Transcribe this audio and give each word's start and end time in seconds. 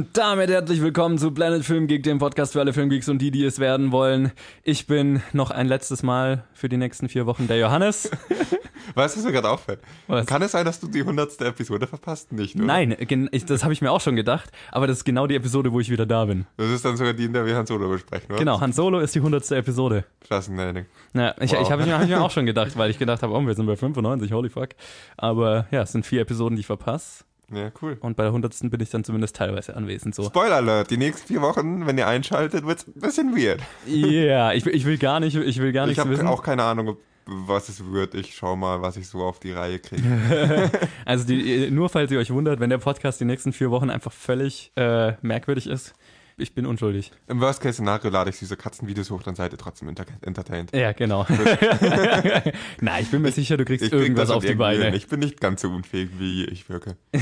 Und 0.00 0.16
damit 0.16 0.48
herzlich 0.48 0.80
willkommen 0.80 1.18
zu 1.18 1.30
Planet 1.30 1.62
Film 1.62 1.86
Geek, 1.86 2.04
dem 2.04 2.18
Podcast 2.20 2.54
für 2.54 2.60
alle 2.60 2.72
Filmgeeks 2.72 3.10
und 3.10 3.18
die, 3.18 3.30
die 3.30 3.44
es 3.44 3.58
werden 3.58 3.92
wollen. 3.92 4.32
Ich 4.62 4.86
bin 4.86 5.20
noch 5.34 5.50
ein 5.50 5.66
letztes 5.66 6.02
Mal 6.02 6.44
für 6.54 6.70
die 6.70 6.78
nächsten 6.78 7.10
vier 7.10 7.26
Wochen 7.26 7.48
der 7.48 7.58
Johannes. 7.58 8.10
Weißt 8.94 9.14
du, 9.14 9.20
was 9.20 9.26
mir 9.26 9.32
gerade 9.32 9.50
auffällt? 9.50 9.80
Was? 10.06 10.24
Kann 10.24 10.40
es 10.40 10.52
sein, 10.52 10.64
dass 10.64 10.80
du 10.80 10.88
die 10.88 11.02
hundertste 11.02 11.44
Episode 11.44 11.86
verpasst? 11.86 12.32
Nicht, 12.32 12.56
oder? 12.56 12.64
Nein, 12.64 12.96
ich, 13.30 13.44
das 13.44 13.62
habe 13.62 13.74
ich 13.74 13.82
mir 13.82 13.92
auch 13.92 14.00
schon 14.00 14.16
gedacht, 14.16 14.50
aber 14.72 14.86
das 14.86 14.96
ist 14.96 15.04
genau 15.04 15.26
die 15.26 15.34
Episode, 15.34 15.70
wo 15.70 15.80
ich 15.80 15.90
wieder 15.90 16.06
da 16.06 16.24
bin. 16.24 16.46
Das 16.56 16.70
ist 16.70 16.82
dann 16.82 16.96
sogar 16.96 17.12
die, 17.12 17.24
in 17.26 17.34
der 17.34 17.44
wir 17.44 17.54
Han 17.54 17.66
Solo 17.66 17.90
besprechen, 17.90 18.30
oder? 18.30 18.38
Genau, 18.38 18.58
Han 18.58 18.72
Solo 18.72 19.00
ist 19.00 19.14
die 19.14 19.20
hundertste 19.20 19.56
Episode. 19.56 20.06
Fascinating. 20.26 20.86
Ja, 21.12 21.34
ich, 21.42 21.52
Wow. 21.52 21.60
ich 21.60 21.70
habe 21.70 21.84
mir, 21.84 21.98
hab 21.98 22.08
mir 22.08 22.22
auch 22.22 22.30
schon 22.30 22.46
gedacht, 22.46 22.74
weil 22.78 22.90
ich 22.90 22.98
gedacht 22.98 23.22
habe, 23.22 23.34
oh, 23.34 23.46
wir 23.46 23.54
sind 23.54 23.66
bei 23.66 23.76
95, 23.76 24.32
holy 24.32 24.48
fuck. 24.48 24.70
Aber 25.18 25.66
ja, 25.70 25.82
es 25.82 25.92
sind 25.92 26.06
vier 26.06 26.22
Episoden, 26.22 26.56
die 26.56 26.60
ich 26.60 26.66
verpasse. 26.66 27.24
Ja, 27.52 27.70
cool. 27.82 27.96
Und 28.00 28.16
bei 28.16 28.22
der 28.24 28.32
hundertsten 28.32 28.70
bin 28.70 28.80
ich 28.80 28.90
dann 28.90 29.02
zumindest 29.04 29.34
teilweise 29.36 29.76
anwesend. 29.76 30.14
So. 30.14 30.24
Spoiler 30.24 30.56
Alert, 30.56 30.90
die 30.90 30.96
nächsten 30.96 31.26
vier 31.26 31.42
Wochen, 31.42 31.86
wenn 31.86 31.98
ihr 31.98 32.06
einschaltet, 32.06 32.64
wird's 32.64 32.86
ein 32.86 33.00
bisschen 33.00 33.36
weird. 33.36 33.60
Ja, 33.86 34.52
ich, 34.52 34.64
will- 34.64 34.74
ich 34.74 34.84
will 34.84 34.98
gar 34.98 35.18
nicht, 35.20 35.36
ich 35.36 35.58
will 35.60 35.72
gar 35.72 35.84
Ich 35.84 35.88
nichts 35.90 36.00
habe 36.00 36.10
wissen. 36.10 36.26
auch 36.28 36.42
keine 36.42 36.62
Ahnung, 36.62 36.96
was 37.26 37.68
es 37.68 37.90
wird. 37.92 38.14
Ich 38.14 38.34
schau 38.34 38.56
mal, 38.56 38.82
was 38.82 38.96
ich 38.96 39.08
so 39.08 39.22
auf 39.22 39.40
die 39.40 39.52
Reihe 39.52 39.78
kriege. 39.78 40.70
Also 41.04 41.26
die, 41.26 41.70
nur 41.70 41.88
falls 41.88 42.10
ihr 42.12 42.18
euch 42.20 42.30
wundert, 42.30 42.60
wenn 42.60 42.70
der 42.70 42.78
Podcast 42.78 43.20
die 43.20 43.24
nächsten 43.24 43.52
vier 43.52 43.70
Wochen 43.70 43.90
einfach 43.90 44.12
völlig 44.12 44.70
äh, 44.76 45.14
merkwürdig 45.22 45.66
ist, 45.66 45.94
ich 46.40 46.54
bin 46.54 46.66
unschuldig. 46.66 47.12
Im 47.28 47.40
Worst-Case-Szenario 47.40 48.10
lade 48.10 48.30
ich 48.30 48.38
diese 48.38 48.56
Katzenvideos 48.56 49.10
hoch, 49.10 49.22
dann 49.22 49.34
seid 49.34 49.52
ihr 49.52 49.58
trotzdem 49.58 49.88
enter 49.88 50.06
entertained. 50.22 50.74
Ja, 50.74 50.92
genau. 50.92 51.26
Na, 52.80 53.00
ich 53.00 53.10
bin 53.10 53.22
mir 53.22 53.32
sicher, 53.32 53.56
du 53.56 53.64
kriegst 53.64 53.84
Ich 53.84 53.90
krieg 53.90 54.00
irgendwas 54.00 54.28
das 54.28 54.36
auf 54.36 54.42
die 54.42 54.48
irgendwie 54.50 54.70
hin. 54.70 54.80
Beine. 54.80 54.96
Ich 54.96 55.08
bin 55.08 55.20
nicht 55.20 55.40
ganz 55.40 55.62
so 55.62 55.68
unfähig, 55.68 56.10
wie 56.18 56.44
ich 56.44 56.68
wirke. 56.68 56.96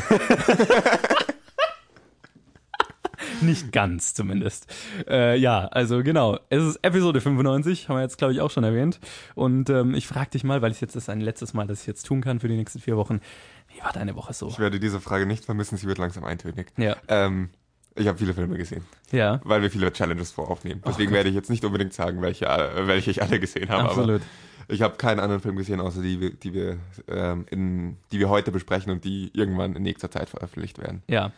Nicht 3.40 3.72
ganz 3.72 4.14
zumindest. 4.14 4.66
Äh, 5.08 5.36
ja, 5.38 5.66
also 5.66 6.02
genau. 6.02 6.38
Es 6.50 6.64
ist 6.64 6.76
Episode 6.82 7.20
95, 7.20 7.88
haben 7.88 7.96
wir 7.96 8.02
jetzt, 8.02 8.18
glaube 8.18 8.32
ich, 8.32 8.40
auch 8.40 8.50
schon 8.50 8.64
erwähnt. 8.64 8.98
Und 9.34 9.70
ähm, 9.70 9.94
ich 9.94 10.06
frage 10.08 10.30
dich 10.30 10.44
mal, 10.44 10.60
weil 10.62 10.72
ich 10.72 10.80
jetzt 10.80 10.96
das 10.96 11.04
ist 11.04 11.08
ein 11.08 11.20
letztes 11.20 11.54
Mal, 11.54 11.66
dass 11.66 11.82
ich 11.82 11.86
jetzt 11.86 12.04
tun 12.04 12.20
kann 12.20 12.40
für 12.40 12.48
die 12.48 12.56
nächsten 12.56 12.80
vier 12.80 12.96
Wochen. 12.96 13.20
Wie 13.68 13.80
war 13.82 13.92
deine 13.92 14.16
Woche 14.16 14.32
so? 14.32 14.48
Ich 14.48 14.58
werde 14.58 14.80
diese 14.80 15.00
Frage 15.00 15.26
nicht 15.26 15.44
vermissen, 15.44 15.76
sie 15.76 15.86
wird 15.86 15.98
langsam 15.98 16.24
eintönig. 16.24 16.68
Ja. 16.76 16.96
Ähm, 17.08 17.50
ich 17.98 18.06
habe 18.08 18.18
viele 18.18 18.34
Filme 18.34 18.56
gesehen, 18.56 18.82
Ja, 19.10 19.40
weil 19.44 19.62
wir 19.62 19.70
viele 19.70 19.92
Challenges 19.92 20.30
voraufnehmen. 20.32 20.82
Deswegen 20.86 21.12
werde 21.12 21.28
ich 21.28 21.34
jetzt 21.34 21.50
nicht 21.50 21.64
unbedingt 21.64 21.92
sagen, 21.92 22.20
welche, 22.22 22.46
welche 22.82 23.10
ich 23.10 23.22
alle 23.22 23.38
gesehen 23.40 23.68
habe. 23.68 23.84
absolut. 23.88 24.20
Aber 24.64 24.74
ich 24.74 24.82
habe 24.82 24.96
keinen 24.96 25.18
anderen 25.20 25.40
Film 25.40 25.56
gesehen, 25.56 25.80
außer 25.80 26.02
die, 26.02 26.20
wir- 26.20 26.34
die 26.34 26.52
wir, 26.54 26.76
ähm, 27.08 27.46
in, 27.50 27.96
die 28.12 28.18
wir 28.18 28.28
heute 28.28 28.52
besprechen 28.52 28.92
und 28.92 29.04
die 29.04 29.30
irgendwann 29.32 29.74
in 29.76 29.82
nächster 29.82 30.10
Zeit 30.10 30.28
veröffentlicht 30.28 30.78
werden. 30.78 31.02
Ja. 31.08 31.32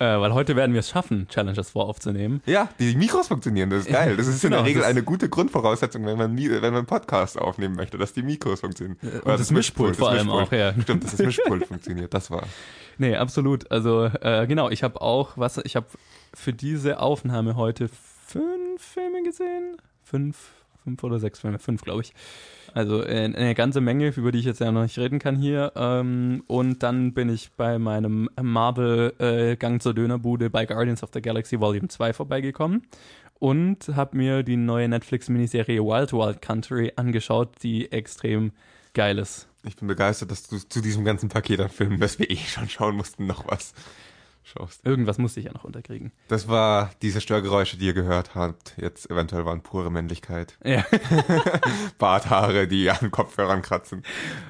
Äh, 0.00 0.20
weil 0.20 0.32
heute 0.32 0.54
werden 0.54 0.72
wir 0.74 0.80
es 0.80 0.90
schaffen, 0.90 1.26
Challenges 1.28 1.70
voraufzunehmen. 1.70 2.40
Ja, 2.46 2.68
die 2.78 2.94
Mikros 2.94 3.26
funktionieren, 3.28 3.68
das 3.70 3.80
ist 3.86 3.90
geil. 3.92 4.16
Das 4.16 4.26
ist 4.28 4.44
in 4.44 4.50
Genau, 4.50 4.62
der 4.62 4.66
Regel 4.66 4.82
das- 4.82 4.90
eine 4.90 5.02
gute 5.02 5.28
Grundvoraussetzung, 5.28 6.06
wenn 6.06 6.16
man, 6.16 6.36
wenn 6.38 6.60
man 6.60 6.74
einen 6.76 6.86
Podcast 6.86 7.36
aufnehmen 7.38 7.74
möchte, 7.74 7.98
dass 7.98 8.12
die 8.12 8.22
Mikros 8.22 8.60
funktionieren. 8.60 8.96
und 9.02 9.22
Oder 9.26 9.36
das 9.38 9.50
Mischpult 9.50 9.96
vor 9.96 10.10
allem 10.10 10.30
auch, 10.30 10.52
ja. 10.52 10.72
Stimmt, 10.80 11.02
dass 11.04 11.16
das 11.16 11.26
Mischpult 11.26 11.66
funktioniert, 11.66 12.14
das 12.14 12.30
war. 12.30 12.44
Nee, 12.98 13.16
absolut. 13.16 13.70
Also 13.72 14.04
äh, 14.04 14.46
genau, 14.46 14.70
ich 14.70 14.82
habe 14.84 15.00
auch, 15.00 15.32
was, 15.36 15.58
ich 15.58 15.74
habe 15.76 15.86
für 16.34 16.52
diese 16.52 17.00
Aufnahme 17.00 17.56
heute 17.56 17.88
fünf 18.26 18.80
Filme 18.82 19.22
gesehen. 19.24 19.76
Fünf, 20.04 20.36
fünf 20.88 21.04
oder 21.04 21.18
sechs 21.18 21.40
fünf, 21.40 21.82
glaube 21.82 22.02
ich. 22.02 22.12
Also 22.74 23.02
äh, 23.02 23.24
eine 23.24 23.54
ganze 23.54 23.80
Menge, 23.80 24.08
über 24.08 24.32
die 24.32 24.38
ich 24.38 24.44
jetzt 24.44 24.60
ja 24.60 24.70
noch 24.72 24.82
nicht 24.82 24.98
reden 24.98 25.18
kann 25.18 25.36
hier. 25.36 25.72
Ähm, 25.76 26.42
und 26.46 26.82
dann 26.82 27.12
bin 27.14 27.28
ich 27.28 27.50
bei 27.52 27.78
meinem 27.78 28.28
Marvel-Gang 28.40 29.80
zur 29.80 29.94
Dönerbude 29.94 30.50
bei 30.50 30.66
Guardians 30.66 31.02
of 31.02 31.10
the 31.12 31.22
Galaxy 31.22 31.60
Volume 31.60 31.88
2 31.88 32.12
vorbeigekommen 32.12 32.82
und 33.38 33.88
habe 33.94 34.16
mir 34.16 34.42
die 34.42 34.56
neue 34.56 34.88
Netflix-Miniserie 34.88 35.82
Wild 35.82 36.12
Wild 36.12 36.42
Country 36.42 36.92
angeschaut, 36.96 37.50
die 37.62 37.90
extrem 37.92 38.52
geil 38.94 39.18
ist. 39.18 39.48
Ich 39.64 39.76
bin 39.76 39.88
begeistert, 39.88 40.30
dass 40.30 40.48
du 40.48 40.58
zu 40.58 40.80
diesem 40.80 41.04
ganzen 41.04 41.28
Paket 41.28 41.60
an 41.60 41.68
Filmen, 41.68 42.00
das 42.00 42.18
wir 42.18 42.30
eh 42.30 42.36
schon 42.36 42.68
schauen 42.68 42.96
mussten, 42.96 43.26
noch 43.26 43.46
was 43.48 43.74
schaust. 44.48 44.84
Irgendwas 44.84 45.18
musste 45.18 45.40
ich 45.40 45.46
ja 45.46 45.52
noch 45.52 45.64
unterkriegen. 45.64 46.12
Das 46.28 46.48
war 46.48 46.90
diese 47.02 47.20
Störgeräusche, 47.20 47.76
die 47.76 47.86
ihr 47.86 47.94
gehört 47.94 48.34
habt. 48.34 48.74
Jetzt 48.76 49.10
eventuell 49.10 49.44
waren 49.44 49.62
pure 49.62 49.90
Männlichkeit. 49.90 50.58
Ja. 50.64 50.84
Barthaare, 51.98 52.66
die 52.66 52.90
an 52.90 53.10
Kopfhörern 53.10 53.62
kratzen. 53.62 54.02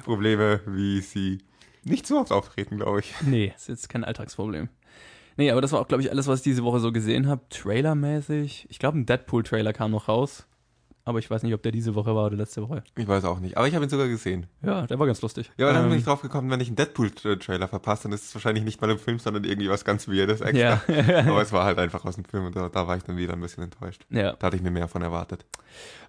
Probleme, 0.03 0.61
wie 0.65 1.01
sie 1.01 1.39
nicht 1.83 2.07
so 2.07 2.19
oft 2.19 2.31
auftreten, 2.31 2.77
glaube 2.77 2.99
ich. 3.01 3.13
Nee, 3.21 3.53
ist 3.55 3.69
jetzt 3.69 3.89
kein 3.89 4.03
Alltagsproblem. 4.03 4.69
Nee, 5.37 5.51
aber 5.51 5.61
das 5.61 5.71
war 5.71 5.79
auch, 5.79 5.87
glaube 5.87 6.03
ich, 6.03 6.11
alles, 6.11 6.27
was 6.27 6.39
ich 6.39 6.43
diese 6.43 6.63
Woche 6.63 6.79
so 6.79 6.91
gesehen 6.91 7.27
habe. 7.27 7.41
Trailermäßig. 7.49 8.67
Ich 8.69 8.79
glaube, 8.79 8.97
ein 8.97 9.05
Deadpool-Trailer 9.05 9.71
kam 9.71 9.91
noch 9.91 10.09
raus. 10.09 10.45
Aber 11.09 11.17
ich 11.17 11.29
weiß 11.29 11.41
nicht, 11.41 11.55
ob 11.55 11.63
der 11.63 11.71
diese 11.71 11.95
Woche 11.95 12.13
war 12.15 12.27
oder 12.27 12.35
letzte 12.37 12.61
Woche. 12.61 12.83
Ich 12.95 13.07
weiß 13.07 13.23
auch 13.25 13.39
nicht. 13.39 13.57
Aber 13.57 13.67
ich 13.67 13.73
habe 13.73 13.83
ihn 13.83 13.89
sogar 13.89 14.07
gesehen. 14.07 14.45
Ja, 14.61 14.85
der 14.85 14.99
war 14.99 15.07
ganz 15.07 15.21
lustig. 15.23 15.51
Ja, 15.57 15.65
aber 15.65 15.73
dann 15.73 15.85
Ähm, 15.85 15.89
bin 15.89 15.97
ich 15.99 16.05
drauf 16.05 16.21
gekommen, 16.21 16.51
wenn 16.51 16.59
ich 16.59 16.67
einen 16.67 16.75
Deadpool-Trailer 16.75 17.67
verpasse, 17.67 18.03
dann 18.03 18.11
ist 18.11 18.25
es 18.25 18.35
wahrscheinlich 18.35 18.63
nicht 18.63 18.79
mal 18.79 18.91
im 18.91 18.99
Film, 18.99 19.17
sondern 19.17 19.43
irgendwie 19.43 19.69
was 19.69 19.83
ganz 19.85 20.07
Weirdes 20.07 20.41
extra. 20.41 20.81
Ja. 20.87 21.19
aber 21.27 21.41
es 21.41 21.51
war 21.51 21.65
halt 21.65 21.79
einfach 21.79 22.05
aus 22.05 22.13
dem 22.15 22.25
Film 22.25 22.45
und 22.45 22.55
da, 22.55 22.69
da 22.69 22.87
war 22.87 22.95
ich 22.95 23.03
dann 23.03 23.17
wieder 23.17 23.33
ein 23.33 23.41
bisschen 23.41 23.63
enttäuscht. 23.63 24.05
ja. 24.11 24.33
Da 24.33 24.47
hatte 24.47 24.55
ich 24.55 24.61
mir 24.61 24.71
mehr 24.71 24.87
von 24.87 25.01
erwartet. 25.01 25.45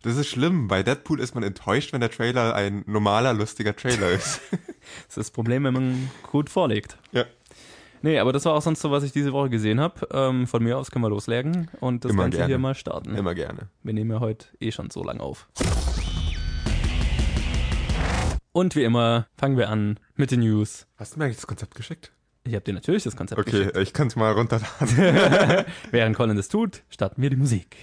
Das 0.03 0.17
ist 0.17 0.29
schlimm. 0.29 0.69
Bei 0.69 0.83
Deadpool 0.83 1.19
ist 1.21 1.35
man 1.35 1.43
enttäuscht, 1.45 1.93
wenn 1.95 2.01
der 2.01 2.11
Trailer 2.11 2.55
ein 2.55 2.85
normaler, 2.87 3.33
lustiger 3.33 3.75
Trailer 3.75 4.11
ist. 4.11 4.41
Das 5.07 5.09
ist 5.11 5.17
das 5.19 5.31
Problem, 5.31 5.65
wenn 5.65 5.75
man 5.75 6.11
gut 6.31 6.51
vorlegt. 6.51 6.97
ja. 7.13 7.25
Nee, 8.03 8.19
aber 8.19 8.33
das 8.33 8.45
war 8.47 8.55
auch 8.55 8.63
sonst 8.63 8.81
so, 8.81 8.91
was 8.91 9.05
ich 9.05 9.13
diese 9.13 9.33
Woche 9.33 9.51
gesehen 9.51 9.79
habe. 9.81 10.09
Ähm, 10.13 10.47
von 10.47 10.63
mir 10.63 10.79
aus 10.79 10.91
können 10.91 11.05
wir 11.05 11.11
loslegen 11.11 11.69
und 11.81 12.05
das 12.05 12.13
Immer 12.13 12.23
Ganze 12.25 12.39
gerne. 12.39 12.49
hier 12.49 12.59
mal 12.59 12.75
starten. 12.75 13.15
Immer 13.15 13.35
gerne. 13.35 13.69
Wir 13.83 13.93
nehmen 13.93 14.11
ja 14.11 14.21
heute 14.21 14.47
eh 14.59 14.73
schon 14.73 14.89
so 14.91 15.03
lang 15.05 15.21
auf. 15.21 15.49
Und 18.53 18.75
wie 18.75 18.85
immer 18.85 19.27
fangen 19.37 19.57
wir 19.57 19.69
an 19.69 20.01
mit 20.17 20.31
den 20.31 20.41
News. 20.41 20.87
Hast 20.97 21.15
du 21.15 21.19
mir 21.19 21.27
eigentlich 21.27 21.37
das 21.37 21.47
Konzept 21.47 21.75
geschickt? 21.75 22.13
Ich 22.45 22.55
habe 22.55 22.65
dir 22.65 22.73
natürlich 22.73 23.05
das 23.05 23.17
Konzept 23.17 23.39
Okay, 23.41 23.51
geschickt. 23.51 23.77
ich 23.77 23.93
kann 23.93 24.09
es 24.09 24.17
mal 24.17 24.33
runterladen. 24.33 25.67
Während 25.91 26.17
Colin 26.17 26.37
das 26.37 26.49
tut, 26.49 26.83
starten 26.89 27.21
wir 27.23 27.31
die 27.31 27.37
Musik. 27.37 27.77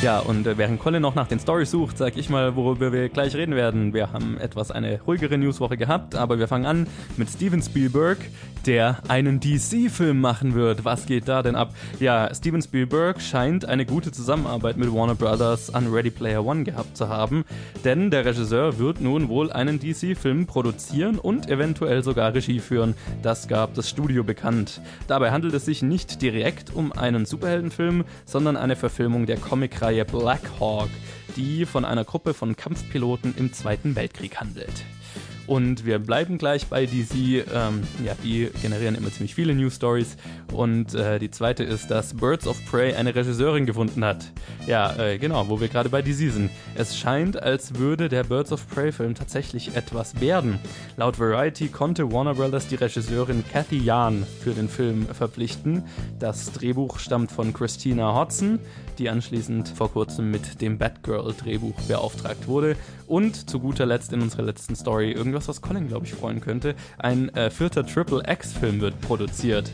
Ja, 0.00 0.20
und 0.20 0.46
äh, 0.46 0.56
während 0.56 0.78
Colin 0.78 1.02
noch 1.02 1.16
nach 1.16 1.26
den 1.26 1.40
Stories 1.40 1.72
sucht, 1.72 1.98
sag 1.98 2.16
ich 2.16 2.30
mal, 2.30 2.54
worüber 2.54 2.92
wir 2.92 3.08
gleich 3.08 3.34
reden 3.34 3.56
werden. 3.56 3.92
Wir 3.92 4.12
haben 4.12 4.38
etwas 4.38 4.70
eine 4.70 5.00
ruhigere 5.02 5.36
Newswoche 5.36 5.76
gehabt, 5.76 6.14
aber 6.14 6.38
wir 6.38 6.46
fangen 6.46 6.66
an 6.66 6.86
mit 7.16 7.28
Steven 7.28 7.60
Spielberg, 7.60 8.18
der 8.64 8.98
einen 9.08 9.40
DC-Film 9.40 10.20
machen 10.20 10.54
wird. 10.54 10.84
Was 10.84 11.06
geht 11.06 11.26
da 11.26 11.42
denn 11.42 11.56
ab? 11.56 11.74
Ja, 11.98 12.32
Steven 12.32 12.62
Spielberg 12.62 13.20
scheint 13.20 13.64
eine 13.64 13.86
gute 13.86 14.12
Zusammenarbeit 14.12 14.76
mit 14.76 14.94
Warner 14.94 15.16
Brothers 15.16 15.74
an 15.74 15.92
Ready 15.92 16.10
Player 16.10 16.44
One 16.44 16.62
gehabt 16.62 16.96
zu 16.96 17.08
haben, 17.08 17.44
denn 17.84 18.12
der 18.12 18.24
Regisseur 18.24 18.78
wird 18.78 19.00
nun 19.00 19.28
wohl 19.28 19.50
einen 19.50 19.80
DC-Film 19.80 20.46
produzieren 20.46 21.18
und 21.18 21.50
eventuell 21.50 22.04
sogar 22.04 22.34
Regie 22.34 22.60
führen. 22.60 22.94
Das 23.22 23.48
gab 23.48 23.74
das 23.74 23.90
Studio 23.90 24.22
bekannt. 24.22 24.80
Dabei 25.08 25.32
handelt 25.32 25.54
es 25.54 25.64
sich 25.64 25.82
nicht 25.82 26.22
direkt 26.22 26.72
um 26.72 26.92
einen 26.92 27.26
Superheldenfilm, 27.26 28.04
sondern 28.26 28.56
eine 28.56 28.76
Verfilmung 28.76 29.26
der 29.26 29.38
Comicreihe 29.38 29.87
Black 30.04 30.42
Hawk, 30.60 30.90
die 31.34 31.64
von 31.64 31.86
einer 31.86 32.04
Gruppe 32.04 32.34
von 32.34 32.56
Kampfpiloten 32.56 33.34
im 33.38 33.54
Zweiten 33.54 33.96
Weltkrieg 33.96 34.38
handelt. 34.38 34.84
Und 35.48 35.86
wir 35.86 35.98
bleiben 35.98 36.36
gleich 36.36 36.66
bei 36.66 36.84
DC. 36.84 37.14
Ähm, 37.52 37.82
ja, 38.04 38.12
die 38.22 38.50
generieren 38.60 38.94
immer 38.94 39.10
ziemlich 39.10 39.34
viele 39.34 39.54
News 39.54 39.76
Stories. 39.76 40.18
Und 40.52 40.94
äh, 40.94 41.18
die 41.18 41.30
zweite 41.30 41.64
ist, 41.64 41.90
dass 41.90 42.14
Birds 42.14 42.46
of 42.46 42.62
Prey 42.66 42.94
eine 42.94 43.14
Regisseurin 43.14 43.64
gefunden 43.64 44.04
hat. 44.04 44.30
Ja, 44.66 44.94
äh, 44.98 45.16
genau, 45.16 45.48
wo 45.48 45.58
wir 45.58 45.68
gerade 45.68 45.88
bei 45.88 46.02
DC 46.02 46.30
sind. 46.30 46.50
Es 46.74 46.98
scheint, 46.98 47.42
als 47.42 47.76
würde 47.76 48.10
der 48.10 48.24
Birds 48.24 48.52
of 48.52 48.68
Prey 48.68 48.92
Film 48.92 49.14
tatsächlich 49.14 49.74
etwas 49.74 50.20
werden. 50.20 50.58
Laut 50.98 51.18
Variety 51.18 51.68
konnte 51.68 52.12
Warner 52.12 52.34
Brothers 52.34 52.68
die 52.68 52.74
Regisseurin 52.74 53.42
Kathy 53.50 53.78
Jahn 53.78 54.26
für 54.42 54.50
den 54.50 54.68
Film 54.68 55.06
verpflichten. 55.06 55.84
Das 56.18 56.52
Drehbuch 56.52 56.98
stammt 56.98 57.32
von 57.32 57.54
Christina 57.54 58.14
Hodson, 58.14 58.58
die 58.98 59.08
anschließend 59.08 59.68
vor 59.68 59.90
kurzem 59.90 60.30
mit 60.30 60.60
dem 60.60 60.76
Batgirl-Drehbuch 60.76 61.80
beauftragt 61.88 62.48
wurde. 62.48 62.76
Und 63.06 63.48
zu 63.48 63.60
guter 63.60 63.86
Letzt 63.86 64.12
in 64.12 64.20
unserer 64.20 64.42
letzten 64.42 64.76
Story 64.76 65.12
irgendwas, 65.12 65.37
was 65.46 65.62
Colin, 65.62 65.86
glaube 65.86 66.06
ich, 66.06 66.14
freuen 66.14 66.40
könnte. 66.40 66.74
Ein 66.98 67.28
äh, 67.36 67.50
vierter 67.50 67.86
Triple 67.86 68.22
X-Film 68.26 68.80
wird 68.80 69.00
produziert. 69.00 69.70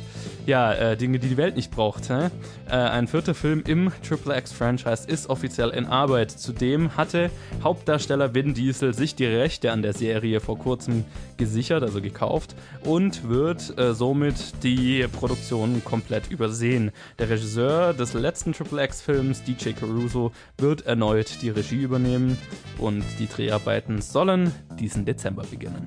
Ja, 0.46 0.74
äh, 0.74 0.96
Dinge, 0.96 1.18
die 1.18 1.28
die 1.28 1.38
Welt 1.38 1.56
nicht 1.56 1.70
braucht. 1.70 2.10
Hä? 2.10 2.28
Äh, 2.68 2.72
ein 2.72 3.08
vierter 3.08 3.34
Film 3.34 3.62
im 3.66 3.90
Triple 4.06 4.36
X-Franchise 4.36 5.08
ist 5.08 5.30
offiziell 5.30 5.70
in 5.70 5.86
Arbeit. 5.86 6.30
Zudem 6.30 6.98
hatte 6.98 7.30
Hauptdarsteller 7.62 8.34
Vin 8.34 8.52
Diesel 8.52 8.92
sich 8.92 9.14
die 9.14 9.24
Rechte 9.24 9.72
an 9.72 9.80
der 9.80 9.94
Serie 9.94 10.40
vor 10.40 10.58
kurzem 10.58 11.04
gesichert, 11.38 11.82
also 11.82 12.02
gekauft, 12.02 12.54
und 12.84 13.26
wird 13.26 13.78
äh, 13.78 13.94
somit 13.94 14.62
die 14.62 15.06
Produktion 15.08 15.82
komplett 15.82 16.30
übersehen. 16.30 16.90
Der 17.18 17.30
Regisseur 17.30 17.94
des 17.94 18.12
letzten 18.12 18.52
Triple 18.52 18.84
X-Films, 18.84 19.44
DJ 19.44 19.70
Caruso, 19.70 20.32
wird 20.58 20.84
erneut 20.84 21.40
die 21.40 21.48
Regie 21.48 21.80
übernehmen 21.80 22.36
und 22.78 23.02
die 23.18 23.28
Dreharbeiten 23.28 24.02
sollen 24.02 24.52
diesen 24.78 25.06
Dezember 25.06 25.44
beginnen 25.44 25.53
beginnen. 25.54 25.86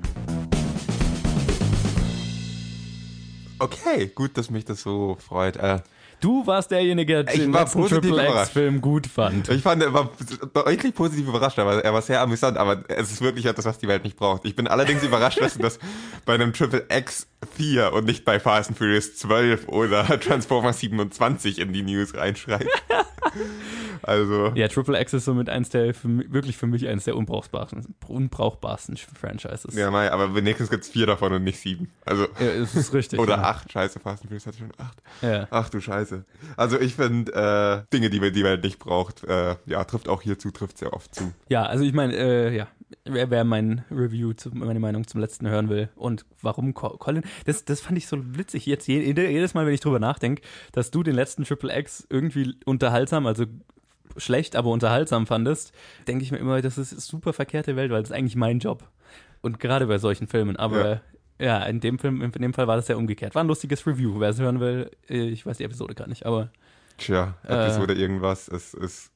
Okay, 3.58 4.06
gut, 4.14 4.38
dass 4.38 4.50
mich 4.50 4.64
das 4.64 4.82
so 4.82 5.16
freut. 5.20 5.56
Äh, 5.56 5.80
Du 6.20 6.46
warst 6.46 6.70
derjenige, 6.70 7.24
der 7.24 7.34
den 7.34 7.52
Triple. 7.52 8.28
X-Film 8.42 8.80
gut 8.80 9.06
fand. 9.06 9.48
ich 9.48 9.62
fand, 9.62 9.82
er 9.82 9.92
war 9.92 10.10
deutlich 10.52 10.94
positiv 10.94 11.28
überrascht, 11.28 11.58
aber 11.58 11.84
er 11.84 11.94
war 11.94 12.02
sehr 12.02 12.20
amüsant, 12.20 12.56
aber 12.58 12.82
es 12.88 13.12
ist 13.12 13.20
wirklich 13.20 13.46
etwas, 13.46 13.64
was 13.66 13.78
die 13.78 13.86
Welt 13.88 14.02
nicht 14.04 14.16
braucht. 14.16 14.44
Ich 14.44 14.56
bin 14.56 14.66
allerdings 14.66 15.02
überrascht, 15.04 15.40
dass 15.40 15.54
du 15.54 15.60
das 15.62 15.78
bei 16.24 16.34
einem 16.34 16.52
Triple 16.52 16.86
X 16.90 17.28
4 17.56 17.92
und 17.92 18.04
nicht 18.06 18.24
bei 18.24 18.40
Fast 18.40 18.70
and 18.70 18.78
Furious 18.78 19.14
12 19.16 19.68
oder 19.68 20.04
Transformers 20.20 20.80
27 20.80 21.58
in 21.60 21.72
die 21.72 21.82
News 21.82 22.14
reinschreibst. 22.14 22.68
Also, 24.02 24.52
Ja, 24.54 24.68
Triple 24.68 24.98
X 25.00 25.12
ist 25.12 25.24
somit 25.24 25.48
eins 25.48 25.68
der, 25.70 25.92
für, 25.92 26.08
mich- 26.08 26.32
wirklich 26.32 26.56
für 26.56 26.66
mich 26.66 26.86
eines 26.88 27.04
der 27.04 27.16
unbrauchbarsten, 27.16 27.94
unbrauchbarsten 28.06 28.96
Franchises. 28.96 29.74
ja, 29.74 29.90
Mai, 29.90 30.10
aber 30.10 30.34
wenigstens 30.34 30.70
gibt's 30.70 30.88
vier 30.88 31.06
davon 31.06 31.32
und 31.32 31.44
nicht 31.44 31.60
sieben. 31.60 31.90
Also, 32.06 32.24
Ja, 32.38 32.46
es 32.46 32.74
ist 32.74 32.94
richtig. 32.94 33.18
oder 33.20 33.36
ja. 33.36 33.42
acht, 33.42 33.70
scheiße, 33.70 34.00
Fast 34.00 34.22
and 34.22 34.30
Furious 34.30 34.46
hat 34.46 34.54
schon 34.56 34.70
acht. 34.78 35.02
Ja. 35.20 35.46
Ach 35.50 35.68
du 35.68 35.80
Scheiße. 35.80 36.07
Also 36.56 36.78
ich 36.80 36.94
finde, 36.94 37.32
äh, 37.32 37.92
Dinge, 37.92 38.10
die 38.10 38.20
die 38.32 38.44
Welt 38.44 38.62
nicht 38.64 38.78
braucht, 38.78 39.24
äh, 39.24 39.56
ja, 39.66 39.84
trifft 39.84 40.08
auch 40.08 40.22
hierzu, 40.22 40.50
trifft 40.50 40.78
sehr 40.78 40.92
oft 40.92 41.14
zu. 41.14 41.32
Ja, 41.48 41.64
also 41.64 41.84
ich 41.84 41.92
meine, 41.92 42.14
äh, 42.16 42.56
ja, 42.56 42.68
wer, 43.04 43.30
wer 43.30 43.44
mein 43.44 43.84
Review, 43.90 44.32
zu, 44.32 44.50
meine 44.50 44.80
Meinung 44.80 45.06
zum 45.06 45.20
letzten 45.20 45.48
hören 45.48 45.68
will 45.68 45.88
und 45.96 46.24
warum 46.42 46.74
Co- 46.74 46.96
Colin, 46.96 47.22
das, 47.44 47.64
das 47.64 47.80
fand 47.80 47.98
ich 47.98 48.06
so 48.06 48.18
witzig 48.36 48.66
jetzt 48.66 48.86
je, 48.86 49.00
jedes 49.00 49.54
Mal, 49.54 49.66
wenn 49.66 49.74
ich 49.74 49.80
drüber 49.80 49.98
nachdenke, 49.98 50.42
dass 50.72 50.90
du 50.90 51.02
den 51.02 51.14
letzten 51.14 51.44
Triple 51.44 51.76
X 51.78 52.06
irgendwie 52.10 52.54
unterhaltsam, 52.64 53.26
also 53.26 53.44
schlecht, 54.16 54.56
aber 54.56 54.70
unterhaltsam 54.70 55.26
fandest, 55.26 55.72
denke 56.06 56.24
ich 56.24 56.32
mir 56.32 56.38
immer, 56.38 56.60
das 56.62 56.78
ist 56.78 56.98
super 57.00 57.32
verkehrte 57.32 57.76
Welt, 57.76 57.90
weil 57.90 58.00
das 58.00 58.10
ist 58.10 58.16
eigentlich 58.16 58.36
mein 58.36 58.58
Job. 58.58 58.88
Und 59.40 59.60
gerade 59.60 59.86
bei 59.86 59.98
solchen 59.98 60.26
Filmen, 60.26 60.56
aber 60.56 60.90
ja, 60.90 61.00
in 61.38 61.80
dem 61.80 61.98
Film, 61.98 62.20
in 62.22 62.32
dem 62.32 62.52
Fall 62.54 62.66
war 62.66 62.76
das 62.76 62.88
ja 62.88 62.96
umgekehrt. 62.96 63.34
War 63.34 63.44
ein 63.44 63.48
lustiges 63.48 63.86
Review, 63.86 64.18
wer 64.20 64.30
es 64.30 64.40
hören 64.40 64.60
will, 64.60 64.90
äh, 65.08 65.28
ich 65.28 65.46
weiß 65.46 65.58
die 65.58 65.64
Episode 65.64 65.94
gerade 65.94 66.10
nicht, 66.10 66.26
aber 66.26 66.50
Tja, 66.98 67.34
Äh. 67.46 67.66
Episode 67.66 67.94
irgendwas, 67.94 68.48
es 68.48 68.74
ist, 68.74 69.10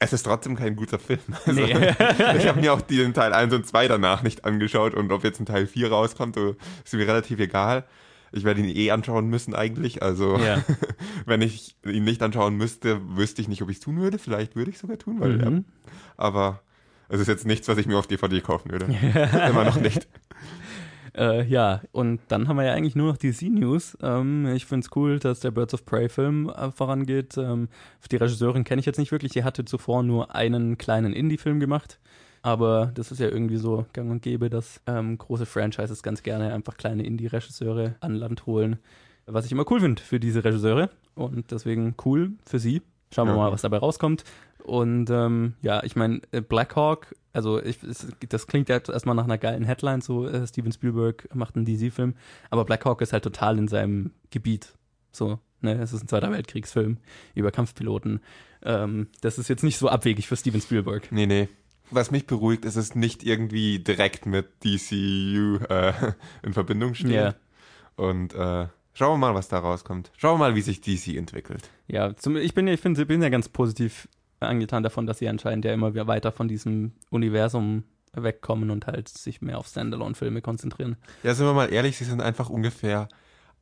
es 0.00 0.12
ist 0.12 0.24
trotzdem 0.24 0.56
kein 0.56 0.74
guter 0.76 0.98
Film. 0.98 1.20
Also, 1.46 1.60
nee. 1.60 1.72
ich 2.36 2.48
habe 2.48 2.60
mir 2.60 2.72
auch 2.72 2.80
den 2.80 3.14
Teil 3.14 3.32
1 3.32 3.54
und 3.54 3.66
2 3.66 3.86
danach 3.88 4.22
nicht 4.22 4.44
angeschaut 4.44 4.94
und 4.94 5.12
ob 5.12 5.22
jetzt 5.24 5.38
ein 5.40 5.46
Teil 5.46 5.66
4 5.68 5.90
rauskommt, 5.90 6.34
so, 6.34 6.56
ist 6.84 6.94
mir 6.94 7.06
relativ 7.06 7.38
egal. 7.38 7.84
Ich 8.32 8.44
werde 8.44 8.60
ihn 8.60 8.68
eh 8.76 8.90
anschauen 8.90 9.28
müssen 9.28 9.54
eigentlich, 9.54 10.02
also 10.02 10.36
ja. 10.36 10.62
wenn 11.26 11.40
ich 11.40 11.76
ihn 11.86 12.04
nicht 12.04 12.22
anschauen 12.22 12.56
müsste, 12.56 13.00
wüsste 13.16 13.40
ich 13.40 13.48
nicht, 13.48 13.62
ob 13.62 13.70
ich 13.70 13.76
es 13.78 13.82
tun 13.82 13.98
würde. 13.98 14.18
Vielleicht 14.18 14.54
würde 14.56 14.68
ich 14.70 14.74
es 14.76 14.82
sogar 14.82 14.98
tun, 14.98 15.18
weil, 15.20 15.36
Mhm. 15.38 15.64
ja, 15.66 15.82
aber 16.18 16.60
es 17.08 17.20
ist 17.20 17.28
jetzt 17.28 17.46
nichts, 17.46 17.68
was 17.68 17.78
ich 17.78 17.86
mir 17.86 17.96
auf 17.98 18.06
DVD 18.06 18.40
kaufen 18.42 18.70
würde. 18.70 18.84
Immer 19.48 19.64
noch 19.64 19.80
nicht. 19.80 20.06
Äh, 21.18 21.44
ja, 21.46 21.82
und 21.90 22.20
dann 22.28 22.46
haben 22.46 22.56
wir 22.58 22.64
ja 22.64 22.74
eigentlich 22.74 22.94
nur 22.94 23.08
noch 23.08 23.16
DC-News. 23.16 23.98
Ähm, 24.02 24.46
ich 24.54 24.66
finde 24.66 24.86
es 24.86 24.96
cool, 24.96 25.18
dass 25.18 25.40
der 25.40 25.50
Birds 25.50 25.74
of 25.74 25.84
Prey-Film 25.84 26.48
äh, 26.48 26.70
vorangeht. 26.70 27.36
Ähm, 27.36 27.68
die 28.10 28.16
Regisseurin 28.16 28.62
kenne 28.62 28.78
ich 28.78 28.86
jetzt 28.86 28.98
nicht 28.98 29.10
wirklich. 29.10 29.32
Die 29.32 29.42
hatte 29.42 29.64
zuvor 29.64 30.04
nur 30.04 30.34
einen 30.36 30.78
kleinen 30.78 31.12
Indie-Film 31.12 31.58
gemacht. 31.58 31.98
Aber 32.42 32.92
das 32.94 33.10
ist 33.10 33.18
ja 33.18 33.26
irgendwie 33.26 33.56
so 33.56 33.84
gang 33.92 34.10
und 34.12 34.22
gäbe, 34.22 34.48
dass 34.48 34.80
ähm, 34.86 35.18
große 35.18 35.44
Franchises 35.44 36.04
ganz 36.04 36.22
gerne 36.22 36.54
einfach 36.54 36.76
kleine 36.76 37.04
Indie-Regisseure 37.04 37.96
an 37.98 38.14
Land 38.14 38.46
holen. 38.46 38.78
Was 39.26 39.44
ich 39.44 39.50
immer 39.50 39.68
cool 39.72 39.80
finde 39.80 40.00
für 40.00 40.20
diese 40.20 40.44
Regisseure. 40.44 40.88
Und 41.16 41.50
deswegen 41.50 41.96
cool 42.04 42.30
für 42.46 42.60
sie. 42.60 42.80
Schauen 43.12 43.26
wir 43.28 43.32
Ja. 43.34 43.38
mal, 43.38 43.52
was 43.52 43.62
dabei 43.62 43.78
rauskommt. 43.78 44.24
Und 44.64 45.08
ähm, 45.10 45.54
ja, 45.62 45.82
ich 45.82 45.96
meine, 45.96 46.20
äh, 46.30 46.40
Black 46.42 46.76
Hawk, 46.76 47.14
also 47.32 47.62
ich, 47.62 47.82
es, 47.82 48.06
das 48.28 48.46
klingt 48.46 48.68
ja 48.68 48.76
erstmal 48.78 49.14
nach 49.14 49.24
einer 49.24 49.38
geilen 49.38 49.64
Headline, 49.64 50.02
so 50.02 50.26
äh, 50.26 50.46
Steven 50.46 50.72
Spielberg 50.72 51.34
macht 51.34 51.56
einen 51.56 51.64
DC-Film, 51.64 52.14
aber 52.50 52.64
Black 52.66 52.84
Hawk 52.84 53.00
ist 53.00 53.12
halt 53.14 53.24
total 53.24 53.56
in 53.56 53.68
seinem 53.68 54.10
Gebiet. 54.30 54.74
So, 55.10 55.38
ne, 55.62 55.72
es 55.80 55.92
ist 55.94 56.02
ein 56.04 56.08
Zweiter 56.08 56.30
Weltkriegsfilm 56.30 56.98
über 57.34 57.50
Kampfpiloten. 57.50 58.20
Ähm, 58.62 59.06
das 59.22 59.38
ist 59.38 59.48
jetzt 59.48 59.64
nicht 59.64 59.78
so 59.78 59.88
abwegig 59.88 60.28
für 60.28 60.36
Steven 60.36 60.60
Spielberg. 60.60 61.10
Nee, 61.12 61.26
nee. 61.26 61.48
Was 61.90 62.10
mich 62.10 62.26
beruhigt, 62.26 62.66
ist 62.66 62.76
es 62.76 62.94
nicht 62.94 63.24
irgendwie 63.24 63.78
direkt 63.78 64.26
mit 64.26 64.62
DCU 64.62 65.56
äh, 65.70 65.92
in 66.42 66.52
Verbindung 66.52 66.92
steht. 66.94 67.10
Ja. 67.12 67.34
Und 67.96 68.34
äh, 68.34 68.66
schauen 68.98 69.12
wir 69.20 69.28
mal, 69.28 69.34
was 69.34 69.48
da 69.48 69.58
rauskommt. 69.60 70.10
Schauen 70.16 70.34
wir 70.34 70.48
mal, 70.48 70.54
wie 70.54 70.60
sich 70.60 70.80
DC 70.80 71.16
entwickelt. 71.16 71.70
Ja, 71.86 72.14
zum, 72.16 72.36
ich 72.36 72.52
bin, 72.54 72.66
ja- 72.66 72.74
ich 72.74 72.80
finde, 72.80 73.06
bin 73.06 73.22
ja 73.22 73.28
ganz 73.28 73.48
positiv 73.48 74.08
angetan 74.40 74.82
davon, 74.82 75.06
dass 75.06 75.18
sie 75.18 75.28
anscheinend 75.28 75.64
ja 75.64 75.72
immer 75.72 75.94
wieder 75.94 76.06
weiter 76.06 76.32
von 76.32 76.48
diesem 76.48 76.92
Universum 77.10 77.84
wegkommen 78.14 78.70
und 78.70 78.86
halt 78.86 79.08
sich 79.08 79.40
mehr 79.42 79.58
auf 79.58 79.66
Standalone-Filme 79.68 80.42
konzentrieren. 80.42 80.96
Ja, 81.22 81.34
sind 81.34 81.46
wir 81.46 81.52
mal 81.54 81.72
ehrlich, 81.72 81.96
sie 81.96 82.04
sind 82.04 82.20
einfach 82.20 82.48
ungefähr 82.50 83.08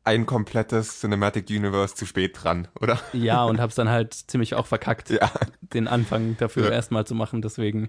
ein 0.04 0.24
komplettes 0.24 1.00
Cinematic 1.00 1.50
Universe 1.50 1.94
zu 1.96 2.06
spät 2.06 2.38
dran, 2.42 2.68
oder? 2.80 3.00
Ja, 3.12 3.42
und 3.44 3.60
hab's 3.60 3.74
dann 3.74 3.88
halt 3.88 4.14
ziemlich 4.14 4.54
auch 4.54 4.66
verkackt, 4.66 5.10
Ja. 5.10 5.30
den 5.60 5.88
Anfang 5.88 6.36
dafür 6.38 6.66
Ja. 6.66 6.70
erstmal 6.70 7.06
zu 7.06 7.14
machen, 7.14 7.42
deswegen. 7.42 7.88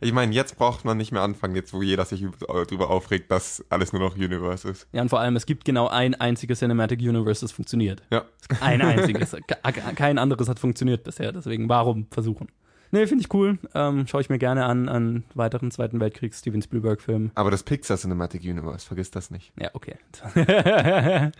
Ich 0.00 0.12
meine, 0.12 0.32
jetzt 0.34 0.56
braucht 0.56 0.84
man 0.84 0.96
nicht 0.96 1.12
mehr 1.12 1.22
anfangen, 1.22 1.54
jetzt 1.56 1.72
wo 1.72 1.82
jeder 1.82 2.04
sich 2.04 2.22
üb- 2.22 2.46
darüber 2.46 2.90
aufregt, 2.90 3.30
dass 3.30 3.64
alles 3.70 3.92
nur 3.92 4.02
noch 4.02 4.16
Universe 4.16 4.68
ist. 4.68 4.86
Ja, 4.92 5.02
und 5.02 5.08
vor 5.08 5.20
allem, 5.20 5.36
es 5.36 5.46
gibt 5.46 5.64
genau 5.64 5.88
ein 5.88 6.14
einziges 6.14 6.58
Cinematic 6.58 7.00
Universe, 7.00 7.40
das 7.40 7.52
funktioniert. 7.52 8.02
Ja. 8.10 8.24
Ein 8.60 8.82
einziges. 8.82 9.32
Ke- 9.32 9.94
Kein 9.94 10.18
anderes 10.18 10.48
hat 10.48 10.58
funktioniert 10.58 11.04
bisher, 11.04 11.32
deswegen 11.32 11.68
warum 11.68 12.06
versuchen? 12.10 12.48
Nee, 12.92 13.06
finde 13.08 13.24
ich 13.24 13.34
cool. 13.34 13.58
Ähm, 13.74 14.06
Schaue 14.06 14.20
ich 14.20 14.28
mir 14.30 14.38
gerne 14.38 14.64
an, 14.64 14.88
an 14.88 15.24
weiteren 15.34 15.72
Zweiten 15.72 15.98
Weltkriegs 15.98 16.38
Steven 16.38 16.62
Spielberg-Filmen. 16.62 17.32
Aber 17.34 17.50
das 17.50 17.64
Pixar 17.64 17.96
Cinematic 17.96 18.42
Universe, 18.44 18.86
vergiss 18.86 19.10
das 19.10 19.30
nicht. 19.32 19.52
Ja, 19.60 19.70
okay. 19.74 19.96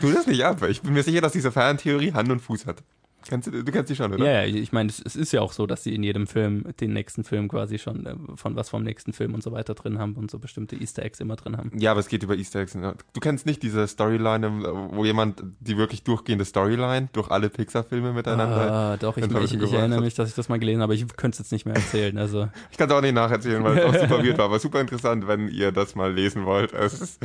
Tu 0.00 0.12
das 0.12 0.26
nicht 0.26 0.44
ab. 0.44 0.62
Ich 0.68 0.82
bin 0.82 0.92
mir 0.92 1.02
sicher, 1.04 1.20
dass 1.20 1.32
diese 1.32 1.52
Fantheorie 1.52 2.12
Hand 2.12 2.30
und 2.30 2.40
Fuß 2.40 2.66
hat. 2.66 2.82
Kennst 3.28 3.48
du, 3.48 3.64
du 3.64 3.72
kennst 3.72 3.90
die 3.90 3.96
schon, 3.96 4.12
oder? 4.12 4.24
Ja, 4.24 4.44
ja, 4.44 4.54
ich 4.54 4.72
meine, 4.72 4.88
es, 4.88 5.00
es 5.04 5.16
ist 5.16 5.32
ja 5.32 5.40
auch 5.40 5.52
so, 5.52 5.66
dass 5.66 5.82
sie 5.82 5.94
in 5.94 6.02
jedem 6.02 6.26
Film 6.26 6.64
den 6.80 6.92
nächsten 6.92 7.24
Film 7.24 7.48
quasi 7.48 7.78
schon 7.78 8.06
äh, 8.06 8.14
von 8.36 8.56
was 8.56 8.68
vom 8.68 8.82
nächsten 8.82 9.12
Film 9.12 9.34
und 9.34 9.42
so 9.42 9.52
weiter 9.52 9.74
drin 9.74 9.98
haben 9.98 10.14
und 10.14 10.30
so 10.30 10.38
bestimmte 10.38 10.76
Easter 10.76 11.02
Eggs 11.02 11.20
immer 11.20 11.36
drin 11.36 11.56
haben. 11.56 11.70
Ja, 11.78 11.90
aber 11.90 12.00
es 12.00 12.08
geht 12.08 12.22
über 12.22 12.36
Easter 12.36 12.60
Eggs. 12.60 12.72
Du 12.72 13.20
kennst 13.20 13.46
nicht 13.46 13.62
diese 13.62 13.86
Storyline, 13.86 14.62
wo 14.92 15.04
jemand 15.04 15.42
die 15.60 15.76
wirklich 15.76 16.02
durchgehende 16.02 16.44
Storyline 16.44 17.08
durch 17.12 17.30
alle 17.30 17.50
Pixar-Filme 17.50 18.12
miteinander. 18.12 18.72
Ah, 18.72 18.96
doch, 18.96 19.16
ich, 19.16 19.24
ich, 19.24 19.30
ich 19.30 19.50
gebracht 19.52 19.72
erinnere 19.72 20.00
mich, 20.00 20.14
dass 20.14 20.28
ich 20.28 20.34
das 20.34 20.48
mal 20.48 20.58
gelesen 20.58 20.82
habe, 20.82 20.92
aber 20.92 20.94
ich 20.94 21.06
könnte 21.16 21.34
es 21.34 21.38
jetzt 21.38 21.52
nicht 21.52 21.66
mehr 21.66 21.74
erzählen. 21.74 22.16
Also, 22.18 22.48
Ich 22.70 22.78
kann 22.78 22.88
es 22.88 22.94
auch 22.94 23.00
nicht 23.00 23.14
nacherzählen, 23.14 23.62
weil 23.64 23.78
es 23.78 23.84
auch 23.84 23.94
super 24.08 24.22
weird 24.24 24.38
war, 24.38 24.46
aber 24.46 24.58
super 24.58 24.80
interessant, 24.80 25.26
wenn 25.26 25.48
ihr 25.48 25.72
das 25.72 25.94
mal 25.94 26.12
lesen 26.12 26.44
wollt. 26.44 26.72
Es 26.72 27.00
ist, 27.00 27.20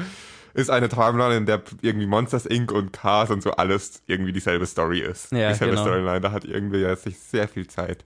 ist 0.54 0.70
eine 0.70 0.90
Timeline, 0.90 1.36
in 1.38 1.46
der 1.46 1.62
irgendwie 1.82 2.08
Monsters 2.08 2.46
Inc. 2.46 2.72
und 2.72 2.94
Cars 2.94 3.30
und 3.30 3.42
so 3.44 3.52
alles 3.52 4.02
irgendwie 4.08 4.34
dieselbe 4.34 4.66
Story 4.66 5.00
ist. 5.00 5.32
Ja, 5.32 5.50
dieselbe 5.50 5.76
genau. 5.76 5.86
Storyline. 5.88 6.22
Da 6.22 6.32
hat 6.32 6.46
irgendwie 6.46 6.80
ja 6.82 6.96
sich 6.96 7.18
sehr 7.20 7.48
viel 7.48 7.68
Zeit 7.68 8.04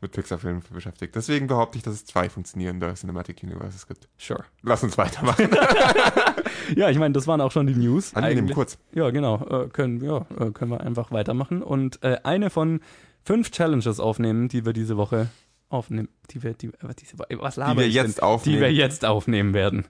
mit 0.00 0.12
Pixar-Filmen 0.12 0.62
beschäftigt. 0.72 1.16
Deswegen 1.16 1.46
behaupte 1.46 1.78
ich, 1.78 1.82
dass 1.84 1.94
es 1.94 2.04
zwei 2.04 2.28
funktionierende 2.28 2.92
Cinematic 2.94 3.42
Universes 3.42 3.86
gibt. 3.86 4.08
sure. 4.18 4.44
Lass 4.62 4.82
uns 4.82 4.98
weitermachen. 4.98 5.48
Ja, 6.74 6.90
ich 6.90 6.98
meine, 6.98 7.12
das 7.12 7.28
waren 7.28 7.40
auch 7.40 7.52
schon 7.52 7.68
die 7.68 7.74
News. 7.76 8.12
Angenehm 8.14 8.50
kurz. 8.50 8.76
Ja, 8.92 9.10
genau. 9.10 9.36
Äh, 9.46 9.68
können, 9.68 10.02
ja, 10.02 10.26
äh, 10.38 10.50
können 10.50 10.72
wir 10.72 10.80
einfach 10.80 11.12
weitermachen. 11.12 11.62
Und 11.62 12.02
äh, 12.02 12.18
eine 12.24 12.50
von 12.50 12.80
fünf 13.24 13.52
Challenges 13.52 14.00
aufnehmen, 14.00 14.48
die 14.48 14.66
wir 14.66 14.72
diese 14.72 14.96
Woche 14.96 15.28
aufnehmen. 15.68 16.08
Die 16.32 16.42
wir, 16.42 16.54
die, 16.54 16.68
äh, 16.68 16.94
diese, 16.98 17.18
was 17.18 17.54
Die 17.54 17.60
wir 17.60 17.88
jetzt 17.88 18.18
denn? 18.18 18.24
aufnehmen. 18.24 18.56
Die 18.56 18.60
wir 18.62 18.72
jetzt 18.72 19.04
aufnehmen 19.04 19.54
werden. 19.54 19.86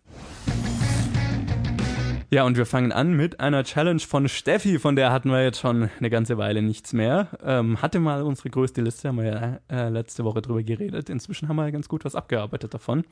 Ja, 2.28 2.42
und 2.42 2.56
wir 2.56 2.66
fangen 2.66 2.90
an 2.90 3.14
mit 3.14 3.38
einer 3.38 3.62
Challenge 3.62 4.00
von 4.00 4.28
Steffi, 4.28 4.80
von 4.80 4.96
der 4.96 5.12
hatten 5.12 5.30
wir 5.30 5.44
jetzt 5.44 5.60
schon 5.60 5.90
eine 5.98 6.10
ganze 6.10 6.38
Weile 6.38 6.60
nichts 6.60 6.92
mehr. 6.92 7.28
Ähm, 7.44 7.80
hatte 7.80 8.00
mal 8.00 8.22
unsere 8.22 8.50
größte 8.50 8.82
Liste, 8.82 9.08
haben 9.08 9.18
wir 9.18 9.24
ja 9.24 9.60
äh, 9.70 9.88
letzte 9.90 10.24
Woche 10.24 10.42
drüber 10.42 10.64
geredet. 10.64 11.08
Inzwischen 11.08 11.48
haben 11.48 11.54
wir 11.54 11.66
ja 11.66 11.70
ganz 11.70 11.88
gut 11.88 12.04
was 12.04 12.16
abgearbeitet 12.16 12.74
davon. 12.74 13.04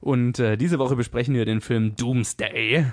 Und 0.00 0.38
äh, 0.40 0.58
diese 0.58 0.78
Woche 0.78 0.94
besprechen 0.94 1.34
wir 1.34 1.46
den 1.46 1.62
Film 1.62 1.96
Doomsday. 1.96 2.84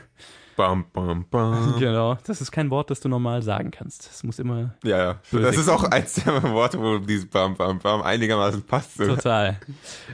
Bam, 0.57 0.85
bam, 0.91 1.23
bam. 1.29 1.75
Genau, 1.79 2.17
das 2.25 2.41
ist 2.41 2.51
kein 2.51 2.71
Wort, 2.71 2.89
das 2.89 2.99
du 2.99 3.07
normal 3.07 3.43
sagen 3.43 3.69
kannst. 3.69 4.09
Es 4.09 4.23
muss 4.23 4.39
immer 4.39 4.75
Ja, 4.83 4.97
ja. 4.97 5.19
Das 5.31 5.55
ist 5.55 5.69
auch 5.69 5.83
eins 5.83 6.15
der 6.15 6.41
Worte, 6.51 6.79
wo 6.79 6.97
dieses 6.97 7.29
Bam, 7.29 7.55
Bam, 7.55 7.77
Bam 7.77 8.01
einigermaßen 8.01 8.63
passt. 8.63 8.97
total. 8.97 9.59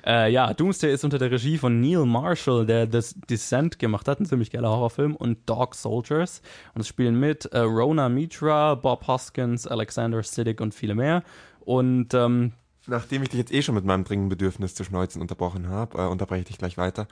äh, 0.05 0.29
ja, 0.29 0.53
Doomsday 0.53 0.93
ist 0.93 1.05
unter 1.05 1.17
der 1.17 1.31
Regie 1.31 1.57
von 1.57 1.79
Neil 1.79 2.05
Marshall, 2.05 2.65
der 2.65 2.87
das 2.87 3.15
Descent 3.29 3.79
gemacht 3.79 4.09
hat, 4.09 4.19
ein 4.19 4.25
ziemlich 4.25 4.51
geiler 4.51 4.69
Horrorfilm, 4.69 5.15
und 5.15 5.49
Dog 5.49 5.75
Soldiers. 5.75 6.41
Und 6.75 6.81
es 6.81 6.89
spielen 6.89 7.17
mit 7.17 7.45
äh, 7.45 7.59
Rona 7.59 8.09
Mitra, 8.09 8.75
Bob 8.75 9.07
Hoskins, 9.07 9.65
Alexander 9.65 10.21
Siddig 10.23 10.59
und 10.59 10.73
viele 10.75 10.93
mehr. 10.93 11.23
Und 11.61 12.13
ähm, 12.13 12.51
Nachdem 12.85 13.23
ich 13.23 13.29
dich 13.29 13.39
jetzt 13.39 13.53
eh 13.53 13.61
schon 13.61 13.75
mit 13.75 13.85
meinem 13.85 14.03
dringenden 14.03 14.27
Bedürfnis 14.27 14.75
zu 14.75 14.83
schneuzen 14.83 15.21
unterbrochen 15.21 15.69
habe, 15.69 15.99
äh, 15.99 16.05
unterbreche 16.05 16.41
ich 16.41 16.47
dich 16.47 16.57
gleich 16.57 16.77
weiter. 16.77 17.07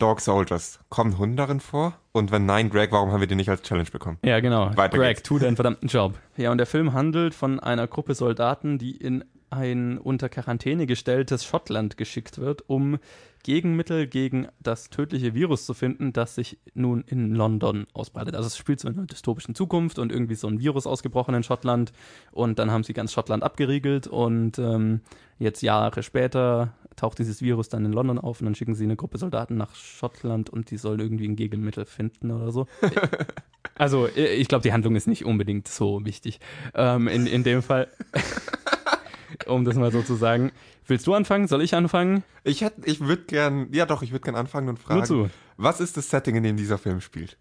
Dog 0.00 0.20
Soldiers, 0.20 0.80
kommen 0.88 1.18
Hunde 1.18 1.36
darin 1.36 1.60
vor? 1.60 1.94
Und 2.12 2.32
wenn 2.32 2.46
nein, 2.46 2.70
Greg, 2.70 2.90
warum 2.90 3.12
haben 3.12 3.20
wir 3.20 3.28
den 3.28 3.36
nicht 3.36 3.50
als 3.50 3.62
Challenge 3.62 3.90
bekommen? 3.90 4.18
Ja, 4.24 4.40
genau. 4.40 4.74
Weiter 4.76 4.96
Greg, 4.96 5.18
geht's. 5.18 5.28
tu 5.28 5.38
deinen 5.38 5.56
verdammten 5.56 5.88
Job. 5.88 6.18
Ja, 6.36 6.50
und 6.50 6.58
der 6.58 6.66
Film 6.66 6.92
handelt 6.94 7.34
von 7.34 7.60
einer 7.60 7.86
Gruppe 7.86 8.14
Soldaten, 8.14 8.78
die 8.78 8.96
in 8.96 9.24
ein 9.50 9.98
unter 9.98 10.28
Quarantäne 10.28 10.86
gestelltes 10.86 11.44
Schottland 11.44 11.96
geschickt 11.96 12.38
wird, 12.38 12.68
um 12.68 12.98
Gegenmittel 13.42 14.06
gegen 14.06 14.48
das 14.60 14.90
tödliche 14.90 15.34
Virus 15.34 15.66
zu 15.66 15.74
finden, 15.74 16.12
das 16.12 16.34
sich 16.34 16.58
nun 16.74 17.02
in 17.06 17.34
London 17.34 17.86
ausbreitet. 17.92 18.36
Also 18.36 18.46
es 18.46 18.56
spielt 18.56 18.80
so 18.80 18.88
in 18.88 18.96
einer 18.96 19.06
dystopischen 19.06 19.54
Zukunft 19.54 19.98
und 19.98 20.12
irgendwie 20.12 20.34
so 20.34 20.46
ein 20.46 20.60
Virus 20.60 20.86
ausgebrochen 20.86 21.34
in 21.34 21.42
Schottland 21.42 21.92
und 22.32 22.58
dann 22.58 22.70
haben 22.70 22.84
sie 22.84 22.92
ganz 22.92 23.12
Schottland 23.12 23.42
abgeriegelt 23.42 24.06
und 24.06 24.58
ähm, 24.58 25.00
jetzt 25.38 25.62
Jahre 25.62 26.02
später 26.02 26.74
taucht 27.00 27.18
dieses 27.18 27.42
Virus 27.42 27.68
dann 27.68 27.84
in 27.84 27.92
London 27.92 28.18
auf 28.18 28.40
und 28.40 28.44
dann 28.46 28.54
schicken 28.54 28.74
sie 28.74 28.84
eine 28.84 28.96
Gruppe 28.96 29.18
Soldaten 29.18 29.56
nach 29.56 29.74
Schottland 29.74 30.50
und 30.50 30.70
die 30.70 30.76
sollen 30.76 31.00
irgendwie 31.00 31.26
ein 31.26 31.36
Gegenmittel 31.36 31.86
finden 31.86 32.30
oder 32.30 32.52
so. 32.52 32.66
also 33.74 34.06
ich 34.14 34.48
glaube, 34.48 34.62
die 34.62 34.72
Handlung 34.72 34.96
ist 34.96 35.06
nicht 35.06 35.24
unbedingt 35.24 35.66
so 35.68 36.04
wichtig. 36.04 36.40
Ähm, 36.74 37.08
in, 37.08 37.26
in 37.26 37.42
dem 37.42 37.62
Fall. 37.62 37.88
um 39.46 39.64
das 39.64 39.76
mal 39.76 39.90
so 39.90 40.02
zu 40.02 40.14
sagen. 40.14 40.52
Willst 40.86 41.06
du 41.06 41.14
anfangen? 41.14 41.48
Soll 41.48 41.62
ich 41.62 41.74
anfangen? 41.74 42.22
Ich 42.44 42.60
hätte, 42.60 42.82
ich 42.84 43.00
würde 43.00 43.22
gern, 43.22 43.68
ja 43.72 43.86
doch, 43.86 44.02
ich 44.02 44.12
würde 44.12 44.24
gern 44.24 44.36
anfangen 44.36 44.68
und 44.68 44.78
fragen, 44.78 45.04
zu. 45.04 45.30
was 45.56 45.80
ist 45.80 45.96
das 45.96 46.10
Setting, 46.10 46.36
in 46.36 46.42
dem 46.42 46.56
dieser 46.56 46.78
Film 46.78 47.00
spielt? 47.00 47.38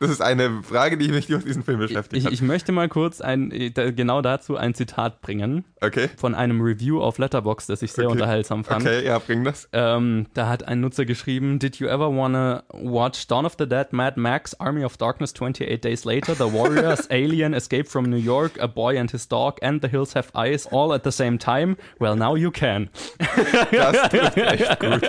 Das 0.00 0.10
ist 0.10 0.20
eine 0.20 0.62
Frage, 0.62 0.98
die 0.98 1.08
mich 1.08 1.26
durch 1.26 1.44
diesen 1.44 1.62
Film 1.62 1.78
beschäftigt 1.78 2.18
Ich, 2.20 2.26
hat. 2.26 2.32
ich 2.32 2.42
möchte 2.42 2.72
mal 2.72 2.88
kurz 2.88 3.20
ein, 3.20 3.50
äh, 3.52 3.70
genau 3.70 4.22
dazu 4.22 4.56
ein 4.56 4.74
Zitat 4.74 5.20
bringen 5.20 5.64
okay. 5.80 6.08
von 6.16 6.34
einem 6.34 6.60
Review 6.60 7.00
auf 7.00 7.18
Letterboxd, 7.18 7.70
das 7.70 7.82
ich 7.82 7.92
sehr 7.92 8.04
Okay. 8.06 8.12
unterhaltsam 8.12 8.64
fand. 8.64 8.82
Okay, 8.82 9.04
ja, 9.06 9.18
bring 9.18 9.44
das. 9.44 9.68
Ähm, 9.72 10.26
da 10.34 10.48
hat 10.48 10.66
ein 10.66 10.80
Nutzer 10.80 11.04
geschrieben, 11.04 11.58
Did 11.58 11.76
you 11.76 11.86
ever 11.86 12.10
wanna 12.14 12.64
watch 12.72 13.26
Dawn 13.28 13.46
of 13.46 13.54
the 13.58 13.68
Dead, 13.68 13.92
Mad 13.92 14.16
Max, 14.16 14.54
Army 14.60 14.84
of 14.84 14.96
Darkness 14.96 15.32
28 15.32 15.80
Days 15.80 16.04
Later, 16.04 16.34
The 16.34 16.52
Warriors, 16.52 17.06
Alien, 17.10 17.54
Escape 17.54 17.84
from 17.88 18.04
New 18.06 18.16
York, 18.16 18.60
A 18.60 18.66
Boy 18.66 18.98
and 18.98 19.10
His 19.10 19.28
Dog, 19.28 19.58
and 19.62 19.80
The 19.80 19.88
Hills 19.88 20.14
Have 20.14 20.28
Eyes, 20.34 20.66
all 20.66 20.92
at 20.92 21.04
the 21.04 21.12
same 21.12 21.38
time? 21.38 21.76
Well, 21.98 22.16
now 22.16 22.34
you 22.36 22.50
can. 22.50 22.90
Das 23.70 24.08
trifft 24.10 24.36
echt 24.36 24.80
gut. 24.80 25.02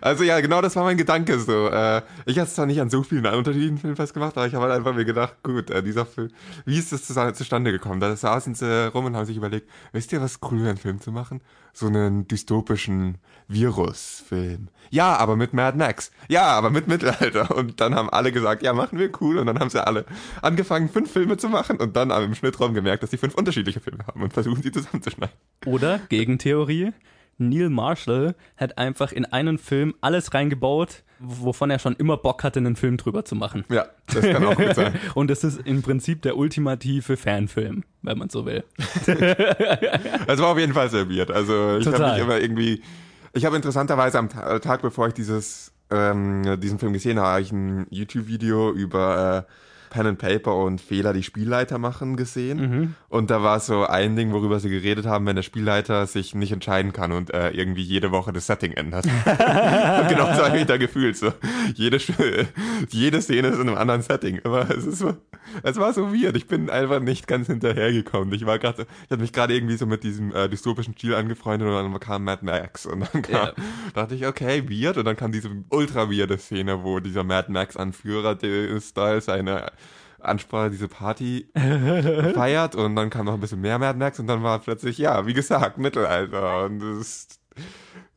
Also 0.00 0.24
ja, 0.24 0.40
genau 0.40 0.60
das 0.60 0.74
war 0.76 0.84
mein 0.84 0.96
Gedanke 0.96 1.38
so. 1.38 1.68
Äh, 1.68 2.02
ich 2.26 2.38
hatte 2.38 2.48
es 2.48 2.54
zwar 2.54 2.66
nicht 2.66 2.80
an 2.80 2.90
so 2.90 3.02
vielen 3.02 3.24
unterschiedlichen 3.26 3.78
Filmen 3.78 3.91
festgemacht, 3.96 4.36
aber 4.36 4.46
ich 4.46 4.54
habe 4.54 4.64
halt 4.64 4.74
einfach 4.74 4.94
mir 4.94 5.04
gedacht, 5.04 5.42
gut, 5.42 5.70
äh, 5.70 5.82
dieser 5.82 6.06
Film, 6.06 6.30
wie 6.64 6.78
ist 6.78 6.92
das 6.92 7.06
zus- 7.06 7.34
zustande 7.34 7.72
gekommen? 7.72 8.00
Da 8.00 8.14
saßen 8.14 8.54
sie 8.54 8.88
rum 8.92 9.06
und 9.06 9.16
haben 9.16 9.26
sich 9.26 9.36
überlegt, 9.36 9.68
wisst 9.92 10.12
ihr, 10.12 10.20
was 10.20 10.38
cool 10.50 10.58
wäre, 10.58 10.70
einen 10.70 10.78
Film 10.78 11.00
zu 11.00 11.12
machen? 11.12 11.40
So 11.72 11.86
einen 11.86 12.28
dystopischen 12.28 13.18
Virusfilm. 13.48 14.68
Ja, 14.90 15.16
aber 15.16 15.36
mit 15.36 15.54
Mad 15.54 15.78
Max. 15.78 16.10
Ja, 16.28 16.48
aber 16.48 16.68
mit 16.68 16.86
Mittelalter. 16.86 17.56
Und 17.56 17.80
dann 17.80 17.94
haben 17.94 18.10
alle 18.10 18.30
gesagt, 18.30 18.62
ja, 18.62 18.74
machen 18.74 18.98
wir 18.98 19.10
cool. 19.22 19.38
Und 19.38 19.46
dann 19.46 19.58
haben 19.58 19.70
sie 19.70 19.84
alle 19.86 20.04
angefangen, 20.42 20.90
fünf 20.90 21.10
Filme 21.10 21.38
zu 21.38 21.48
machen 21.48 21.78
und 21.78 21.96
dann 21.96 22.10
im 22.10 22.34
Schnittraum 22.34 22.74
gemerkt, 22.74 23.02
dass 23.02 23.10
sie 23.10 23.16
fünf 23.16 23.34
unterschiedliche 23.34 23.80
Filme 23.80 24.06
haben 24.06 24.22
und 24.22 24.34
versuchen, 24.34 24.62
sie 24.62 24.70
zusammenzuschneiden. 24.70 25.34
Oder, 25.64 25.98
Gegentheorie, 26.10 26.92
Neil 27.48 27.70
Marshall 27.70 28.34
hat 28.56 28.78
einfach 28.78 29.12
in 29.12 29.24
einen 29.24 29.58
Film 29.58 29.94
alles 30.00 30.34
reingebaut, 30.34 31.02
wovon 31.18 31.70
er 31.70 31.78
schon 31.78 31.94
immer 31.96 32.16
Bock 32.16 32.42
hatte, 32.44 32.60
einen 32.60 32.76
Film 32.76 32.96
drüber 32.96 33.24
zu 33.24 33.34
machen. 33.34 33.64
Ja, 33.70 33.86
das 34.06 34.22
kann 34.22 34.44
auch 34.44 34.56
gut 34.56 34.74
sein. 34.74 34.94
Und 35.14 35.30
das 35.30 35.44
ist 35.44 35.60
im 35.64 35.82
Prinzip 35.82 36.22
der 36.22 36.36
ultimative 36.36 37.16
Fanfilm, 37.16 37.84
wenn 38.02 38.18
man 38.18 38.28
so 38.28 38.46
will. 38.46 38.64
Es 40.26 40.38
war 40.40 40.48
auf 40.48 40.58
jeden 40.58 40.74
Fall 40.74 40.90
sehr 40.90 41.08
weird. 41.08 41.30
Also 41.30 41.78
ich 41.78 41.86
habe 41.86 42.12
mich 42.12 42.18
immer 42.18 42.38
irgendwie. 42.38 42.82
Ich 43.34 43.44
habe 43.44 43.56
interessanterweise 43.56 44.18
am 44.18 44.28
Ta 44.28 44.58
Tag, 44.58 44.82
bevor 44.82 45.08
ich 45.08 45.14
dieses 45.14 45.72
ähm, 45.90 46.60
diesen 46.60 46.78
Film 46.78 46.92
gesehen 46.92 47.18
habe, 47.18 47.28
habe 47.28 47.40
ich 47.42 47.52
ein 47.52 47.86
YouTube-Video 47.90 48.72
über 48.72 49.46
äh, 49.48 49.52
Pen 49.92 50.06
and 50.06 50.18
Paper 50.18 50.56
und 50.56 50.80
Fehler, 50.80 51.12
die 51.12 51.22
Spielleiter 51.22 51.76
machen, 51.76 52.16
gesehen. 52.16 52.58
Mhm. 52.58 52.94
Und 53.10 53.30
da 53.30 53.42
war 53.42 53.60
so 53.60 53.84
ein 53.84 54.16
Ding, 54.16 54.32
worüber 54.32 54.58
sie 54.58 54.70
geredet 54.70 55.04
haben, 55.04 55.26
wenn 55.26 55.36
der 55.36 55.42
Spielleiter 55.42 56.06
sich 56.06 56.34
nicht 56.34 56.50
entscheiden 56.50 56.94
kann 56.94 57.12
und 57.12 57.32
äh, 57.32 57.50
irgendwie 57.50 57.82
jede 57.82 58.10
Woche 58.10 58.32
das 58.32 58.46
Setting 58.46 58.72
ändert. 58.72 59.04
und 59.26 60.08
genau 60.08 60.32
so 60.32 60.42
habe 60.42 60.48
ich 60.48 60.54
mich 60.54 60.66
da 60.66 60.78
gefühlt. 60.78 61.16
So 61.16 61.32
jede 61.74 61.98
jede 62.88 63.20
Szene 63.20 63.48
ist 63.48 63.58
in 63.58 63.68
einem 63.68 63.76
anderen 63.76 64.00
Setting. 64.02 64.40
Aber 64.44 64.70
es 64.70 64.86
ist 64.86 64.98
so, 64.98 65.14
es 65.62 65.76
war 65.76 65.92
so 65.92 66.12
weird. 66.12 66.36
Ich 66.36 66.46
bin 66.46 66.70
einfach 66.70 67.00
nicht 67.00 67.26
ganz 67.26 67.46
hinterhergekommen. 67.46 68.32
Ich 68.34 68.46
war 68.46 68.58
gerade, 68.58 68.82
ich 69.04 69.10
hatte 69.10 69.20
mich 69.20 69.32
gerade 69.32 69.54
irgendwie 69.54 69.76
so 69.76 69.86
mit 69.86 70.02
diesem 70.04 70.34
äh, 70.34 70.48
dystopischen 70.48 70.94
Stil 70.94 71.14
angefreundet 71.14 71.68
und 71.68 71.74
dann 71.74 72.00
kam 72.00 72.24
Mad 72.24 72.44
Max 72.44 72.86
und 72.86 73.00
dann 73.00 73.22
kam, 73.22 73.34
Ja. 73.34 73.52
dachte 73.94 74.14
ich, 74.14 74.26
okay, 74.26 74.68
weird 74.68 74.96
und 74.96 75.04
dann 75.04 75.16
kam 75.16 75.32
diese 75.32 75.50
ultra 75.70 76.10
weirde 76.10 76.38
Szene, 76.38 76.82
wo 76.84 77.00
dieser 77.00 77.24
Mad 77.24 77.50
Max 77.50 77.76
Anführer 77.76 78.38
Style 78.80 79.20
seine 79.20 79.72
Ansprache, 80.20 80.70
diese 80.70 80.88
Party 80.88 81.48
feiert 82.34 82.76
und 82.76 82.94
dann 82.96 83.10
kam 83.10 83.26
noch 83.26 83.34
ein 83.34 83.40
bisschen 83.40 83.60
mehr 83.60 83.78
Mad 83.78 83.98
Max 83.98 84.18
und 84.20 84.26
dann 84.28 84.42
war 84.42 84.60
plötzlich, 84.60 84.98
ja, 84.98 85.26
wie 85.26 85.34
gesagt, 85.34 85.78
Mittelalter 85.78 86.64
und 86.64 86.78
das, 86.78 87.26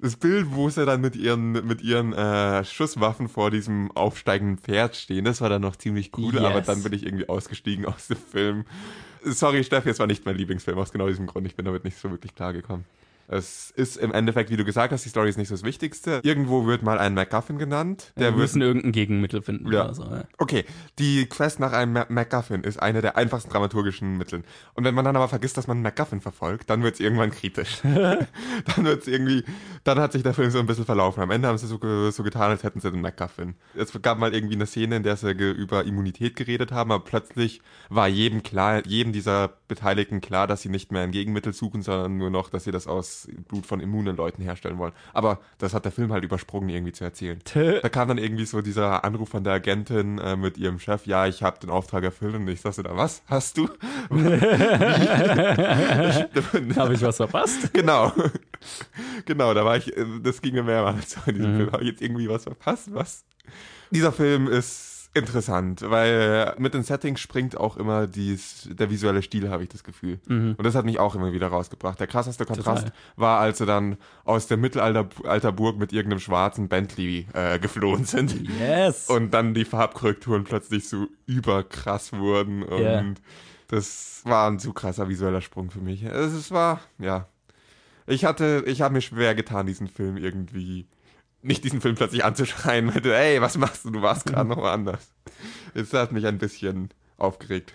das 0.05 0.15
Bild, 0.15 0.47
wo 0.51 0.69
sie 0.69 0.85
dann 0.85 1.01
mit 1.01 1.15
ihren, 1.15 1.51
mit 1.65 1.81
ihren 1.81 2.13
äh, 2.13 2.63
Schusswaffen 2.63 3.27
vor 3.27 3.51
diesem 3.51 3.91
aufsteigenden 3.91 4.57
Pferd 4.57 4.95
stehen, 4.95 5.25
das 5.25 5.41
war 5.41 5.49
dann 5.49 5.61
noch 5.61 5.75
ziemlich 5.75 6.11
cool, 6.17 6.33
Yes. 6.35 6.43
aber 6.43 6.61
dann 6.61 6.83
bin 6.83 6.93
ich 6.93 7.05
irgendwie 7.05 7.27
ausgestiegen 7.29 7.85
aus 7.85 8.07
dem 8.07 8.17
Film. 8.17 8.65
Sorry, 9.23 9.63
Steffi, 9.63 9.89
es 9.89 9.99
war 9.99 10.07
nicht 10.07 10.25
mein 10.25 10.35
Lieblingsfilm, 10.37 10.77
aus 10.77 10.91
genau 10.91 11.07
diesem 11.07 11.25
Grund. 11.25 11.47
Ich 11.47 11.55
bin 11.55 11.65
damit 11.65 11.83
nicht 11.83 11.97
so 11.97 12.11
wirklich 12.11 12.35
klargekommen. 12.35 12.85
Es 13.27 13.71
ist 13.71 13.97
im 13.97 14.13
Endeffekt, 14.13 14.49
wie 14.51 14.57
du 14.57 14.65
gesagt 14.65 14.93
hast, 14.93 15.03
die 15.03 15.09
Story 15.09 15.29
ist 15.29 15.37
nicht 15.37 15.47
so 15.47 15.55
das 15.55 15.63
Wichtigste. 15.63 16.19
Irgendwo 16.23 16.65
wird 16.67 16.83
mal 16.83 16.99
ein 16.99 17.13
MacGuffin 17.15 17.57
genannt. 17.57 18.13
Der 18.15 18.21
Wir 18.21 18.27
wird 18.33 18.37
müssen 18.37 18.61
irgendein 18.61 18.91
Gegenmittel 18.91 19.41
finden. 19.41 19.71
Ja. 19.71 19.85
Oder 19.85 19.93
so, 19.95 20.03
ja. 20.03 20.23
Okay, 20.37 20.65
die 20.99 21.25
Quest 21.25 21.59
nach 21.59 21.73
einem 21.73 21.93
Ma- 21.93 22.05
MacGuffin 22.09 22.63
ist 22.63 22.79
eine 22.81 23.01
der 23.01 23.17
einfachsten 23.17 23.49
dramaturgischen 23.51 24.17
Mitteln. 24.17 24.43
Und 24.75 24.83
wenn 24.83 24.93
man 24.93 25.05
dann 25.05 25.15
aber 25.15 25.27
vergisst, 25.27 25.57
dass 25.57 25.67
man 25.67 25.77
einen 25.77 25.83
MacGuffin 25.83 26.21
verfolgt, 26.21 26.69
dann 26.69 26.83
wird's 26.83 26.99
irgendwann 26.99 27.31
kritisch. 27.31 27.79
dann 27.83 28.85
wird's 28.85 29.07
irgendwie, 29.07 29.43
dann 29.83 29.99
hat 29.99 30.11
sich 30.11 30.23
der 30.23 30.33
Film 30.33 30.51
so 30.51 30.59
ein 30.59 30.67
bisschen 30.67 30.85
verlaufen. 30.85 31.21
Am 31.23 31.31
Ende 31.31 31.47
haben 31.47 31.57
sie 31.57 31.67
so, 31.67 31.79
so 32.11 32.23
getan, 32.23 32.51
als 32.51 32.63
hätten 32.63 32.79
sie 32.79 32.91
den 32.91 33.01
MacGuffin. 33.01 33.55
Es 33.75 33.91
gab 34.01 34.19
mal 34.19 34.33
irgendwie 34.33 34.55
eine 34.55 34.65
Szene, 34.67 34.97
in 34.97 35.03
der 35.03 35.15
sie 35.17 35.31
über 35.31 35.83
Immunität 35.85 36.35
geredet 36.35 36.71
haben, 36.71 36.91
aber 36.91 37.03
plötzlich 37.03 37.61
war 37.89 38.07
jedem 38.07 38.43
klar, 38.43 38.85
jedem 38.85 39.13
dieser 39.13 39.49
Beteiligten 39.67 40.21
klar, 40.21 40.45
dass 40.47 40.61
sie 40.61 40.69
nicht 40.69 40.91
mehr 40.91 41.01
ein 41.03 41.11
Gegenmittel 41.11 41.53
suchen, 41.53 41.81
sondern 41.81 42.17
nur 42.17 42.29
noch, 42.29 42.49
dass 42.49 42.65
sie 42.65 42.71
das 42.71 42.85
aus 42.87 43.14
Blut 43.47 43.65
von 43.65 43.79
immunen 43.79 44.15
Leuten 44.15 44.41
herstellen 44.41 44.77
wollen. 44.77 44.93
Aber 45.13 45.39
das 45.57 45.73
hat 45.73 45.85
der 45.85 45.91
Film 45.91 46.11
halt 46.11 46.23
übersprungen, 46.23 46.69
irgendwie 46.69 46.93
zu 46.93 47.03
erzählen. 47.03 47.39
Da 47.53 47.89
kam 47.89 48.07
dann 48.07 48.17
irgendwie 48.17 48.45
so 48.45 48.61
dieser 48.61 49.03
Anruf 49.03 49.29
von 49.29 49.43
der 49.43 49.53
Agentin 49.53 50.17
äh, 50.19 50.35
mit 50.35 50.57
ihrem 50.57 50.79
Chef, 50.79 51.05
ja, 51.05 51.27
ich 51.27 51.43
habe 51.43 51.59
den 51.59 51.69
Auftrag 51.69 52.03
erfüllt 52.03 52.35
und 52.35 52.47
ich 52.47 52.61
sagte 52.61 52.83
da, 52.83 52.95
was 52.95 53.21
hast 53.27 53.57
du? 53.57 53.69
Habe 56.75 56.93
ich 56.93 57.01
was 57.01 57.17
verpasst? 57.17 57.55
genau. 57.73 58.11
genau, 59.25 59.53
da 59.53 59.65
war 59.65 59.77
ich, 59.77 59.95
äh, 59.95 60.05
das 60.21 60.41
ging 60.41 60.53
mir 60.53 60.63
mehrmals 60.63 61.11
so 61.11 61.19
in 61.27 61.35
diesem 61.35 61.53
Mhm. 61.53 61.57
Film. 61.57 61.71
Habe 61.71 61.83
ich 61.83 61.89
jetzt 61.91 62.01
irgendwie 62.01 62.29
was 62.29 62.43
verpasst? 62.43 62.89
Was? 62.93 63.25
Dieser 63.91 64.11
Film 64.11 64.47
ist 64.47 64.94
interessant, 65.15 65.81
weil 65.89 66.53
mit 66.57 66.73
den 66.73 66.83
Settings 66.83 67.19
springt 67.21 67.57
auch 67.57 67.77
immer 67.77 68.05
dies, 68.05 68.67
der 68.71 68.89
visuelle 68.89 69.21
Stil, 69.21 69.49
habe 69.49 69.63
ich 69.63 69.69
das 69.69 69.83
Gefühl. 69.83 70.19
Und 70.27 70.61
das 70.63 70.75
hat 70.75 70.85
mich 70.85 70.99
auch 70.99 71.15
immer 71.15 71.31
wieder 71.33 71.47
rausgebracht. 71.47 71.99
Der 71.99 72.07
krasseste 72.07 72.45
Kontrast 72.45 72.83
Mhm. 72.85 72.89
Total. 72.89 72.99
war, 73.15 73.39
als 73.39 73.57
sie 73.59 73.65
dann 73.65 73.97
aus 74.25 74.47
der 74.47 74.57
Mittelalterburg 74.57 75.77
mit 75.77 75.93
irgendeinem 75.93 76.19
schwarzen 76.19 76.67
Bentley 76.67 77.27
äh, 77.33 77.59
geflohen 77.59 78.05
sind. 78.05 78.35
Yes. 78.59 79.09
Und 79.09 79.31
dann 79.33 79.53
die 79.53 79.65
Farbkorrekturen 79.65 80.43
plötzlich 80.43 80.87
so 80.89 81.07
überkrass 81.25 82.13
wurden. 82.13 82.63
Und 82.63 82.81
Ja. 82.81 83.03
das 83.69 84.21
war 84.25 84.49
ein 84.49 84.59
zu 84.59 84.73
krasser 84.73 85.07
visueller 85.09 85.41
Sprung 85.41 85.71
für 85.71 85.79
mich. 85.79 86.03
Es 86.03 86.33
es 86.33 86.51
war, 86.51 86.81
ja. 86.99 87.27
Ich 88.07 88.23
hatte, 88.25 88.63
ich 88.67 88.81
habe 88.81 88.93
mir 88.93 89.01
schwer 89.01 89.33
getan, 89.33 89.65
diesen 89.65 89.87
Film 89.87 90.17
irgendwie, 90.17 90.85
nicht 91.45 91.63
diesen 91.63 91.81
Film 91.81 91.95
plötzlich 91.95 92.23
anzuschreien, 92.25 92.85
mit, 92.87 93.05
ey, 93.05 93.41
was 93.41 93.57
machst 93.57 93.85
du? 93.85 93.91
Du 93.91 94.01
warst 94.01 94.25
gerade 94.25 94.49
noch 94.49 94.57
woanders. 94.57 95.11
Es 95.73 95.93
hat 95.93 96.11
mich 96.11 96.25
ein 96.25 96.37
bisschen 96.37 96.89
aufgeregt. 97.17 97.73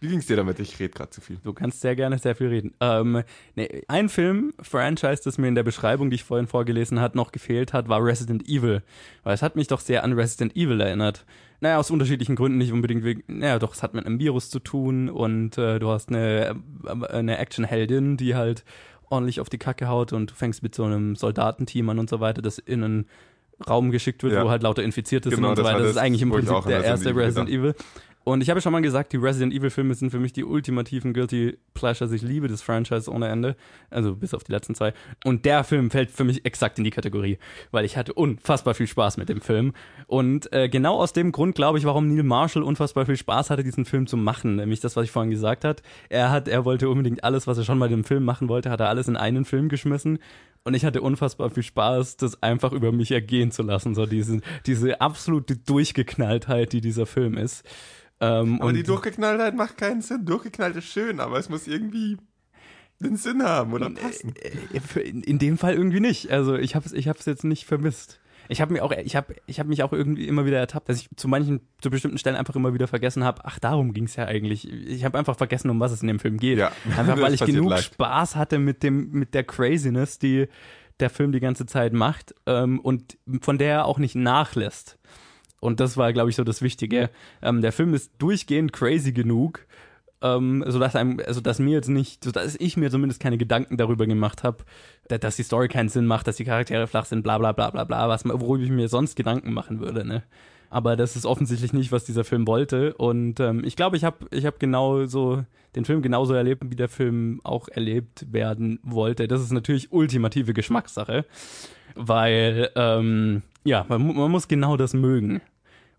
Wie 0.00 0.08
ging's 0.08 0.26
dir 0.26 0.36
damit? 0.36 0.60
Ich 0.60 0.78
rede 0.78 0.90
gerade 0.90 1.10
zu 1.10 1.22
viel. 1.22 1.38
Du 1.42 1.54
kannst 1.54 1.80
sehr 1.80 1.96
gerne 1.96 2.18
sehr 2.18 2.36
viel 2.36 2.48
reden. 2.48 2.74
Ähm, 2.80 3.22
nee, 3.54 3.82
ein 3.88 4.10
Film, 4.10 4.52
Franchise, 4.60 5.22
das 5.24 5.38
mir 5.38 5.48
in 5.48 5.54
der 5.54 5.62
Beschreibung, 5.62 6.10
die 6.10 6.16
ich 6.16 6.24
vorhin 6.24 6.46
vorgelesen 6.46 7.00
hat, 7.00 7.14
noch 7.14 7.32
gefehlt 7.32 7.72
hat, 7.72 7.88
war 7.88 8.04
Resident 8.04 8.46
Evil. 8.46 8.82
Weil 9.22 9.34
es 9.34 9.42
hat 9.42 9.56
mich 9.56 9.68
doch 9.68 9.80
sehr 9.80 10.04
an 10.04 10.12
Resident 10.12 10.54
Evil 10.54 10.80
erinnert. 10.80 11.24
Naja, 11.60 11.78
aus 11.78 11.90
unterschiedlichen 11.90 12.36
Gründen, 12.36 12.58
nicht 12.58 12.72
unbedingt 12.72 13.04
wegen, 13.04 13.24
naja, 13.26 13.58
doch, 13.58 13.74
es 13.74 13.82
hat 13.82 13.94
mit 13.94 14.04
einem 14.04 14.18
Virus 14.18 14.50
zu 14.50 14.58
tun 14.58 15.08
und 15.08 15.56
äh, 15.56 15.78
du 15.78 15.88
hast 15.88 16.10
eine, 16.10 16.60
äh, 16.84 17.06
eine 17.14 17.38
Actionheldin, 17.38 18.18
die 18.18 18.34
halt 18.34 18.64
ordentlich 19.08 19.40
auf 19.40 19.48
die 19.48 19.58
Kacke 19.58 19.88
haut 19.88 20.12
und 20.12 20.30
du 20.30 20.34
fängst 20.34 20.62
mit 20.62 20.74
so 20.74 20.84
einem 20.84 21.16
Soldatenteam 21.16 21.88
an 21.90 21.98
und 21.98 22.10
so 22.10 22.20
weiter, 22.20 22.42
das 22.42 22.58
in 22.58 22.82
einen 22.84 23.06
Raum 23.68 23.90
geschickt 23.90 24.22
wird, 24.22 24.34
Ja. 24.34 24.44
wo 24.44 24.50
halt 24.50 24.62
lauter 24.62 24.82
Infizierte 24.82 25.30
Genau, 25.30 25.48
sind 25.48 25.50
und 25.50 25.56
so 25.56 25.64
weiter. 25.64 25.78
Das 25.78 25.88
ist 25.88 25.96
das, 25.96 26.02
eigentlich 26.02 26.22
im 26.22 26.30
Prinzip 26.30 26.64
der 26.66 26.84
erste 26.84 27.14
Resident 27.16 27.48
Evil. 27.48 27.74
Und 28.28 28.40
ich 28.40 28.50
habe 28.50 28.60
schon 28.60 28.72
mal 28.72 28.82
gesagt, 28.82 29.12
die 29.12 29.18
Resident 29.18 29.54
Evil 29.54 29.70
Filme 29.70 29.94
sind 29.94 30.10
für 30.10 30.18
mich 30.18 30.32
die 30.32 30.42
ultimativen 30.42 31.14
Guilty 31.14 31.58
Pleasures. 31.74 32.10
Ich 32.10 32.22
liebe 32.22 32.48
das 32.48 32.60
Franchise 32.60 33.08
ohne 33.08 33.28
Ende. 33.28 33.54
Also 33.88 34.16
bis 34.16 34.34
auf 34.34 34.42
die 34.42 34.50
letzten 34.50 34.74
zwei. 34.74 34.94
Und 35.22 35.44
der 35.44 35.62
Film 35.62 35.92
fällt 35.92 36.10
für 36.10 36.24
mich 36.24 36.44
exakt 36.44 36.76
in 36.78 36.82
die 36.82 36.90
Kategorie, 36.90 37.38
weil 37.70 37.84
ich 37.84 37.96
hatte 37.96 38.12
unfassbar 38.14 38.74
viel 38.74 38.88
Spaß 38.88 39.16
mit 39.16 39.28
dem 39.28 39.40
Film. 39.40 39.74
Und 40.08 40.52
äh, 40.52 40.68
genau 40.68 40.96
aus 40.96 41.12
dem 41.12 41.30
Grund 41.30 41.54
glaube 41.54 41.78
ich, 41.78 41.84
warum 41.84 42.12
Neil 42.12 42.24
Marshall 42.24 42.64
unfassbar 42.64 43.06
viel 43.06 43.16
Spaß 43.16 43.50
hatte, 43.50 43.62
diesen 43.62 43.84
Film 43.84 44.08
zu 44.08 44.16
machen. 44.16 44.56
Nämlich 44.56 44.80
das, 44.80 44.96
was 44.96 45.04
ich 45.04 45.12
vorhin 45.12 45.30
gesagt 45.30 45.64
hat. 45.64 45.82
Er 46.08 46.32
hat, 46.32 46.48
er 46.48 46.64
wollte 46.64 46.88
unbedingt 46.88 47.22
alles, 47.22 47.46
was 47.46 47.58
er 47.58 47.64
schon 47.64 47.78
bei 47.78 47.86
dem 47.86 48.02
Film 48.02 48.24
machen 48.24 48.48
wollte, 48.48 48.70
hat 48.70 48.80
er 48.80 48.88
alles 48.88 49.06
in 49.06 49.16
einen 49.16 49.44
Film 49.44 49.68
geschmissen. 49.68 50.18
Und 50.64 50.74
ich 50.74 50.84
hatte 50.84 51.00
unfassbar 51.00 51.50
viel 51.50 51.62
Spaß, 51.62 52.16
das 52.16 52.42
einfach 52.42 52.72
über 52.72 52.90
mich 52.90 53.12
ergehen 53.12 53.52
zu 53.52 53.62
lassen. 53.62 53.94
So 53.94 54.04
diese, 54.04 54.40
diese 54.66 55.00
absolute 55.00 55.56
Durchgeknalltheit, 55.56 56.72
die 56.72 56.80
dieser 56.80 57.06
Film 57.06 57.38
ist. 57.38 57.64
Ähm, 58.20 58.60
aber 58.60 58.72
die 58.72 58.82
Durchgeknalltheit 58.82 59.54
macht 59.54 59.76
keinen 59.76 60.02
Sinn. 60.02 60.24
Durchgeknallt 60.24 60.76
ist 60.76 60.86
schön, 60.86 61.20
aber 61.20 61.38
es 61.38 61.48
muss 61.48 61.66
irgendwie 61.66 62.16
den 63.00 63.16
Sinn 63.16 63.42
haben 63.42 63.72
oder 63.72 63.90
passen. 63.90 64.34
Äh, 64.36 65.00
in, 65.00 65.22
in 65.22 65.38
dem 65.38 65.58
Fall 65.58 65.74
irgendwie 65.74 66.00
nicht. 66.00 66.30
Also 66.30 66.56
ich 66.56 66.74
habe 66.74 66.86
es 66.86 66.92
ich 66.92 67.08
hab's 67.08 67.26
jetzt 67.26 67.44
nicht 67.44 67.66
vermisst. 67.66 68.20
Ich 68.48 68.60
habe 68.60 68.72
mir 68.72 68.84
auch, 68.84 68.92
ich 68.92 69.16
habe, 69.16 69.34
ich 69.46 69.58
habe 69.58 69.68
mich 69.68 69.82
auch 69.82 69.92
irgendwie 69.92 70.28
immer 70.28 70.46
wieder 70.46 70.58
ertappt, 70.58 70.88
dass 70.88 70.98
ich 71.00 71.08
zu 71.16 71.28
manchen, 71.28 71.60
zu 71.80 71.90
bestimmten 71.90 72.18
Stellen 72.18 72.36
einfach 72.36 72.54
immer 72.54 72.74
wieder 72.74 72.86
vergessen 72.86 73.24
habe. 73.24 73.42
Ach, 73.44 73.58
darum 73.58 73.92
ging 73.92 74.04
es 74.04 74.16
ja 74.16 74.26
eigentlich. 74.26 74.70
Ich 74.70 75.04
habe 75.04 75.18
einfach 75.18 75.36
vergessen, 75.36 75.70
um 75.70 75.80
was 75.80 75.92
es 75.92 76.02
in 76.02 76.08
dem 76.08 76.20
Film 76.20 76.38
geht. 76.38 76.58
Ja. 76.58 76.70
Einfach 76.96 77.20
weil 77.20 77.34
ich 77.34 77.44
genug 77.44 77.70
leicht. 77.70 77.94
Spaß 77.94 78.36
hatte 78.36 78.58
mit 78.58 78.82
dem, 78.82 79.10
mit 79.10 79.34
der 79.34 79.44
Craziness, 79.44 80.18
die 80.18 80.46
der 81.00 81.10
Film 81.10 81.32
die 81.32 81.40
ganze 81.40 81.66
Zeit 81.66 81.92
macht 81.92 82.34
ähm, 82.46 82.80
und 82.80 83.18
von 83.40 83.58
der 83.58 83.68
er 83.68 83.84
auch 83.84 83.98
nicht 83.98 84.14
nachlässt. 84.14 84.98
Und 85.66 85.80
das 85.80 85.96
war, 85.96 86.12
glaube 86.12 86.30
ich, 86.30 86.36
so 86.36 86.44
das 86.44 86.62
Wichtige. 86.62 87.10
Ähm, 87.42 87.60
der 87.60 87.72
Film 87.72 87.92
ist 87.92 88.12
durchgehend 88.18 88.72
crazy 88.72 89.10
genug, 89.10 89.66
ähm, 90.22 90.62
sodass 90.64 90.94
einem, 90.94 91.20
also 91.26 91.40
dass 91.40 91.58
mir 91.58 91.72
jetzt 91.72 91.88
nicht, 91.88 92.36
dass 92.36 92.54
ich 92.54 92.76
mir 92.76 92.88
zumindest 92.88 93.20
keine 93.20 93.36
Gedanken 93.36 93.76
darüber 93.76 94.06
gemacht 94.06 94.44
habe, 94.44 94.58
dass 95.08 95.34
die 95.34 95.42
Story 95.42 95.66
keinen 95.66 95.88
Sinn 95.88 96.06
macht, 96.06 96.28
dass 96.28 96.36
die 96.36 96.44
Charaktere 96.44 96.86
flach 96.86 97.06
sind, 97.06 97.24
bla 97.24 97.38
bla 97.38 97.50
bla 97.50 97.70
bla 97.70 97.82
bla, 97.82 98.08
was, 98.08 98.24
worüber 98.24 98.62
ich 98.62 98.70
mir 98.70 98.88
sonst 98.88 99.16
Gedanken 99.16 99.52
machen 99.52 99.80
würde, 99.80 100.06
ne? 100.06 100.22
Aber 100.70 100.94
das 100.94 101.16
ist 101.16 101.26
offensichtlich 101.26 101.72
nicht, 101.72 101.90
was 101.90 102.04
dieser 102.04 102.24
Film 102.24 102.46
wollte. 102.46 102.94
Und 102.94 103.40
ähm, 103.40 103.62
ich 103.64 103.74
glaube, 103.74 103.96
ich 103.96 104.04
habe 104.04 104.26
ich 104.30 104.46
hab 104.46 104.60
genau 104.60 105.06
so 105.06 105.44
den 105.74 105.84
Film 105.84 106.00
genauso 106.00 106.34
erlebt, 106.34 106.62
wie 106.70 106.76
der 106.76 106.88
Film 106.88 107.40
auch 107.42 107.68
erlebt 107.68 108.32
werden 108.32 108.78
wollte. 108.84 109.26
Das 109.26 109.40
ist 109.40 109.52
natürlich 109.52 109.92
ultimative 109.92 110.54
Geschmackssache, 110.54 111.24
weil 111.94 112.70
ähm, 112.76 113.42
ja, 113.66 113.84
man, 113.88 114.14
man 114.16 114.30
muss 114.30 114.48
genau 114.48 114.76
das 114.76 114.94
mögen. 114.94 115.40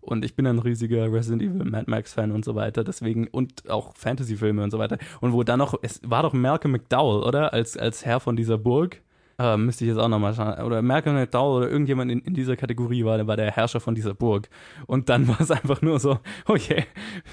Und 0.08 0.24
ich 0.24 0.34
bin 0.34 0.46
ein 0.46 0.58
riesiger 0.58 1.12
Resident 1.12 1.42
Evil 1.42 1.64
Mad 1.64 1.84
Max 1.86 2.14
Fan 2.14 2.32
und 2.32 2.44
so 2.44 2.54
weiter, 2.54 2.82
deswegen 2.82 3.26
und 3.28 3.68
auch 3.68 3.94
Fantasy 3.94 4.36
Filme 4.36 4.62
und 4.62 4.70
so 4.70 4.78
weiter. 4.78 4.96
Und 5.20 5.34
wo 5.34 5.42
dann 5.42 5.58
noch 5.58 5.74
es 5.82 6.00
war 6.02 6.22
doch 6.22 6.32
Malcolm 6.32 6.72
McDowell, 6.72 7.22
oder? 7.22 7.52
Als 7.52 7.76
als 7.76 8.06
Herr 8.06 8.18
von 8.18 8.34
dieser 8.34 8.56
Burg. 8.56 9.02
Äh, 9.40 9.56
müsste 9.56 9.84
ich 9.84 9.90
jetzt 9.90 9.98
auch 9.98 10.08
nochmal 10.08 10.34
schauen. 10.34 10.60
Oder 10.64 10.82
Malcolm 10.82 11.14
McDowell 11.14 11.62
oder 11.62 11.70
irgendjemand 11.70 12.10
in, 12.10 12.20
in 12.22 12.34
dieser 12.34 12.56
Kategorie 12.56 13.04
war, 13.04 13.18
der 13.18 13.28
war 13.28 13.36
der 13.36 13.52
Herrscher 13.52 13.78
von 13.78 13.94
dieser 13.94 14.12
Burg. 14.12 14.48
Und 14.86 15.08
dann 15.08 15.28
war 15.28 15.40
es 15.40 15.50
einfach 15.52 15.80
nur 15.80 16.00
so, 16.00 16.18
okay, 16.46 16.86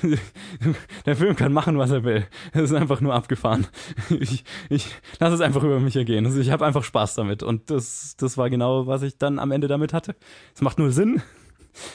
der 1.06 1.16
Film 1.16 1.36
kann 1.36 1.52
machen, 1.52 1.80
was 1.80 1.90
er 1.90 2.04
will. 2.04 2.28
Es 2.52 2.62
ist 2.62 2.74
einfach 2.74 3.02
nur 3.02 3.14
abgefahren. 3.14 3.68
Ich, 4.20 4.44
ich 4.70 4.88
lasse 5.20 5.36
es 5.36 5.42
einfach 5.42 5.64
über 5.64 5.80
mich 5.80 5.96
ergehen. 5.96 6.26
Also 6.26 6.40
ich 6.40 6.52
habe 6.52 6.66
einfach 6.66 6.84
Spaß 6.84 7.16
damit. 7.16 7.42
Und 7.42 7.72
das, 7.72 8.16
das 8.18 8.38
war 8.38 8.50
genau, 8.50 8.86
was 8.86 9.02
ich 9.02 9.18
dann 9.18 9.40
am 9.40 9.52
Ende 9.52 9.68
damit 9.68 9.94
hatte. 9.94 10.16
Es 10.54 10.62
macht 10.62 10.78
nur 10.78 10.92
Sinn. 10.92 11.22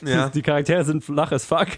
Ja. 0.05 0.29
Die 0.35 0.43
Charaktere 0.43 0.85
sind 0.85 1.05
flach 1.05 1.33
as 1.33 1.45
fuck. 1.45 1.69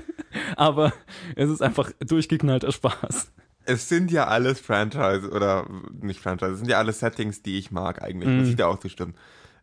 Aber 0.56 0.92
es 1.36 1.50
ist 1.50 1.62
einfach 1.62 1.90
durchgeknallter 2.00 2.72
Spaß. 2.72 3.32
Es 3.64 3.88
sind 3.88 4.10
ja 4.10 4.26
alles 4.26 4.60
Franchise 4.60 5.30
oder 5.30 5.66
nicht 6.00 6.20
Franchise, 6.20 6.52
es 6.52 6.58
sind 6.58 6.68
ja 6.68 6.78
alles 6.78 7.00
Settings, 7.00 7.42
die 7.42 7.58
ich 7.58 7.70
mag 7.70 8.02
eigentlich, 8.02 8.28
mm. 8.28 8.38
muss 8.38 8.48
ich 8.48 8.56
da 8.56 8.66
auch 8.66 8.78
zustimmen. 8.78 9.14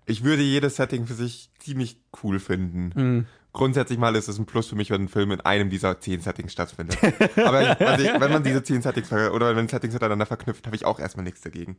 Ich 0.06 0.24
würde 0.24 0.44
jedes 0.44 0.76
Setting 0.76 1.08
für 1.08 1.14
sich 1.14 1.50
ziemlich 1.60 2.00
cool 2.24 2.40
finden. 2.40 2.88
Mm. 2.96 3.26
Grundsätzlich 3.54 3.98
mal 3.98 4.16
ist 4.16 4.28
es 4.28 4.38
ein 4.38 4.46
Plus 4.46 4.68
für 4.68 4.76
mich, 4.76 4.92
wenn 4.92 5.04
ein 5.04 5.08
Film 5.08 5.32
in 5.32 5.42
einem 5.42 5.70
dieser 5.70 6.00
zehn 6.00 6.22
Settings 6.22 6.52
stattfindet. 6.54 6.98
Aber 7.38 8.00
ich, 8.00 8.08
wenn 8.20 8.32
man 8.32 8.44
diese 8.44 8.62
zehn 8.62 8.82
Settings 8.82 9.12
oder 9.12 9.56
wenn 9.56 9.68
Settings 9.68 9.96
miteinander 9.96 10.28
verknüpft, 10.28 10.68
habe 10.68 10.76
ich 10.76 10.86
auch 10.86 11.00
erstmal 11.00 11.24
nichts 11.24 11.42
dagegen. 11.42 11.78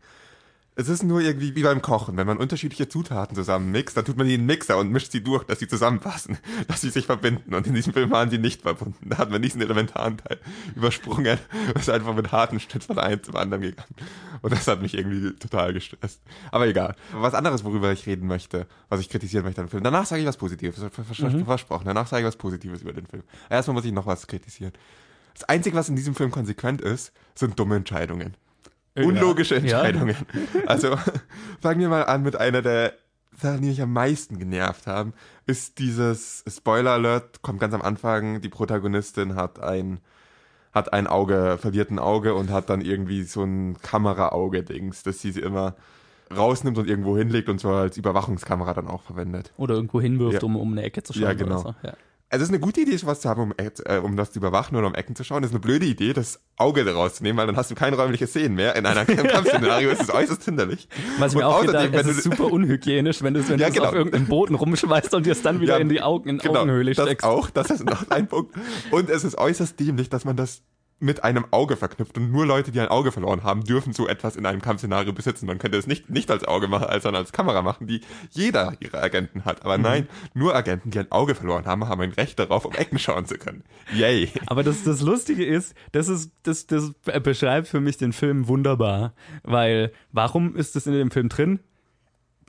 Es 0.78 0.88
ist 0.88 1.02
nur 1.02 1.20
irgendwie 1.20 1.56
wie 1.56 1.64
beim 1.64 1.82
Kochen. 1.82 2.16
Wenn 2.16 2.28
man 2.28 2.38
unterschiedliche 2.38 2.88
Zutaten 2.88 3.34
zusammen 3.34 3.72
mixt, 3.72 3.96
dann 3.96 4.04
tut 4.04 4.16
man 4.16 4.28
die 4.28 4.34
in 4.34 4.42
den 4.42 4.46
Mixer 4.46 4.78
und 4.78 4.92
mischt 4.92 5.10
sie 5.10 5.24
durch, 5.24 5.42
dass 5.42 5.58
sie 5.58 5.66
zusammenpassen, 5.66 6.38
dass 6.68 6.82
sie 6.82 6.90
sich 6.90 7.06
verbinden. 7.06 7.52
Und 7.52 7.66
in 7.66 7.74
diesem 7.74 7.92
Film 7.92 8.12
waren 8.12 8.30
sie 8.30 8.38
nicht 8.38 8.62
verbunden. 8.62 9.10
Da 9.10 9.18
hat 9.18 9.28
man 9.28 9.42
diesen 9.42 9.60
elementaren 9.60 10.18
Teil 10.18 10.38
übersprungen. 10.76 11.36
ist 11.74 11.90
einfach 11.90 12.14
mit 12.14 12.30
harten 12.30 12.60
Schnitt 12.60 12.84
von 12.84 12.96
einem 13.00 13.20
zum 13.20 13.34
anderen 13.34 13.62
gegangen. 13.62 13.92
Und 14.40 14.52
das 14.52 14.68
hat 14.68 14.80
mich 14.80 14.94
irgendwie 14.94 15.32
total 15.34 15.72
gestresst. 15.72 16.22
Aber 16.52 16.68
egal. 16.68 16.94
Was 17.12 17.34
anderes, 17.34 17.64
worüber 17.64 17.90
ich 17.90 18.06
reden 18.06 18.28
möchte, 18.28 18.68
was 18.88 19.00
ich 19.00 19.08
kritisieren 19.08 19.44
möchte 19.44 19.60
am 19.60 19.68
Film. 19.68 19.82
Danach 19.82 20.06
sage 20.06 20.22
ich 20.22 20.28
was 20.28 20.36
Positives. 20.36 20.78
Mhm. 20.78 21.44
Versprochen. 21.44 21.86
Danach 21.86 22.06
sage 22.06 22.22
ich 22.22 22.26
was 22.28 22.36
Positives 22.36 22.82
über 22.82 22.92
den 22.92 23.06
Film. 23.08 23.24
Erstmal 23.50 23.74
muss 23.74 23.84
ich 23.84 23.92
noch 23.92 24.06
was 24.06 24.28
kritisieren. 24.28 24.72
Das 25.34 25.42
Einzige, 25.42 25.76
was 25.76 25.88
in 25.88 25.96
diesem 25.96 26.14
Film 26.14 26.30
konsequent 26.30 26.80
ist, 26.80 27.12
sind 27.34 27.58
dumme 27.58 27.74
Entscheidungen 27.74 28.36
unlogische 29.04 29.56
Entscheidungen. 29.56 30.16
Ja. 30.54 30.60
Also 30.66 30.96
fangen 31.60 31.80
wir 31.80 31.88
mal 31.88 32.04
an 32.04 32.22
mit 32.22 32.36
einer 32.36 32.62
der 32.62 32.94
Sachen, 33.36 33.62
die 33.62 33.68
mich 33.68 33.82
am 33.82 33.92
meisten 33.92 34.38
genervt 34.38 34.86
haben, 34.86 35.12
ist 35.46 35.78
dieses 35.78 36.44
Spoiler 36.48 36.92
Alert, 36.92 37.42
kommt 37.42 37.60
ganz 37.60 37.72
am 37.72 37.82
Anfang, 37.82 38.40
die 38.40 38.48
Protagonistin 38.48 39.36
hat 39.36 39.60
ein 39.60 40.00
hat 40.72 40.92
ein 40.92 41.06
Auge, 41.06 41.56
verliert 41.58 41.90
ein 41.90 41.98
Auge 41.98 42.34
und 42.34 42.50
hat 42.50 42.68
dann 42.68 42.82
irgendwie 42.82 43.22
so 43.22 43.42
ein 43.42 43.78
Kameraauge-Dings, 43.80 45.02
dass 45.02 45.20
sie 45.20 45.32
sie 45.32 45.40
immer 45.40 45.74
rausnimmt 46.36 46.76
und 46.78 46.88
irgendwo 46.88 47.16
hinlegt 47.16 47.48
und 47.48 47.58
zwar 47.58 47.80
als 47.82 47.96
Überwachungskamera 47.96 48.74
dann 48.74 48.86
auch 48.86 49.02
verwendet. 49.02 49.52
Oder 49.56 49.74
irgendwo 49.74 50.00
hinwirft, 50.00 50.42
ja. 50.42 50.46
um 50.46 50.56
um 50.56 50.72
eine 50.72 50.82
Ecke 50.82 51.02
zu 51.02 51.14
schauen. 51.14 51.22
Ja, 51.22 51.32
genau. 51.32 51.58
So. 51.58 51.74
Ja. 51.82 51.94
Also 52.30 52.42
es 52.42 52.50
ist 52.50 52.54
eine 52.54 52.60
gute 52.60 52.82
Idee, 52.82 52.94
sowas 52.96 53.20
zu 53.20 53.28
haben, 53.30 53.40
um, 53.40 53.54
äh, 53.56 53.98
um 53.98 54.16
das 54.16 54.32
zu 54.32 54.38
überwachen 54.38 54.76
oder 54.76 54.86
um 54.86 54.94
Ecken 54.94 55.16
zu 55.16 55.24
schauen. 55.24 55.40
Das 55.40 55.50
ist 55.50 55.54
eine 55.54 55.60
blöde 55.60 55.86
Idee, 55.86 56.12
das 56.12 56.40
Auge 56.58 56.84
daraus 56.84 57.14
zu 57.14 57.22
nehmen, 57.22 57.38
weil 57.38 57.46
dann 57.46 57.56
hast 57.56 57.70
du 57.70 57.74
kein 57.74 57.94
räumliches 57.94 58.34
Sehen 58.34 58.54
mehr. 58.54 58.76
In 58.76 58.84
einer 58.84 59.04
Kampfszenario 59.06 59.88
ist 59.88 60.02
es 60.02 60.10
äußerst 60.12 60.44
hinderlich. 60.44 60.88
Was 61.18 61.32
ich 61.32 61.38
mir 61.38 61.46
auch 61.46 61.62
gedacht, 61.64 61.88
es 61.94 62.06
ist 62.06 62.24
super 62.24 62.52
unhygienisch, 62.52 63.22
wenn 63.22 63.32
du 63.32 63.40
es, 63.40 63.48
wenn 63.48 63.58
ja, 63.58 63.70
genau. 63.70 63.86
auf 63.86 63.94
irgendeinen 63.94 64.26
Boden 64.26 64.56
rumschmeißt 64.56 65.14
und 65.14 65.24
dir 65.24 65.32
es 65.32 65.40
dann 65.40 65.60
wieder 65.60 65.76
ja, 65.76 65.80
in 65.80 65.88
die 65.88 66.02
Augen, 66.02 66.28
in 66.28 66.38
genau, 66.38 66.60
Augenhöhle 66.60 66.92
steckst. 66.92 67.24
Das 67.24 67.30
auch, 67.30 67.48
das 67.48 67.70
ist 67.70 67.84
noch 67.84 68.10
ein 68.10 68.28
Punkt. 68.28 68.54
Und 68.90 69.08
es 69.08 69.24
ist 69.24 69.38
äußerst 69.38 69.80
dämlich, 69.80 70.10
dass 70.10 70.26
man 70.26 70.36
das 70.36 70.62
mit 71.00 71.22
einem 71.22 71.46
Auge 71.52 71.76
verknüpft 71.76 72.16
und 72.16 72.32
nur 72.32 72.44
Leute, 72.44 72.72
die 72.72 72.80
ein 72.80 72.88
Auge 72.88 73.12
verloren 73.12 73.44
haben, 73.44 73.62
dürfen 73.64 73.92
so 73.92 74.08
etwas 74.08 74.34
in 74.36 74.46
einem 74.46 74.60
Kampfszenario 74.60 75.12
besitzen. 75.12 75.46
Man 75.46 75.58
könnte 75.58 75.78
es 75.78 75.86
nicht, 75.86 76.10
nicht 76.10 76.30
als 76.30 76.44
Auge 76.44 76.66
machen, 76.66 76.86
als 76.86 77.06
als 77.06 77.32
Kamera 77.32 77.62
machen, 77.62 77.86
die 77.86 78.00
jeder 78.30 78.74
ihre 78.80 79.00
Agenten 79.00 79.44
hat. 79.44 79.64
Aber 79.64 79.78
mhm. 79.78 79.84
nein, 79.84 80.08
nur 80.34 80.54
Agenten, 80.54 80.90
die 80.90 80.98
ein 80.98 81.10
Auge 81.10 81.34
verloren 81.34 81.66
haben, 81.66 81.88
haben 81.88 82.00
ein 82.00 82.12
Recht 82.12 82.38
darauf, 82.38 82.64
um 82.64 82.72
Ecken 82.74 82.98
schauen 82.98 83.26
zu 83.26 83.38
können. 83.38 83.62
Yay. 83.94 84.30
Aber 84.46 84.62
das, 84.62 84.82
das 84.82 85.00
Lustige 85.00 85.44
ist, 85.44 85.74
das 85.92 86.08
ist, 86.08 86.32
das, 86.42 86.66
das 86.66 86.92
beschreibt 87.22 87.68
für 87.68 87.80
mich 87.80 87.96
den 87.96 88.12
Film 88.12 88.48
wunderbar. 88.48 89.14
Weil, 89.42 89.92
warum 90.12 90.56
ist 90.56 90.76
das 90.76 90.86
in 90.86 90.92
dem 90.92 91.10
Film 91.10 91.28
drin? 91.28 91.60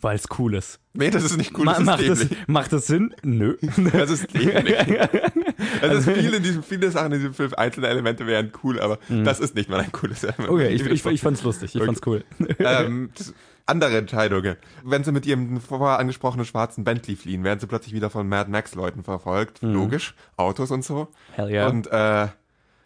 Weil 0.02 0.16
es 0.16 0.26
cool 0.38 0.56
ist. 0.56 0.80
Nee, 0.94 1.10
das 1.10 1.24
ist 1.24 1.38
nicht 1.38 1.58
cool. 1.58 1.66
Ma 1.66 1.80
macht, 1.80 2.08
das, 2.08 2.26
macht 2.48 2.72
das 2.74 2.88
Sinn? 2.88 3.14
Nö. 3.22 3.58
Das 3.94 4.10
ist 4.10 4.34
dämlich. 4.34 4.78
also 5.82 6.12
viele, 6.12 6.38
in 6.38 6.44
diesem, 6.44 6.64
viele 6.64 6.92
Sachen 6.92 7.12
in 7.12 7.20
diesem 7.20 7.34
Film, 7.34 7.54
einzelne 7.56 7.88
Elemente 7.88 8.26
wären 8.26 8.52
cool, 8.64 8.80
aber 8.80 9.00
mhm. 9.08 9.24
das 9.24 9.40
ist 9.40 9.56
nicht 9.56 9.70
mal 9.70 9.80
ein 9.80 9.92
cooles 9.92 10.24
Element. 10.24 10.50
Okay, 10.50 10.70
ich, 10.70 10.86
ich, 10.86 11.06
ich 11.06 11.22
fand's 11.22 11.44
lustig, 11.44 11.76
ich 11.76 11.82
okay. 11.82 11.86
fand's 11.86 12.02
cool. 12.06 12.24
Ähm, 12.60 13.12
andere 13.66 13.98
Entscheidungen. 13.98 14.56
Wenn 14.84 15.04
sie 15.04 15.12
mit 15.12 15.26
ihrem 15.26 15.62
vorher 15.62 16.00
angesprochenen 16.00 16.46
schwarzen 16.46 16.84
Bentley 16.84 17.16
fliehen, 17.16 17.44
werden 17.44 17.60
sie 17.60 17.68
plötzlich 17.68 17.94
wieder 17.94 18.10
von 18.10 18.28
Mad 18.28 18.50
Max 18.50 18.76
Leuten 18.76 19.04
verfolgt. 19.04 19.62
Mhm. 19.64 19.74
Logisch. 19.74 20.16
Autos 20.38 20.72
und 20.72 20.84
so. 20.84 21.08
Hell 21.34 21.50
yeah. 21.50 21.68
Und 21.68 21.88
äh, 21.88 22.28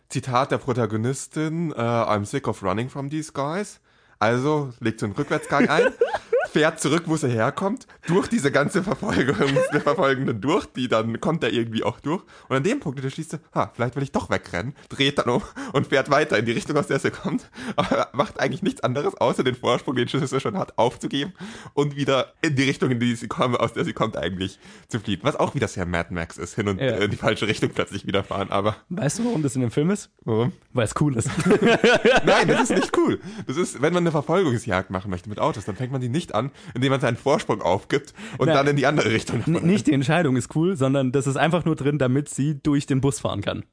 Zitat 0.10 0.52
der 0.52 0.58
Protagonistin, 0.60 1.72
uh, 1.72 1.76
I'm 1.76 2.26
sick 2.26 2.48
of 2.48 2.62
running 2.62 2.90
from 2.90 3.10
these 3.10 3.32
guys. 3.32 3.80
Also 4.20 4.72
legt 4.80 5.00
so 5.00 5.06
einen 5.06 5.16
Rückwärtsgang 5.16 5.68
ein 5.70 5.88
fährt 6.54 6.80
zurück, 6.80 7.04
wo 7.08 7.18
sie 7.18 7.30
herkommt, 7.30 7.88
durch 8.08 8.28
diese 8.28 8.52
ganze 8.52 8.84
Verfolgung, 8.84 9.36
der 9.74 9.82
Verfolgenden 9.82 10.40
durch, 10.40 10.68
die 10.68 10.88
dann 10.88 11.20
kommt 11.20 11.44
er 11.44 11.52
irgendwie 11.52 11.84
auch 11.84 12.00
durch. 12.00 12.24
Und 12.48 12.56
an 12.56 12.64
dem 12.64 12.80
Punkt, 12.80 13.04
da 13.04 13.10
schließt 13.10 13.34
er, 13.34 13.40
ha, 13.56 13.72
vielleicht 13.74 13.96
will 13.96 14.04
ich 14.04 14.12
doch 14.12 14.30
wegrennen, 14.30 14.76
dreht 14.90 15.18
dann 15.18 15.30
um 15.30 15.42
und 15.74 15.88
fährt 15.88 16.12
weiter 16.12 16.38
in 16.38 16.46
die 16.46 16.52
Richtung, 16.52 16.78
aus 16.78 16.88
der 16.88 17.00
sie 17.00 17.10
kommt. 17.10 17.50
Aber 17.76 18.10
macht 18.14 18.40
eigentlich 18.40 18.62
nichts 18.62 18.82
anderes, 18.82 19.16
außer 19.16 19.44
den 19.44 19.56
Vorsprung, 19.56 19.96
den 19.96 20.08
sie 20.08 20.40
schon 20.40 20.58
hat, 20.58 20.78
aufzugeben 20.78 21.34
und 21.74 21.96
wieder 21.96 22.34
in 22.42 22.56
die 22.56 22.64
Richtung, 22.64 22.92
in 22.92 23.00
die 23.00 23.16
sie 23.16 23.28
kommt, 23.28 23.60
aus 23.60 23.74
der 23.74 23.84
sie 23.84 23.94
kommt, 23.94 24.16
eigentlich 24.16 24.60
zu 24.88 25.00
fliehen. 25.00 25.22
Was 25.24 25.36
auch 25.36 25.56
wieder 25.56 25.68
sehr 25.68 25.88
Mad 25.88 26.14
Max 26.14 26.38
ist, 26.38 26.54
hin 26.54 26.68
und 26.68 26.80
ja. 26.80 26.98
in 26.98 27.10
die 27.10 27.18
falsche 27.18 27.48
Richtung 27.48 27.72
plötzlich 27.72 28.06
wieder 28.06 28.24
fahren. 28.24 28.52
Aber 28.52 28.76
weißt 28.90 29.20
du, 29.20 29.26
warum 29.26 29.42
das 29.42 29.56
in 29.56 29.62
dem 29.62 29.72
Film 29.72 29.90
ist? 29.90 30.12
Warum? 30.24 30.54
Weil 30.72 30.86
es 30.86 30.94
cool 31.02 31.18
ist. 31.18 31.30
Nein, 32.26 32.48
das 32.48 32.70
ist 32.70 32.76
nicht 32.76 32.96
cool. 32.98 33.20
Das 33.48 33.58
ist, 33.58 33.82
wenn 33.82 33.94
man 33.94 34.04
eine 34.04 34.12
Verfolgungsjagd 34.12 34.92
machen 34.92 35.10
möchte 35.10 35.30
mit 35.30 35.40
Autos, 35.40 35.66
dann 35.66 35.76
fängt 35.76 35.92
man 35.92 36.02
die 36.02 36.10
nicht 36.10 36.36
an, 36.36 36.43
indem 36.74 36.92
man 36.92 37.00
seinen 37.02 37.18
Vorsprung 37.18 37.62
aufgibt 37.62 38.14
und 38.38 38.48
Na, 38.48 38.54
dann 38.54 38.68
in 38.68 38.76
die 38.76 38.86
andere 38.86 39.12
Richtung. 39.12 39.44
Nicht 39.46 39.88
die 39.88 39.94
Entscheidung 39.94 40.36
ist 40.36 40.56
cool, 40.56 40.76
sondern 40.76 41.12
das 41.12 41.28
ist 41.28 41.38
einfach 41.38 41.66
nur 41.66 41.76
drin, 41.76 41.98
damit 41.98 42.30
sie 42.30 42.60
durch 42.62 42.86
den 42.86 43.02
Bus 43.02 43.20
fahren 43.20 43.42
kann. 43.42 43.64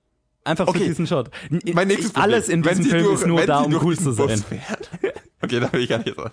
Einfach 0.45 0.67
Okay. 0.69 0.79
für 0.79 0.85
diesen 0.87 1.07
Shot. 1.07 1.31
Mein 1.75 1.89
nächstes 1.89 2.13
Problem. 2.13 2.33
Alles 2.33 2.49
in 2.49 2.63
diesem 2.63 2.85
Film 2.85 3.05
durch- 3.05 3.21
ist 3.21 3.27
nur 3.27 3.45
da, 3.45 3.61
um 3.61 3.75
cool 3.83 3.99
zu 3.99 4.13
sein. 4.13 4.43
Okay, 5.43 5.59
da 5.61 5.73
will 5.73 5.81
ich 5.81 5.89
gar 5.89 5.99
nicht 5.99 6.15
sagen. 6.17 6.33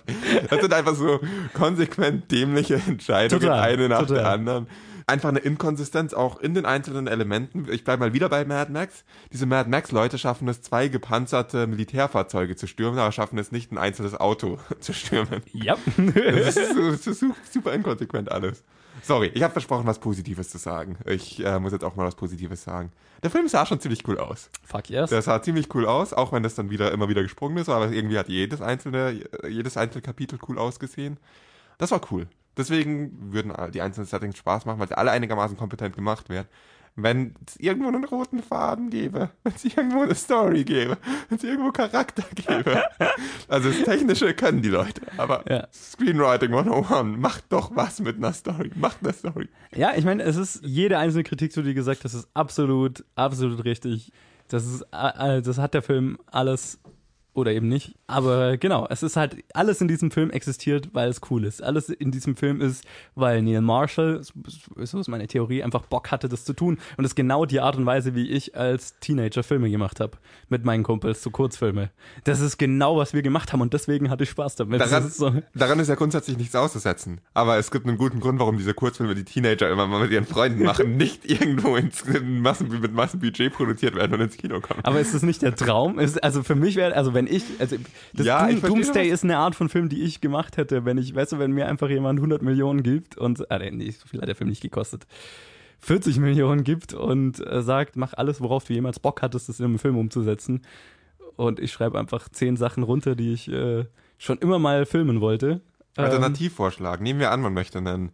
Das 0.50 0.60
sind 0.62 0.74
einfach 0.74 0.94
so 0.96 1.20
konsequent 1.54 2.30
dämliche 2.32 2.76
Entscheidungen, 2.88 3.42
Total, 3.42 3.60
eine 3.62 3.88
nach 3.90 4.00
total. 4.00 4.16
der 4.18 4.30
anderen. 4.32 4.68
Einfach 5.10 5.30
eine 5.30 5.40
Inkonsistenz 5.40 6.14
auch 6.14 6.38
in 6.42 6.54
den 6.54 6.66
einzelnen 6.66 7.08
Elementen. 7.08 7.66
Ich 7.72 7.86
bleibe 7.86 8.02
mal 8.02 8.14
wieder 8.14 8.28
bei 8.28 8.44
Mad 8.44 8.74
Max. 8.74 9.06
Diese 9.32 9.46
Mad 9.46 9.70
Max-Leute 9.70 10.18
schaffen 10.18 10.50
es, 10.50 10.62
zwei 10.62 10.90
gepanzerte 10.90 11.66
Militärfahrzeuge 11.66 12.58
zu 12.58 12.68
stürmen, 12.68 13.00
aber 13.00 13.14
schaffen 13.14 13.40
es 13.40 13.54
nicht, 13.54 13.72
ein 13.72 13.78
einzelnes 13.78 14.16
Auto 14.20 14.60
zu 14.82 14.92
stürmen. 14.92 15.42
Ja. 15.54 15.78
Das 15.96 16.58
ist, 16.58 16.76
das 16.78 17.08
ist 17.08 17.20
su- 17.22 17.34
super 17.50 17.72
inkonsequent 17.74 18.30
alles. 18.30 18.66
Sorry, 19.02 19.28
ich 19.34 19.44
habe 19.44 19.54
versprochen, 19.54 19.86
was 19.86 20.00
Positives 20.00 20.50
zu 20.50 20.58
sagen. 20.58 20.98
Ich 21.06 21.40
äh, 21.46 21.58
muss 21.60 21.72
jetzt 21.72 21.86
auch 21.86 21.96
mal 21.96 22.06
was 22.06 22.16
Positives 22.16 22.64
sagen. 22.64 22.92
Der 23.24 23.30
Film 23.30 23.48
sah 23.48 23.66
schon 23.66 23.80
ziemlich 23.80 24.06
cool 24.10 24.18
aus. 24.18 24.50
Fuck 24.66 24.90
yes. 24.90 25.10
Der 25.10 25.22
sah 25.22 25.42
ziemlich 25.42 25.74
cool 25.74 25.86
aus, 25.86 26.12
auch 26.12 26.34
wenn 26.34 26.44
das 26.44 26.56
dann 26.56 26.70
wieder 26.70 26.92
immer 26.92 27.08
wieder 27.08 27.22
gesprungen 27.24 27.58
ist, 27.58 27.70
aber 27.70 27.90
irgendwie 27.92 28.18
hat 28.18 28.28
jedes 28.28 28.60
einzelne, 28.62 29.22
jedes 29.48 29.78
einzelne 29.78 30.02
Kapitel 30.02 30.38
cool 30.50 30.58
ausgesehen. 30.58 31.18
Das 31.78 31.92
war 31.92 32.02
cool. 32.12 32.28
Deswegen 32.58 33.32
würden 33.34 33.54
die 33.72 33.82
einzelnen 33.82 34.08
Settings 34.08 34.38
Spaß 34.38 34.66
machen, 34.66 34.80
weil 34.80 34.88
sie 34.88 34.98
alle 34.98 35.12
einigermaßen 35.12 35.58
kompetent 35.58 35.96
gemacht 35.96 36.30
werden. 36.30 36.48
Wenn 37.00 37.36
es 37.46 37.58
irgendwo 37.58 37.90
einen 37.90 38.04
roten 38.06 38.42
Faden 38.42 38.90
gäbe, 38.90 39.30
wenn 39.44 39.54
es 39.54 39.64
irgendwo 39.66 40.02
eine 40.02 40.16
Story 40.16 40.64
gäbe, 40.64 40.98
wenn 41.30 41.38
es 41.38 41.44
irgendwo 41.44 41.72
Charakter 41.72 42.24
gäbe. 42.34 42.84
Also 43.48 43.70
das 43.70 43.84
Technische 43.84 44.34
können 44.34 44.62
die 44.62 44.70
Leute, 44.70 45.02
aber 45.16 45.44
Ja. 45.50 45.68
Screenwriting 45.72 46.54
101, 46.54 47.18
macht 47.18 47.46
doch 47.50 47.74
was 47.76 48.00
mit 48.02 48.18
einer 48.18 48.34
Story, 48.34 48.72
macht 48.76 48.98
eine 49.04 49.14
Story. 49.14 49.48
Ja, 49.74 49.94
ich 49.96 50.04
meine, 50.04 50.24
es 50.24 50.36
ist 50.36 50.62
jede 50.66 50.98
einzelne 50.98 51.24
Kritik, 51.24 51.54
die 51.54 51.62
du 51.64 51.74
gesagt 51.74 52.04
hast, 52.04 52.14
ist 52.14 52.28
absolut, 52.34 53.06
absolut 53.16 53.64
richtig. 53.64 54.12
Das 54.50 54.66
ist, 54.66 54.82
äh, 54.92 55.38
äh, 55.38 55.42
das 55.42 55.60
hat 55.60 55.74
der 55.76 55.82
Film 55.84 56.18
alles 56.26 56.80
oder 57.38 57.52
eben 57.52 57.68
nicht. 57.68 57.94
Aber 58.08 58.58
genau, 58.58 58.88
es 58.90 59.04
ist 59.04 59.16
halt, 59.16 59.38
alles 59.54 59.80
in 59.80 59.88
diesem 59.88 60.10
Film 60.10 60.32
existiert, 60.32 60.90
weil 60.94 61.08
es 61.08 61.22
cool 61.30 61.44
ist. 61.46 61.62
Alles 61.62 61.90
in 61.90 62.10
diesem 62.10 62.36
Film 62.36 62.62
ist, 62.62 62.84
weil 63.14 63.44
Neil 63.44 63.62
Marshall, 63.62 64.22
so 64.24 65.00
ist 65.00 65.08
meine 65.08 65.28
Theorie, 65.28 65.62
einfach 65.62 65.84
Bock 65.84 66.10
hatte, 66.10 66.30
das 66.30 66.46
zu 66.46 66.54
tun. 66.54 66.80
Und 66.98 67.04
das 67.04 67.12
ist 67.12 67.16
genau 67.16 67.46
die 67.46 67.60
Art 67.60 67.76
und 67.78 67.86
Weise, 67.86 68.16
wie 68.16 68.28
ich 68.28 68.58
als 68.58 68.98
Teenager 69.02 69.44
Filme 69.44 69.70
gemacht 69.70 70.00
habe. 70.00 70.18
Mit 70.50 70.66
meinen 70.66 70.82
Kumpels, 70.82 71.22
so 71.22 71.30
Kurzfilme. 71.30 71.92
Das 72.24 72.40
ist 72.40 72.58
genau, 72.58 72.98
was 72.98 73.14
wir 73.14 73.22
gemacht 73.22 73.54
haben 73.54 73.62
und 73.62 73.72
deswegen 73.72 74.10
hatte 74.10 74.24
ich 74.24 74.32
Spaß 74.32 74.56
damit. 74.56 74.82
Daran, 74.82 75.06
ist 75.06 75.18
so, 75.18 75.32
daran 75.54 75.78
ist 75.80 75.90
ja 75.90 75.96
grundsätzlich 75.96 76.40
nichts 76.40 76.56
auszusetzen. 76.56 77.22
Aber 77.36 77.58
es 77.60 77.70
gibt 77.70 77.86
einen 77.86 78.00
guten 78.00 78.20
Grund, 78.20 78.40
warum 78.40 78.58
diese 78.58 78.74
Kurzfilme, 78.74 79.14
die 79.14 79.26
Teenager 79.26 79.70
immer 79.70 79.86
mal 79.86 80.02
mit 80.02 80.12
ihren 80.12 80.26
Freunden 80.26 80.64
machen, 80.64 80.98
nicht 80.98 81.30
irgendwo 81.30 81.76
ins, 81.76 82.02
in 82.02 82.42
Massen, 82.42 82.68
mit 82.68 82.94
Massenbudget 82.94 83.54
produziert 83.54 83.94
werden 83.94 84.16
und 84.16 84.22
ins 84.22 84.38
Kino 84.38 84.60
kommen. 84.60 84.80
Aber 84.82 85.00
ist 85.00 85.14
das 85.14 85.22
nicht 85.22 85.44
der 85.44 85.56
Traum? 85.56 86.00
Ist, 86.00 86.24
also 86.24 86.42
für 86.42 86.56
mich 86.56 86.76
wäre, 86.76 86.96
also 86.96 87.14
wenn 87.14 87.27
ich, 87.28 87.44
also 87.60 87.78
das 88.14 88.26
Ja, 88.26 88.48
Doom, 88.48 88.62
Doomsday 88.62 89.10
ist 89.10 89.24
eine 89.24 89.38
Art 89.38 89.56
von 89.56 89.70
Film, 89.70 89.90
die 89.90 90.02
ich 90.04 90.22
gemacht 90.22 90.58
hätte, 90.58 90.86
wenn 90.86 90.98
ich, 90.98 91.14
weißt 91.16 91.34
du, 91.34 91.40
wenn 91.40 91.52
mir 91.52 91.68
einfach 91.68 91.90
jemand 91.90 92.20
100 92.20 92.42
Millionen 92.42 92.84
gibt 92.84 93.18
und, 93.18 93.50
äh, 93.52 93.72
nee, 93.72 93.92
so 93.92 94.08
viel 94.08 94.22
hat 94.22 94.28
der 94.28 94.36
Film 94.36 94.50
nicht 94.50 94.62
gekostet, 94.62 95.06
40 95.80 96.18
Millionen 96.20 96.64
gibt 96.64 96.94
und 96.94 97.46
äh, 97.46 97.62
sagt, 97.62 97.96
mach 97.96 98.14
alles, 98.14 98.42
worauf 98.42 98.64
du 98.66 98.74
jemals 98.74 99.00
Bock 99.00 99.22
hattest, 99.22 99.48
das 99.50 99.60
in 99.60 99.66
einem 99.66 99.80
Film 99.80 99.98
umzusetzen. 99.98 100.62
Und 101.36 101.60
ich 101.60 101.72
schreibe 101.72 102.00
einfach 102.00 102.30
zehn 102.30 102.58
Sachen 102.58 102.82
runter, 102.82 103.16
die 103.16 103.32
ich 103.34 103.48
äh, 103.52 103.86
schon 104.18 104.40
immer 104.40 104.58
mal 104.58 104.86
filmen 104.88 105.22
wollte. 105.22 105.62
Alternativvorschlag. 105.96 107.02
Nehmen 107.02 107.20
wir 107.20 107.32
an, 107.32 107.42
man 107.42 107.54
möchte 107.54 107.78
einen, 107.78 108.12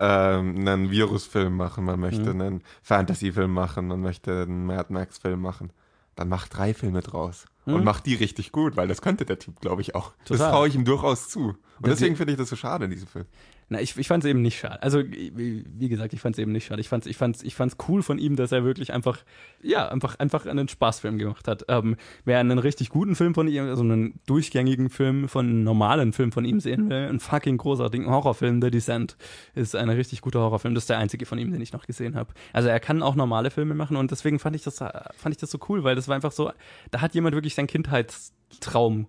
ähm, 0.00 0.56
einen 0.66 0.90
Virusfilm 0.90 1.56
machen, 1.56 1.84
man 1.84 2.00
möchte 2.00 2.34
Mhm. 2.34 2.40
einen 2.40 2.62
Fantasyfilm 2.82 3.52
machen, 3.52 3.86
man 3.86 4.00
möchte 4.00 4.42
einen 4.42 4.66
Mad 4.66 4.92
Max-Film 4.92 5.40
machen. 5.40 5.70
Dann 6.16 6.28
mach 6.28 6.48
drei 6.48 6.74
Filme 6.74 7.00
draus. 7.00 7.46
Und 7.66 7.78
Mhm. 7.78 7.84
mach 7.84 8.00
die 8.00 8.14
richtig 8.14 8.52
gut, 8.52 8.76
weil 8.76 8.86
das 8.88 9.00
könnte 9.00 9.24
der 9.24 9.38
Typ, 9.38 9.60
glaube 9.60 9.80
ich, 9.80 9.94
auch. 9.94 10.12
Das 10.26 10.38
Total. 10.38 10.50
traue 10.52 10.68
ich 10.68 10.74
ihm 10.74 10.84
durchaus 10.84 11.28
zu. 11.30 11.40
Und 11.48 11.56
Der- 11.80 11.90
deswegen 11.94 12.14
finde 12.16 12.32
ich 12.34 12.38
das 12.38 12.50
so 12.50 12.56
schade 12.56 12.84
in 12.84 12.90
diesem 12.90 13.08
Film. 13.08 13.24
Na, 13.68 13.80
ich, 13.80 13.96
ich 13.96 14.08
fand 14.08 14.24
es 14.24 14.30
eben 14.30 14.42
nicht 14.42 14.58
schade. 14.58 14.82
Also, 14.82 15.02
wie 15.02 15.88
gesagt, 15.88 16.12
ich 16.12 16.20
fand 16.20 16.36
es 16.36 16.38
eben 16.38 16.52
nicht 16.52 16.66
schade. 16.66 16.80
Ich 16.80 16.88
fand 16.88 17.04
es 17.04 17.10
ich 17.10 17.16
fand's, 17.16 17.42
ich 17.42 17.54
fand's 17.54 17.76
cool 17.88 18.02
von 18.02 18.18
ihm, 18.18 18.36
dass 18.36 18.52
er 18.52 18.64
wirklich 18.64 18.92
einfach, 18.92 19.18
ja, 19.62 19.88
einfach, 19.88 20.18
einfach 20.18 20.46
einen 20.46 20.68
Spaßfilm 20.68 21.18
gemacht 21.18 21.48
hat. 21.48 21.64
Ähm, 21.68 21.96
wer 22.24 22.38
einen 22.38 22.58
richtig 22.58 22.90
guten 22.90 23.14
Film 23.14 23.34
von 23.34 23.48
ihm, 23.48 23.64
also 23.64 23.82
einen 23.82 24.20
durchgängigen 24.26 24.90
Film 24.90 25.28
von 25.28 25.46
einem 25.46 25.64
normalen 25.64 26.12
Film 26.12 26.32
von 26.32 26.44
ihm 26.44 26.60
sehen 26.60 26.90
will, 26.90 27.08
einen 27.08 27.20
fucking 27.20 27.56
großartigen 27.56 28.08
Horrorfilm, 28.08 28.60
The 28.60 28.70
Descent, 28.70 29.16
ist 29.54 29.74
ein 29.74 29.88
richtig 29.88 30.20
guter 30.20 30.40
Horrorfilm. 30.40 30.74
Das 30.74 30.84
ist 30.84 30.90
der 30.90 30.98
einzige 30.98 31.26
von 31.26 31.38
ihm, 31.38 31.52
den 31.52 31.60
ich 31.60 31.72
noch 31.72 31.86
gesehen 31.86 32.16
habe. 32.16 32.32
Also 32.52 32.68
er 32.68 32.80
kann 32.80 33.02
auch 33.02 33.14
normale 33.14 33.50
Filme 33.50 33.74
machen 33.74 33.96
und 33.96 34.10
deswegen 34.10 34.38
fand 34.38 34.56
ich 34.56 34.62
das, 34.62 34.78
fand 34.78 35.30
ich 35.30 35.38
das 35.38 35.50
so 35.50 35.58
cool, 35.68 35.84
weil 35.84 35.94
das 35.94 36.08
war 36.08 36.14
einfach 36.14 36.32
so, 36.32 36.52
da 36.90 37.00
hat 37.00 37.14
jemand 37.14 37.34
wirklich 37.34 37.54
seinen 37.54 37.66
Kindheitstraum 37.66 39.06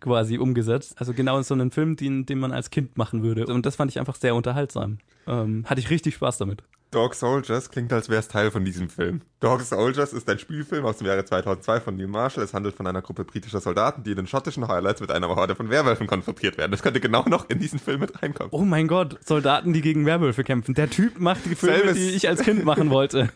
quasi 0.00 0.38
umgesetzt. 0.38 0.94
Also 0.98 1.12
genau 1.12 1.40
so 1.42 1.54
einen 1.54 1.70
Film, 1.70 1.96
den, 1.96 2.26
den 2.26 2.38
man 2.38 2.52
als 2.52 2.70
Kind 2.70 2.96
machen 2.98 3.22
würde. 3.22 3.46
Und 3.46 3.66
das 3.66 3.76
fand 3.76 3.90
ich 3.90 3.98
einfach 3.98 4.16
sehr 4.16 4.34
unterhaltsam. 4.34 4.98
Ähm, 5.26 5.64
hatte 5.66 5.80
ich 5.80 5.90
richtig 5.90 6.14
Spaß 6.14 6.38
damit. 6.38 6.62
Dog 6.90 7.14
Soldiers 7.14 7.70
klingt, 7.70 7.92
als 7.92 8.08
wäre 8.08 8.18
es 8.18 8.26
Teil 8.26 8.50
von 8.50 8.64
diesem 8.64 8.88
Film. 8.88 9.20
Dog 9.38 9.60
Soldiers 9.60 10.12
ist 10.12 10.28
ein 10.28 10.40
Spielfilm 10.40 10.84
aus 10.84 10.96
dem 10.96 11.06
Jahre 11.06 11.24
2002 11.24 11.78
von 11.80 11.94
Neil 11.96 12.08
Marshall. 12.08 12.42
Es 12.42 12.52
handelt 12.52 12.74
von 12.74 12.84
einer 12.84 13.00
Gruppe 13.00 13.24
britischer 13.24 13.60
Soldaten, 13.60 14.02
die 14.02 14.10
in 14.10 14.16
den 14.16 14.26
schottischen 14.26 14.66
Highlights 14.66 15.00
mit 15.00 15.12
einer 15.12 15.28
Horde 15.28 15.54
von 15.54 15.70
Werwölfen 15.70 16.08
konfrontiert 16.08 16.58
werden. 16.58 16.72
Das 16.72 16.82
könnte 16.82 16.98
genau 16.98 17.24
noch 17.28 17.48
in 17.48 17.60
diesen 17.60 17.78
Film 17.78 18.00
mit 18.00 18.20
reinkommen. 18.20 18.48
Oh 18.52 18.64
mein 18.64 18.88
Gott, 18.88 19.18
Soldaten, 19.24 19.72
die 19.72 19.82
gegen 19.82 20.04
Werwölfe 20.04 20.42
kämpfen. 20.42 20.74
Der 20.74 20.90
Typ 20.90 21.20
macht 21.20 21.44
die 21.44 21.54
Filme, 21.54 21.76
Selbes- 21.76 21.94
die 21.94 22.10
ich 22.10 22.28
als 22.28 22.40
Kind 22.42 22.64
machen 22.64 22.90
wollte. 22.90 23.28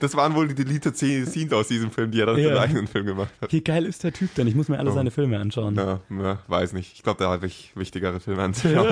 Das 0.00 0.14
waren 0.16 0.34
wohl 0.34 0.48
die 0.48 0.54
deleted 0.54 0.96
Scenes 0.96 1.52
aus 1.52 1.68
diesem 1.68 1.90
Film, 1.90 2.10
die 2.10 2.20
er 2.20 2.26
dann 2.26 2.38
Ja. 2.38 2.48
seinen 2.48 2.58
eigenen 2.58 2.86
Film 2.86 3.06
gemacht 3.06 3.30
hat. 3.40 3.52
Wie 3.52 3.60
geil 3.62 3.84
ist 3.84 4.04
der 4.04 4.12
Typ 4.12 4.34
denn? 4.34 4.46
Ich 4.46 4.54
muss 4.54 4.68
mir 4.68 4.78
alle 4.78 4.90
Oh. 4.90 4.94
seine 4.94 5.10
Filme 5.10 5.38
anschauen. 5.38 5.74
Ja, 5.76 6.00
ja, 6.10 6.38
weiß 6.46 6.72
nicht. 6.72 6.92
Ich 6.94 7.02
glaube, 7.02 7.22
da 7.22 7.30
habe 7.30 7.46
ich 7.46 7.72
wichtigere 7.74 8.20
Filme 8.20 8.42
anzuschauen. 8.44 8.88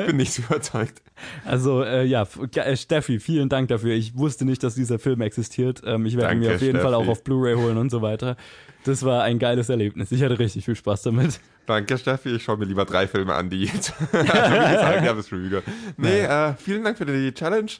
ich 0.00 0.06
bin 0.06 0.16
nicht 0.16 0.32
so 0.32 0.42
überzeugt. 0.42 1.02
Also 1.44 1.82
äh, 1.82 2.04
ja, 2.04 2.26
äh, 2.56 2.76
Steffi, 2.76 3.18
vielen 3.20 3.48
Dank 3.48 3.68
dafür. 3.68 3.94
Ich 3.94 4.16
wusste 4.16 4.44
nicht, 4.44 4.62
dass 4.62 4.74
dieser 4.74 4.98
Film 4.98 5.20
existiert. 5.20 5.82
Ähm, 5.84 6.06
ich 6.06 6.16
werde 6.16 6.34
ihn 6.34 6.40
mir 6.40 6.54
auf 6.54 6.62
jeden 6.62 6.80
Fall 6.80 6.94
auch 6.94 7.00
Steffi. 7.02 7.10
auf 7.12 7.24
Blu-ray 7.24 7.54
holen 7.56 7.76
und 7.78 7.90
so 7.90 8.02
weiter. 8.02 8.36
Das 8.84 9.02
war 9.04 9.22
ein 9.24 9.38
geiles 9.38 9.68
Erlebnis. 9.68 10.10
Ich 10.12 10.22
hatte 10.22 10.38
richtig 10.38 10.64
viel 10.64 10.74
Spaß 10.76 11.02
damit. 11.02 11.40
Danke, 11.66 11.98
Steffi. 11.98 12.30
Ich 12.36 12.42
schaue 12.42 12.56
mir 12.56 12.64
lieber 12.64 12.84
drei 12.86 13.06
Filme 13.06 13.34
an, 13.34 13.50
die 13.50 13.64
jetzt. 13.64 13.92
also, 14.12 14.24
wie 14.24 14.72
gesagt, 14.72 15.02
ich 15.02 15.08
habe 15.08 15.20
es 15.20 15.30
Review 15.32 15.48
gehört. 15.50 15.64
Nee, 15.98 16.20
äh, 16.20 16.54
vielen 16.54 16.82
Dank 16.84 16.96
für 16.96 17.04
die 17.04 17.32
Challenge. 17.34 17.70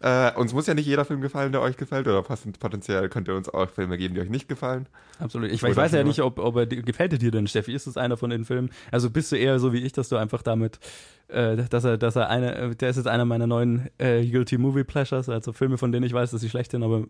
Äh, 0.00 0.32
uns 0.34 0.52
muss 0.52 0.66
ja 0.66 0.74
nicht 0.74 0.86
jeder 0.86 1.04
Film 1.04 1.20
gefallen, 1.20 1.50
der 1.50 1.60
euch 1.60 1.76
gefällt, 1.76 2.06
oder 2.06 2.22
passend 2.22 2.60
potenziell 2.60 3.08
könnt 3.08 3.26
ihr 3.26 3.34
uns 3.34 3.48
auch 3.48 3.68
Filme 3.68 3.98
geben, 3.98 4.14
die 4.14 4.20
euch 4.20 4.30
nicht 4.30 4.48
gefallen. 4.48 4.86
Absolut. 5.18 5.48
Ich, 5.48 5.54
ich 5.54 5.62
weiß 5.62 5.76
ja 5.76 5.88
Filme. 5.88 6.04
nicht, 6.04 6.22
ob, 6.22 6.38
ob 6.38 6.56
er 6.56 6.66
gefällt 6.66 7.12
er 7.12 7.18
dir 7.18 7.32
denn, 7.32 7.48
Steffi? 7.48 7.72
Ist 7.72 7.86
es 7.88 7.96
einer 7.96 8.16
von 8.16 8.30
den 8.30 8.44
Filmen? 8.44 8.70
Also 8.92 9.10
bist 9.10 9.32
du 9.32 9.36
eher 9.36 9.58
so 9.58 9.72
wie 9.72 9.78
ich, 9.78 9.92
dass 9.92 10.08
du 10.08 10.16
einfach 10.16 10.42
damit, 10.42 10.78
äh, 11.26 11.56
dass 11.56 11.82
er, 11.82 11.98
dass 11.98 12.14
er 12.14 12.30
eine, 12.30 12.54
äh, 12.54 12.76
der 12.76 12.90
ist 12.90 12.96
jetzt 12.96 13.08
einer 13.08 13.24
meiner 13.24 13.48
neuen 13.48 13.88
äh, 13.98 14.24
Guilty 14.24 14.58
Movie 14.58 14.84
Pleasures, 14.84 15.28
also 15.28 15.52
Filme, 15.52 15.78
von 15.78 15.90
denen 15.90 16.06
ich 16.06 16.12
weiß, 16.12 16.30
dass 16.30 16.40
sie 16.40 16.50
schlecht 16.50 16.70
sind, 16.70 16.84
aber 16.84 17.04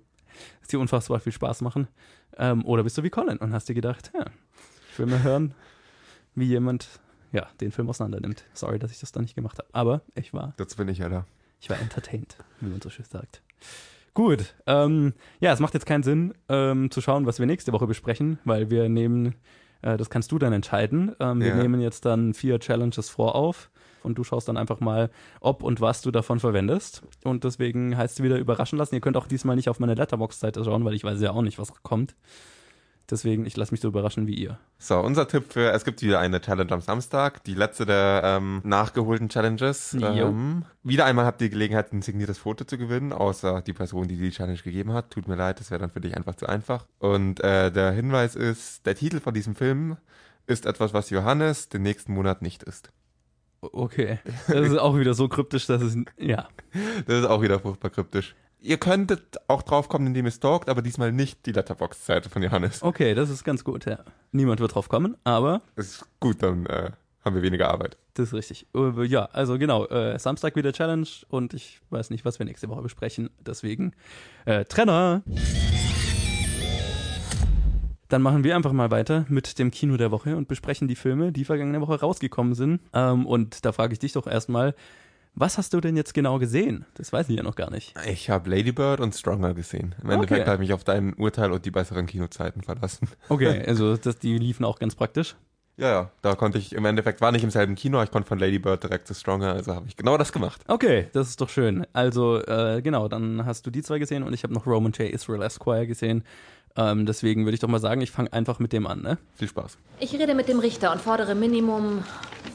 dass 0.61 0.69
die 0.69 0.77
unfassbar 0.79 1.21
viel 1.21 1.33
Spaß 1.33 1.61
machen. 1.61 1.89
Ähm, 2.39 2.65
oder 2.65 2.85
bist 2.85 2.97
du 2.97 3.03
wie 3.03 3.11
Colin 3.11 3.37
und 3.37 3.53
hast 3.53 3.69
dir 3.69 3.75
gedacht, 3.75 4.13
ja, 4.15 4.25
ich 4.93 4.99
will 4.99 5.07
mal 5.07 5.23
hören, 5.23 5.53
wie 6.35 6.47
jemand 6.47 6.89
ja, 7.33 7.47
den 7.61 7.71
Film 7.71 7.91
auseinander 7.91 8.21
nimmt. 8.21 8.45
Sorry, 8.55 8.79
dass 8.79 8.91
ich 8.91 9.01
das 9.01 9.13
da 9.13 9.21
nicht 9.21 9.35
gemacht 9.35 9.59
habe. 9.59 9.69
Aber 9.73 10.03
ich 10.15 10.33
war 10.33 10.55
Dazu 10.57 10.77
bin 10.77 10.89
ich 10.89 10.99
ja 10.99 11.09
da. 11.11 11.27
Ich 11.61 11.71
war 11.71 11.79
entertained, 11.81 12.37
wie 12.61 12.69
man 12.69 12.81
so 12.81 12.91
schön 12.91 13.05
sagt. 13.05 13.43
Gut, 14.15 14.55
ähm, 14.67 15.13
ja, 15.41 15.53
es 15.53 15.61
macht 15.61 15.75
jetzt 15.75 15.87
keinen 15.87 16.03
Sinn, 16.03 16.35
ähm, 16.49 16.91
zu 16.91 17.01
schauen, 17.01 17.27
was 17.27 17.39
wir 17.39 17.47
nächste 17.47 17.73
Woche 17.73 17.87
besprechen, 17.87 18.39
weil 18.45 18.69
wir 18.71 18.89
nehmen, 18.89 19.35
äh, 19.83 19.97
das 19.97 20.11
kannst 20.11 20.33
du 20.33 20.39
dann 20.39 20.53
entscheiden. 20.53 21.15
Ähm, 21.21 21.41
Wir 21.41 21.49
Ja. 21.49 21.57
nehmen 21.57 21.81
jetzt 21.81 22.05
dann 22.05 22.35
vier 22.35 22.59
Challenges 22.59 23.11
vorauf 23.11 23.71
und 24.03 24.19
du 24.19 24.25
schaust 24.25 24.49
dann 24.49 24.57
einfach 24.57 24.81
mal, 24.81 25.11
ob 25.41 25.63
und 25.63 25.81
was 25.81 26.03
du 26.03 26.11
davon 26.11 26.41
verwendest. 26.41 27.03
Und 27.23 27.45
deswegen 27.45 27.97
heißt 27.97 28.19
es 28.19 28.25
wieder 28.25 28.39
überraschen 28.39 28.77
lassen. 28.79 28.95
Ihr 28.97 29.01
könnt 29.01 29.17
auch 29.17 29.29
diesmal 29.29 29.55
nicht 29.55 29.69
auf 29.69 29.79
meine 29.79 29.95
Letterbox-Seite 29.95 30.65
schauen, 30.65 30.85
weil 30.85 30.95
ich 30.95 31.05
weiß 31.05 31.21
ja 31.21 31.31
auch 31.31 31.43
nicht, 31.43 31.59
was 31.61 31.73
kommt. 31.85 32.17
Deswegen, 33.11 33.47
ich 33.47 33.57
lasse 33.57 33.73
mich 33.73 33.81
so 33.81 33.89
überraschen 33.89 34.27
wie 34.27 34.35
ihr. 34.35 34.59
So, 34.79 35.01
unser 35.01 35.27
Tipp 35.27 35.53
für, 35.53 35.73
es 35.73 35.85
gibt 35.85 36.03
wieder 36.03 36.21
eine 36.21 36.43
Challenge 36.43 36.71
am 36.73 36.83
Samstag, 36.83 37.43
die 37.45 37.55
letzte 37.55 37.87
der 37.87 38.21
ähm, 38.23 38.61
nachgeholten 38.65 39.31
Challenges. 39.31 39.95
Ähm, 39.95 40.65
wieder 40.83 41.07
einmal 41.07 41.25
habt 41.25 41.41
ihr 41.41 41.47
die 41.47 41.53
Gelegenheit, 41.53 41.93
ein 41.93 42.03
signiertes 42.03 42.37
Foto 42.37 42.65
zu 42.65 42.77
gewinnen, 42.77 43.15
außer 43.15 43.63
die 43.63 43.73
Person, 43.73 44.09
die 44.09 44.17
die 44.17 44.31
Challenge 44.31 44.59
gegeben 44.59 44.93
hat. 44.93 45.11
Tut 45.11 45.27
mir 45.27 45.37
leid, 45.37 45.59
das 45.59 45.71
wäre 45.71 45.81
dann 45.81 45.91
für 45.91 46.03
dich 46.03 46.17
einfach 46.17 46.35
zu 46.35 46.47
einfach. 46.47 46.87
Und 46.99 47.41
äh, 47.41 47.73
der 47.73 47.93
Hinweis 47.93 48.37
ist, 48.37 48.85
der 48.85 48.95
Titel 48.95 49.21
von 49.21 49.33
diesem 49.33 49.55
Film 49.55 49.97
ist 50.47 50.67
etwas, 50.67 50.93
was 50.93 51.09
Johannes 51.09 51.71
den 51.71 51.83
nächsten 51.83 52.13
Monat 52.13 52.43
nicht 52.43 52.63
ist. 52.63 52.91
Okay, 53.61 54.21
das 54.47 54.69
ist 54.69 54.79
auch 54.79 54.97
wieder 54.97 55.15
so 55.15 55.29
kryptisch, 55.29 55.67
dass 55.67 55.83
es, 55.83 55.97
ja. 56.17 56.49
Das 57.07 57.21
ist 57.21 57.27
auch 57.27 57.43
wieder 57.43 57.59
furchtbar 57.59 57.91
kryptisch. 57.91 58.37
Ihr 58.61 58.77
könntet 58.77 59.37
auch 59.47 59.63
draufkommen, 59.63 60.09
indem 60.09 60.27
ihr 60.27 60.33
stalkt, 60.33 60.69
aber 60.69 60.83
diesmal 60.83 61.13
nicht 61.13 61.47
die 61.47 61.53
Letterbox-Seite 61.53 62.29
von 62.29 62.43
Johannes. 62.43 62.83
Okay, 62.83 63.15
das 63.15 63.31
ist 63.31 63.45
ganz 63.45 63.63
gut, 63.63 63.85
ja. 63.85 64.01
Niemand 64.33 64.59
wird 64.59 64.75
drauf 64.75 64.89
kommen, 64.89 65.17
aber 65.23 65.63
Ist 65.77 66.05
gut, 66.19 66.43
dann 66.43 66.67
äh, 66.67 66.91
haben 67.25 67.37
wir 67.37 67.43
weniger 67.43 67.71
Arbeit. 67.71 67.97
Das 68.15 68.29
ist 68.29 68.35
richtig. 68.35 68.67
Äh, 68.75 69.05
Ja, 69.05 69.27
also 69.27 69.59
genau, 69.59 69.87
äh, 69.87 70.19
Samstag 70.19 70.57
wieder 70.57 70.73
Challenge 70.73 71.07
und 71.29 71.55
ich 71.55 71.81
weiß 71.91 72.11
nicht, 72.11 72.25
was 72.25 72.41
wir 72.41 72.47
nächste 72.47 72.69
Woche 72.69 72.83
besprechen. 72.83 73.31
Deswegen, 73.39 73.93
äh, 74.45 74.65
Trenner! 74.65 75.23
Dann 78.09 78.23
machen 78.23 78.43
wir 78.43 78.57
einfach 78.57 78.73
mal 78.73 78.91
weiter 78.91 79.25
mit 79.29 79.59
dem 79.61 79.71
Kino 79.71 79.97
der 79.99 80.11
Woche 80.11 80.37
und 80.37 80.49
besprechen 80.49 80.89
die 80.89 80.97
Filme, 80.97 81.31
die 81.31 81.45
vergangene 81.45 81.81
Woche 81.81 82.01
rausgekommen 82.01 82.55
sind. 82.55 82.81
Ähm, 82.93 83.25
und 83.25 83.65
da 83.65 83.71
frage 83.71 83.93
ich 83.93 83.99
dich 84.01 84.15
doch 84.15 84.27
erstmal, 84.27 84.75
was 85.41 85.59
hast 85.59 85.73
du 85.75 85.81
denn 85.81 85.97
jetzt 85.97 86.15
genau 86.15 86.39
gesehen? 86.39 86.85
Das 86.95 87.13
weiß 87.13 87.29
ich 87.29 87.37
ja 87.37 87.43
noch 87.43 87.57
gar 87.57 87.71
nicht. 87.71 87.95
Ich 88.07 88.31
habe 88.31 88.51
Lady 88.51 88.73
Bird 88.73 89.01
und 89.01 89.15
Stronger 89.15 89.55
gesehen. 89.55 89.95
Im 90.03 90.11
Endeffekt 90.11 90.47
habe 90.47 90.63
ich 90.63 90.69
mich 90.69 90.75
auf 90.75 90.85
dein 90.85 91.15
Urteil 91.15 91.53
und 91.53 91.65
die 91.65 91.71
besseren 91.71 92.07
Kinozeiten 92.07 92.63
verlassen. 92.63 93.09
Okay, 93.29 93.63
also 93.67 93.97
das, 93.97 94.19
die 94.19 94.39
liefen 94.39 94.65
auch 94.65 94.79
ganz 94.79 94.95
praktisch. 94.95 95.37
Ja, 95.77 95.89
ja, 95.89 96.11
da 96.23 96.35
konnte 96.35 96.59
ich 96.59 96.75
im 96.75 96.85
Endeffekt, 96.85 97.21
war 97.21 97.31
nicht 97.31 97.45
im 97.45 97.51
selben 97.51 97.75
Kino, 97.75 98.03
ich 98.03 98.11
konnte 98.11 98.27
von 98.27 98.39
Lady 98.39 98.59
Bird 98.59 98.83
direkt 98.83 99.07
zu 99.07 99.15
Stronger, 99.15 99.53
also 99.53 99.75
habe 99.75 99.87
ich 99.87 99.97
genau 99.97 100.17
das 100.17 100.33
gemacht. 100.33 100.63
Okay, 100.67 101.09
das 101.13 101.29
ist 101.29 101.41
doch 101.41 101.49
schön. 101.49 101.87
Also, 101.93 102.43
äh, 102.45 102.81
genau, 102.83 103.07
dann 103.07 103.45
hast 103.45 103.67
du 103.67 103.71
die 103.71 103.83
zwei 103.83 103.99
gesehen 103.99 104.25
und 104.25 104.33
ich 104.33 104.43
habe 104.43 104.55
noch 104.55 104.67
Roman 104.67 104.93
J. 104.93 105.11
Israel 105.11 105.43
Esquire 105.43 105.87
gesehen. 105.87 106.25
Ähm, 106.77 107.07
deswegen 107.07 107.45
würde 107.45 107.55
ich 107.55 107.61
doch 107.61 107.69
mal 107.69 107.81
sagen, 107.81 108.01
ich 108.01 108.11
fange 108.11 108.33
einfach 108.33 108.59
mit 108.59 108.73
dem 108.73 108.87
an, 108.87 109.03
ne? 109.03 109.19
Viel 109.35 109.49
Spaß. 109.49 109.79
Ich 110.01 110.13
rede 110.15 110.35
mit 110.35 110.49
dem 110.49 110.59
Richter 110.59 110.91
und 110.93 111.01
fordere 111.01 111.35
Minimum 111.35 112.03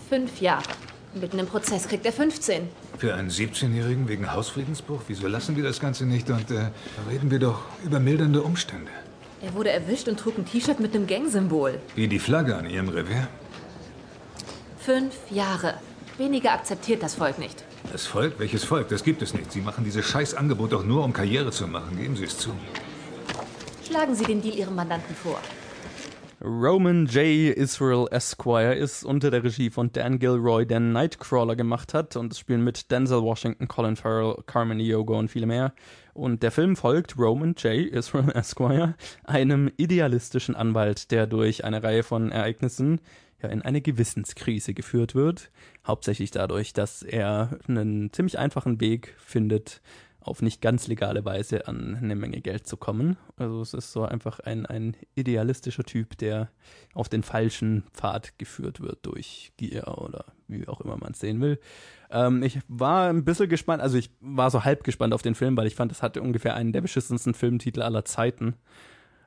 fünf 0.10 0.42
Jahre. 0.42 0.64
Mitten 1.16 1.38
im 1.38 1.46
Prozess 1.46 1.88
kriegt 1.88 2.06
er 2.06 2.12
15. 2.12 2.70
Für 2.98 3.14
einen 3.14 3.30
17-Jährigen 3.30 4.08
wegen 4.08 4.32
Hausfriedensbruch? 4.34 5.02
Wieso 5.08 5.28
lassen 5.28 5.56
wir 5.56 5.64
das 5.64 5.80
Ganze 5.80 6.06
nicht 6.06 6.30
und 6.32 6.50
äh, 6.50 6.70
reden 7.10 7.30
wir 7.30 7.38
doch 7.40 7.62
über 7.86 8.00
mildernde 8.00 8.42
Umstände? 8.42 8.90
Er 9.42 9.54
wurde 9.54 9.70
erwischt 9.70 10.08
und 10.08 10.20
trug 10.20 10.38
ein 10.38 10.46
T-Shirt 10.46 10.80
mit 10.80 10.96
einem 10.96 11.06
Gangsymbol. 11.06 11.80
Wie 11.96 12.08
die 12.08 12.18
Flagge 12.18 12.56
an 12.56 12.68
ihrem 12.68 12.90
Revier? 12.90 13.28
Fünf 14.80 15.14
Jahre. 15.30 15.76
Weniger 16.18 16.54
akzeptiert 16.54 17.04
das 17.04 17.16
Volk 17.16 17.38
nicht. 17.38 17.64
Das 17.92 18.08
Volk? 18.08 18.40
Welches 18.40 18.64
Volk? 18.64 18.90
Das 18.90 19.04
gibt 19.04 19.22
es 19.22 19.34
nicht. 19.34 19.52
Sie 19.52 19.62
machen 19.62 19.84
dieses 19.84 20.06
Scheißangebot 20.06 20.72
doch 20.72 20.84
nur, 20.84 21.04
um 21.04 21.14
Karriere 21.14 21.52
zu 21.52 21.68
machen. 21.68 21.98
Geben 21.98 22.16
Sie 22.16 22.24
es 22.24 22.38
zu. 22.38 22.52
Schlagen 23.86 24.16
Sie 24.16 24.24
den 24.24 24.42
Deal 24.42 24.56
Ihrem 24.56 24.76
Mandanten 24.76 25.16
vor. 25.16 25.40
Roman 26.46 27.06
J. 27.06 27.56
Israel 27.56 28.06
Esquire 28.12 28.76
ist 28.76 29.06
unter 29.06 29.32
der 29.32 29.46
Regie 29.46 29.70
von 29.70 29.94
Dan 29.94 30.20
Gilroy, 30.20 30.66
der 30.66 30.82
Nightcrawler 30.82 31.56
gemacht 31.56 31.94
hat 31.94 32.18
und 32.18 32.34
es 32.34 32.40
spielen 32.40 32.66
mit 32.66 32.92
Denzel 32.92 33.22
Washington, 33.22 33.70
Colin 33.70 33.96
Farrell, 33.96 34.36
Carmen 34.46 34.82
Yogo 34.82 35.18
und 35.18 35.30
viele 35.30 35.46
mehr. 35.46 35.74
Und 36.14 36.44
der 36.44 36.52
Film 36.52 36.76
folgt 36.76 37.18
Roman 37.18 37.56
J. 37.58 37.88
Israel 37.88 38.30
Esquire, 38.36 38.96
einem 39.24 39.72
idealistischen 39.78 40.54
Anwalt, 40.54 41.12
der 41.12 41.28
durch 41.28 41.64
eine 41.64 41.82
Reihe 41.82 42.04
von 42.04 42.30
Ereignissen 42.30 43.00
ja 43.42 43.48
in 43.48 43.62
eine 43.62 43.80
Gewissenskrise 43.80 44.74
geführt 44.74 45.16
wird. 45.16 45.50
Hauptsächlich 45.88 46.32
dadurch, 46.32 46.74
dass 46.74 47.04
er 47.04 47.58
einen 47.70 48.12
ziemlich 48.12 48.38
einfachen 48.38 48.82
Weg 48.82 49.16
findet, 49.18 49.82
auf 50.24 50.42
nicht 50.42 50.62
ganz 50.62 50.88
legale 50.88 51.26
Weise 51.26 51.68
an 51.68 51.98
eine 52.02 52.16
Menge 52.16 52.42
Geld 52.42 52.66
zu 52.66 52.78
kommen. 52.78 53.18
Also 53.36 53.62
es 53.62 53.74
ist 53.74 53.92
so 53.92 54.04
einfach 54.04 54.40
ein, 54.40 54.66
ein 54.66 54.96
idealistischer 55.16 55.84
Typ, 55.84 56.18
der 56.18 56.50
auf 56.94 57.10
den 57.10 57.24
falschen 57.24 57.84
Pfad 57.94 58.38
geführt 58.38 58.80
wird 58.80 59.06
durch 59.06 59.52
Gier 59.58 59.98
oder 60.00 60.26
wie 60.48 60.68
auch 60.68 60.82
immer 60.82 60.98
man 60.98 61.12
es 61.12 61.20
sehen 61.20 61.42
will. 61.42 61.60
Ähm, 62.10 62.42
ich 62.42 62.60
war 62.68 63.10
ein 63.10 63.26
bisschen 63.26 63.50
gespannt, 63.50 63.82
also 63.82 63.98
ich 63.98 64.12
war 64.22 64.50
so 64.50 64.64
halb 64.64 64.84
gespannt 64.84 65.14
auf 65.14 65.22
den 65.22 65.36
Film, 65.36 65.58
weil 65.58 65.68
ich 65.68 65.76
fand, 65.76 65.92
es 65.92 66.02
hatte 66.02 66.22
ungefähr 66.22 66.56
einen 66.56 66.72
der 66.72 66.82
beschissensten 66.82 67.34
Filmtitel 67.34 67.82
aller 67.82 68.06
Zeiten. 68.06 68.56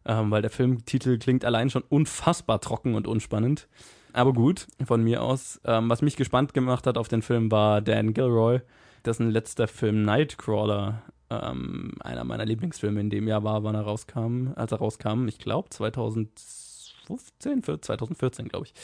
Ähm, 0.07 0.31
weil 0.31 0.41
der 0.41 0.51
Filmtitel 0.51 1.19
klingt 1.19 1.45
allein 1.45 1.69
schon 1.69 1.83
unfassbar 1.83 2.61
trocken 2.61 2.95
und 2.95 3.09
unspannend. 3.09 3.69
Aber 4.13 4.33
gut, 4.33 4.69
von 4.85 5.03
mir 5.03 5.23
aus. 5.23 5.61
Ähm, 5.65 5.91
was 5.91 6.01
mich 6.01 6.17
gespannt 6.17 6.55
gemacht 6.55 6.87
hat 6.87 6.97
auf 6.97 7.09
den 7.09 7.23
Film 7.23 7.51
war 7.51 7.83
Dan 7.83 8.15
Gilroy, 8.15 8.61
dessen 9.07 9.31
letzter 9.31 9.69
Film 9.69 10.03
Nightcrawler 10.03 11.03
ähm, 11.31 11.93
einer 12.01 12.25
meiner 12.25 12.45
Lieblingsfilme 12.45 13.01
in 13.01 13.11
dem 13.11 13.29
Jahr 13.29 13.45
war, 13.45 13.65
wann 13.65 13.75
er 13.75 13.83
rauskam, 13.83 14.49
als 14.57 14.73
er 14.73 14.79
rauskam, 14.79 15.29
ich 15.29 15.39
glaube 15.39 15.71
2015, 15.71 17.63
2014 17.63 18.49
glaube 18.49 18.67
ich, 18.67 18.75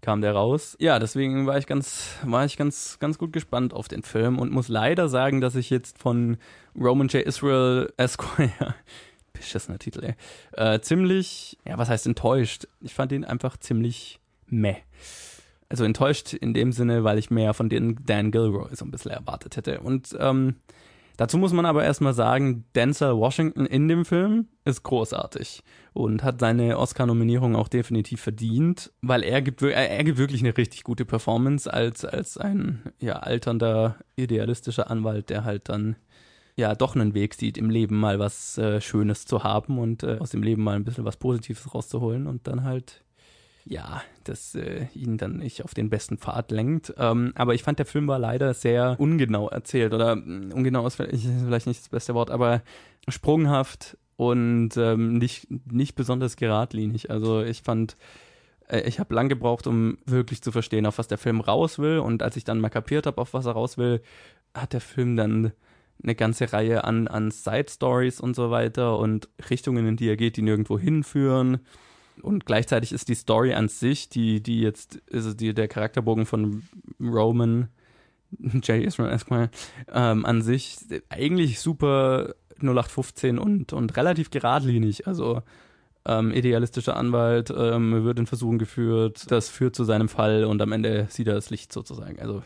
kam 0.00 0.20
der 0.20 0.32
raus. 0.32 0.76
Ja, 0.80 0.98
deswegen 0.98 1.46
war 1.46 1.56
ich 1.56 1.66
ganz, 1.66 2.16
war 2.24 2.44
ich 2.44 2.56
ganz, 2.56 2.98
ganz 2.98 3.16
gut 3.18 3.32
gespannt 3.32 3.72
auf 3.72 3.88
den 3.88 4.02
Film 4.02 4.38
und 4.38 4.52
muss 4.52 4.68
leider 4.68 5.08
sagen, 5.08 5.40
dass 5.40 5.54
ich 5.54 5.70
jetzt 5.70 5.98
von 5.98 6.36
Roman 6.78 7.08
J. 7.08 7.22
Israel 7.22 7.92
Esquire 7.96 8.74
beschissener 9.32 9.78
Titel, 9.78 10.04
ey. 10.04 10.14
Äh, 10.52 10.80
ziemlich, 10.80 11.58
ja, 11.66 11.78
was 11.78 11.88
heißt 11.88 12.06
enttäuscht? 12.06 12.68
Ich 12.80 12.94
fand 12.94 13.12
ihn 13.12 13.24
einfach 13.24 13.56
ziemlich 13.56 14.20
meh. 14.46 14.76
Also 15.74 15.82
enttäuscht 15.82 16.34
in 16.34 16.54
dem 16.54 16.70
Sinne, 16.70 17.02
weil 17.02 17.18
ich 17.18 17.32
mehr 17.32 17.52
von 17.52 17.68
den 17.68 17.98
Dan 18.06 18.30
Gilroy 18.30 18.68
so 18.76 18.84
ein 18.84 18.92
bisschen 18.92 19.10
erwartet 19.10 19.56
hätte. 19.56 19.80
Und 19.80 20.16
ähm, 20.20 20.54
dazu 21.16 21.36
muss 21.36 21.52
man 21.52 21.66
aber 21.66 21.82
erstmal 21.82 22.14
sagen, 22.14 22.64
Denzel 22.76 23.16
Washington 23.16 23.66
in 23.66 23.88
dem 23.88 24.04
Film 24.04 24.46
ist 24.64 24.84
großartig 24.84 25.64
und 25.92 26.22
hat 26.22 26.38
seine 26.38 26.78
Oscar-Nominierung 26.78 27.56
auch 27.56 27.66
definitiv 27.66 28.20
verdient, 28.20 28.92
weil 29.02 29.24
er 29.24 29.42
gibt, 29.42 29.62
er 29.62 30.04
gibt 30.04 30.16
wirklich 30.16 30.42
eine 30.42 30.56
richtig 30.56 30.84
gute 30.84 31.04
Performance 31.04 31.68
als, 31.68 32.04
als 32.04 32.38
ein 32.38 32.92
ja, 33.00 33.14
alternder, 33.14 33.96
idealistischer 34.14 34.88
Anwalt, 34.88 35.28
der 35.28 35.42
halt 35.42 35.68
dann 35.68 35.96
ja 36.54 36.76
doch 36.76 36.94
einen 36.94 37.14
Weg 37.14 37.34
sieht, 37.34 37.58
im 37.58 37.68
Leben 37.68 37.98
mal 37.98 38.20
was 38.20 38.58
äh, 38.58 38.80
Schönes 38.80 39.24
zu 39.24 39.42
haben 39.42 39.78
und 39.80 40.04
äh, 40.04 40.18
aus 40.20 40.30
dem 40.30 40.44
Leben 40.44 40.62
mal 40.62 40.76
ein 40.76 40.84
bisschen 40.84 41.04
was 41.04 41.16
Positives 41.16 41.74
rauszuholen 41.74 42.28
und 42.28 42.46
dann 42.46 42.62
halt 42.62 43.03
ja, 43.66 44.02
das 44.24 44.54
äh, 44.54 44.86
ihn 44.94 45.16
dann 45.16 45.38
nicht 45.38 45.64
auf 45.64 45.74
den 45.74 45.88
besten 45.88 46.18
Pfad 46.18 46.50
lenkt. 46.50 46.94
Ähm, 46.98 47.32
aber 47.34 47.54
ich 47.54 47.62
fand, 47.62 47.78
der 47.78 47.86
Film 47.86 48.06
war 48.06 48.18
leider 48.18 48.52
sehr 48.52 48.96
ungenau 48.98 49.48
erzählt 49.48 49.94
oder 49.94 50.16
mm, 50.16 50.52
ungenau 50.52 50.86
ist 50.86 50.96
vielleicht 50.96 51.66
nicht 51.66 51.80
das 51.80 51.88
beste 51.88 52.14
Wort, 52.14 52.30
aber 52.30 52.62
sprunghaft 53.08 53.96
und 54.16 54.76
ähm, 54.76 55.14
nicht, 55.18 55.48
nicht 55.70 55.94
besonders 55.94 56.36
geradlinig. 56.36 57.10
Also 57.10 57.42
ich 57.42 57.62
fand, 57.62 57.96
äh, 58.68 58.82
ich 58.82 59.00
habe 59.00 59.14
lang 59.14 59.28
gebraucht, 59.28 59.66
um 59.66 59.96
wirklich 60.04 60.42
zu 60.42 60.52
verstehen, 60.52 60.84
auf 60.84 60.98
was 60.98 61.08
der 61.08 61.18
Film 61.18 61.40
raus 61.40 61.78
will. 61.78 61.98
Und 61.98 62.22
als 62.22 62.36
ich 62.36 62.44
dann 62.44 62.60
mal 62.60 62.68
kapiert 62.68 63.06
habe, 63.06 63.20
auf 63.20 63.32
was 63.32 63.46
er 63.46 63.52
raus 63.52 63.78
will, 63.78 64.02
hat 64.54 64.74
der 64.74 64.82
Film 64.82 65.16
dann 65.16 65.52
eine 66.02 66.14
ganze 66.14 66.52
Reihe 66.52 66.84
an, 66.84 67.08
an 67.08 67.30
Side 67.30 67.70
Stories 67.70 68.20
und 68.20 68.36
so 68.36 68.50
weiter 68.50 68.98
und 68.98 69.30
Richtungen, 69.48 69.86
in 69.86 69.96
die 69.96 70.08
er 70.08 70.16
geht, 70.16 70.36
die 70.36 70.42
nirgendwo 70.42 70.78
hinführen 70.78 71.60
und 72.22 72.46
gleichzeitig 72.46 72.92
ist 72.92 73.08
die 73.08 73.14
Story 73.14 73.54
an 73.54 73.68
sich, 73.68 74.08
die, 74.08 74.42
die 74.42 74.60
jetzt, 74.60 75.02
also 75.12 75.34
die, 75.34 75.54
der 75.54 75.68
Charakterbogen 75.68 76.26
von 76.26 76.62
Roman, 77.00 77.68
J. 78.38 78.82
Israel 78.82 79.12
Esquire, 79.12 79.50
ähm, 79.92 80.24
an 80.24 80.42
sich 80.42 80.78
eigentlich 81.08 81.60
super 81.60 82.34
0815 82.60 83.38
und, 83.38 83.72
und 83.72 83.96
relativ 83.96 84.30
geradlinig. 84.30 85.06
Also 85.06 85.42
ähm, 86.06 86.32
idealistischer 86.32 86.96
Anwalt 86.96 87.52
ähm, 87.56 88.04
wird 88.04 88.18
in 88.18 88.26
Versuchen 88.26 88.58
geführt, 88.58 89.30
das 89.30 89.48
führt 89.48 89.74
zu 89.74 89.84
seinem 89.84 90.08
Fall 90.08 90.44
und 90.44 90.60
am 90.60 90.72
Ende 90.72 91.06
sieht 91.08 91.28
er 91.28 91.34
das 91.34 91.50
Licht 91.50 91.72
sozusagen. 91.72 92.20
Also 92.20 92.42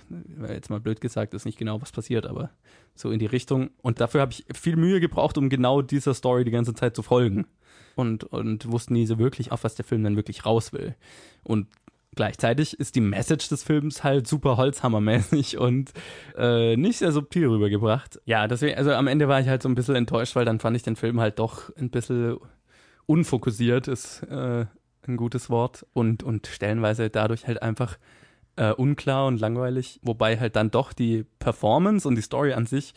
jetzt 0.49 0.71
mal 0.71 0.81
blöd 0.81 1.01
gesagt, 1.01 1.35
ist 1.35 1.45
nicht 1.45 1.59
genau 1.59 1.83
was 1.83 1.91
passiert, 1.91 2.27
aber 2.27 2.51
so 2.95 3.11
in 3.11 3.19
die 3.19 3.27
Richtung. 3.27 3.71
Und 3.83 4.01
dafür 4.01 4.21
habe 4.21 4.33
ich 4.33 4.45
viel 4.55 4.77
Mühe 4.77 5.01
gebraucht, 5.01 5.39
um 5.39 5.49
genau 5.49 5.83
dieser 5.83 6.15
Story 6.15 6.45
die 6.45 6.53
ganze 6.53 6.75
Zeit 6.75 6.95
zu 6.95 7.03
folgen 7.03 7.47
und, 7.99 8.25
und 8.25 8.71
wussten 8.71 8.95
nie 8.95 9.07
so 9.07 9.19
wirklich, 9.19 9.51
auf 9.51 9.65
was 9.65 9.75
der 9.75 9.85
Film 9.85 10.05
dann 10.05 10.17
wirklich 10.17 10.47
raus 10.47 10.73
will. 10.73 10.95
Und 11.43 11.67
gleichzeitig 12.15 12.79
ist 12.79 12.95
die 12.95 13.01
Message 13.01 13.49
des 13.49 13.65
Films 13.65 14.05
halt 14.05 14.27
super 14.27 14.57
holzhammermäßig 14.57 15.59
und 15.59 15.93
äh, 16.37 16.77
nicht 16.77 16.99
sehr 16.99 17.13
subtil 17.13 17.49
rübergebracht. 17.49 18.21
Ja, 18.25 18.47
deswegen, 18.47 18.79
also 18.79 18.93
am 18.93 19.09
Ende 19.09 19.29
war 19.29 19.41
ich 19.41 19.49
halt 19.49 19.63
so 19.63 19.69
ein 19.69 19.75
bisschen 19.75 19.97
enttäuscht, 19.97 20.37
weil 20.37 20.45
dann 20.45 20.61
fand 20.61 20.77
ich 20.77 20.85
den 20.85 20.97
Film 20.97 21.21
halt 21.21 21.39
doch 21.41 21.75
ein 21.77 21.91
bisschen 21.91 22.39
unfokussiert, 23.07 23.89
ist 23.89 24.23
äh, 24.25 24.67
ein 25.07 25.17
gutes 25.17 25.51
Wort 25.51 25.85
und, 25.93 26.23
und 26.23 26.47
stellenweise 26.47 27.11
dadurch 27.11 27.47
halt 27.47 27.63
einfach 27.63 27.99
äh, 28.57 28.73
unklar 28.73 29.27
und 29.27 29.41
langweilig, 29.41 29.99
wobei 30.03 30.39
halt 30.39 30.55
dann 30.55 30.71
doch 30.71 30.93
die 30.93 31.25
Performance 31.41 32.07
und 32.07 32.15
die 32.15 32.23
Story 32.23 32.53
an 32.53 32.67
sich 32.67 32.95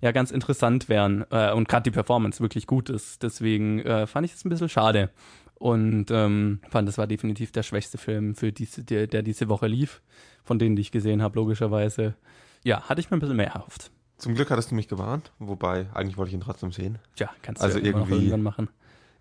ja 0.00 0.12
ganz 0.12 0.30
interessant 0.30 0.88
wären 0.88 1.24
äh, 1.30 1.52
und 1.52 1.68
gerade 1.68 1.84
die 1.84 1.90
Performance 1.90 2.40
wirklich 2.40 2.66
gut 2.66 2.90
ist. 2.90 3.22
Deswegen 3.22 3.80
äh, 3.80 4.06
fand 4.06 4.26
ich 4.26 4.34
es 4.34 4.44
ein 4.44 4.48
bisschen 4.48 4.68
schade 4.68 5.10
und 5.58 6.10
ähm, 6.10 6.60
fand, 6.68 6.86
das 6.86 6.98
war 6.98 7.06
definitiv 7.06 7.50
der 7.50 7.62
schwächste 7.62 7.98
Film, 7.98 8.34
für 8.34 8.52
diese, 8.52 8.84
der, 8.84 9.06
der 9.06 9.22
diese 9.22 9.48
Woche 9.48 9.66
lief, 9.66 10.02
von 10.44 10.58
denen, 10.58 10.76
die 10.76 10.82
ich 10.82 10.92
gesehen 10.92 11.22
habe, 11.22 11.36
logischerweise. 11.36 12.14
Ja, 12.62 12.82
hatte 12.82 13.00
ich 13.00 13.10
mir 13.10 13.16
ein 13.16 13.20
bisschen 13.20 13.36
mehr 13.36 13.52
erhofft. 13.52 13.90
Zum 14.18 14.34
Glück 14.34 14.50
hattest 14.50 14.70
du 14.70 14.74
mich 14.74 14.88
gewarnt, 14.88 15.32
wobei 15.38 15.86
eigentlich 15.94 16.16
wollte 16.16 16.30
ich 16.30 16.34
ihn 16.34 16.40
trotzdem 16.40 16.72
sehen. 16.72 16.98
Tja, 17.16 17.30
kannst 17.42 17.62
also 17.62 17.78
du 17.78 17.84
ja 17.84 17.92
irgendwie, 17.92 18.14
irgendwann 18.14 18.42
machen. 18.42 18.68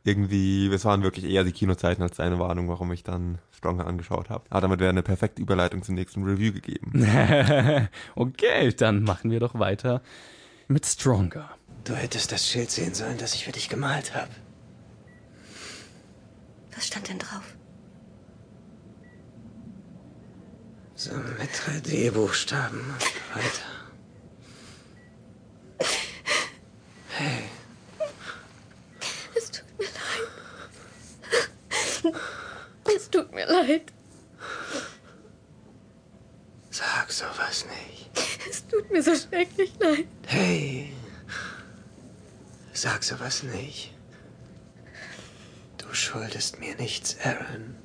Irgendwie, 0.04 0.68
es 0.68 0.86
waren 0.86 1.04
wirklich 1.04 1.26
eher 1.26 1.44
die 1.44 1.52
Kinozeiten 1.52 2.04
als 2.04 2.18
deine 2.18 2.38
Warnung, 2.38 2.70
warum 2.70 2.92
ich 2.92 3.04
dann 3.04 3.40
Stronger 3.52 3.88
angeschaut 3.88 4.30
habe. 4.30 4.46
Aber 4.50 4.62
damit 4.62 4.80
wäre 4.80 4.90
eine 4.90 5.04
perfekte 5.04 5.42
Überleitung 5.42 5.84
zum 5.84 5.96
nächsten 5.96 6.24
Review 6.24 6.54
gegeben. 6.54 6.92
okay, 8.16 8.72
dann 8.74 9.04
machen 9.04 9.32
wir 9.32 9.40
doch 9.40 9.58
weiter 9.58 10.02
mit 10.68 10.86
Stronger. 10.86 11.50
Du 11.84 11.96
hättest 11.96 12.32
das 12.32 12.48
Schild 12.48 12.72
sehen 12.72 12.94
sollen, 12.94 13.18
das 13.18 13.36
ich 13.36 13.46
für 13.46 13.52
dich 13.52 13.70
gemalt 13.70 14.16
habe. 14.16 14.32
Was 16.74 16.88
stand 16.88 17.08
denn 17.10 17.20
drauf? 17.20 17.56
So 20.96 21.14
mit 21.14 21.50
3D-Buchstaben 21.52 22.80
und 22.80 23.36
weiter. 23.36 23.66
Hey, 27.10 27.44
Es 29.36 29.52
tut 29.52 29.64
mir 29.78 29.86
leid. 32.04 32.16
Es 32.96 33.10
tut 33.10 33.32
mir 33.34 33.46
leid. 33.46 33.94
Sag 36.72 37.12
sowas 37.12 37.66
nicht. 37.66 38.05
Es 38.56 38.66
tut 38.68 38.90
mir 38.90 39.04
so 39.04 39.14
schrecklich 39.14 39.74
leid. 39.82 40.08
Hey. 40.28 40.94
Sag 42.72 43.04
sowas 43.04 43.44
nicht. 43.44 43.94
Du 45.78 45.94
schuldest 45.94 46.62
mir 46.62 46.74
nichts, 46.78 47.18
Aaron. 47.22 47.76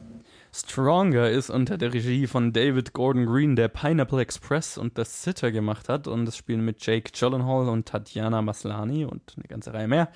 Stronger 0.54 1.28
ist 1.28 1.50
unter 1.50 1.76
der 1.76 1.92
Regie 1.92 2.28
von 2.28 2.52
David 2.52 2.92
Gordon 2.92 3.26
Green, 3.26 3.56
der 3.56 3.66
Pineapple 3.66 4.20
Express 4.20 4.78
und 4.78 4.96
das 4.96 5.24
Sitter 5.24 5.50
gemacht 5.50 5.88
hat. 5.88 6.06
Und 6.06 6.24
das 6.24 6.36
spielen 6.36 6.64
mit 6.64 6.86
Jake 6.86 7.10
Gyllenhaal 7.10 7.68
und 7.68 7.88
Tatjana 7.88 8.40
Maslany 8.40 9.04
und 9.04 9.22
eine 9.36 9.48
ganze 9.48 9.74
Reihe 9.74 9.88
mehr. 9.88 10.12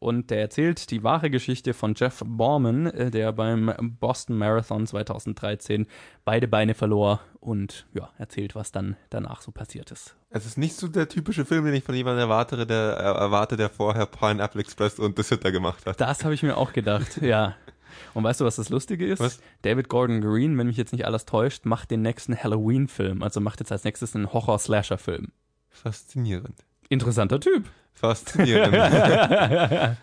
Und 0.00 0.30
der 0.30 0.40
erzählt 0.40 0.90
die 0.90 1.02
wahre 1.02 1.28
Geschichte 1.28 1.74
von 1.74 1.94
Jeff 1.96 2.22
Borman, 2.24 2.86
äh, 2.86 3.10
der 3.10 3.32
beim 3.32 3.72
Boston 3.98 4.38
Marathon 4.38 4.86
2013 4.86 5.86
beide 6.24 6.46
Beine 6.46 6.74
verlor 6.74 7.20
und 7.40 7.86
ja, 7.94 8.10
erzählt, 8.18 8.54
was 8.54 8.70
dann 8.70 8.96
danach 9.10 9.40
so 9.40 9.50
passiert 9.50 9.90
ist. 9.90 10.14
Es 10.30 10.46
ist 10.46 10.58
nicht 10.58 10.76
so 10.76 10.88
der 10.88 11.08
typische 11.08 11.44
Film, 11.44 11.64
den 11.64 11.74
ich 11.74 11.84
von 11.84 11.94
jemandem 11.94 12.20
erwarte, 12.20 12.66
der, 12.66 12.96
äh, 12.98 13.20
erwarte, 13.20 13.56
der 13.56 13.70
vorher 13.70 14.06
Pineapple 14.06 14.60
Express 14.60 14.98
und 14.98 15.16
The 15.16 15.22
Sitter 15.22 15.50
gemacht 15.50 15.84
hat. 15.86 16.00
Das 16.00 16.24
habe 16.24 16.34
ich 16.34 16.42
mir 16.42 16.56
auch 16.56 16.72
gedacht, 16.72 17.16
ja. 17.22 17.56
Und 18.14 18.22
weißt 18.22 18.40
du, 18.40 18.44
was 18.44 18.56
das 18.56 18.68
Lustige 18.68 19.06
ist? 19.06 19.20
Was? 19.20 19.40
David 19.62 19.88
Gordon 19.88 20.20
Green, 20.20 20.56
wenn 20.58 20.68
mich 20.68 20.76
jetzt 20.76 20.92
nicht 20.92 21.06
alles 21.06 21.24
täuscht, 21.24 21.64
macht 21.64 21.90
den 21.90 22.02
nächsten 22.02 22.36
Halloween-Film. 22.36 23.22
Also 23.22 23.40
macht 23.40 23.60
jetzt 23.60 23.72
als 23.72 23.84
nächstes 23.84 24.14
einen 24.14 24.32
Horror-Slasher-Film. 24.32 25.32
Faszinierend. 25.68 26.64
Interessanter 26.88 27.40
Typ. 27.40 27.64
Faszinierend. 27.98 28.74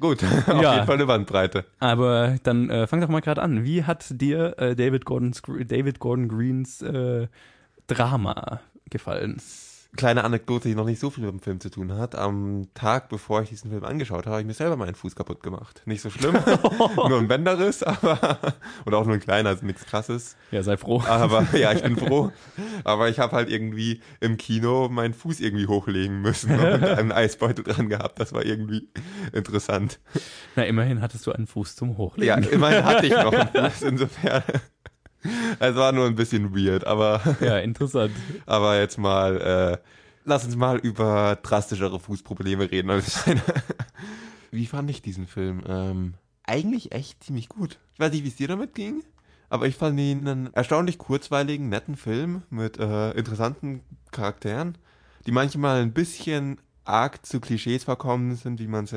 Gut, 0.00 0.22
auf 0.48 0.62
Ja. 0.62 0.74
jeden 0.74 0.86
Fall 0.86 0.94
eine 0.96 1.06
Bandbreite. 1.06 1.64
Aber 1.78 2.36
dann 2.42 2.70
äh, 2.70 2.86
fang 2.86 3.00
doch 3.00 3.08
mal 3.08 3.20
gerade 3.20 3.40
an. 3.42 3.62
Wie 3.64 3.84
hat 3.84 4.04
dir 4.10 4.58
äh, 4.58 4.74
David, 4.74 5.04
Gordon's, 5.04 5.42
David 5.42 6.00
Gordon 6.00 6.28
Greens 6.28 6.82
äh, 6.82 7.28
Drama 7.86 8.60
gefallen? 8.90 9.40
Kleine 9.94 10.24
Anekdote, 10.24 10.68
die 10.70 10.74
noch 10.74 10.86
nicht 10.86 11.00
so 11.00 11.10
viel 11.10 11.22
mit 11.24 11.32
dem 11.34 11.40
Film 11.40 11.60
zu 11.60 11.68
tun 11.70 11.92
hat. 11.92 12.14
Am 12.14 12.68
Tag, 12.72 13.10
bevor 13.10 13.42
ich 13.42 13.50
diesen 13.50 13.70
Film 13.70 13.84
angeschaut 13.84 14.20
habe, 14.24 14.30
habe 14.30 14.40
ich 14.40 14.46
mir 14.46 14.54
selber 14.54 14.76
meinen 14.76 14.94
Fuß 14.94 15.14
kaputt 15.14 15.42
gemacht. 15.42 15.82
Nicht 15.84 16.00
so 16.00 16.08
schlimm, 16.08 16.32
nur 16.96 17.18
ein 17.18 17.28
Bänderriss, 17.28 17.82
aber 17.82 18.38
oder 18.86 18.96
auch 18.96 19.04
nur 19.04 19.14
ein 19.16 19.20
kleiner, 19.20 19.50
also 19.50 19.66
nichts 19.66 19.84
krasses. 19.84 20.36
Ja, 20.50 20.62
sei 20.62 20.78
froh. 20.78 21.02
Aber 21.06 21.46
ja, 21.58 21.72
ich 21.72 21.82
bin 21.82 21.98
froh. 21.98 22.32
Aber 22.84 23.10
ich 23.10 23.18
habe 23.18 23.36
halt 23.36 23.50
irgendwie 23.50 24.00
im 24.20 24.38
Kino 24.38 24.88
meinen 24.88 25.12
Fuß 25.12 25.40
irgendwie 25.40 25.66
hochlegen 25.66 26.22
müssen 26.22 26.52
und 26.58 26.84
einen 26.84 27.12
Eisbeutel 27.12 27.62
dran 27.62 27.90
gehabt. 27.90 28.18
Das 28.18 28.32
war 28.32 28.46
irgendwie 28.46 28.88
interessant. 29.34 30.00
Na, 30.56 30.64
immerhin 30.64 31.02
hattest 31.02 31.26
du 31.26 31.32
einen 31.32 31.46
Fuß 31.46 31.76
zum 31.76 31.90
Ja, 31.90 31.96
Hochlegen. 31.98 32.44
immerhin 32.44 32.84
hatte 32.84 33.06
ich 33.06 33.12
noch 33.12 33.32
einen 33.34 33.70
Fuß, 33.70 33.82
insofern. 33.82 34.42
Es 35.60 35.74
war 35.76 35.92
nur 35.92 36.06
ein 36.06 36.14
bisschen 36.14 36.54
weird, 36.54 36.86
aber, 36.86 37.20
Ja, 37.40 37.58
interessant. 37.60 38.12
aber 38.46 38.78
jetzt 38.78 38.98
mal, 38.98 39.40
äh, 39.40 39.78
lass 40.24 40.44
uns 40.44 40.56
mal 40.56 40.78
über 40.78 41.38
drastischere 41.42 42.00
Fußprobleme 42.00 42.70
reden. 42.70 42.90
Wie 44.50 44.66
fand 44.66 44.90
ich 44.90 45.02
diesen 45.02 45.26
Film? 45.26 45.62
Ähm, 45.66 46.14
eigentlich 46.44 46.92
echt 46.92 47.24
ziemlich 47.24 47.48
gut. 47.48 47.78
Ich 47.94 48.00
weiß 48.00 48.12
nicht, 48.12 48.24
wie 48.24 48.28
es 48.28 48.36
dir 48.36 48.48
damit 48.48 48.74
ging, 48.74 49.02
aber 49.48 49.66
ich 49.66 49.76
fand 49.76 49.98
ihn 49.98 50.26
einen 50.26 50.52
erstaunlich 50.54 50.98
kurzweiligen, 50.98 51.68
netten 51.68 51.96
Film 51.96 52.42
mit 52.50 52.78
äh, 52.78 53.12
interessanten 53.12 53.80
Charakteren, 54.10 54.76
die 55.26 55.32
manchmal 55.32 55.82
ein 55.82 55.92
bisschen 55.92 56.58
arg 56.84 57.24
zu 57.24 57.40
Klischees 57.40 57.84
verkommen 57.84 58.34
sind, 58.34 58.58
wie 58.58 58.66
man 58.66 58.84
es 58.84 58.90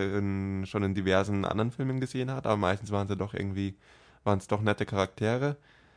schon 0.68 0.84
in 0.84 0.96
diversen 0.96 1.46
anderen 1.46 1.72
Filmen 1.72 2.00
gesehen 2.00 2.32
hat, 2.32 2.48
aber 2.48 2.58
meistens 2.58 2.92
waren 2.92 3.08
sie 3.08 3.16
doch 3.16 3.34
irgendwie, 3.36 3.76
waren 4.24 4.40
es 4.40 4.48
doch 4.48 4.62
nette 4.62 4.86
Charaktere. 4.88 5.56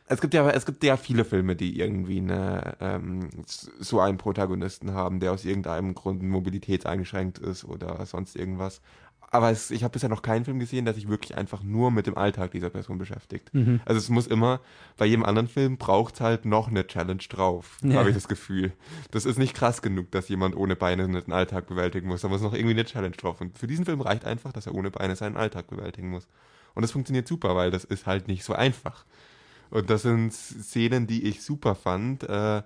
Es 0.09 0.21
gibt 0.21 0.35
ja, 0.35 0.49
es 0.51 0.64
gibt 0.66 0.83
ja 0.85 0.97
viele 0.97 1.25
Filme, 1.25 1.55
die 1.57 1.79
irgendwie 1.79 2.18
eine, 2.18 2.77
ähm, 2.81 3.29
so 3.47 4.01
einen 4.01 4.18
Protagonisten 4.18 4.92
haben, 4.92 5.21
der 5.21 5.33
aus 5.33 5.44
irgendeinem 5.44 5.94
Grund 5.94 6.23
mobilitätseingeschränkt 6.23 7.38
ist 7.38 7.64
oder 7.64 8.05
sonst 8.07 8.37
irgendwas. 8.37 8.81
Aber 9.31 9.51
es, 9.51 9.71
ich 9.71 9.85
habe 9.85 9.92
bisher 9.92 10.09
noch 10.09 10.23
keinen 10.23 10.47
Film 10.47 10.59
gesehen, 10.59 10.87
der 10.87 10.94
sich 10.94 11.07
wirklich 11.07 11.37
einfach 11.37 11.62
nur 11.62 11.90
mit 11.90 12.07
dem 12.07 12.16
Alltag 12.16 12.51
dieser 12.53 12.71
Person 12.71 12.97
beschäftigt. 12.97 13.51
Also 13.85 13.99
es 13.99 14.09
muss 14.09 14.27
immer, 14.27 14.61
bei 14.97 15.05
jedem 15.05 15.23
anderen 15.23 15.49
Film 15.49 15.77
braucht 15.77 16.23
halt 16.23 16.47
noch 16.47 16.68
eine 16.68 16.87
Challenge 16.87 17.23
drauf, 17.29 17.77
Ja. 17.83 17.99
habe 17.99 18.09
ich 18.09 18.14
das 18.14 18.27
Gefühl. 18.29 18.73
Das 19.11 19.27
ist 19.27 19.38
nicht 19.38 19.55
krass 19.55 19.83
genug, 19.83 20.11
dass 20.12 20.31
jemand 20.31 20.57
ohne 20.57 20.77
Beine 20.77 21.07
den 21.07 21.33
Alltag 21.33 21.66
bewältigen 21.66 22.09
muss. 22.09 22.23
Da 22.23 22.29
muss 22.29 22.40
noch 22.40 22.55
irgendwie 22.55 22.73
eine 22.73 22.87
Challenge 22.87 23.14
drauf. 23.14 23.42
Und 23.42 23.59
für 23.59 23.66
diesen 23.66 23.85
Film 23.85 24.01
reicht 24.01 24.25
einfach, 24.25 24.53
dass 24.53 24.66
er 24.66 24.75
ohne 24.75 24.90
Beine 24.90 25.14
seinen 25.14 25.37
Alltag 25.37 25.66
bewältigen 25.66 26.09
muss. 26.09 26.27
Und 26.75 26.81
das 26.81 26.92
funktioniert 26.92 27.29
super, 27.29 27.55
weil 27.55 27.71
das 27.71 27.85
ist 27.85 28.07
halt 28.07 28.29
nicht 28.29 28.44
so 28.44 28.55
einfach. 28.55 29.05
Und 29.70 29.90
das 29.90 30.02
sind 30.02 30.33
Szenen, 30.33 31.07
die 31.07 31.24
ich 31.24 31.42
super 31.42 31.74
fand. 31.74 32.22
Äh, 32.24 32.62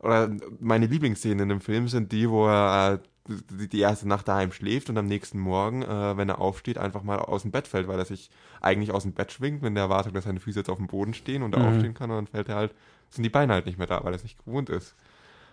oder 0.00 0.30
meine 0.60 0.86
Lieblingsszenen 0.86 1.40
in 1.40 1.48
dem 1.48 1.60
Film 1.60 1.88
sind 1.88 2.12
die, 2.12 2.30
wo 2.30 2.46
er 2.46 3.00
äh, 3.28 3.34
die- 3.66 3.80
erste 3.80 4.08
Nacht 4.08 4.28
daheim 4.28 4.52
schläft 4.52 4.88
und 4.88 4.96
am 4.96 5.06
nächsten 5.06 5.38
Morgen, 5.38 5.82
äh, 5.82 6.16
wenn 6.16 6.28
er 6.28 6.40
aufsteht, 6.40 6.78
einfach 6.78 7.02
mal 7.02 7.18
aus 7.18 7.42
dem 7.42 7.50
Bett 7.50 7.66
fällt, 7.68 7.88
weil 7.88 7.98
er 7.98 8.04
sich 8.04 8.30
eigentlich 8.60 8.90
aus 8.92 9.02
dem 9.02 9.12
Bett 9.12 9.32
schwingt, 9.32 9.60
wenn 9.62 9.74
der 9.74 9.84
Erwartung, 9.84 10.14
dass 10.14 10.24
seine 10.24 10.40
Füße 10.40 10.60
jetzt 10.60 10.70
auf 10.70 10.78
dem 10.78 10.86
Boden 10.86 11.14
stehen 11.14 11.42
und 11.42 11.54
er 11.54 11.60
Mhm. 11.60 11.66
aufstehen 11.66 11.94
kann 11.94 12.10
und 12.10 12.16
dann 12.16 12.26
fällt 12.26 12.48
er 12.48 12.54
halt, 12.56 12.74
sind 13.10 13.24
die 13.24 13.28
Beine 13.28 13.52
halt 13.52 13.66
nicht 13.66 13.76
mehr 13.78 13.86
da, 13.86 14.02
weil 14.04 14.12
er 14.12 14.16
es 14.16 14.22
nicht 14.22 14.38
gewohnt 14.44 14.70
ist. 14.70 14.94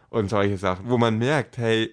Und 0.10 0.30
solche 0.30 0.58
Sachen, 0.58 0.90
wo 0.90 0.98
man 0.98 1.18
merkt, 1.18 1.58
hey, 1.58 1.90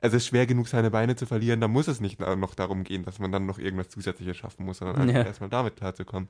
es 0.00 0.12
ist 0.14 0.26
schwer 0.26 0.46
genug, 0.46 0.68
seine 0.68 0.90
Beine 0.90 1.16
zu 1.16 1.26
verlieren, 1.26 1.60
da 1.60 1.68
muss 1.68 1.88
es 1.88 2.00
nicht 2.00 2.20
noch 2.20 2.54
darum 2.54 2.84
gehen, 2.84 3.04
dass 3.04 3.18
man 3.18 3.32
dann 3.32 3.46
noch 3.46 3.58
irgendwas 3.58 3.88
Zusätzliches 3.88 4.36
schaffen 4.36 4.64
muss, 4.64 4.78
sondern 4.78 4.96
einfach 4.96 5.14
Ja. 5.14 5.22
erstmal 5.22 5.50
damit 5.50 5.76
klarzukommen. 5.76 6.28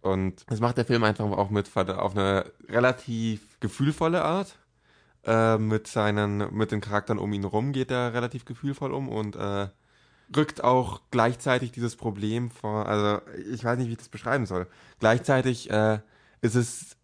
Und 0.00 0.48
das 0.50 0.60
macht 0.60 0.76
der 0.76 0.84
Film 0.84 1.04
einfach 1.04 1.24
auch 1.24 1.50
mit 1.50 1.74
auf 1.76 2.16
eine 2.16 2.50
relativ 2.68 3.58
gefühlvolle 3.60 4.24
Art. 4.24 4.58
Äh, 5.24 5.58
mit 5.58 5.88
seinen, 5.88 6.54
mit 6.54 6.70
den 6.70 6.80
Charakteren 6.80 7.18
um 7.18 7.32
ihn 7.32 7.44
rum 7.44 7.72
geht 7.72 7.90
er 7.90 8.14
relativ 8.14 8.44
gefühlvoll 8.44 8.92
um 8.92 9.08
und 9.08 9.34
äh, 9.34 9.68
rückt 10.34 10.62
auch 10.62 11.00
gleichzeitig 11.10 11.72
dieses 11.72 11.96
Problem 11.96 12.50
vor, 12.50 12.86
also 12.86 13.20
ich 13.52 13.64
weiß 13.64 13.76
nicht, 13.78 13.88
wie 13.88 13.92
ich 13.92 13.98
das 13.98 14.08
beschreiben 14.08 14.46
soll. 14.46 14.68
Gleichzeitig 15.00 15.68
äh, 15.70 15.98
ist 16.42 16.54
es 16.54 16.96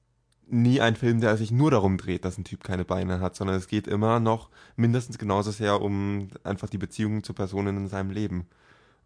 nie 0.46 0.80
ein 0.80 0.94
Film, 0.96 1.20
der 1.20 1.36
sich 1.36 1.50
nur 1.50 1.70
darum 1.72 1.96
dreht, 1.96 2.24
dass 2.24 2.38
ein 2.38 2.44
Typ 2.44 2.62
keine 2.62 2.84
Beine 2.84 3.20
hat, 3.20 3.34
sondern 3.34 3.56
es 3.56 3.68
geht 3.68 3.88
immer 3.88 4.20
noch 4.20 4.50
mindestens 4.76 5.18
genauso 5.18 5.50
sehr 5.50 5.80
um 5.80 6.28
einfach 6.44 6.68
die 6.68 6.78
Beziehungen 6.78 7.24
zu 7.24 7.32
Personen 7.32 7.76
in 7.76 7.88
seinem 7.88 8.10
Leben. 8.10 8.46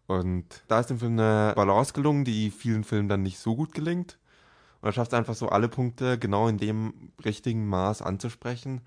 Und 0.07 0.63
da 0.67 0.79
ist 0.79 0.89
dem 0.89 0.99
Film 0.99 1.19
eine 1.19 1.53
Balance 1.55 1.93
gelungen, 1.93 2.23
die 2.23 2.49
vielen 2.49 2.83
Filmen 2.83 3.09
dann 3.09 3.23
nicht 3.23 3.39
so 3.39 3.55
gut 3.55 3.73
gelingt. 3.73 4.17
Und 4.81 4.89
er 4.89 4.93
schafft 4.93 5.11
es 5.11 5.17
einfach 5.17 5.35
so, 5.35 5.49
alle 5.49 5.67
Punkte 5.67 6.17
genau 6.17 6.47
in 6.47 6.57
dem 6.57 7.11
richtigen 7.23 7.67
Maß 7.67 8.01
anzusprechen. 8.01 8.81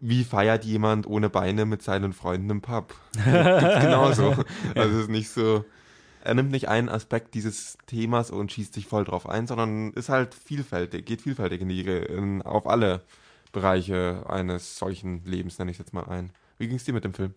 Wie 0.00 0.24
feiert 0.24 0.64
jemand 0.64 1.06
ohne 1.06 1.30
Beine 1.30 1.66
mit 1.66 1.82
seinen 1.82 2.12
Freunden 2.12 2.50
im 2.50 2.60
Pub? 2.62 2.94
Gibt's 3.12 3.80
genauso. 3.80 4.34
Also 4.74 4.96
es 4.96 5.02
ist 5.04 5.10
nicht 5.10 5.28
so, 5.28 5.64
er 6.24 6.34
nimmt 6.34 6.50
nicht 6.50 6.68
einen 6.68 6.88
Aspekt 6.88 7.34
dieses 7.34 7.76
Themas 7.86 8.30
und 8.30 8.50
schießt 8.50 8.74
sich 8.74 8.86
voll 8.86 9.04
drauf 9.04 9.28
ein, 9.28 9.46
sondern 9.46 9.92
ist 9.92 10.08
halt 10.08 10.34
vielfältig, 10.34 11.04
geht 11.04 11.20
vielfältig 11.20 11.60
in 11.60 11.68
die, 11.68 11.82
in, 11.82 12.42
auf 12.42 12.66
alle 12.66 13.02
Bereiche 13.52 14.24
eines 14.28 14.78
solchen 14.78 15.24
Lebens, 15.24 15.58
nenne 15.58 15.70
ich 15.70 15.76
es 15.76 15.80
jetzt 15.80 15.92
mal 15.92 16.04
ein. 16.04 16.30
Wie 16.58 16.68
ging 16.68 16.76
es 16.76 16.84
dir 16.84 16.94
mit 16.94 17.04
dem 17.04 17.12
Film? 17.12 17.34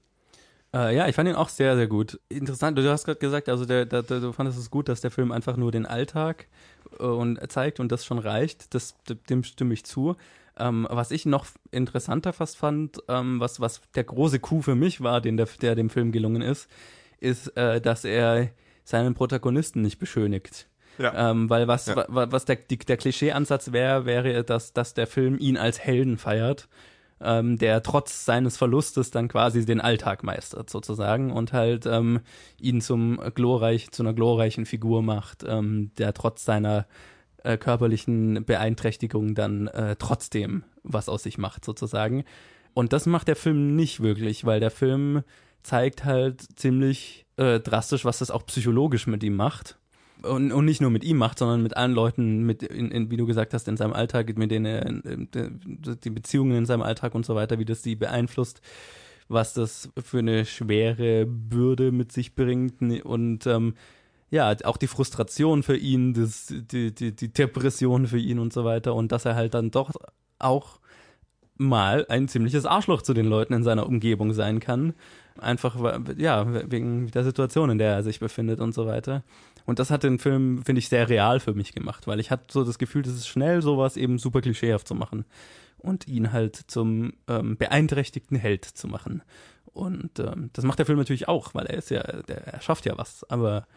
Äh, 0.73 0.95
ja, 0.95 1.07
ich 1.07 1.15
fand 1.15 1.29
ihn 1.29 1.35
auch 1.35 1.49
sehr, 1.49 1.75
sehr 1.75 1.87
gut. 1.87 2.19
Interessant, 2.29 2.77
du 2.77 2.89
hast 2.89 3.05
gerade 3.05 3.19
gesagt, 3.19 3.49
also 3.49 3.65
der, 3.65 3.85
der, 3.85 4.03
der, 4.03 4.19
du 4.19 4.31
fandest 4.33 4.59
es 4.59 4.69
gut, 4.69 4.89
dass 4.89 5.01
der 5.01 5.11
Film 5.11 5.31
einfach 5.31 5.57
nur 5.57 5.71
den 5.71 5.85
Alltag 5.85 6.47
äh, 6.99 7.03
und 7.03 7.39
zeigt 7.51 7.79
und 7.79 7.91
das 7.91 8.05
schon 8.05 8.19
reicht. 8.19 8.73
Das, 8.73 8.95
dem 9.29 9.43
stimme 9.43 9.73
ich 9.73 9.85
zu. 9.85 10.15
Ähm, 10.57 10.87
was 10.89 11.11
ich 11.11 11.25
noch 11.25 11.45
interessanter 11.71 12.31
fast 12.33 12.57
fand, 12.57 12.99
ähm, 13.09 13.39
was, 13.39 13.59
was 13.59 13.81
der 13.95 14.05
große 14.05 14.39
Coup 14.39 14.63
für 14.63 14.75
mich 14.75 15.01
war, 15.01 15.19
den 15.21 15.37
der, 15.37 15.47
der 15.61 15.75
dem 15.75 15.89
Film 15.89 16.11
gelungen 16.11 16.41
ist, 16.41 16.69
ist, 17.19 17.55
äh, 17.57 17.81
dass 17.81 18.05
er 18.05 18.49
seinen 18.83 19.15
Protagonisten 19.15 19.81
nicht 19.81 19.99
beschönigt. 19.99 20.67
Ja. 20.97 21.31
Ähm, 21.31 21.49
weil 21.49 21.67
was, 21.67 21.87
Ja. 21.87 22.05
wa, 22.07 22.27
was 22.31 22.45
der, 22.45 22.55
die, 22.55 22.77
der 22.77 22.95
Klischeeansatz 22.95 23.73
wäre, 23.73 24.05
wäre, 24.05 24.43
dass, 24.45 24.71
dass 24.71 24.93
der 24.93 25.07
Film 25.07 25.37
ihn 25.39 25.57
als 25.57 25.79
Helden 25.79 26.17
feiert, 26.17 26.69
ähm, 27.21 27.57
der 27.57 27.81
trotz 27.83 28.25
seines 28.25 28.57
Verlustes 28.57 29.11
dann 29.11 29.27
quasi 29.27 29.65
den 29.65 29.81
Alltag 29.81 30.23
meistert, 30.23 30.69
sozusagen, 30.69 31.31
und 31.31 31.53
halt 31.53 31.85
ähm, 31.85 32.21
ihn 32.59 32.81
zum 32.81 33.19
glorreich, 33.33 33.91
zu 33.91 34.03
einer 34.03 34.13
glorreichen 34.13 34.65
Figur 34.65 35.01
macht, 35.01 35.43
ähm, 35.47 35.91
der 35.97 36.13
trotz 36.13 36.45
seiner 36.45 36.87
äh, 37.43 37.57
körperlichen 37.57 38.43
Beeinträchtigung 38.45 39.35
dann 39.35 39.67
äh, 39.67 39.95
trotzdem 39.97 40.63
was 40.83 41.09
aus 41.09 41.23
sich 41.23 41.37
macht, 41.37 41.65
sozusagen. 41.65 42.23
Und 42.73 42.91
das 42.91 43.05
macht 43.05 43.27
der 43.27 43.35
Film 43.35 43.75
nicht 43.75 44.01
wirklich, 44.01 44.45
weil 44.45 44.59
der 44.59 44.71
Film 44.71 45.23
zeigt 45.63 46.05
halt 46.05 46.41
ziemlich 46.59 47.25
äh, 47.37 47.59
drastisch, 47.59 48.05
was 48.05 48.19
das 48.19 48.31
auch 48.31 48.45
psychologisch 48.45 49.07
mit 49.07 49.23
ihm 49.23 49.35
macht. 49.35 49.77
Und, 50.29 50.51
und 50.51 50.65
nicht 50.65 50.81
nur 50.81 50.89
mit 50.89 51.03
ihm 51.03 51.17
macht, 51.17 51.39
sondern 51.39 51.61
mit 51.61 51.77
allen 51.77 51.93
Leuten, 51.93 52.43
mit, 52.43 52.63
in, 52.63 52.91
in, 52.91 53.11
wie 53.11 53.17
du 53.17 53.25
gesagt 53.25 53.53
hast, 53.53 53.67
in 53.67 53.77
seinem 53.77 53.93
Alltag, 53.93 54.37
mit 54.37 54.51
denen 54.51 55.29
die 56.03 56.09
Beziehungen 56.09 56.57
in 56.57 56.65
seinem 56.65 56.81
Alltag 56.81 57.15
und 57.15 57.25
so 57.25 57.35
weiter, 57.35 57.59
wie 57.59 57.65
das 57.65 57.81
die 57.81 57.95
beeinflusst, 57.95 58.61
was 59.27 59.53
das 59.53 59.89
für 60.03 60.19
eine 60.19 60.45
schwere 60.45 61.25
Bürde 61.25 61.91
mit 61.91 62.11
sich 62.11 62.35
bringt. 62.35 62.81
Und 63.03 63.47
ähm, 63.47 63.75
ja, 64.29 64.55
auch 64.63 64.77
die 64.77 64.87
Frustration 64.87 65.63
für 65.63 65.77
ihn, 65.77 66.13
das, 66.13 66.47
die, 66.47 66.93
die, 66.93 67.15
die 67.15 67.33
Depression 67.33 68.07
für 68.07 68.19
ihn 68.19 68.39
und 68.39 68.53
so 68.53 68.65
weiter 68.65 68.95
und 68.95 69.11
dass 69.11 69.25
er 69.25 69.35
halt 69.35 69.53
dann 69.53 69.71
doch 69.71 69.91
auch 70.39 70.79
mal 71.57 72.05
ein 72.09 72.27
ziemliches 72.27 72.65
Arschloch 72.65 73.01
zu 73.01 73.13
den 73.13 73.27
Leuten 73.27 73.53
in 73.53 73.63
seiner 73.63 73.87
Umgebung 73.87 74.33
sein 74.33 74.59
kann. 74.59 74.93
Einfach, 75.39 76.01
ja, 76.17 76.69
wegen 76.71 77.11
der 77.11 77.23
Situation, 77.23 77.69
in 77.69 77.77
der 77.77 77.93
er 77.93 78.03
sich 78.03 78.19
befindet 78.19 78.59
und 78.59 78.73
so 78.73 78.85
weiter. 78.85 79.23
Und 79.65 79.79
das 79.79 79.89
hat 79.89 80.03
den 80.03 80.19
Film, 80.19 80.63
finde 80.63 80.79
ich, 80.79 80.89
sehr 80.89 81.09
real 81.09 81.39
für 81.39 81.53
mich 81.53 81.73
gemacht, 81.73 82.07
weil 82.07 82.19
ich 82.19 82.31
hatte 82.31 82.45
so 82.51 82.63
das 82.63 82.77
Gefühl, 82.77 83.01
das 83.01 83.13
ist 83.13 83.27
schnell, 83.27 83.61
sowas 83.61 83.97
eben 83.97 84.19
super 84.19 84.41
klischeehaft 84.41 84.87
zu 84.87 84.95
machen 84.95 85.25
und 85.77 86.07
ihn 86.07 86.31
halt 86.31 86.55
zum 86.55 87.13
ähm, 87.27 87.57
beeinträchtigten 87.57 88.37
Held 88.37 88.65
zu 88.65 88.87
machen. 88.87 89.23
Und 89.65 90.19
ähm, 90.19 90.51
das 90.53 90.65
macht 90.65 90.79
der 90.79 90.85
Film 90.85 90.99
natürlich 90.99 91.27
auch, 91.27 91.53
weil 91.53 91.65
er 91.65 91.77
ist 91.77 91.89
ja, 91.89 92.03
der, 92.03 92.47
er 92.47 92.61
schafft 92.61 92.85
ja 92.85 92.97
was, 92.97 93.29
aber 93.29 93.67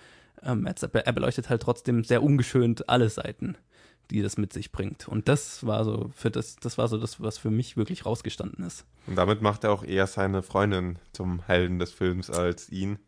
ähm, 0.42 0.66
er, 0.66 0.74
er 0.94 1.12
beleuchtet 1.12 1.48
halt 1.48 1.62
trotzdem 1.62 2.04
sehr 2.04 2.22
ungeschönt 2.22 2.88
alle 2.88 3.08
Seiten 3.08 3.56
die 4.10 4.22
das 4.22 4.38
mit 4.38 4.52
sich 4.52 4.72
bringt. 4.72 5.08
Und 5.08 5.28
das 5.28 5.66
war 5.66 5.84
so 5.84 6.10
für 6.14 6.30
das, 6.30 6.56
das 6.56 6.78
war 6.78 6.88
so 6.88 6.98
das, 6.98 7.20
was 7.20 7.38
für 7.38 7.50
mich 7.50 7.76
wirklich 7.76 8.06
rausgestanden 8.06 8.64
ist. 8.64 8.84
Und 9.06 9.16
damit 9.16 9.42
macht 9.42 9.64
er 9.64 9.72
auch 9.72 9.84
eher 9.84 10.06
seine 10.06 10.42
Freundin 10.42 10.98
zum 11.12 11.42
Helden 11.42 11.78
des 11.78 11.92
Films 11.92 12.30
als 12.30 12.70
ihn. 12.70 12.98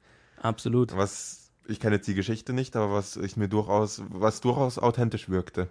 Absolut. 0.42 0.94
Was, 0.96 1.39
ich 1.70 1.80
kenne 1.80 1.96
jetzt 1.96 2.08
die 2.08 2.14
Geschichte 2.14 2.52
nicht, 2.52 2.76
aber 2.76 2.92
was 2.92 3.16
ich 3.16 3.36
mir 3.36 3.48
durchaus, 3.48 4.02
was 4.08 4.40
durchaus 4.40 4.78
authentisch 4.78 5.28
wirkte. 5.28 5.68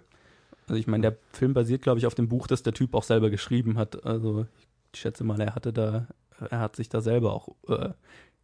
Also 0.66 0.78
ich 0.78 0.86
meine, 0.86 1.02
der 1.02 1.16
Film 1.32 1.52
basiert, 1.52 1.82
glaube 1.82 1.98
ich, 1.98 2.06
auf 2.06 2.14
dem 2.14 2.28
Buch, 2.28 2.46
das 2.46 2.62
der 2.62 2.72
Typ 2.72 2.94
auch 2.94 3.02
selber 3.02 3.30
geschrieben 3.30 3.76
hat. 3.76 4.04
Also 4.04 4.46
ich 4.92 5.00
schätze 5.00 5.24
mal, 5.24 5.40
er 5.40 5.54
hatte 5.54 5.72
da, 5.72 6.06
er 6.50 6.60
hat 6.60 6.76
sich 6.76 6.88
da 6.88 7.00
selber 7.00 7.32
auch 7.32 7.48
äh, 7.68 7.90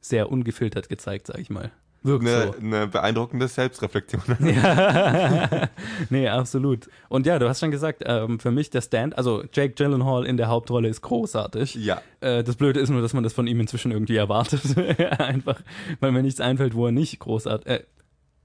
sehr 0.01 0.31
ungefiltert 0.31 0.89
gezeigt, 0.89 1.27
sage 1.29 1.41
ich 1.41 1.51
mal. 1.51 1.71
Wirkt 2.07 2.25
eine, 2.25 2.47
so. 2.47 2.55
eine 2.59 2.87
beeindruckende 2.87 3.49
Selbstreflexion. 3.49 4.23
Ja. 4.47 5.69
nee, 6.11 6.29
absolut. 6.29 6.89
Und 7.09 7.27
ja, 7.27 7.39
du 7.39 7.49
hast 7.49 7.61
schon 7.61 7.71
gesagt, 7.71 8.03
ähm, 8.07 8.39
für 8.39 8.51
mich 8.51 8.71
der 8.71 8.81
Stand, 8.81 9.19
also 9.19 9.43
Jake 9.53 9.75
Gyllenhaal 9.75 10.25
in 10.25 10.37
der 10.37 10.49
Hauptrolle 10.49 10.89
ist 10.89 11.03
großartig. 11.03 11.75
Ja. 11.75 12.01
Äh, 12.21 12.45
das 12.45 12.57
Blöde 12.57 12.81
ist 12.81 12.91
nur, 12.91 13.03
dass 13.03 13.13
man 13.13 13.25
das 13.25 13.33
von 13.33 13.47
ihm 13.47 13.59
inzwischen 13.61 13.91
irgendwie 13.91 14.17
erwartet. 14.17 14.63
Einfach, 15.19 15.61
weil 16.01 16.13
mir 16.13 16.23
nichts 16.23 16.41
einfällt, 16.41 16.75
wo 16.75 16.87
er 16.87 16.93
nicht 16.93 17.19
großartig, 17.19 17.67
äh, 17.67 17.83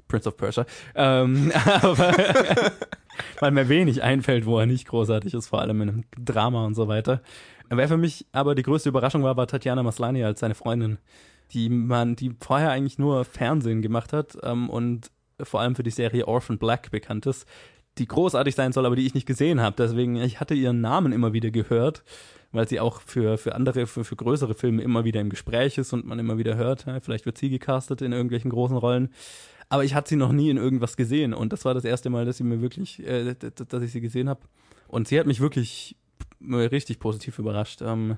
Prince 0.08 0.28
of 0.28 0.38
Persia. 0.38 0.66
Ähm, 0.96 1.52
aber 1.82 2.14
weil 3.40 3.52
mir 3.52 3.70
wenig 3.70 4.02
einfällt, 4.02 4.46
wo 4.46 4.58
er 4.60 4.66
nicht 4.66 4.88
großartig 4.88 5.34
ist, 5.34 5.48
vor 5.48 5.62
allem 5.62 5.82
in 5.82 5.90
einem 5.90 6.04
Drama 6.18 6.66
und 6.66 6.74
so 6.74 6.88
weiter. 6.88 7.22
Wer 7.70 7.88
für 7.88 7.98
mich 7.98 8.26
aber 8.32 8.56
die 8.56 8.64
größte 8.64 8.90
Überraschung 8.90 9.24
war, 9.24 9.38
war 9.38 9.48
Tatjana 9.48 9.84
Maslani 9.84 10.24
als 10.24 10.42
seine 10.42 10.56
Freundin 10.56 10.98
die 11.54 11.70
man, 11.70 12.16
die 12.16 12.36
vorher 12.40 12.72
eigentlich 12.72 12.98
nur 12.98 13.26
Fernsehen 13.26 13.82
gemacht 13.82 14.14
hat 14.14 14.38
ähm, 14.44 14.70
und 14.70 15.12
vor 15.42 15.62
allem 15.62 15.76
für 15.76 15.84
die 15.84 15.92
Serie 15.92 16.28
Orphan 16.28 16.58
Black 16.58 16.92
bekannt 16.92 17.26
ist, 17.26 17.48
die 17.98 18.08
großartig 18.08 18.56
sein 18.56 18.72
soll, 18.72 18.86
aber 18.86 18.96
die 18.96 19.06
ich 19.06 19.14
nicht 19.14 19.26
gesehen 19.26 19.60
habe. 19.62 19.76
Deswegen, 19.78 20.16
ich 20.16 20.40
hatte 20.40 20.54
ihren 20.54 20.82
Namen 20.82 21.12
immer 21.12 21.34
wieder 21.34 21.52
gehört, 21.52 22.04
weil 22.52 22.68
sie 22.68 22.80
auch 22.80 23.02
für, 23.02 23.38
für 23.38 23.56
andere, 23.56 23.88
für, 23.88 24.04
für 24.04 24.16
größere 24.16 24.54
Filme 24.54 24.82
immer 24.82 25.04
wieder 25.04 25.20
im 25.20 25.30
Gespräch 25.30 25.78
ist 25.78 25.94
und 25.94 26.06
man 26.06 26.20
immer 26.20 26.38
wieder 26.38 26.56
hört, 26.56 26.86
ja, 26.86 27.00
vielleicht 27.00 27.26
wird 27.26 27.38
sie 27.38 27.50
gecastet 27.50 28.02
in 28.02 28.12
irgendwelchen 28.14 28.52
großen 28.52 28.78
Rollen. 28.78 29.10
Aber 29.70 29.84
ich 29.84 29.96
hatte 29.96 30.10
sie 30.10 30.16
noch 30.16 30.32
nie 30.32 30.50
in 30.50 30.58
irgendwas 30.58 30.98
gesehen 30.98 31.34
und 31.34 31.54
das 31.54 31.66
war 31.66 31.74
das 31.74 31.86
erste 31.86 32.10
Mal, 32.10 32.26
dass 32.26 32.38
sie 32.38 32.44
mir 32.44 32.62
wirklich, 32.62 33.06
äh, 33.06 33.36
dass 33.36 33.84
ich 33.84 33.92
sie 33.92 34.02
gesehen 34.02 34.30
habe. 34.30 34.42
Und 34.88 35.08
sie 35.08 35.18
hat 35.20 35.28
mich 35.28 35.40
wirklich 35.40 35.96
richtig 36.42 37.00
positiv 37.00 37.40
überrascht. 37.40 37.82
Ähm, 37.82 38.18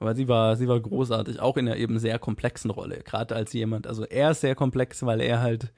aber 0.00 0.14
sie 0.14 0.28
war, 0.28 0.56
sie 0.56 0.66
war 0.66 0.80
großartig, 0.80 1.40
auch 1.40 1.56
in 1.58 1.68
einer 1.68 1.76
eben 1.76 1.98
sehr 1.98 2.18
komplexen 2.18 2.70
Rolle. 2.70 3.00
Gerade 3.04 3.36
als 3.36 3.52
jemand, 3.52 3.86
also 3.86 4.04
er 4.04 4.30
ist 4.32 4.40
sehr 4.40 4.54
komplex, 4.54 5.04
weil 5.04 5.20
er 5.20 5.40
halt 5.42 5.72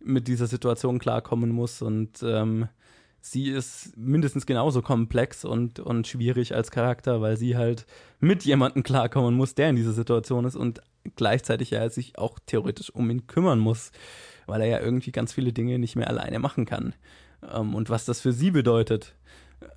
mit 0.00 0.26
dieser 0.28 0.48
Situation 0.48 0.98
klarkommen 0.98 1.50
muss 1.50 1.80
und 1.80 2.22
ähm, 2.22 2.68
sie 3.20 3.50
ist 3.50 3.96
mindestens 3.96 4.46
genauso 4.46 4.82
komplex 4.82 5.44
und, 5.44 5.78
und 5.78 6.08
schwierig 6.08 6.54
als 6.54 6.72
Charakter, 6.72 7.20
weil 7.20 7.36
sie 7.36 7.56
halt 7.56 7.86
mit 8.18 8.44
jemandem 8.44 8.82
klarkommen 8.82 9.34
muss, 9.34 9.54
der 9.54 9.70
in 9.70 9.76
dieser 9.76 9.92
Situation 9.92 10.44
ist 10.44 10.56
und 10.56 10.82
gleichzeitig 11.14 11.70
ja 11.70 11.88
sich 11.88 12.18
auch 12.18 12.38
theoretisch 12.46 12.90
um 12.90 13.08
ihn 13.10 13.28
kümmern 13.28 13.60
muss, 13.60 13.92
weil 14.46 14.60
er 14.60 14.66
ja 14.66 14.80
irgendwie 14.80 15.12
ganz 15.12 15.32
viele 15.32 15.52
Dinge 15.52 15.78
nicht 15.78 15.94
mehr 15.94 16.08
alleine 16.08 16.40
machen 16.40 16.64
kann. 16.66 16.94
Ähm, 17.48 17.76
und 17.76 17.90
was 17.90 18.04
das 18.04 18.20
für 18.20 18.32
sie 18.32 18.50
bedeutet, 18.50 19.14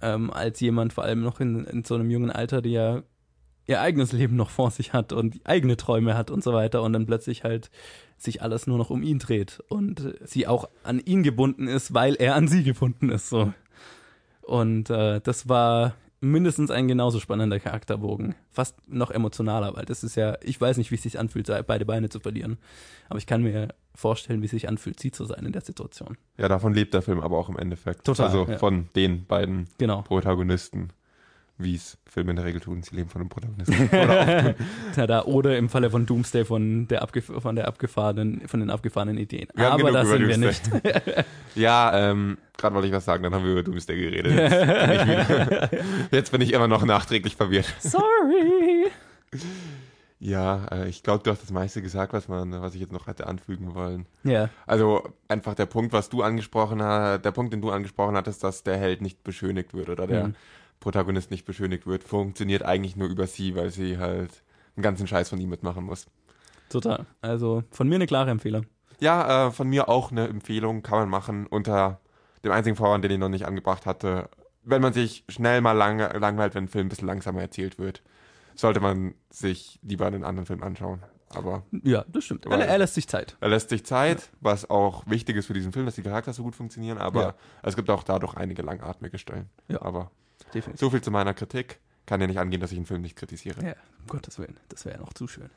ähm, 0.01 0.31
als 0.31 0.59
jemand 0.59 0.93
vor 0.93 1.03
allem 1.03 1.21
noch 1.21 1.39
in, 1.39 1.65
in 1.65 1.83
so 1.83 1.95
einem 1.95 2.09
jungen 2.09 2.31
Alter, 2.31 2.61
der 2.63 2.71
ja 2.71 3.03
ihr 3.71 3.81
eigenes 3.81 4.11
Leben 4.11 4.35
noch 4.35 4.49
vor 4.49 4.69
sich 4.69 4.93
hat 4.93 5.13
und 5.13 5.39
eigene 5.45 5.77
Träume 5.77 6.15
hat 6.15 6.29
und 6.29 6.43
so 6.43 6.53
weiter 6.53 6.83
und 6.83 6.93
dann 6.93 7.07
plötzlich 7.07 7.43
halt 7.43 7.71
sich 8.17 8.41
alles 8.41 8.67
nur 8.67 8.77
noch 8.77 8.91
um 8.91 9.01
ihn 9.01 9.17
dreht 9.17 9.63
und 9.67 10.13
sie 10.23 10.45
auch 10.45 10.69
an 10.83 10.99
ihn 10.99 11.23
gebunden 11.23 11.67
ist, 11.67 11.93
weil 11.93 12.15
er 12.15 12.35
an 12.35 12.47
sie 12.47 12.63
gebunden 12.63 13.09
ist 13.09 13.29
so. 13.29 13.53
Und 14.41 14.89
äh, 14.89 15.21
das 15.21 15.49
war 15.49 15.95
mindestens 16.19 16.69
ein 16.69 16.87
genauso 16.87 17.19
spannender 17.19 17.59
Charakterbogen, 17.59 18.35
fast 18.51 18.75
noch 18.87 19.09
emotionaler, 19.09 19.75
weil 19.75 19.85
das 19.85 20.03
ist 20.03 20.15
ja, 20.15 20.37
ich 20.43 20.61
weiß 20.61 20.77
nicht, 20.77 20.91
wie 20.91 20.95
es 20.95 21.01
sich 21.01 21.17
anfühlt, 21.17 21.51
beide 21.65 21.85
Beine 21.85 22.09
zu 22.09 22.19
verlieren, 22.19 22.57
aber 23.09 23.17
ich 23.17 23.25
kann 23.25 23.41
mir 23.41 23.69
vorstellen, 23.95 24.41
wie 24.41 24.45
es 24.45 24.51
sich 24.51 24.69
anfühlt, 24.69 24.99
sie 24.99 25.11
zu 25.11 25.25
sein 25.25 25.45
in 25.45 25.51
der 25.51 25.61
Situation. 25.61 26.17
Ja, 26.37 26.47
davon 26.47 26.73
lebt 26.73 26.93
der 26.93 27.01
Film 27.01 27.21
aber 27.21 27.37
auch 27.37 27.49
im 27.49 27.57
Endeffekt. 27.57 28.05
Total. 28.05 28.27
Also 28.27 28.45
ja. 28.47 28.57
von 28.59 28.89
den 28.95 29.25
beiden 29.25 29.67
genau. 29.79 30.03
Protagonisten 30.03 30.89
wie 31.63 31.75
es 31.75 31.97
Filme 32.05 32.31
in 32.31 32.35
der 32.35 32.45
Regel 32.45 32.61
tun, 32.61 32.83
sie 32.83 32.95
leben 32.95 33.09
von 33.09 33.21
dem 33.21 33.29
Protagonisten. 33.29 33.89
Oder, 33.91 34.55
Tada, 34.95 35.23
oder 35.23 35.57
im 35.57 35.69
Falle 35.69 35.89
von 35.89 36.05
Doomsday 36.05 36.45
von 36.45 36.87
der, 36.87 37.01
abgef 37.01 37.25
von 37.25 37.55
der 37.55 37.67
abgefahrenen, 37.67 38.47
von 38.47 38.59
den 38.59 38.69
abgefallenen 38.69 39.17
Ideen. 39.17 39.47
Aber 39.57 39.91
das 39.91 40.09
sind 40.09 40.27
wir 40.27 40.37
nicht. 40.37 40.61
ja, 41.55 42.11
ähm, 42.11 42.37
gerade 42.57 42.75
wollte 42.75 42.87
ich 42.87 42.93
was 42.93 43.05
sagen, 43.05 43.23
dann 43.23 43.33
haben 43.33 43.45
wir 43.45 43.51
über 43.51 43.63
Doomsday 43.63 43.95
geredet. 43.95 44.33
Jetzt 44.33 45.69
bin, 45.69 45.79
ich 45.79 46.11
jetzt 46.11 46.31
bin 46.31 46.41
ich 46.41 46.53
immer 46.53 46.67
noch 46.67 46.85
nachträglich 46.85 47.35
verwirrt. 47.35 47.73
Sorry. 47.79 48.91
Ja, 50.21 50.65
äh, 50.71 50.87
ich 50.87 51.01
glaube, 51.01 51.23
du 51.23 51.31
hast 51.31 51.41
das 51.41 51.51
meiste 51.51 51.81
gesagt, 51.81 52.13
was 52.13 52.27
man, 52.27 52.61
was 52.61 52.75
ich 52.75 52.81
jetzt 52.81 52.91
noch 52.93 53.07
hätte 53.07 53.25
anfügen 53.25 53.73
wollen. 53.73 54.05
Ja. 54.23 54.49
Also 54.67 55.09
einfach 55.27 55.55
der 55.55 55.65
Punkt, 55.65 55.93
was 55.93 56.09
du 56.09 56.21
angesprochen 56.21 56.81
hast, 56.83 57.25
der 57.25 57.31
Punkt, 57.31 57.53
den 57.53 57.61
du 57.61 57.71
angesprochen 57.71 58.15
hattest, 58.15 58.43
dass 58.43 58.61
der 58.61 58.77
Held 58.77 59.01
nicht 59.01 59.23
beschönigt 59.23 59.73
wird 59.73 59.89
oder 59.89 60.05
der 60.05 60.27
Mhm. 60.27 60.35
Protagonist 60.81 61.31
nicht 61.31 61.45
beschönigt 61.45 61.87
wird, 61.87 62.03
funktioniert 62.03 62.63
eigentlich 62.63 62.97
nur 62.97 63.07
über 63.07 63.25
sie, 63.27 63.55
weil 63.55 63.69
sie 63.69 63.97
halt 63.97 64.43
einen 64.75 64.83
ganzen 64.83 65.07
Scheiß 65.07 65.29
von 65.29 65.39
ihm 65.39 65.49
mitmachen 65.49 65.85
muss. 65.85 66.07
Total. 66.69 67.05
Also 67.21 67.63
von 67.71 67.87
mir 67.87 67.95
eine 67.95 68.07
klare 68.07 68.31
Empfehlung. 68.31 68.65
Ja, 68.99 69.47
äh, 69.47 69.51
von 69.51 69.67
mir 69.69 69.87
auch 69.89 70.11
eine 70.11 70.27
Empfehlung, 70.27 70.83
kann 70.83 70.99
man 70.99 71.09
machen 71.09 71.47
unter 71.47 72.01
dem 72.43 72.51
einzigen 72.51 72.75
Vorwand, 72.75 73.03
den 73.03 73.11
ich 73.11 73.17
noch 73.19 73.29
nicht 73.29 73.45
angebracht 73.45 73.85
hatte. 73.85 74.29
Wenn 74.63 74.81
man 74.81 74.93
sich 74.93 75.23
schnell 75.29 75.61
mal 75.61 75.71
lang, 75.73 75.99
langweilt, 76.19 76.53
wenn 76.55 76.65
ein 76.65 76.67
Film 76.67 76.87
ein 76.87 76.89
bisschen 76.89 77.07
langsamer 77.07 77.41
erzählt 77.41 77.79
wird, 77.79 78.01
sollte 78.55 78.79
man 78.79 79.13
sich 79.29 79.79
lieber 79.81 80.05
einen 80.07 80.23
anderen 80.23 80.45
Film 80.45 80.61
anschauen. 80.63 81.01
Aber 81.33 81.63
Ja, 81.83 82.03
das 82.09 82.25
stimmt. 82.25 82.45
Er, 82.45 82.59
er 82.59 82.77
lässt 82.77 82.93
sich 82.95 83.07
Zeit. 83.07 83.37
er 83.39 83.49
lässt 83.49 83.69
sich 83.69 83.85
Zeit, 83.85 84.29
was 84.41 84.69
auch 84.69 85.03
wichtig 85.07 85.37
ist 85.37 85.45
für 85.45 85.53
diesen 85.53 85.71
Film, 85.71 85.85
dass 85.85 85.95
die 85.95 86.01
Charakter 86.03 86.33
so 86.33 86.43
gut 86.43 86.55
funktionieren, 86.55 86.97
aber 86.97 87.21
Ja. 87.21 87.33
es 87.63 87.75
gibt 87.75 87.89
auch 87.89 88.03
dadurch 88.03 88.35
einige 88.35 88.61
langatmige 88.63 89.17
Stellen. 89.17 89.49
Ja. 89.67 89.81
Aber 89.81 90.11
Definitiv. 90.53 90.79
so 90.79 90.89
viel 90.89 91.01
zu 91.01 91.11
meiner 91.11 91.33
Kritik. 91.33 91.79
Kann 92.05 92.19
ja 92.19 92.27
nicht 92.27 92.39
angehen, 92.39 92.59
dass 92.59 92.71
ich 92.71 92.77
einen 92.77 92.85
Film 92.85 93.01
nicht 93.01 93.15
kritisiere. 93.15 93.63
Ja, 93.63 93.75
um 93.99 94.07
Gottes 94.07 94.39
Willen. 94.39 94.59
Das 94.69 94.85
wäre 94.85 94.95
ja 94.95 95.01
noch 95.01 95.13
zu 95.13 95.27
schön. 95.27 95.49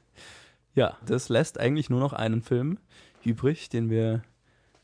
Ja, 0.75 0.99
das 1.07 1.29
lässt 1.29 1.59
eigentlich 1.59 1.91
nur 1.91 2.01
noch 2.01 2.13
einen 2.13 2.43
Film 2.43 2.79
übrig, 3.25 3.69
den 3.69 3.91
wir 3.91 4.23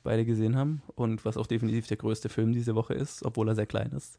beide 0.02 0.24
gesehen 0.24 0.56
haben 0.56 0.82
und 0.94 1.24
was 1.24 1.36
auch 1.36 1.46
definitiv 1.46 1.86
der 1.86 1.98
größte 1.98 2.28
Film 2.28 2.52
diese 2.52 2.74
Woche 2.74 2.94
ist, 2.94 3.24
obwohl 3.24 3.48
er 3.48 3.54
sehr 3.54 3.66
klein 3.66 3.92
ist. 3.92 4.18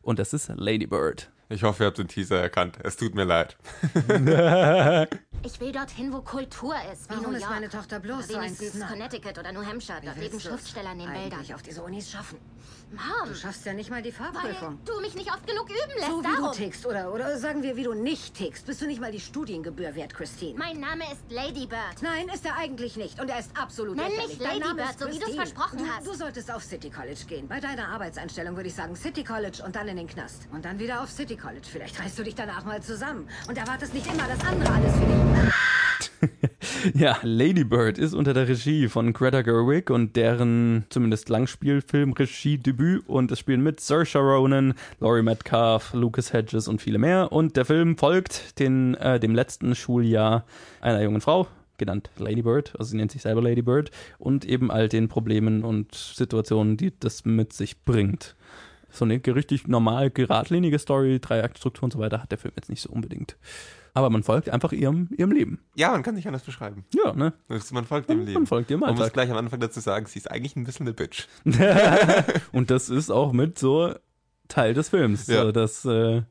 Und 0.00 0.18
das 0.18 0.32
ist 0.32 0.48
Lady 0.54 0.86
Bird. 0.86 1.30
Ich 1.48 1.62
hoffe, 1.62 1.84
ihr 1.84 1.86
habt 1.88 1.98
den 1.98 2.08
Teaser 2.08 2.40
erkannt. 2.40 2.78
Es 2.84 2.96
tut 2.96 3.14
mir 3.14 3.24
leid. 3.24 3.56
Ich 5.44 5.60
will 5.60 5.70
dorthin, 5.72 6.12
wo 6.12 6.20
Kultur 6.20 6.74
ist, 6.92 7.08
wie 7.08 7.14
Warum 7.14 7.30
New 7.30 7.36
ist 7.36 7.40
York. 7.42 7.52
meine 7.54 7.68
Tochter 7.68 8.00
bloß 8.00 8.24
Oder 8.24 8.26
so 8.26 8.36
ein 8.38 8.58
wenigstens? 8.58 8.86
Connecticut 8.86 9.38
oder 9.38 9.52
New 9.52 9.64
Hampshire. 9.64 10.00
Dort 10.04 10.16
leben 10.16 10.30
du 10.32 10.36
es 10.36 10.42
Schriftsteller 10.42 10.92
in 10.92 10.98
den 10.98 11.12
Wäldern. 11.12 11.40
auf 11.54 11.62
diese 11.62 11.82
Unis 11.82 12.10
schaffen? 12.10 12.38
Mom, 12.90 13.28
Du 13.28 13.34
schaffst 13.34 13.64
ja 13.66 13.72
nicht 13.72 13.88
mal 13.90 14.02
die 14.02 14.12
weil 14.18 14.32
Fahrprüfung. 14.32 14.78
du 14.84 15.00
mich 15.00 15.14
nicht 15.14 15.30
oft 15.30 15.46
genug 15.46 15.68
üben 15.70 15.94
lässt, 15.98 16.06
So 16.10 16.20
wie 16.20 16.22
darum. 16.24 16.50
du 16.50 16.50
tickst, 16.52 16.86
oder, 16.86 17.12
oder 17.12 17.38
sagen 17.38 17.62
wir, 17.62 17.76
wie 17.76 17.82
du 17.84 17.94
nicht 17.94 18.34
tickst, 18.34 18.66
bist 18.66 18.80
du 18.82 18.86
nicht 18.86 19.00
mal 19.00 19.12
die 19.12 19.20
Studiengebühr 19.20 19.94
wert, 19.94 20.12
Christine. 20.14 20.58
Mein 20.58 20.80
Name 20.80 21.04
ist 21.12 21.22
Lady 21.30 21.66
Bird. 21.66 22.02
Nein, 22.02 22.28
ist 22.28 22.44
er 22.44 22.56
eigentlich 22.56 22.96
nicht. 22.96 23.20
Und 23.20 23.28
er 23.30 23.38
ist 23.38 23.50
absolut 23.56 23.96
Nenn 23.96 24.08
lächerlich. 24.10 24.38
mich 24.38 24.48
Dein 24.48 24.58
Name 24.58 24.74
Bird, 24.76 24.90
ist 24.90 24.98
so 25.00 25.06
wie 25.06 25.10
du's 25.12 25.18
Christine. 25.20 25.46
versprochen 25.46 25.80
hast. 25.96 26.06
Du 26.06 26.14
solltest 26.14 26.50
auf 26.50 26.62
City 26.64 26.90
College 26.90 27.20
gehen. 27.28 27.46
Bei 27.46 27.60
deiner 27.60 27.88
Arbeitseinstellung 27.88 28.56
würde 28.56 28.68
ich 28.68 28.74
sagen 28.74 28.96
City 28.96 29.22
College 29.22 29.62
und 29.64 29.76
dann 29.76 29.86
in 29.88 29.96
den 29.98 30.08
Knast. 30.08 30.48
Und 30.52 30.64
dann 30.64 30.78
wieder 30.78 31.02
auf 31.02 31.10
City 31.10 31.36
College. 31.36 31.66
Vielleicht 31.70 31.98
reißt 32.00 32.18
du 32.18 32.24
dich 32.24 32.34
danach 32.34 32.64
mal 32.64 32.82
zusammen 32.82 33.28
und 33.48 33.56
erwartest 33.56 33.94
nicht 33.94 34.06
immer 34.12 34.26
das 34.26 34.40
andere 34.46 34.72
alles 34.72 34.92
für 34.94 35.06
dich. 35.06 35.27
Ja, 36.94 37.18
Lady 37.22 37.64
Bird 37.64 37.98
ist 37.98 38.14
unter 38.14 38.34
der 38.34 38.48
Regie 38.48 38.88
von 38.88 39.12
Greta 39.12 39.42
Gerwig 39.42 39.90
und 39.90 40.16
deren 40.16 40.84
zumindest 40.90 41.28
Langspielfilm-Regie-Debüt 41.28 43.08
und 43.08 43.30
es 43.32 43.38
spielen 43.38 43.62
mit 43.62 43.80
Saoirse 43.80 44.18
Ronan, 44.18 44.74
Laurie 45.00 45.22
Metcalf, 45.22 45.92
Lucas 45.94 46.32
Hedges 46.32 46.68
und 46.68 46.80
viele 46.80 46.98
mehr 46.98 47.32
und 47.32 47.56
der 47.56 47.64
Film 47.64 47.96
folgt 47.96 48.58
den, 48.58 48.94
äh, 48.94 49.20
dem 49.20 49.34
letzten 49.34 49.74
Schuljahr 49.74 50.44
einer 50.80 51.02
jungen 51.02 51.20
Frau, 51.20 51.46
genannt 51.78 52.10
Lady 52.18 52.42
Bird, 52.42 52.74
also 52.78 52.90
sie 52.90 52.96
nennt 52.96 53.12
sich 53.12 53.22
selber 53.22 53.42
Lady 53.42 53.62
Bird, 53.62 53.90
und 54.18 54.44
eben 54.44 54.70
all 54.70 54.88
den 54.88 55.08
Problemen 55.08 55.64
und 55.64 55.94
Situationen, 55.94 56.76
die 56.76 56.92
das 56.98 57.24
mit 57.24 57.52
sich 57.52 57.84
bringt. 57.84 58.36
So 58.90 59.04
eine 59.04 59.20
richtig 59.24 59.68
normal 59.68 60.10
geradlinige 60.10 60.78
Story, 60.78 61.20
Dreiaktstruktur 61.20 61.84
und 61.84 61.92
so 61.92 61.98
weiter 61.98 62.22
hat 62.22 62.30
der 62.30 62.38
Film 62.38 62.54
jetzt 62.56 62.70
nicht 62.70 62.82
so 62.82 62.90
unbedingt. 62.90 63.36
Aber 63.98 64.10
man 64.10 64.22
folgt 64.22 64.48
einfach 64.48 64.70
ihrem, 64.70 65.08
ihrem 65.16 65.32
Leben. 65.32 65.58
Ja, 65.74 65.90
man 65.90 66.04
kann 66.04 66.14
nicht 66.14 66.28
anders 66.28 66.44
beschreiben. 66.44 66.84
Ja, 66.94 67.12
ne? 67.14 67.32
Man 67.72 67.84
folgt 67.84 68.08
dem 68.08 68.18
Man 68.18 68.26
Leben. 68.26 68.46
folgt 68.46 68.70
ihrem 68.70 68.78
Man 68.80 68.90
muss 68.90 69.00
Alltag. 69.00 69.12
gleich 69.14 69.30
am 69.32 69.36
Anfang 69.36 69.58
dazu 69.58 69.80
sagen, 69.80 70.06
sie 70.06 70.20
ist 70.20 70.30
eigentlich 70.30 70.54
ein 70.54 70.62
bisschen 70.62 70.86
eine 70.86 70.94
Bitch. 70.94 71.26
und 72.52 72.70
das 72.70 72.90
ist 72.90 73.10
auch 73.10 73.32
mit 73.32 73.58
so 73.58 73.92
Teil 74.46 74.72
des 74.74 74.88
Films, 74.90 75.26
Ja. 75.26 75.42
so, 75.42 75.50
dass, 75.52 75.84
äh, 75.84 76.22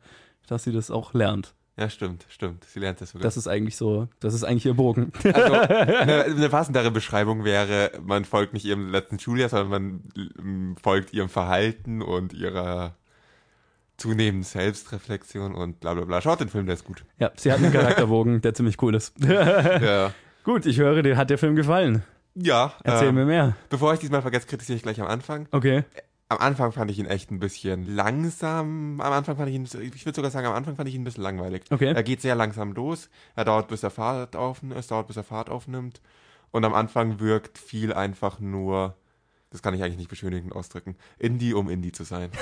dass 0.47 0.63
sie 0.63 0.71
das 0.71 0.91
auch 0.91 1.13
lernt. 1.13 1.53
Ja, 1.77 1.89
stimmt, 1.89 2.25
stimmt. 2.29 2.63
Sie 2.63 2.79
lernt 2.79 3.01
das 3.01 3.11
sogar. 3.11 3.23
Das 3.23 3.35
ist 3.35 3.47
eigentlich 3.47 3.75
so, 3.75 4.07
das 4.21 4.33
ist 4.33 4.45
eigentlich 4.45 4.65
ihr 4.65 4.73
Bogen. 4.75 5.11
Also, 5.25 5.53
eine, 5.59 6.23
eine 6.23 6.49
passendere 6.49 6.89
Beschreibung 6.89 7.43
wäre, 7.43 7.91
man 8.01 8.23
folgt 8.23 8.53
nicht 8.53 8.63
ihrem 8.65 8.89
letzten 8.91 9.19
Schuljahr, 9.19 9.49
sondern 9.49 9.69
man 9.69 10.01
ähm, 10.39 10.75
folgt 10.81 11.13
ihrem 11.13 11.27
Verhalten 11.29 12.01
und 12.01 12.31
ihrer 12.33 12.95
zunehmenden 13.97 14.43
Selbstreflexion 14.43 15.55
und 15.55 15.79
bla 15.79 15.93
bla 15.93 16.05
bla. 16.05 16.21
Schaut 16.21 16.39
den 16.39 16.49
Film, 16.49 16.65
der 16.65 16.75
ist 16.75 16.85
gut. 16.85 17.03
ja, 17.19 17.31
sie 17.35 17.51
hat 17.51 17.59
einen 17.59 17.73
Charakterbogen, 17.73 18.41
der 18.41 18.53
ziemlich 18.53 18.81
cool 18.81 18.95
ist. 18.95 19.13
Ja. 19.27 20.13
Gut, 20.43 20.65
ich 20.65 20.77
höre, 20.77 21.03
dir 21.03 21.17
hat 21.17 21.29
der 21.29 21.37
Film 21.37 21.55
gefallen. 21.55 22.03
Ja. 22.35 22.73
Erzähl 22.83 23.09
ähm, 23.09 23.15
mir 23.15 23.25
mehr. 23.25 23.55
Bevor 23.69 23.93
ich 23.93 23.99
diesmal 23.99 24.21
vergesse, 24.21 24.47
kritisiere 24.47 24.77
ich 24.77 24.83
gleich 24.83 25.01
am 25.01 25.07
Anfang. 25.07 25.47
Okay. 25.51 25.83
Am 26.29 26.37
Anfang 26.37 26.71
fand 26.71 26.91
ich 26.91 26.99
ihn 26.99 27.05
echt 27.05 27.31
ein 27.31 27.39
bisschen 27.39 27.95
langsam. 27.95 29.01
Am 29.01 29.13
Anfang 29.13 29.37
fand 29.37 29.49
ich 29.49 29.55
ihn, 29.55 29.63
ich 29.65 30.05
würde 30.05 30.15
sogar 30.15 30.31
sagen, 30.31 30.47
am 30.47 30.53
Anfang 30.53 30.75
fand 30.75 30.87
ich 30.87 30.95
ihn 30.95 31.01
ein 31.01 31.03
bisschen 31.05 31.23
langweilig. 31.23 31.63
Okay. 31.69 31.93
Er 31.93 32.03
geht 32.03 32.21
sehr 32.21 32.35
langsam 32.35 32.73
los. 32.73 33.09
Er 33.35 33.45
dauert, 33.45 33.67
bis 33.67 33.83
er 33.83 33.89
Fahrt 33.89 34.35
auf, 34.35 34.61
es 34.75 34.87
dauert, 34.87 35.07
bis 35.07 35.17
er 35.17 35.23
Fahrt 35.23 35.49
aufnimmt. 35.49 36.01
Und 36.51 36.63
am 36.63 36.73
Anfang 36.73 37.19
wirkt 37.19 37.57
viel 37.57 37.93
einfach 37.93 38.39
nur, 38.39 38.95
das 39.49 39.61
kann 39.61 39.73
ich 39.73 39.83
eigentlich 39.83 39.97
nicht 39.97 40.09
beschönigend 40.09 40.53
ausdrücken, 40.53 40.95
Indie, 41.17 41.53
um 41.53 41.69
Indie 41.69 41.91
zu 41.91 42.03
sein. 42.03 42.29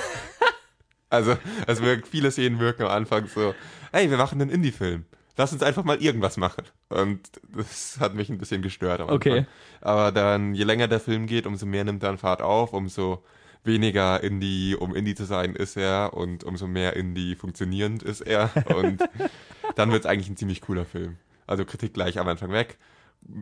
also, 1.15 1.37
es 1.67 1.81
wirkt, 1.81 2.07
viele 2.07 2.31
Szenen 2.31 2.59
wirken 2.59 2.83
am 2.83 2.89
Anfang 2.89 3.27
so, 3.27 3.55
hey, 3.91 4.09
wir 4.09 4.17
machen 4.17 4.41
einen 4.41 4.51
Indie-Film. 4.51 5.05
Lass 5.37 5.51
uns 5.51 5.63
einfach 5.63 5.83
mal 5.83 6.01
irgendwas 6.01 6.37
machen. 6.37 6.63
Und 6.89 7.19
das 7.53 7.97
hat 7.99 8.13
mich 8.13 8.29
ein 8.29 8.37
bisschen 8.37 8.61
gestört 8.61 9.01
am 9.01 9.09
Anfang. 9.09 9.15
Okay. 9.15 9.45
Aber 9.81 10.11
dann, 10.11 10.53
je 10.53 10.63
länger 10.63 10.87
der 10.87 10.99
Film 10.99 11.27
geht, 11.27 11.45
umso 11.45 11.65
mehr 11.65 11.83
nimmt 11.83 12.03
er 12.03 12.09
an 12.09 12.17
Fahrt 12.17 12.41
auf, 12.41 12.71
umso 12.73 13.23
weniger 13.65 14.23
Indie, 14.23 14.75
um 14.75 14.95
Indie 14.95 15.15
zu 15.15 15.25
sein, 15.25 15.55
ist 15.55 15.75
er 15.75 16.13
und 16.13 16.43
umso 16.43 16.67
mehr 16.67 16.95
Indie 16.95 17.35
funktionierend 17.35 18.03
ist 18.03 18.21
er. 18.21 18.51
Und 18.75 19.03
dann 19.75 19.91
wird 19.91 20.05
es 20.05 20.09
eigentlich 20.09 20.29
ein 20.29 20.37
ziemlich 20.37 20.61
cooler 20.61 20.85
Film. 20.85 21.17
Also 21.47 21.65
Kritik 21.65 21.93
gleich 21.93 22.19
am 22.19 22.27
Anfang 22.27 22.51
weg. 22.51 22.77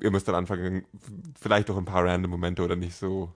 Ihr 0.02 0.12
müsst 0.12 0.28
dann 0.28 0.36
anfangen, 0.36 0.86
vielleicht 1.40 1.70
auch 1.70 1.78
ein 1.78 1.86
paar 1.86 2.06
random 2.06 2.32
Momente 2.32 2.64
oder 2.64 2.76
nicht 2.76 2.96
so 2.96 3.34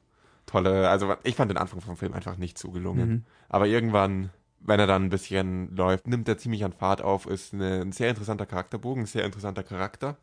tolle. 0.48 0.90
Also 0.90 1.14
ich 1.24 1.36
fand 1.36 1.52
den 1.52 1.58
Anfang 1.58 1.82
vom 1.82 1.96
Film 1.96 2.14
einfach 2.14 2.38
nicht 2.38 2.58
so 2.58 2.72
gelungen. 2.72 3.10
Mhm. 3.10 3.24
Aber 3.50 3.68
irgendwann, 3.68 4.32
wenn 4.60 4.80
er 4.80 4.88
dann 4.88 5.04
ein 5.04 5.10
bisschen 5.10 5.76
läuft, 5.76 6.08
nimmt 6.08 6.28
er 6.28 6.40
ziemlich 6.40 6.66
an 6.66 6.74
Fahrt 6.74 7.02
auf, 7.02 7.28
ist 7.28 7.54
eine, 7.54 7.82
ein 7.82 7.92
sehr 7.92 8.10
interessanter 8.10 8.48
Charakterbogen, 8.48 9.04
ein 9.04 9.08
sehr 9.08 9.26
interessanter 9.26 9.64
Charakter 9.64 10.18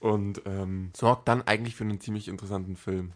und 0.00 0.42
ähm, 0.46 0.90
sorgt 0.94 1.28
dann 1.28 1.42
eigentlich 1.42 1.76
für 1.76 1.84
einen 1.84 2.00
ziemlich 2.00 2.28
interessanten 2.28 2.76
Film. 2.76 3.12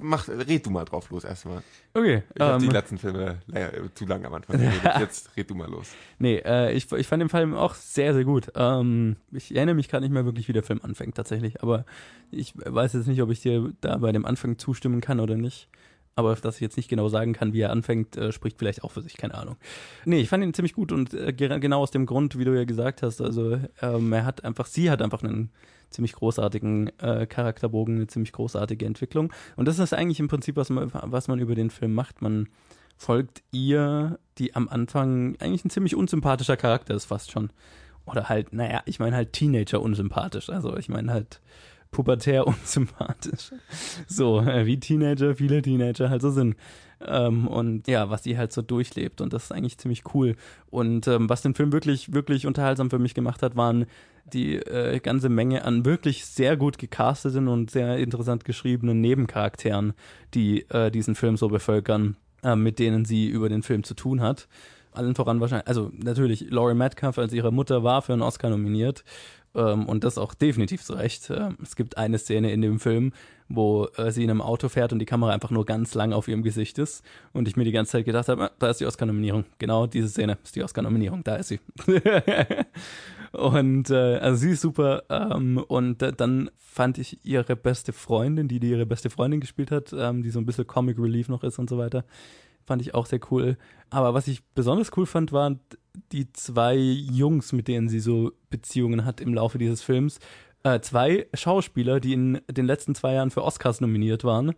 Mach, 0.00 0.28
red 0.28 0.64
du 0.64 0.70
mal 0.70 0.84
drauf 0.84 1.10
los 1.10 1.24
erstmal. 1.24 1.62
Okay. 1.94 2.22
Ich 2.34 2.40
habe 2.40 2.58
die 2.58 2.66
ähm, 2.66 2.72
letzten 2.72 2.98
Filme 2.98 3.38
äh, 3.52 3.70
zu 3.94 4.06
lang 4.06 4.24
am 4.24 4.34
Anfang 4.34 4.58
geredet. 4.58 4.82
Jetzt 5.00 5.36
red 5.36 5.50
du 5.50 5.54
mal 5.54 5.68
los. 5.68 5.88
nee, 6.18 6.36
äh, 6.36 6.72
ich, 6.72 6.90
ich 6.92 7.06
fand 7.06 7.20
den 7.20 7.28
Film 7.28 7.54
auch 7.54 7.74
sehr, 7.74 8.14
sehr 8.14 8.24
gut. 8.24 8.52
Ähm, 8.54 9.16
ich 9.32 9.54
erinnere 9.54 9.74
mich 9.74 9.88
gerade 9.88 10.04
nicht 10.04 10.12
mehr 10.12 10.24
wirklich, 10.24 10.48
wie 10.48 10.52
der 10.52 10.62
Film 10.62 10.80
anfängt 10.82 11.14
tatsächlich. 11.14 11.62
Aber 11.62 11.84
ich 12.30 12.54
weiß 12.56 12.92
jetzt 12.92 13.06
nicht, 13.06 13.22
ob 13.22 13.30
ich 13.30 13.40
dir 13.40 13.72
da 13.80 13.96
bei 13.98 14.12
dem 14.12 14.26
Anfang 14.26 14.58
zustimmen 14.58 15.00
kann 15.00 15.20
oder 15.20 15.36
nicht. 15.36 15.68
Aber 16.16 16.34
dass 16.34 16.56
ich 16.56 16.60
jetzt 16.60 16.76
nicht 16.76 16.88
genau 16.88 17.08
sagen 17.08 17.32
kann, 17.32 17.52
wie 17.52 17.60
er 17.60 17.70
anfängt, 17.70 18.16
äh, 18.16 18.32
spricht 18.32 18.58
vielleicht 18.58 18.84
auch 18.84 18.90
für 18.90 19.00
sich, 19.00 19.16
keine 19.16 19.34
Ahnung. 19.34 19.56
Nee, 20.04 20.20
ich 20.20 20.28
fand 20.28 20.44
ihn 20.44 20.52
ziemlich 20.52 20.74
gut 20.74 20.92
und 20.92 21.14
äh, 21.14 21.32
ge- 21.32 21.58
genau 21.60 21.80
aus 21.80 21.92
dem 21.92 22.04
Grund, 22.04 22.38
wie 22.38 22.44
du 22.44 22.54
ja 22.54 22.64
gesagt 22.64 23.02
hast, 23.02 23.20
also 23.20 23.58
ähm, 23.80 24.12
er 24.12 24.24
hat 24.24 24.44
einfach, 24.44 24.66
sie 24.66 24.90
hat 24.90 25.00
einfach 25.00 25.22
einen 25.22 25.50
ziemlich 25.88 26.12
großartigen 26.12 26.90
äh, 26.98 27.26
Charakterbogen, 27.26 27.96
eine 27.96 28.06
ziemlich 28.06 28.32
großartige 28.32 28.84
Entwicklung. 28.86 29.32
Und 29.56 29.66
das 29.66 29.78
ist 29.78 29.94
eigentlich 29.94 30.20
im 30.20 30.28
Prinzip, 30.28 30.56
was 30.56 30.70
man, 30.70 30.90
was 30.92 31.26
man 31.28 31.38
über 31.38 31.54
den 31.54 31.70
Film 31.70 31.94
macht. 31.94 32.22
Man 32.22 32.48
folgt 32.96 33.42
ihr, 33.50 34.18
die 34.38 34.54
am 34.54 34.68
Anfang 34.68 35.36
eigentlich 35.40 35.64
ein 35.64 35.70
ziemlich 35.70 35.96
unsympathischer 35.96 36.56
Charakter 36.56 36.94
ist, 36.94 37.06
fast 37.06 37.30
schon. 37.30 37.50
Oder 38.04 38.28
halt, 38.28 38.52
naja, 38.52 38.82
ich 38.84 38.98
meine 38.98 39.16
halt 39.16 39.32
Teenager 39.32 39.80
unsympathisch. 39.80 40.50
Also 40.50 40.76
ich 40.76 40.88
meine 40.88 41.12
halt 41.12 41.40
pubertär 41.90 42.46
unsympathisch. 42.46 43.52
So, 44.06 44.40
äh, 44.40 44.66
wie 44.66 44.78
Teenager, 44.78 45.34
viele 45.36 45.62
Teenager 45.62 46.10
halt 46.10 46.22
so 46.22 46.30
sind. 46.30 46.56
Ähm, 47.06 47.48
und 47.48 47.88
ja, 47.88 48.10
was 48.10 48.24
sie 48.24 48.36
halt 48.36 48.52
so 48.52 48.62
durchlebt. 48.62 49.20
Und 49.20 49.32
das 49.32 49.44
ist 49.44 49.52
eigentlich 49.52 49.78
ziemlich 49.78 50.02
cool. 50.14 50.36
Und 50.70 51.08
ähm, 51.08 51.28
was 51.28 51.42
den 51.42 51.54
Film 51.54 51.72
wirklich, 51.72 52.12
wirklich 52.12 52.46
unterhaltsam 52.46 52.90
für 52.90 52.98
mich 52.98 53.14
gemacht 53.14 53.42
hat, 53.42 53.56
waren 53.56 53.86
die 54.32 54.56
äh, 54.56 55.00
ganze 55.00 55.28
Menge 55.28 55.64
an 55.64 55.84
wirklich 55.84 56.26
sehr 56.26 56.56
gut 56.56 56.78
gecasteten 56.78 57.48
und 57.48 57.70
sehr 57.70 57.96
interessant 57.98 58.44
geschriebenen 58.44 59.00
Nebencharakteren, 59.00 59.94
die 60.34 60.68
äh, 60.70 60.90
diesen 60.90 61.14
Film 61.14 61.36
so 61.36 61.48
bevölkern, 61.48 62.16
äh, 62.42 62.54
mit 62.54 62.78
denen 62.78 63.04
sie 63.04 63.28
über 63.28 63.48
den 63.48 63.62
Film 63.62 63.82
zu 63.82 63.94
tun 63.94 64.20
hat. 64.20 64.46
Allen 64.92 65.14
voran 65.14 65.40
wahrscheinlich, 65.40 65.68
also 65.68 65.90
natürlich, 65.96 66.50
Laurie 66.50 66.74
Metcalf 66.74 67.16
als 67.18 67.32
ihre 67.32 67.52
Mutter 67.52 67.84
war 67.84 68.02
für 68.02 68.12
einen 68.12 68.22
Oscar 68.22 68.50
nominiert. 68.50 69.04
Ähm, 69.54 69.86
und 69.86 70.04
das 70.04 70.18
auch 70.18 70.34
definitiv 70.34 70.82
zu 70.82 70.94
Recht. 70.94 71.30
Ähm, 71.30 71.58
es 71.62 71.74
gibt 71.74 71.96
eine 71.96 72.18
Szene 72.18 72.52
in 72.52 72.62
dem 72.62 72.78
Film, 72.78 73.12
wo 73.48 73.86
äh, 73.96 74.12
sie 74.12 74.22
in 74.22 74.30
einem 74.30 74.42
Auto 74.42 74.68
fährt 74.68 74.92
und 74.92 75.00
die 75.00 75.06
Kamera 75.06 75.32
einfach 75.32 75.50
nur 75.50 75.66
ganz 75.66 75.94
lang 75.94 76.12
auf 76.12 76.28
ihrem 76.28 76.42
Gesicht 76.42 76.78
ist. 76.78 77.04
Und 77.32 77.48
ich 77.48 77.56
mir 77.56 77.64
die 77.64 77.72
ganze 77.72 77.92
Zeit 77.92 78.04
gedacht 78.04 78.28
habe, 78.28 78.44
ah, 78.44 78.50
da 78.58 78.70
ist 78.70 78.80
die 78.80 78.86
Oscar-Nominierung. 78.86 79.44
Genau 79.58 79.86
diese 79.86 80.08
Szene 80.08 80.38
ist 80.44 80.54
die 80.54 80.62
Oscar-Nominierung. 80.62 81.24
Da 81.24 81.36
ist 81.36 81.48
sie. 81.48 81.58
und 83.32 83.90
äh, 83.90 84.18
also 84.18 84.36
sie 84.36 84.50
ist 84.50 84.60
super. 84.60 85.02
Ähm, 85.08 85.58
und 85.58 86.00
äh, 86.02 86.12
dann 86.12 86.50
fand 86.56 86.98
ich 86.98 87.24
ihre 87.24 87.56
beste 87.56 87.92
Freundin, 87.92 88.46
die, 88.46 88.60
die 88.60 88.70
ihre 88.70 88.86
beste 88.86 89.10
Freundin 89.10 89.40
gespielt 89.40 89.72
hat, 89.72 89.92
ähm, 89.92 90.22
die 90.22 90.30
so 90.30 90.38
ein 90.38 90.46
bisschen 90.46 90.68
Comic 90.68 90.98
Relief 90.98 91.28
noch 91.28 91.42
ist 91.42 91.58
und 91.58 91.68
so 91.68 91.76
weiter. 91.76 92.04
Fand 92.64 92.82
ich 92.82 92.94
auch 92.94 93.06
sehr 93.06 93.20
cool. 93.32 93.56
Aber 93.90 94.14
was 94.14 94.28
ich 94.28 94.44
besonders 94.54 94.96
cool 94.96 95.06
fand, 95.06 95.32
waren 95.32 95.58
die 96.12 96.32
zwei 96.32 96.76
Jungs, 96.76 97.52
mit 97.52 97.68
denen 97.68 97.88
sie 97.88 98.00
so 98.00 98.32
Beziehungen 98.50 99.04
hat 99.04 99.20
im 99.20 99.34
Laufe 99.34 99.58
dieses 99.58 99.82
Films. 99.82 100.18
Äh, 100.62 100.80
zwei 100.80 101.26
Schauspieler, 101.34 102.00
die 102.00 102.12
in 102.12 102.40
den 102.50 102.66
letzten 102.66 102.94
zwei 102.94 103.14
Jahren 103.14 103.30
für 103.30 103.44
Oscars 103.44 103.80
nominiert 103.80 104.24
waren. 104.24 104.52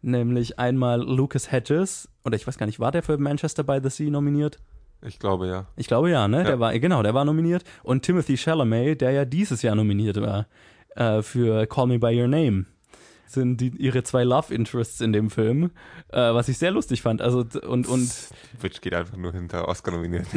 Nämlich 0.00 0.58
einmal 0.58 1.02
Lucas 1.02 1.50
Hedges, 1.50 2.08
oder 2.24 2.36
ich 2.36 2.46
weiß 2.46 2.58
gar 2.58 2.66
nicht, 2.66 2.78
war 2.78 2.92
der 2.92 3.02
für 3.02 3.18
Manchester 3.18 3.64
by 3.64 3.80
the 3.82 3.90
Sea 3.90 4.10
nominiert? 4.10 4.58
Ich 5.02 5.18
glaube 5.18 5.48
ja. 5.48 5.66
Ich 5.76 5.88
glaube 5.88 6.10
ja, 6.10 6.28
ne? 6.28 6.38
Ja. 6.38 6.44
Der 6.44 6.60
war, 6.60 6.78
genau, 6.78 7.02
der 7.02 7.14
war 7.14 7.24
nominiert. 7.24 7.64
Und 7.82 8.02
Timothy 8.02 8.36
Chalamet, 8.36 9.00
der 9.00 9.10
ja 9.10 9.24
dieses 9.24 9.62
Jahr 9.62 9.74
nominiert 9.74 10.20
war 10.20 10.46
äh, 10.94 11.22
für 11.22 11.66
Call 11.66 11.86
Me 11.86 11.98
By 11.98 12.20
Your 12.20 12.28
Name. 12.28 12.66
Sind 13.28 13.60
die, 13.60 13.68
ihre 13.76 14.02
zwei 14.02 14.24
Love 14.24 14.54
Interests 14.54 15.00
in 15.00 15.12
dem 15.12 15.30
Film, 15.30 15.70
äh, 16.08 16.16
was 16.16 16.48
ich 16.48 16.58
sehr 16.58 16.70
lustig 16.70 17.02
fand. 17.02 17.20
Also 17.20 17.44
und 17.68 17.86
und 17.86 18.10
Witch 18.60 18.80
geht 18.80 18.94
einfach 18.94 19.16
nur 19.16 19.32
hinter 19.32 19.68
Oscar 19.68 19.92
nominiert. 19.92 20.26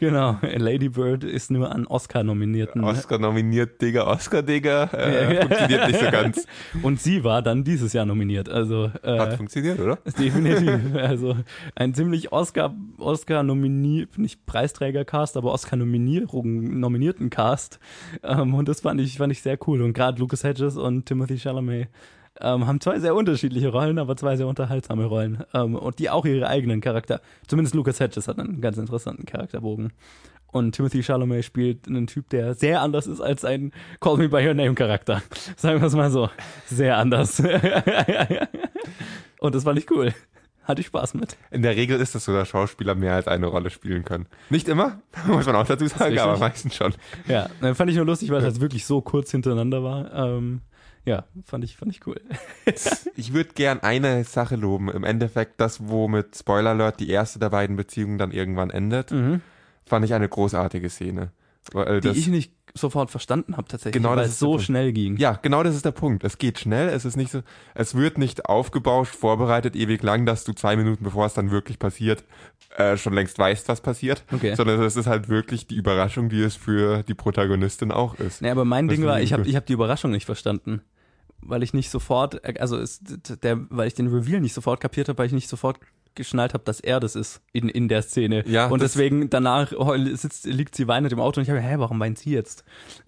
genau, 0.00 0.38
Lady 0.42 0.88
Bird 0.88 1.24
ist 1.24 1.50
nur 1.50 1.70
an 1.70 1.86
Oscar 1.86 2.24
nominierten 2.24 2.82
Oscar 2.82 3.18
nominiert, 3.18 3.80
Digga, 3.82 4.06
Oscar, 4.06 4.42
Digga. 4.42 4.84
Äh, 4.84 5.42
funktioniert 5.42 5.86
nicht 5.88 6.00
so 6.00 6.10
ganz. 6.10 6.46
und 6.82 7.00
sie 7.00 7.24
war 7.24 7.42
dann 7.42 7.64
dieses 7.64 7.92
Jahr 7.92 8.06
nominiert. 8.06 8.48
Also 8.48 8.90
Hat 9.02 9.34
äh, 9.34 9.36
funktioniert, 9.36 9.78
oder? 9.78 9.96
definitiv. 10.18 10.80
Also 10.94 11.36
ein 11.74 11.94
ziemlich 11.94 12.32
Oscar 12.32 12.74
Oscar 12.98 13.42
nominiert, 13.42 14.18
nicht 14.18 14.46
Preisträger-Cast, 14.46 15.36
aber 15.36 15.52
Oscar 15.52 15.76
Nominierung 15.76 16.80
nominierten 16.80 17.30
Cast. 17.30 17.78
Ähm, 18.22 18.54
und 18.54 18.68
das 18.68 18.80
fand 18.80 19.00
ich 19.00 19.18
fand 19.18 19.32
ich 19.32 19.42
sehr 19.42 19.58
cool. 19.66 19.82
Und 19.82 19.92
gerade 19.92 20.18
Lucas 20.18 20.37
Hedges 20.44 20.76
und 20.76 21.06
Timothy 21.06 21.38
Chalamet 21.38 21.88
ähm, 22.40 22.66
haben 22.66 22.80
zwei 22.80 22.98
sehr 22.98 23.14
unterschiedliche 23.14 23.68
Rollen, 23.68 23.98
aber 23.98 24.16
zwei 24.16 24.36
sehr 24.36 24.46
unterhaltsame 24.46 25.04
Rollen. 25.06 25.44
Ähm, 25.54 25.74
und 25.74 25.98
die 25.98 26.10
auch 26.10 26.24
ihre 26.24 26.46
eigenen 26.46 26.80
Charakter. 26.80 27.20
Zumindest 27.46 27.74
Lucas 27.74 28.00
Hedges 28.00 28.28
hat 28.28 28.38
einen 28.38 28.60
ganz 28.60 28.78
interessanten 28.78 29.26
Charakterbogen. 29.26 29.92
Und 30.50 30.72
Timothy 30.74 31.02
Chalamet 31.02 31.44
spielt 31.44 31.86
einen 31.88 32.06
Typ, 32.06 32.30
der 32.30 32.54
sehr 32.54 32.80
anders 32.80 33.06
ist 33.06 33.20
als 33.20 33.44
ein 33.44 33.72
Call 34.00 34.16
Me 34.16 34.28
By 34.30 34.46
Your 34.46 34.54
Name 34.54 34.74
Charakter. 34.74 35.22
Sagen 35.56 35.80
wir 35.80 35.88
es 35.88 35.94
mal 35.94 36.10
so. 36.10 36.30
Sehr 36.66 36.96
anders. 36.96 37.42
Und 39.40 39.54
das 39.54 39.64
fand 39.64 39.78
ich 39.78 39.90
cool. 39.90 40.14
Hatte 40.68 40.82
ich 40.82 40.86
Spaß 40.88 41.14
mit. 41.14 41.36
In 41.50 41.62
der 41.62 41.74
Regel 41.76 41.98
ist 41.98 42.14
es 42.14 42.26
so, 42.26 42.32
dass 42.34 42.46
Schauspieler 42.48 42.94
mehr 42.94 43.14
als 43.14 43.26
eine 43.26 43.46
Rolle 43.46 43.70
spielen 43.70 44.04
können. 44.04 44.26
Nicht 44.50 44.68
immer, 44.68 45.00
muss 45.26 45.46
man 45.46 45.56
auch 45.56 45.66
dazu 45.66 45.86
sagen, 45.86 46.18
aber 46.18 46.36
meistens 46.38 46.76
schon. 46.76 46.94
Ja, 47.26 47.48
dann 47.62 47.74
fand 47.74 47.90
ich 47.90 47.96
nur 47.96 48.04
lustig, 48.04 48.30
weil 48.30 48.42
das 48.42 48.60
wirklich 48.60 48.84
so 48.84 49.00
kurz 49.00 49.30
hintereinander 49.30 49.82
war. 49.82 50.12
Ähm, 50.12 50.60
ja, 51.06 51.24
fand 51.46 51.64
ich, 51.64 51.76
fand 51.78 51.90
ich 51.92 52.06
cool. 52.06 52.20
Ich 53.16 53.32
würde 53.32 53.50
gern 53.54 53.80
eine 53.80 54.24
Sache 54.24 54.56
loben. 54.56 54.90
Im 54.90 55.04
Endeffekt, 55.04 55.58
das, 55.58 55.88
wo 55.88 56.06
mit 56.06 56.36
Spoiler 56.36 56.70
Alert 56.70 57.00
die 57.00 57.08
erste 57.08 57.38
der 57.38 57.48
beiden 57.48 57.76
Beziehungen 57.76 58.18
dann 58.18 58.30
irgendwann 58.30 58.68
endet, 58.68 59.10
Mhm. 59.10 59.40
fand 59.86 60.04
ich 60.04 60.12
eine 60.12 60.28
großartige 60.28 60.90
Szene. 60.90 61.30
Weil 61.72 62.00
die 62.00 62.08
das, 62.08 62.16
ich 62.16 62.28
nicht 62.28 62.52
sofort 62.74 63.10
verstanden 63.10 63.56
habe 63.56 63.66
tatsächlich, 63.68 64.00
Genau, 64.00 64.10
weil 64.10 64.18
das 64.18 64.26
es 64.26 64.32
ist 64.34 64.38
so 64.38 64.58
schnell 64.58 64.92
ging. 64.92 65.16
ja, 65.16 65.32
genau 65.42 65.62
das 65.62 65.74
ist 65.74 65.84
der 65.84 65.90
Punkt. 65.92 66.22
Es 66.24 66.38
geht 66.38 66.58
schnell, 66.58 66.88
es 66.88 67.04
ist 67.04 67.16
nicht 67.16 67.30
so, 67.30 67.42
es 67.74 67.94
wird 67.94 68.18
nicht 68.18 68.46
aufgebauscht, 68.46 69.14
vorbereitet 69.14 69.74
ewig 69.76 70.02
lang, 70.02 70.26
dass 70.26 70.44
du 70.44 70.52
zwei 70.52 70.76
Minuten 70.76 71.02
bevor 71.04 71.26
es 71.26 71.34
dann 71.34 71.50
wirklich 71.50 71.78
passiert, 71.78 72.24
äh, 72.76 72.96
schon 72.96 73.14
längst 73.14 73.38
weißt, 73.38 73.68
was 73.68 73.80
passiert. 73.80 74.24
Okay. 74.32 74.54
Sondern 74.54 74.80
es 74.82 74.96
ist 74.96 75.06
halt 75.06 75.28
wirklich 75.28 75.66
die 75.66 75.76
Überraschung, 75.76 76.28
die 76.28 76.40
es 76.42 76.56
für 76.56 77.02
die 77.02 77.14
Protagonistin 77.14 77.90
auch 77.90 78.14
ist. 78.16 78.42
Nee, 78.42 78.50
aber 78.50 78.64
mein 78.64 78.86
Das 78.88 78.96
Ding 78.96 79.04
war, 79.06 79.20
ich 79.20 79.32
habe 79.32 79.42
ich 79.46 79.56
hab 79.56 79.66
die 79.66 79.72
Überraschung 79.72 80.10
nicht 80.10 80.26
verstanden. 80.26 80.82
Weil 81.40 81.62
ich 81.62 81.72
nicht 81.72 81.88
sofort, 81.90 82.44
also 82.60 82.76
es, 82.76 83.00
der, 83.00 83.60
weil 83.70 83.86
ich 83.86 83.94
den 83.94 84.08
Reveal 84.08 84.40
nicht 84.40 84.54
sofort 84.54 84.80
kapiert 84.80 85.08
habe, 85.08 85.18
weil 85.18 85.26
ich 85.26 85.32
nicht 85.32 85.48
sofort 85.48 85.78
geschnallt 86.18 86.52
habe, 86.52 86.64
dass 86.64 86.80
er 86.80 87.00
das 87.00 87.14
ist 87.16 87.40
in, 87.52 87.70
in 87.70 87.88
der 87.88 88.02
Szene. 88.02 88.44
Ja, 88.46 88.66
und 88.66 88.82
deswegen 88.82 89.30
danach 89.30 89.72
heul- 89.72 90.14
sitzt, 90.16 90.44
liegt 90.44 90.74
sie 90.74 90.86
weinend 90.86 91.10
im 91.12 91.20
Auto 91.20 91.40
und 91.40 91.44
ich 91.44 91.50
habe, 91.50 91.60
hä, 91.60 91.76
warum 91.78 91.98
weint 91.98 92.18
sie 92.18 92.30
jetzt? 92.32 92.62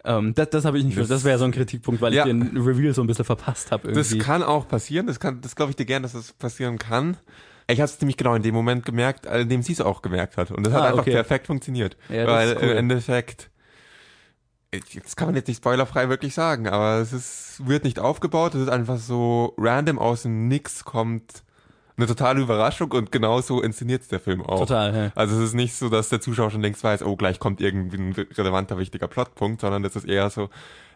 Ähm, 0.05 0.35
das 0.35 0.49
das 0.51 0.65
habe 0.65 0.79
ich 0.79 0.85
nicht, 0.85 0.97
Das- 0.97 1.09
das, 1.09 1.25
wäre 1.25 1.39
so 1.39 1.45
ein 1.45 1.51
Kritikpunkt, 1.53 2.01
weil 2.01 2.15
Ja. 2.15 2.23
ich 2.25 2.29
den 2.33 2.57
Reveal 2.57 2.95
so 2.95 3.03
ein 3.03 3.07
bisschen 3.07 3.27
verpasst 3.27 3.71
habe 3.71 3.93
Das 3.93 4.17
kann 4.19 4.43
auch 4.43 4.67
passieren, 4.67 5.07
das 5.07 5.21
kann, 5.21 5.43
das 5.43 5.55
glaube 5.55 5.71
ich 5.71 5.77
dir 5.77 5.85
gern, 5.85 6.03
dass 6.03 6.13
das 6.15 6.33
passieren 6.33 6.79
kann. 6.79 7.19
Ich 7.67 7.81
habe 7.81 7.91
es 7.91 8.01
nämlich 8.01 8.17
genau 8.17 8.35
in 8.35 8.43
dem 8.43 8.55
Moment 8.55 8.85
gemerkt, 8.87 9.27
in 9.27 9.49
dem 9.49 9.63
sie 9.63 9.73
es 9.75 9.81
auch 9.81 10.03
gemerkt 10.03 10.37
hat. 10.39 10.51
Und 10.51 10.67
das 10.67 10.73
hat 10.73 10.83
Ah, 10.83 10.87
einfach 10.87 11.03
okay. 11.03 11.13
perfekt 11.13 11.47
funktioniert. 11.47 11.97
Ja, 12.09 12.25
das 12.27 12.35
weil 12.35 12.49
ist 12.49 12.63
cool. 12.63 12.69
im 12.71 12.77
Endeffekt, 12.79 13.51
das 14.73 15.17
kann 15.17 15.29
man 15.29 15.35
jetzt 15.35 15.49
nicht 15.49 15.59
spoilerfrei 15.59 16.09
wirklich 16.09 16.35
sagen, 16.35 16.69
aber 16.69 16.99
es 17.01 17.13
ist, 17.13 17.63
wird 17.67 17.85
nicht 17.85 17.99
aufgebaut, 17.99 18.55
es 18.55 18.63
ist 18.63 18.69
einfach 18.69 18.99
so 18.99 19.55
random 19.59 19.99
aus 19.99 20.23
dem 20.23 20.47
Nix 20.49 20.85
kommt 20.85 21.43
eine 22.01 22.07
totale 22.07 22.41
Überraschung 22.41 22.91
und 22.93 23.13
genauso 23.13 23.61
inszeniert 23.61 24.11
der 24.11 24.21
Film 24.21 24.43
auch. 24.43 24.61
Total, 24.61 24.95
ja. 24.95 25.13
Also 25.15 25.37
es 25.37 25.49
ist 25.51 25.55
nicht 25.55 25.75
so, 25.75 25.89
dass 25.89 26.09
der 26.09 26.21
Zuschauer 26.21 26.51
schon 26.51 26.63
längst 26.63 26.83
weiß, 26.83 27.03
oh, 27.03 27.17
gleich 27.17 27.39
kommt 27.39 27.61
irgendwie 27.61 27.99
ein 27.99 28.13
relevanter, 28.13 28.79
wichtiger 28.79 29.09
Plotpunkt, 29.09 29.61
sondern 29.61 29.85
es 29.85 29.97
ist 29.97 30.07
eher 30.07 30.31
so, 30.31 30.49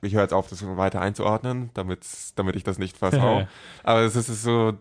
ich 0.02 0.14
höre 0.14 0.22
jetzt 0.22 0.34
auf, 0.34 0.48
das 0.48 0.64
weiter 0.76 1.00
einzuordnen, 1.00 1.70
damit, 1.74 2.06
damit 2.36 2.56
ich 2.56 2.64
das 2.64 2.78
nicht 2.78 2.96
versau. 2.98 3.46
Aber 3.82 4.00
es 4.00 4.16
ist 4.16 4.42
so, 4.42 4.74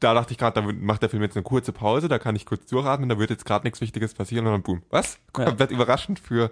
da 0.00 0.14
dachte 0.14 0.32
ich 0.32 0.38
gerade, 0.38 0.60
da 0.60 0.72
macht 0.72 1.02
der 1.02 1.10
Film 1.10 1.22
jetzt 1.22 1.36
eine 1.36 1.42
kurze 1.42 1.72
Pause, 1.72 2.08
da 2.08 2.18
kann 2.18 2.36
ich 2.36 2.46
kurz 2.46 2.66
durchatmen, 2.66 3.08
da 3.08 3.18
wird 3.18 3.30
jetzt 3.30 3.44
gerade 3.44 3.66
nichts 3.66 3.80
Wichtiges 3.80 4.14
passieren 4.14 4.46
und 4.46 4.52
dann 4.52 4.62
boom. 4.62 4.82
Was? 4.90 5.18
Ja. 5.36 5.46
Komplett 5.46 5.70
überraschend 5.70 6.20
für, 6.20 6.50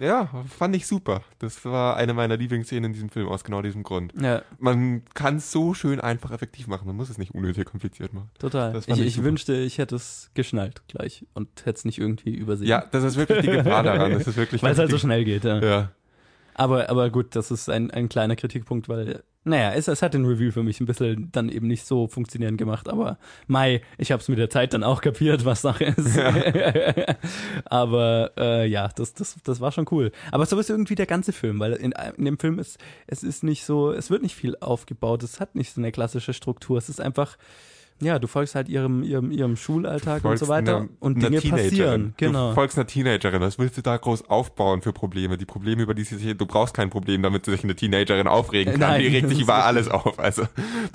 ja, 0.00 0.28
fand 0.58 0.74
ich 0.76 0.86
super. 0.86 1.22
Das 1.38 1.64
war 1.64 1.96
eine 1.96 2.14
meiner 2.14 2.36
Lieblingsszenen 2.36 2.84
in 2.84 2.92
diesem 2.92 3.08
Film 3.10 3.28
aus 3.28 3.44
genau 3.44 3.62
diesem 3.62 3.82
Grund. 3.82 4.12
Ja, 4.20 4.42
Man 4.58 5.02
kann 5.14 5.36
es 5.36 5.52
so 5.52 5.74
schön 5.74 6.00
einfach 6.00 6.30
effektiv 6.30 6.66
machen, 6.66 6.86
man 6.86 6.96
muss 6.96 7.10
es 7.10 7.18
nicht 7.18 7.34
unnötig 7.34 7.66
kompliziert 7.66 8.12
machen. 8.12 8.30
total. 8.38 8.76
Ich, 8.78 8.88
ich 8.88 9.00
ich 9.00 9.22
wünschte, 9.22 9.54
ich 9.54 9.78
hätte 9.78 9.96
es 9.96 10.30
geschnallt 10.34 10.82
gleich 10.88 11.26
und 11.34 11.48
hätte 11.64 11.78
es 11.78 11.84
nicht 11.84 11.98
irgendwie 11.98 12.34
übersehen. 12.34 12.68
Ja, 12.68 12.84
das 12.90 13.04
ist 13.04 13.16
wirklich 13.16 13.40
die 13.40 13.50
Gefahr 13.52 13.82
daran. 13.84 14.12
Das 14.12 14.26
ist 14.26 14.36
wirklich 14.36 14.62
Weil 14.62 14.72
es 14.72 14.78
halt 14.78 14.90
so 14.90 14.98
schnell 14.98 15.24
geht, 15.24 15.44
ja. 15.44 15.60
Ja. 15.62 15.92
Aber, 16.54 16.90
aber 16.90 17.10
gut, 17.10 17.34
das 17.34 17.50
ist 17.50 17.68
ein, 17.68 17.90
ein 17.90 18.08
kleiner 18.08 18.36
Kritikpunkt, 18.36 18.88
weil, 18.88 19.22
naja, 19.44 19.72
es, 19.72 19.88
es 19.88 20.02
hat 20.02 20.14
den 20.14 20.24
Review 20.24 20.52
für 20.52 20.62
mich 20.62 20.80
ein 20.80 20.86
bisschen 20.86 21.30
dann 21.32 21.48
eben 21.48 21.66
nicht 21.66 21.84
so 21.84 22.06
funktionierend 22.06 22.58
gemacht, 22.58 22.88
aber 22.88 23.18
Mai, 23.48 23.82
ich 23.98 24.12
habe 24.12 24.22
es 24.22 24.28
mit 24.28 24.38
der 24.38 24.50
Zeit 24.50 24.72
dann 24.72 24.84
auch 24.84 25.00
kapiert, 25.00 25.44
was 25.44 25.62
Sache 25.62 25.84
ist. 25.84 26.16
aber 27.64 28.30
äh, 28.36 28.66
ja, 28.66 28.88
das, 28.88 29.14
das, 29.14 29.36
das 29.42 29.60
war 29.60 29.72
schon 29.72 29.86
cool. 29.90 30.12
Aber 30.30 30.46
so 30.46 30.58
ist 30.58 30.70
irgendwie 30.70 30.94
der 30.94 31.06
ganze 31.06 31.32
Film, 31.32 31.58
weil 31.58 31.72
in, 31.72 31.92
in 32.16 32.24
dem 32.24 32.38
Film 32.38 32.58
ist, 32.58 32.78
es 33.06 33.24
ist 33.24 33.42
nicht 33.42 33.64
so, 33.64 33.90
es 33.90 34.10
wird 34.10 34.22
nicht 34.22 34.36
viel 34.36 34.56
aufgebaut, 34.60 35.22
es 35.24 35.40
hat 35.40 35.56
nicht 35.56 35.74
so 35.74 35.80
eine 35.80 35.90
klassische 35.90 36.34
Struktur, 36.34 36.78
es 36.78 36.88
ist 36.88 37.00
einfach, 37.00 37.36
ja, 38.00 38.18
du 38.18 38.26
folgst 38.26 38.54
halt 38.54 38.68
ihrem, 38.68 39.02
ihrem, 39.02 39.30
ihrem 39.30 39.56
Schulalltag 39.56 40.24
und 40.24 40.36
so 40.38 40.48
weiter 40.48 40.78
einer- 40.78 40.88
und 41.00 41.22
Dinge 41.22 41.38
Teenagerin. 41.40 41.50
passieren. 41.70 42.14
Genau. 42.16 42.48
Du 42.50 42.54
folgst 42.54 42.76
einer 42.76 42.86
Teenagerin. 42.86 43.40
Was 43.40 43.58
willst 43.58 43.76
du 43.76 43.82
da 43.82 43.96
groß 43.96 44.28
aufbauen 44.28 44.82
für 44.82 44.92
Probleme? 44.92 45.38
Die 45.38 45.44
Probleme, 45.44 45.82
über 45.82 45.94
die 45.94 46.04
sie 46.04 46.16
sich, 46.16 46.36
du 46.36 46.46
brauchst 46.46 46.74
kein 46.74 46.90
Problem, 46.90 47.22
damit 47.22 47.44
sich 47.44 47.62
eine 47.62 47.76
Teenagerin 47.76 48.26
aufregen 48.26 48.72
kann. 48.72 48.80
Nein, 48.80 49.00
die 49.02 49.06
regt 49.08 49.28
sich 49.28 49.40
über 49.42 49.64
alles 49.64 49.88
auf. 49.88 50.18
Also, 50.18 50.44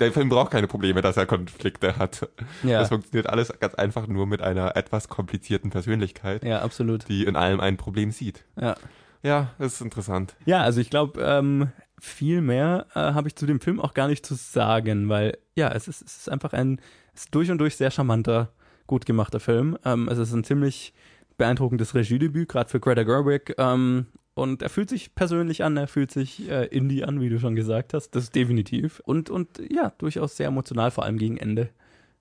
der 0.00 0.12
Film 0.12 0.28
braucht 0.28 0.50
keine 0.50 0.66
Probleme, 0.66 1.00
dass 1.00 1.16
er 1.16 1.26
Konflikte 1.26 1.96
hat. 1.96 2.28
Ja. 2.62 2.80
Das 2.80 2.88
funktioniert 2.88 3.28
alles 3.28 3.52
ganz 3.58 3.74
einfach 3.74 4.06
nur 4.06 4.26
mit 4.26 4.42
einer 4.42 4.76
etwas 4.76 5.08
komplizierten 5.08 5.70
Persönlichkeit, 5.70 6.44
Ja, 6.44 6.60
absolut. 6.60 7.08
die 7.08 7.24
in 7.24 7.36
allem 7.36 7.60
ein 7.60 7.76
Problem 7.76 8.10
sieht. 8.10 8.44
Ja. 8.60 8.74
Ja, 9.22 9.50
das 9.58 9.74
ist 9.74 9.80
interessant. 9.80 10.36
Ja, 10.46 10.60
also 10.62 10.80
ich 10.80 10.90
glaube, 10.90 11.20
ähm, 11.20 11.68
viel 12.00 12.40
mehr 12.40 12.86
äh, 12.94 13.00
habe 13.00 13.28
ich 13.28 13.36
zu 13.36 13.46
dem 13.46 13.60
Film 13.60 13.80
auch 13.80 13.94
gar 13.94 14.08
nicht 14.08 14.24
zu 14.24 14.34
sagen, 14.34 15.08
weil 15.08 15.38
ja, 15.54 15.68
es 15.70 15.88
ist, 15.88 16.02
es 16.02 16.16
ist 16.18 16.30
einfach 16.30 16.52
ein 16.52 16.80
ist 17.14 17.34
durch 17.34 17.50
und 17.50 17.58
durch 17.58 17.76
sehr 17.76 17.90
charmanter, 17.90 18.52
gut 18.86 19.06
gemachter 19.06 19.40
Film. 19.40 19.76
Ähm, 19.84 20.08
es 20.08 20.18
ist 20.18 20.32
ein 20.32 20.44
ziemlich 20.44 20.94
beeindruckendes 21.36 21.94
Regiedebüt, 21.94 22.48
gerade 22.48 22.70
für 22.70 22.80
Greta 22.80 23.02
Gerwig. 23.02 23.54
Ähm, 23.58 24.06
und 24.34 24.62
er 24.62 24.68
fühlt 24.68 24.88
sich 24.88 25.14
persönlich 25.14 25.64
an, 25.64 25.76
er 25.76 25.88
fühlt 25.88 26.12
sich 26.12 26.48
äh, 26.48 26.66
Indie 26.66 27.04
an, 27.04 27.20
wie 27.20 27.28
du 27.28 27.40
schon 27.40 27.56
gesagt 27.56 27.92
hast. 27.92 28.10
Das 28.10 28.24
ist 28.24 28.34
definitiv. 28.34 29.00
Und, 29.04 29.30
und 29.30 29.60
ja, 29.70 29.92
durchaus 29.98 30.36
sehr 30.36 30.46
emotional, 30.48 30.90
vor 30.90 31.04
allem 31.04 31.18
gegen 31.18 31.36
Ende. 31.36 31.70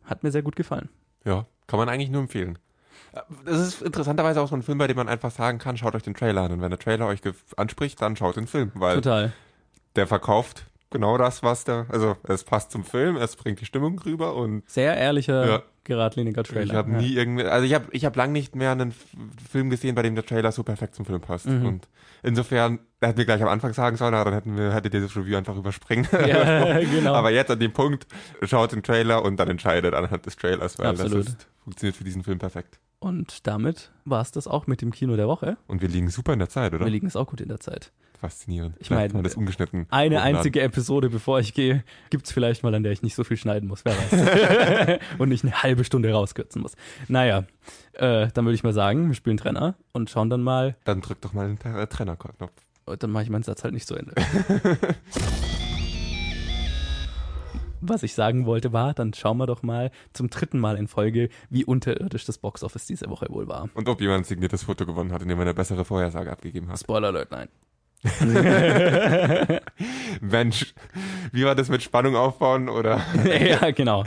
Hat 0.04 0.24
mir 0.24 0.32
sehr 0.32 0.42
gut 0.42 0.56
gefallen. 0.56 0.90
Ja, 1.26 1.46
kann 1.68 1.78
man 1.78 1.90
eigentlich 1.90 2.10
nur 2.10 2.22
empfehlen. 2.22 2.58
Das 3.46 3.60
ist 3.60 3.82
interessanterweise 3.82 4.42
auch 4.42 4.48
so 4.48 4.56
ein 4.56 4.64
Film, 4.64 4.78
bei 4.78 4.88
dem 4.88 4.98
man 4.98 5.10
einfach 5.10 5.32
sagen 5.32 5.60
kann, 5.60 5.78
schaut 5.78 5.96
euch 5.96 6.04
den 6.04 6.14
Trailer 6.14 6.44
an. 6.44 6.54
Und 6.54 6.62
wenn 6.62 6.70
der 6.70 6.80
Trailer 6.80 7.08
euch 7.08 7.22
anspricht, 7.56 8.02
dann 8.02 8.16
schaut 8.16 8.36
den 8.36 8.48
Film, 8.48 8.72
weil 8.76 8.96
Total. 8.96 9.34
Der 9.98 10.08
verkauft 10.08 10.66
genau 10.90 11.18
das, 11.18 11.44
was 11.44 11.64
der, 11.64 11.86
also 11.90 12.16
es 12.24 12.44
passt 12.44 12.72
zum 12.72 12.84
Film, 12.84 13.18
es 13.18 13.36
bringt 13.36 13.60
die 13.60 13.66
Stimmung 13.66 14.00
rüber 14.00 14.36
und 14.36 14.68
Sehr 14.70 14.96
ehrlicher, 14.96 15.48
Ja. 15.48 15.64
geradliniger 15.84 16.44
Trailer. 16.44 16.64
ich 16.66 16.74
habe 16.74 16.92
ja. 16.92 16.98
nie 16.98 17.14
irgendwie, 17.14 17.44
also 17.44 17.66
ich 17.66 17.74
habe 17.74 17.86
ich 17.92 18.06
hab 18.06 18.16
lang 18.16 18.32
nicht 18.32 18.56
mehr 18.56 18.72
einen 18.72 18.94
Film 19.50 19.70
gesehen, 19.70 19.96
bei 19.96 20.02
dem 20.02 20.16
der 20.16 20.26
Trailer 20.26 20.52
so 20.52 20.64
perfekt 20.64 20.96
zum 20.96 21.06
Film 21.06 21.22
passt. 21.22 21.48
Mhm. 21.48 21.66
Und 21.66 21.88
insofern, 22.24 22.80
er 23.02 23.10
hätte 23.10 23.20
mir 23.20 23.26
gleich 23.26 23.42
am 23.42 23.50
Anfang 23.50 23.74
sagen 23.74 23.98
sollen, 23.98 24.14
aber 24.14 24.32
dann 24.32 24.40
hätten 24.40 24.58
wir, 24.58 24.74
hättet 24.74 24.94
ihr 24.94 25.02
das 25.02 25.16
Review 25.16 25.38
einfach 25.38 25.56
überspringen. 25.56 26.08
Ja, 26.12 26.80
genau. 26.80 27.14
Aber 27.14 27.32
jetzt 27.32 27.52
an 27.52 27.60
dem 27.60 27.74
Punkt, 27.74 28.08
schaut 28.44 28.72
den 28.72 28.84
Trailer 28.84 29.24
und 29.24 29.38
dann 29.38 29.50
entscheidet 29.50 29.94
anhand 29.94 30.26
des 30.26 30.36
Trailers, 30.38 30.80
weil 30.80 30.88
Absolut. 30.88 31.20
das 31.20 31.34
ist, 31.34 31.48
funktioniert 31.64 31.96
für 31.98 32.04
diesen 32.04 32.24
Film 32.24 32.40
perfekt. 32.40 32.80
Und 33.00 33.46
damit 33.46 33.92
war 34.06 34.22
es 34.22 34.32
das 34.32 34.48
auch 34.48 34.66
mit 34.66 34.82
dem 34.82 34.92
Kino 34.92 35.16
der 35.16 35.28
Woche. 35.28 35.58
Und 35.68 35.82
wir 35.82 35.90
liegen 35.90 36.10
super 36.10 36.34
in 36.34 36.40
der 36.40 36.50
Zeit, 36.50 36.74
oder? 36.74 36.86
Wir 36.86 36.92
liegen 36.92 37.06
es 37.06 37.16
auch 37.16 37.28
gut 37.28 37.42
in 37.42 37.48
der 37.50 37.60
Zeit. 37.60 37.92
Faszinierend. 38.20 38.76
Ich 38.80 38.90
meine, 38.90 39.22
das 39.22 39.36
ungeschnitten. 39.36 39.86
Eine 39.90 40.16
hochladen. 40.18 40.36
einzige 40.38 40.62
Episode, 40.62 41.10
bevor 41.10 41.40
ich 41.40 41.54
gehe, 41.54 41.84
gibt's 42.10 42.32
vielleicht 42.32 42.64
mal, 42.64 42.74
an 42.74 42.82
der 42.84 42.92
ich 42.92 43.04
nicht 43.04 43.14
so 43.16 43.24
viel 43.24 43.38
schneiden 43.38 43.70
muss, 43.70 43.84
wer 43.86 43.94
weiß. 43.94 45.00
und 45.20 45.30
nicht 45.30 45.44
eine 45.44 45.62
halbe 45.62 45.84
Stunde 45.84 46.12
rauskürzen 46.12 46.62
muss. 46.62 46.74
Naja, 47.08 47.46
äh, 47.94 48.28
dann 48.34 48.46
würde 48.46 48.56
ich 48.56 48.64
mal 48.64 48.74
sagen, 48.74 49.08
wir 49.08 49.16
spielen 49.16 49.38
Trenner 49.38 49.76
und 49.94 50.10
schauen 50.10 50.30
dann 50.32 50.42
mal, 50.42 50.76
Dann 50.84 51.02
drück 51.02 51.22
doch 51.22 51.34
mal 51.34 51.48
den 51.48 51.60
Tre- 51.60 51.86
Trennerknopf. 51.88 52.52
dann 53.00 53.12
mache 53.12 53.24
ich 53.24 53.30
meinen 53.30 53.44
Satz 53.44 53.64
halt 53.64 53.74
nicht 53.76 53.88
zu 53.88 53.96
Ende. 53.96 54.14
Was 57.80 58.02
ich 58.02 58.16
sagen 58.16 58.48
wollte 58.48 58.74
war, 58.74 58.96
dann 58.96 59.14
schauen 59.14 59.38
wir 59.38 59.46
doch 59.46 59.62
mal 59.62 59.92
zum 60.12 60.32
dritten 60.32 60.58
Mal 60.58 60.78
in 60.78 60.88
Folge, 60.88 61.30
wie 61.52 61.64
unterirdisch 61.64 62.26
das 62.26 62.40
Boxoffice 62.40 62.88
diese 62.88 63.08
Woche 63.10 63.28
wohl 63.30 63.48
war. 63.48 63.70
Und 63.76 63.88
ob 63.88 64.02
jemand 64.02 64.22
ein 64.22 64.24
signiertes 64.24 64.64
Foto 64.64 64.86
gewonnen 64.88 65.14
hat, 65.14 65.22
indem 65.22 65.38
er 65.38 65.44
eine 65.44 65.54
bessere 65.54 65.86
Vorhersage 65.86 66.32
abgegeben 66.32 66.70
hat. 66.70 66.80
Spoiler 66.80 67.10
Alert, 67.10 67.30
nein. 67.32 67.50
Mensch, 70.22 70.74
wie 71.32 71.46
war 71.46 71.56
das 71.56 71.70
mit 71.70 71.82
Spannung 71.84 72.16
aufbauen 72.16 72.70
oder? 72.70 73.02
ja, 73.26 73.72
genau. 73.72 74.06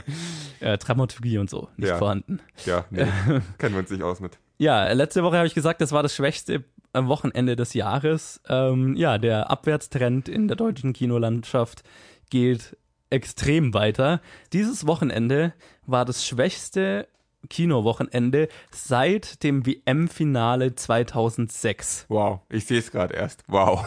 Äh, 0.59 0.77
Dramaturgie 0.77 1.37
und 1.37 1.49
so, 1.49 1.69
nicht 1.77 1.89
Ja. 1.89 1.97
vorhanden. 1.97 2.39
Ja, 2.65 2.85
nee, 2.89 3.05
kennen 3.57 3.75
wir 3.75 3.79
uns 3.79 3.89
nicht 3.89 4.03
aus 4.03 4.19
mit. 4.19 4.37
Ja, 4.57 4.91
letzte 4.91 5.23
Woche 5.23 5.37
habe 5.37 5.47
ich 5.47 5.53
gesagt, 5.55 5.81
das 5.81 5.91
war 5.91 6.03
das 6.03 6.15
schwächste 6.15 6.63
Wochenende 6.93 7.55
des 7.55 7.73
Jahres. 7.73 8.41
Ähm, 8.47 8.95
ja, 8.95 9.17
der 9.17 9.49
Abwärtstrend 9.49 10.29
in 10.29 10.47
der 10.47 10.57
deutschen 10.57 10.93
Kinolandschaft 10.93 11.83
geht 12.29 12.77
extrem 13.09 13.73
weiter. 13.73 14.21
Dieses 14.53 14.85
Wochenende 14.87 15.53
war 15.85 16.05
das 16.05 16.25
schwächste 16.25 17.07
Kinowochenende 17.49 18.47
seit 18.71 19.43
dem 19.43 19.65
WM-Finale 19.65 20.75
2006. 20.75 22.05
Wow, 22.09 22.41
ich 22.49 22.65
sehe 22.65 22.79
es 22.79 22.91
gerade 22.91 23.13
erst. 23.15 23.43
Wow. 23.47 23.85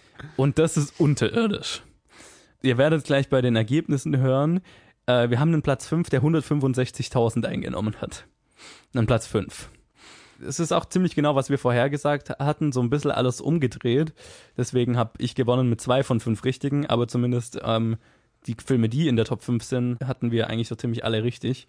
Und 0.36 0.58
das 0.58 0.76
ist 0.76 0.98
unterirdisch. 1.00 1.82
Ihr 2.62 2.76
werdet 2.78 3.04
gleich 3.04 3.28
bei 3.28 3.40
den 3.40 3.56
Ergebnissen 3.56 4.18
hören. 4.18 4.60
Äh, 5.06 5.30
wir 5.30 5.40
haben 5.40 5.52
einen 5.52 5.62
Platz 5.62 5.86
5, 5.86 6.10
der 6.10 6.22
165.000 6.22 7.46
eingenommen 7.46 7.96
hat. 8.00 8.26
Einen 8.94 9.06
Platz 9.06 9.26
5. 9.26 9.70
Es 10.46 10.58
ist 10.58 10.72
auch 10.72 10.86
ziemlich 10.86 11.14
genau, 11.14 11.34
was 11.34 11.50
wir 11.50 11.58
vorhergesagt 11.58 12.30
hatten, 12.30 12.72
so 12.72 12.80
ein 12.80 12.90
bisschen 12.90 13.10
alles 13.10 13.40
umgedreht. 13.40 14.14
Deswegen 14.56 14.96
habe 14.96 15.12
ich 15.18 15.34
gewonnen 15.34 15.68
mit 15.68 15.80
zwei 15.80 16.02
von 16.02 16.20
fünf 16.20 16.44
richtigen, 16.44 16.86
aber 16.86 17.08
zumindest 17.08 17.58
ähm, 17.62 17.98
die 18.46 18.56
Filme, 18.64 18.88
die 18.88 19.08
in 19.08 19.16
der 19.16 19.26
Top 19.26 19.42
5 19.42 19.62
sind, 19.62 19.98
hatten 20.04 20.30
wir 20.30 20.48
eigentlich 20.48 20.68
so 20.68 20.74
ziemlich 20.74 21.04
alle 21.04 21.22
richtig. 21.22 21.66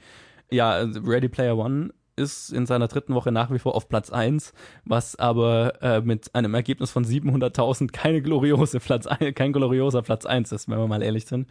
Ja, 0.52 0.72
also 0.72 1.00
Ready 1.02 1.30
Player 1.30 1.58
One 1.58 1.92
ist 2.18 2.52
in 2.52 2.66
seiner 2.66 2.88
dritten 2.88 3.14
Woche 3.14 3.32
nach 3.32 3.52
wie 3.52 3.60
vor 3.60 3.76
auf 3.76 3.88
Platz 3.88 4.12
1, 4.12 4.54
was 4.86 5.16
aber 5.16 5.82
äh, 5.82 6.02
mit 6.02 6.36
einem 6.36 6.54
Ergebnis 6.54 6.92
von 6.92 7.06
700.000 7.06 7.92
keine 7.92 8.22
gloriose 8.22 8.80
Platz 8.80 9.08
ein, 9.08 9.34
kein 9.34 9.54
glorioser 9.54 10.02
Platz 10.02 10.26
1 10.26 10.52
ist, 10.52 10.70
wenn 10.70 10.78
wir 10.78 10.88
mal 10.88 11.02
ehrlich 11.02 11.26
sind. 11.26 11.48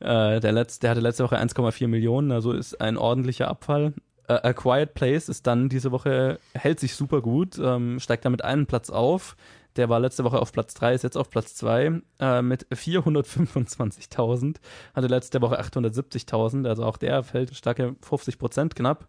Äh, 0.00 0.40
der, 0.40 0.52
letzte, 0.52 0.82
der 0.82 0.90
hatte 0.90 1.00
letzte 1.00 1.24
Woche 1.24 1.38
1,4 1.38 1.88
Millionen, 1.88 2.30
also 2.30 2.52
ist 2.52 2.80
ein 2.80 2.96
ordentlicher 2.96 3.48
Abfall. 3.48 3.92
Äh, 4.28 4.34
A 4.34 4.52
Quiet 4.52 4.94
Place 4.94 5.28
ist 5.28 5.46
dann 5.46 5.68
diese 5.68 5.90
Woche, 5.90 6.38
hält 6.54 6.78
sich 6.78 6.94
super 6.94 7.20
gut, 7.20 7.58
ähm, 7.58 7.98
steigt 7.98 8.24
damit 8.24 8.44
einen 8.44 8.66
Platz 8.66 8.90
auf. 8.90 9.36
Der 9.76 9.88
war 9.88 10.00
letzte 10.00 10.24
Woche 10.24 10.40
auf 10.40 10.52
Platz 10.52 10.74
3, 10.74 10.94
ist 10.94 11.04
jetzt 11.04 11.16
auf 11.16 11.30
Platz 11.30 11.54
2 11.54 12.00
äh, 12.20 12.42
mit 12.42 12.66
425.000. 12.68 14.56
Hatte 14.94 15.06
letzte 15.06 15.40
Woche 15.40 15.60
870.000, 15.60 16.66
also 16.66 16.84
auch 16.84 16.96
der 16.96 17.22
fällt 17.22 17.54
starke 17.54 17.94
50 18.02 18.38
Prozent 18.38 18.74
knapp 18.74 19.08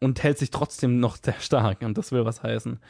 und 0.00 0.22
hält 0.22 0.38
sich 0.38 0.50
trotzdem 0.50 1.00
noch 1.00 1.16
sehr 1.16 1.38
stark 1.40 1.82
und 1.82 1.98
das 1.98 2.12
will 2.12 2.24
was 2.24 2.42
heißen. 2.42 2.80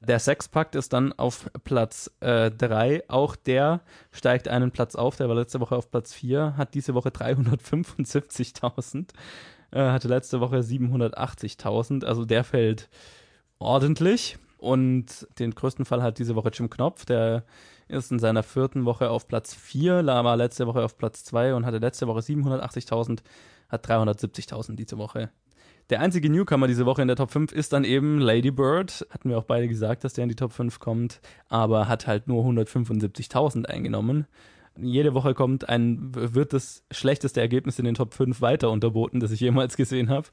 Der 0.00 0.18
Sexpakt 0.18 0.74
ist 0.74 0.92
dann 0.92 1.12
auf 1.14 1.50
Platz 1.64 2.10
3. 2.20 2.94
Äh, 2.94 3.02
auch 3.08 3.34
der 3.34 3.80
steigt 4.12 4.48
einen 4.48 4.70
Platz 4.70 4.94
auf. 4.94 5.16
Der 5.16 5.28
war 5.28 5.34
letzte 5.34 5.60
Woche 5.60 5.74
auf 5.74 5.90
Platz 5.90 6.12
4, 6.12 6.56
hat 6.56 6.74
diese 6.74 6.94
Woche 6.94 7.08
375.000, 7.08 9.08
äh, 9.72 9.78
hatte 9.78 10.08
letzte 10.08 10.40
Woche 10.40 10.58
780.000. 10.58 12.04
Also 12.04 12.24
der 12.24 12.44
fällt 12.44 12.88
ordentlich. 13.58 14.38
Und 14.58 15.26
den 15.38 15.54
größten 15.54 15.84
Fall 15.84 16.02
hat 16.02 16.18
diese 16.18 16.34
Woche 16.34 16.50
Jim 16.52 16.70
Knopf. 16.70 17.04
Der 17.04 17.44
ist 17.88 18.10
in 18.10 18.18
seiner 18.18 18.42
vierten 18.42 18.84
Woche 18.84 19.10
auf 19.10 19.28
Platz 19.28 19.54
4, 19.54 20.04
war 20.06 20.36
letzte 20.36 20.66
Woche 20.66 20.82
auf 20.82 20.98
Platz 20.98 21.24
2 21.24 21.54
und 21.54 21.66
hatte 21.66 21.78
letzte 21.78 22.06
Woche 22.06 22.20
780.000, 22.20 23.20
hat 23.68 23.86
370.000 23.86 24.76
diese 24.76 24.98
Woche. 24.98 25.30
Der 25.88 26.00
einzige 26.00 26.28
Newcomer 26.28 26.66
diese 26.66 26.84
Woche 26.84 27.02
in 27.02 27.08
der 27.08 27.16
Top 27.16 27.30
5 27.30 27.52
ist 27.52 27.72
dann 27.72 27.84
eben 27.84 28.18
Lady 28.18 28.50
Bird. 28.50 29.06
Hatten 29.10 29.30
wir 29.30 29.38
auch 29.38 29.44
beide 29.44 29.68
gesagt, 29.68 30.02
dass 30.02 30.14
der 30.14 30.24
in 30.24 30.28
die 30.28 30.34
Top 30.34 30.52
5 30.52 30.80
kommt, 30.80 31.20
aber 31.48 31.86
hat 31.86 32.08
halt 32.08 32.26
nur 32.26 32.44
175.000 32.44 33.66
eingenommen. 33.66 34.26
Jede 34.76 35.14
Woche 35.14 35.32
kommt 35.32 35.68
ein, 35.68 36.10
wird 36.12 36.52
das 36.52 36.82
schlechteste 36.90 37.40
Ergebnis 37.40 37.78
in 37.78 37.84
den 37.84 37.94
Top 37.94 38.14
5 38.14 38.40
weiter 38.40 38.70
unterboten, 38.70 39.20
das 39.20 39.30
ich 39.30 39.40
jemals 39.40 39.76
gesehen 39.76 40.08
habe. 40.08 40.26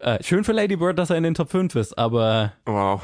Äh, 0.00 0.22
schön 0.24 0.42
für 0.42 0.52
Lady 0.52 0.76
Bird, 0.76 0.98
dass 0.98 1.10
er 1.10 1.16
in 1.16 1.22
den 1.22 1.34
Top 1.34 1.50
5 1.50 1.76
ist, 1.76 1.96
aber. 1.96 2.52
Wow. 2.66 3.00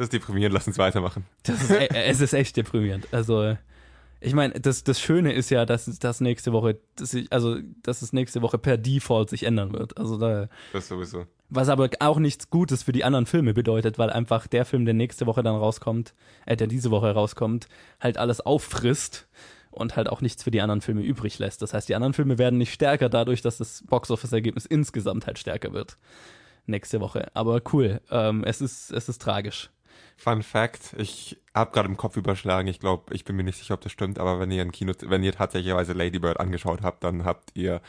Das 0.00 0.06
ist 0.06 0.14
deprimierend, 0.14 0.54
lass 0.54 0.66
uns 0.66 0.78
weitermachen. 0.78 1.26
Das 1.42 1.60
ist, 1.60 1.70
äh, 1.70 1.88
es 2.06 2.22
ist 2.22 2.32
echt 2.32 2.56
deprimierend. 2.56 3.06
Also, 3.12 3.58
ich 4.18 4.32
meine, 4.32 4.58
das, 4.58 4.82
das 4.82 4.98
Schöne 4.98 5.34
ist 5.34 5.50
ja, 5.50 5.66
dass 5.66 5.84
das 5.98 6.22
nächste 6.22 6.54
Woche, 6.54 6.78
dass 6.96 7.12
ich, 7.12 7.30
also, 7.30 7.58
dass 7.82 8.00
es 8.00 8.14
nächste 8.14 8.40
Woche 8.40 8.56
per 8.56 8.78
Default 8.78 9.28
sich 9.28 9.42
ändern 9.42 9.74
wird. 9.74 9.98
Also 9.98 10.16
da. 10.16 10.48
Das 10.72 10.88
sowieso. 10.88 11.26
Was 11.50 11.68
aber 11.68 11.90
auch 11.98 12.18
nichts 12.18 12.48
Gutes 12.48 12.82
für 12.82 12.92
die 12.92 13.04
anderen 13.04 13.26
Filme 13.26 13.52
bedeutet, 13.52 13.98
weil 13.98 14.08
einfach 14.08 14.46
der 14.46 14.64
Film, 14.64 14.86
der 14.86 14.94
nächste 14.94 15.26
Woche 15.26 15.42
dann 15.42 15.56
rauskommt, 15.56 16.14
äh, 16.46 16.56
der 16.56 16.66
diese 16.66 16.90
Woche 16.90 17.10
rauskommt, 17.10 17.68
halt 18.00 18.16
alles 18.16 18.40
auffrisst 18.40 19.28
und 19.70 19.96
halt 19.96 20.08
auch 20.08 20.22
nichts 20.22 20.42
für 20.42 20.50
die 20.50 20.62
anderen 20.62 20.80
Filme 20.80 21.02
übrig 21.02 21.38
lässt. 21.38 21.60
Das 21.60 21.74
heißt, 21.74 21.90
die 21.90 21.94
anderen 21.94 22.14
Filme 22.14 22.38
werden 22.38 22.56
nicht 22.58 22.72
stärker 22.72 23.10
dadurch, 23.10 23.42
dass 23.42 23.58
das 23.58 23.84
Boxoffice-Ergebnis 23.86 24.64
insgesamt 24.64 25.26
halt 25.26 25.38
stärker 25.38 25.74
wird. 25.74 25.98
Nächste 26.64 27.00
Woche. 27.02 27.28
Aber 27.34 27.60
cool. 27.74 28.00
Ähm, 28.10 28.44
es 28.44 28.62
ist, 28.62 28.92
es 28.92 29.10
ist 29.10 29.20
tragisch. 29.20 29.68
Fun 30.16 30.42
Fact, 30.42 30.94
ich 30.98 31.38
habe 31.54 31.72
gerade 31.72 31.88
im 31.88 31.96
Kopf 31.96 32.16
überschlagen, 32.16 32.68
ich 32.68 32.80
glaube, 32.80 33.14
ich 33.14 33.24
bin 33.24 33.36
mir 33.36 33.42
nicht 33.42 33.58
sicher, 33.58 33.74
ob 33.74 33.80
das 33.80 33.92
stimmt, 33.92 34.18
aber 34.18 34.38
wenn 34.38 34.50
ihr 34.50 34.62
ein 34.62 34.72
Kino, 34.72 34.92
wenn 35.06 35.22
ihr 35.22 35.32
tatsächlicherweise 35.32 35.92
Lady 35.92 36.18
Bird 36.18 36.38
angeschaut 36.38 36.82
habt, 36.82 37.04
dann 37.04 37.24
habt 37.24 37.50
ihr, 37.54 37.80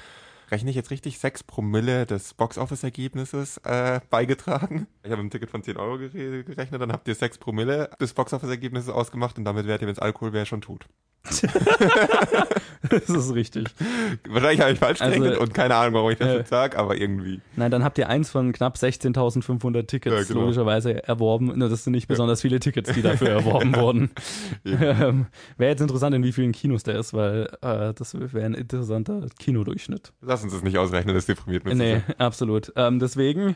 rechne 0.49 0.69
ich 0.69 0.75
jetzt 0.75 0.91
richtig, 0.91 1.19
6 1.19 1.43
Promille 1.43 2.05
des 2.05 2.33
Box-Office-Ergebnisses 2.33 3.57
äh, 3.65 3.99
beigetragen. 4.09 4.87
Ich 5.03 5.11
habe 5.11 5.21
ein 5.21 5.29
Ticket 5.29 5.49
von 5.49 5.63
10 5.63 5.77
Euro 5.77 5.97
gerechnet, 5.97 6.81
dann 6.81 6.91
habt 6.91 7.07
ihr 7.07 7.15
6 7.15 7.37
Promille 7.37 7.89
des 7.99 8.13
Box-Office-Ergebnisses 8.13 8.89
ausgemacht 8.89 9.37
und 9.37 9.45
damit 9.45 9.67
wärt 9.67 9.81
ihr, 9.81 9.87
wenn 9.87 9.93
es 9.93 9.99
Alkohol 9.99 10.33
wäre, 10.33 10.45
schon 10.45 10.61
tot. 10.61 10.87
das 12.89 13.09
ist 13.09 13.33
richtig. 13.33 13.67
Wahrscheinlich 14.27 14.61
habe 14.61 14.71
ich 14.71 14.79
falsch 14.79 15.01
also, 15.01 15.19
gerechnet 15.19 15.39
und 15.39 15.53
keine 15.53 15.75
Ahnung, 15.75 15.93
warum 15.93 16.11
ich 16.11 16.17
das 16.17 16.27
äh, 16.27 16.37
jetzt 16.37 16.49
sage, 16.49 16.77
aber 16.77 16.97
irgendwie. 16.97 17.41
Nein, 17.55 17.69
dann 17.69 17.83
habt 17.83 17.97
ihr 17.97 18.09
eins 18.09 18.29
von 18.31 18.51
knapp 18.51 18.75
16.500 18.75 19.85
Tickets 19.85 20.15
ja, 20.15 20.23
genau. 20.23 20.41
logischerweise 20.41 21.07
erworben. 21.07 21.57
Nur 21.57 21.69
das 21.69 21.83
sind 21.83 21.93
nicht 21.93 22.07
besonders 22.07 22.41
viele 22.41 22.59
Tickets, 22.59 22.91
die 22.93 23.01
dafür 23.01 23.29
erworben 23.41 23.75
wurden. 23.75 24.11
ähm, 24.65 25.27
wäre 25.57 25.71
jetzt 25.71 25.81
interessant, 25.81 26.15
in 26.15 26.23
wie 26.23 26.31
vielen 26.31 26.53
Kinos 26.53 26.83
der 26.83 26.97
ist, 26.97 27.13
weil 27.13 27.49
äh, 27.61 27.93
das 27.93 28.15
wäre 28.19 28.45
ein 28.45 28.55
interessanter 28.55 29.27
Kinodurchschnitt. 29.37 30.13
Lass 30.21 30.43
uns 30.43 30.53
das 30.53 30.63
nicht 30.63 30.77
ausrechnen, 30.77 31.13
das 31.13 31.27
deprimiert 31.27 31.65
mich. 31.65 31.75
Nee, 31.75 31.95
sicher. 31.95 32.15
absolut. 32.17 32.73
Ähm, 32.75 32.99
deswegen 32.99 33.55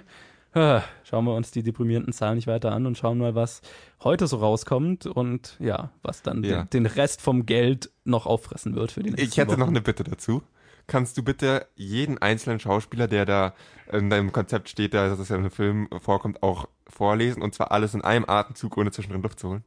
schauen 0.55 1.25
wir 1.25 1.35
uns 1.35 1.51
die 1.51 1.63
deprimierenden 1.63 2.13
Zahlen 2.13 2.35
nicht 2.35 2.47
weiter 2.47 2.71
an 2.71 2.85
und 2.85 2.97
schauen 2.97 3.17
mal, 3.17 3.35
was 3.35 3.61
heute 4.03 4.27
so 4.27 4.37
rauskommt 4.37 5.05
und 5.05 5.57
ja, 5.59 5.91
was 6.01 6.21
dann 6.21 6.43
ja. 6.43 6.63
den, 6.63 6.83
den, 6.83 6.85
Rest 6.85 7.21
vom 7.21 7.45
Geld 7.45 7.91
noch 8.05 8.25
auffressen 8.25 8.75
wird 8.75 8.91
für 8.91 9.03
die 9.03 9.11
nächsten 9.11 9.27
Ich 9.27 9.37
hätte 9.37 9.51
Wochen. 9.51 9.59
noch 9.59 9.67
eine 9.67 9.81
Bitte 9.81 10.03
dazu. 10.03 10.41
Kannst 10.87 11.17
du 11.17 11.23
bitte 11.23 11.67
jeden 11.75 12.19
einzelnen 12.19 12.59
Schauspieler, 12.59 13.07
der 13.07 13.25
da 13.25 13.53
in 13.91 14.09
deinem 14.09 14.31
Konzept 14.31 14.69
steht, 14.69 14.93
dass 14.93 15.19
es 15.19 15.29
ja 15.29 15.35
in 15.35 15.41
einem 15.41 15.51
Film 15.51 15.89
vorkommt, 15.99 16.43
auch 16.43 16.69
vorlesen 16.87 17.41
und 17.41 17.53
zwar 17.53 17.71
alles 17.71 17.93
in 17.93 18.01
einem 18.01 18.25
Atemzug, 18.27 18.77
ohne 18.77 18.91
zwischendrin 18.91 19.23
Luft 19.23 19.39
zu 19.39 19.49
holen? 19.49 19.63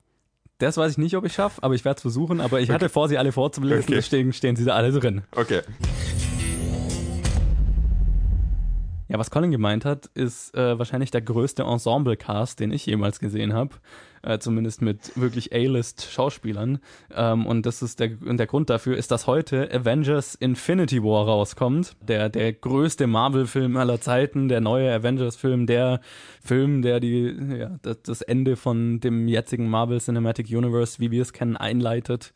Das 0.59 0.77
weiß 0.77 0.93
ich 0.93 0.99
nicht, 0.99 1.17
ob 1.17 1.25
ich 1.25 1.33
schaffe, 1.33 1.63
aber 1.63 1.75
ich 1.75 1.85
werde 1.85 1.97
es 1.97 2.03
versuchen. 2.03 2.41
Aber 2.41 2.61
ich 2.61 2.69
okay. 2.69 2.75
hatte 2.75 2.89
vor, 2.89 3.09
sie 3.09 3.19
alle 3.19 3.33
vorzulesen, 3.33 3.85
okay. 3.85 3.95
deswegen 3.95 4.33
stehen 4.33 4.57
sie 4.57 4.65
da 4.65 4.75
alle 4.75 4.91
drin. 4.91 5.23
Okay. 5.33 5.63
Ja, 9.09 9.19
was 9.19 9.31
Colin 9.31 9.51
gemeint 9.51 9.87
hat, 9.87 10.07
ist 10.15 10.55
äh, 10.55 10.79
wahrscheinlich 10.79 11.11
der 11.11 11.23
größte 11.23 11.63
Ensemble-Cast, 11.63 12.61
den 12.61 12.73
ich 12.73 12.85
jemals 12.85 13.21
gesehen 13.21 13.55
habe. 13.55 13.77
Äh, 14.23 14.39
zumindest 14.39 14.83
mit 14.83 15.17
wirklich 15.17 15.55
A-List-Schauspielern. 15.55 16.81
Ähm, 17.15 17.47
und 17.47 17.65
das 17.65 17.81
ist 17.83 18.01
der, 18.01 18.09
der 18.09 18.47
Grund 18.47 18.69
dafür 18.69 18.97
ist, 18.97 19.11
dass 19.11 19.27
heute 19.27 19.71
Avengers 19.73 20.35
Infinity 20.35 21.03
War 21.03 21.27
rauskommt. 21.27 21.97
Der, 22.07 22.29
der 22.29 22.53
größte 22.53 23.07
Marvel-Film 23.07 23.77
aller 23.77 24.01
Zeiten, 24.01 24.49
der 24.49 24.61
neue 24.61 24.93
Avengers-Film, 24.93 25.67
der 25.67 26.01
Film, 26.43 26.83
der 26.83 27.01
die, 27.01 27.35
ja, 27.59 27.79
das, 27.83 28.03
das 28.03 28.23
Ende 28.23 28.57
von 28.57 29.01
dem 29.01 29.29
jetzigen 29.29 29.71
Marvel 29.71 30.01
Cinematic 30.01 30.49
Universe, 30.51 30.99
wie 30.99 31.11
wir 31.11 31.23
es 31.23 31.33
kennen, 31.33 31.57
einleitet. 31.57 32.35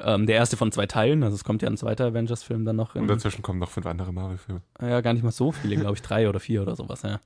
Ähm, 0.00 0.26
der 0.26 0.36
erste 0.36 0.56
von 0.56 0.70
zwei 0.70 0.86
Teilen, 0.86 1.24
also 1.24 1.34
es 1.34 1.42
kommt 1.42 1.60
ja 1.62 1.68
ein 1.68 1.76
zweiter 1.76 2.06
Avengers-Film 2.06 2.64
dann 2.64 2.76
noch. 2.76 2.94
Und 2.94 3.08
dazwischen 3.08 3.42
kommen 3.42 3.58
noch 3.58 3.70
fünf 3.70 3.86
andere 3.86 4.12
Marvel-Filme. 4.12 4.62
Ja, 4.80 5.00
gar 5.00 5.12
nicht 5.12 5.24
mal 5.24 5.32
so 5.32 5.50
viele, 5.50 5.76
glaube 5.76 5.94
ich, 5.96 6.02
drei 6.02 6.28
oder 6.28 6.38
vier 6.38 6.62
oder 6.62 6.76
sowas, 6.76 7.02
ja. 7.02 7.20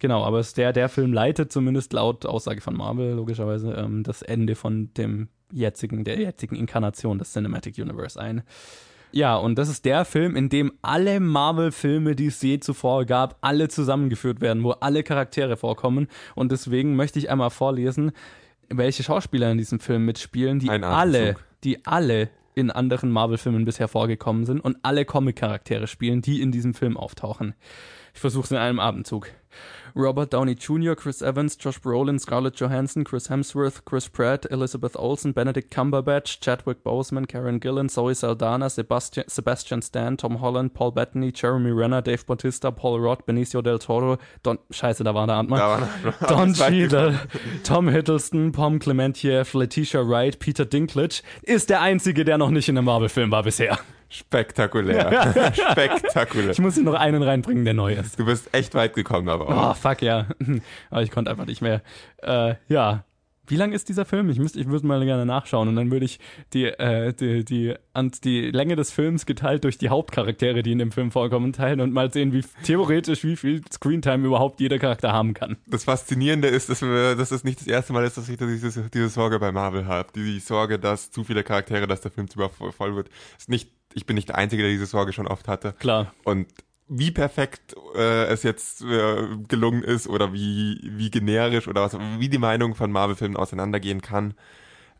Genau, 0.00 0.24
aber 0.24 0.40
es 0.40 0.52
der, 0.52 0.72
der 0.72 0.88
Film 0.88 1.12
leitet 1.12 1.52
zumindest 1.52 1.92
laut 1.92 2.26
Aussage 2.26 2.60
von 2.60 2.76
Marvel 2.76 3.12
logischerweise 3.12 3.72
ähm, 3.74 4.02
das 4.02 4.22
Ende 4.22 4.56
von 4.56 4.92
dem 4.94 5.28
jetzigen, 5.52 6.02
der 6.02 6.18
jetzigen 6.18 6.56
Inkarnation 6.56 7.18
des 7.18 7.32
Cinematic 7.32 7.78
Universe 7.78 8.20
ein. 8.20 8.42
Ja, 9.12 9.36
und 9.36 9.56
das 9.56 9.68
ist 9.68 9.84
der 9.84 10.04
Film, 10.04 10.34
in 10.36 10.48
dem 10.48 10.72
alle 10.82 11.20
Marvel-Filme, 11.20 12.16
die 12.16 12.26
es 12.26 12.42
je 12.42 12.58
zuvor 12.58 13.04
gab, 13.04 13.38
alle 13.40 13.68
zusammengeführt 13.68 14.40
werden, 14.40 14.64
wo 14.64 14.72
alle 14.72 15.02
Charaktere 15.04 15.56
vorkommen. 15.56 16.08
Und 16.34 16.52
deswegen 16.52 16.96
möchte 16.96 17.18
ich 17.18 17.30
einmal 17.30 17.50
vorlesen, 17.50 18.10
welche 18.68 19.02
Schauspieler 19.04 19.50
in 19.52 19.58
diesem 19.58 19.80
Film 19.80 20.04
mitspielen, 20.04 20.58
die 20.58 20.68
alle 20.68 21.36
die 21.66 21.84
alle 21.84 22.30
in 22.54 22.70
anderen 22.70 23.10
Marvel-Filmen 23.10 23.66
bisher 23.66 23.88
vorgekommen 23.88 24.46
sind 24.46 24.60
und 24.60 24.78
alle 24.82 25.04
Comic-Charaktere 25.04 25.86
spielen, 25.86 26.22
die 26.22 26.40
in 26.40 26.52
diesem 26.52 26.72
Film 26.72 26.96
auftauchen. 26.96 27.54
Ich 28.14 28.20
versuche 28.20 28.44
es 28.44 28.50
in 28.52 28.56
einem 28.56 28.80
Abendzug. 28.80 29.30
Robert 29.94 30.30
Downey 30.32 30.54
Jr., 30.54 30.94
Chris 30.94 31.22
Evans, 31.22 31.56
Josh 31.56 31.80
Brolin, 31.80 32.20
Scarlett 32.20 32.56
Johansson, 32.56 33.02
Chris 33.02 33.28
Hemsworth, 33.28 33.84
Chris 33.84 34.08
Pratt, 34.08 34.44
Elizabeth 34.50 34.94
Olsen, 34.94 35.32
Benedict 35.32 35.70
Cumberbatch, 35.70 36.40
Chadwick 36.40 36.84
Boseman, 36.84 37.26
Karen 37.26 37.60
Gillan, 37.60 37.88
Zoe 37.88 38.14
Saldana, 38.14 38.68
Sebastian, 38.68 39.26
Sebastian 39.28 39.80
Stan, 39.80 40.16
Tom 40.16 40.40
Holland, 40.40 40.74
Paul 40.74 40.92
Bettany, 40.92 41.32
Jeremy 41.32 41.70
Renner, 41.70 42.02
Dave 42.02 42.24
Bautista, 42.26 42.70
Paul 42.70 43.00
Rudd, 43.00 43.24
Benicio 43.26 43.62
del 43.62 43.78
Toro, 43.78 44.18
Don, 44.42 44.58
scheiße, 44.70 45.02
da 45.02 45.14
war 45.14 45.26
der 45.26 45.36
Antmann. 45.36 45.58
Da 45.58 45.68
war 45.68 46.28
Don 46.28 46.52
Cheadle, 46.52 47.18
Tom 47.64 47.88
Hiddleston, 47.88 48.52
Pom 48.52 48.78
Clementiev, 48.78 49.54
Letitia 49.54 50.06
Wright, 50.06 50.38
Peter 50.38 50.66
Dinklage 50.66 51.22
ist 51.42 51.70
der 51.70 51.80
einzige, 51.80 52.24
der 52.24 52.36
noch 52.38 52.50
nicht 52.50 52.68
in 52.68 52.76
einem 52.76 52.84
Marvel-Film 52.84 53.30
war 53.30 53.42
bisher. 53.42 53.78
Spektakulär. 54.08 55.52
Spektakulär. 55.70 56.50
Ich 56.50 56.58
muss 56.58 56.74
hier 56.74 56.84
noch 56.84 56.94
einen 56.94 57.22
reinbringen, 57.22 57.64
der 57.64 57.74
neu 57.74 57.94
ist. 57.94 58.18
Du 58.18 58.24
bist 58.24 58.52
echt 58.54 58.74
weit 58.74 58.94
gekommen, 58.94 59.28
aber 59.28 59.48
auch. 59.48 59.70
Oh, 59.70 59.74
fuck 59.74 60.02
ja. 60.02 60.26
Aber 60.90 61.02
ich 61.02 61.10
konnte 61.10 61.30
einfach 61.30 61.46
nicht 61.46 61.62
mehr. 61.62 61.82
Äh, 62.22 62.54
ja. 62.68 63.04
Wie 63.48 63.54
lang 63.54 63.70
ist 63.70 63.88
dieser 63.88 64.04
Film? 64.04 64.28
Ich 64.28 64.40
müsste, 64.40 64.58
ich 64.58 64.66
würde 64.66 64.84
mal 64.88 65.04
gerne 65.04 65.24
nachschauen 65.24 65.68
und 65.68 65.76
dann 65.76 65.88
würde 65.92 66.04
ich 66.04 66.18
die, 66.52 66.64
äh, 66.64 67.12
die, 67.12 67.44
die, 67.44 67.74
die 68.24 68.50
Länge 68.50 68.74
des 68.74 68.90
Films 68.90 69.24
geteilt 69.24 69.62
durch 69.62 69.78
die 69.78 69.88
Hauptcharaktere, 69.88 70.64
die 70.64 70.72
in 70.72 70.78
dem 70.78 70.90
Film 70.90 71.12
vorkommen, 71.12 71.52
teilen 71.52 71.80
und 71.80 71.92
mal 71.92 72.12
sehen, 72.12 72.32
wie 72.32 72.42
theoretisch, 72.64 73.22
wie 73.22 73.36
viel 73.36 73.62
Screentime 73.72 74.26
überhaupt 74.26 74.60
jeder 74.60 74.80
Charakter 74.80 75.12
haben 75.12 75.32
kann. 75.32 75.58
Das 75.68 75.84
Faszinierende 75.84 76.48
ist, 76.48 76.70
dass, 76.70 76.82
wir, 76.82 77.14
dass 77.14 77.30
es 77.30 77.44
nicht 77.44 77.60
das 77.60 77.68
erste 77.68 77.92
Mal 77.92 78.04
ist, 78.04 78.16
dass 78.16 78.28
ich 78.28 78.36
diese, 78.36 78.90
diese 78.90 79.08
Sorge 79.08 79.38
bei 79.38 79.52
Marvel 79.52 79.86
habe. 79.86 80.08
Die 80.16 80.40
Sorge, 80.40 80.80
dass 80.80 81.12
zu 81.12 81.22
viele 81.22 81.44
Charaktere, 81.44 81.86
dass 81.86 82.00
der 82.00 82.10
Film 82.10 82.28
zu 82.28 82.40
voll 82.48 82.96
wird, 82.96 83.10
ist 83.38 83.48
nicht 83.48 83.75
ich 83.96 84.04
bin 84.04 84.14
nicht 84.14 84.28
der 84.28 84.36
Einzige, 84.36 84.62
der 84.62 84.70
diese 84.70 84.86
Sorge 84.86 85.12
schon 85.12 85.26
oft 85.26 85.48
hatte. 85.48 85.72
Klar. 85.78 86.12
Und 86.22 86.46
wie 86.86 87.10
perfekt 87.10 87.74
äh, 87.96 88.26
es 88.26 88.42
jetzt 88.42 88.82
äh, 88.82 89.26
gelungen 89.48 89.82
ist 89.82 90.06
oder 90.06 90.32
wie, 90.32 90.78
wie 90.82 91.10
generisch 91.10 91.66
oder 91.66 91.82
was, 91.82 91.98
wie 92.18 92.28
die 92.28 92.38
Meinung 92.38 92.74
von 92.74 92.92
Marvel-Filmen 92.92 93.36
auseinandergehen 93.36 94.02
kann, 94.02 94.34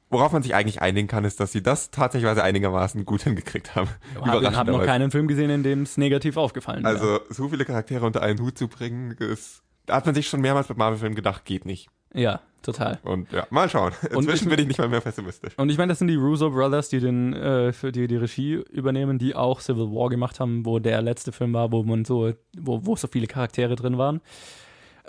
worauf 0.08 0.32
man 0.32 0.42
sich 0.42 0.54
eigentlich 0.54 0.80
einigen 0.80 1.08
kann, 1.08 1.24
ist, 1.24 1.40
dass 1.40 1.52
sie 1.52 1.62
das 1.62 1.90
tatsächlich 1.90 2.28
einigermaßen 2.30 3.04
gut 3.04 3.22
hingekriegt 3.24 3.76
haben. 3.76 3.90
Ich 4.14 4.26
habe 4.26 4.56
hab 4.56 4.66
noch 4.66 4.84
keinen 4.84 5.10
Film 5.10 5.28
gesehen, 5.28 5.50
in 5.50 5.62
dem 5.62 5.82
es 5.82 5.98
negativ 5.98 6.38
aufgefallen 6.38 6.82
wäre. 6.82 6.94
Also 6.94 7.20
so 7.28 7.50
viele 7.50 7.66
Charaktere 7.66 8.04
unter 8.04 8.22
einen 8.22 8.40
Hut 8.40 8.56
zu 8.56 8.66
bringen, 8.66 9.12
ist, 9.12 9.62
da 9.84 9.96
hat 9.96 10.06
man 10.06 10.14
sich 10.14 10.26
schon 10.26 10.40
mehrmals 10.40 10.70
mit 10.70 10.78
Marvel-Filmen 10.78 11.14
gedacht, 11.14 11.44
geht 11.44 11.66
nicht. 11.66 11.88
Ja, 12.14 12.40
total. 12.62 12.98
Und 13.02 13.30
ja, 13.32 13.46
mal 13.50 13.68
schauen. 13.68 13.92
Und 14.10 14.24
Inzwischen 14.24 14.44
ich- 14.44 14.50
bin 14.50 14.60
ich 14.60 14.68
nicht 14.68 14.78
mal 14.78 14.88
mehr 14.88 15.00
pessimistisch. 15.00 15.52
Und 15.58 15.70
ich 15.70 15.78
meine, 15.78 15.90
das 15.90 15.98
sind 15.98 16.08
die 16.08 16.14
Russo 16.16 16.50
Brothers, 16.50 16.88
die 16.88 17.00
den 17.00 17.32
äh, 17.34 17.72
für 17.72 17.92
die 17.92 18.06
die 18.06 18.16
Regie 18.16 18.54
übernehmen, 18.72 19.18
die 19.18 19.34
auch 19.34 19.60
Civil 19.60 19.84
War 19.92 20.08
gemacht 20.08 20.40
haben, 20.40 20.64
wo 20.64 20.78
der 20.78 21.02
letzte 21.02 21.32
Film 21.32 21.52
war, 21.52 21.70
wo 21.72 21.82
man 21.82 22.04
so, 22.04 22.32
wo, 22.58 22.80
wo 22.84 22.96
so 22.96 23.06
viele 23.08 23.26
Charaktere 23.26 23.76
drin 23.76 23.98
waren. 23.98 24.20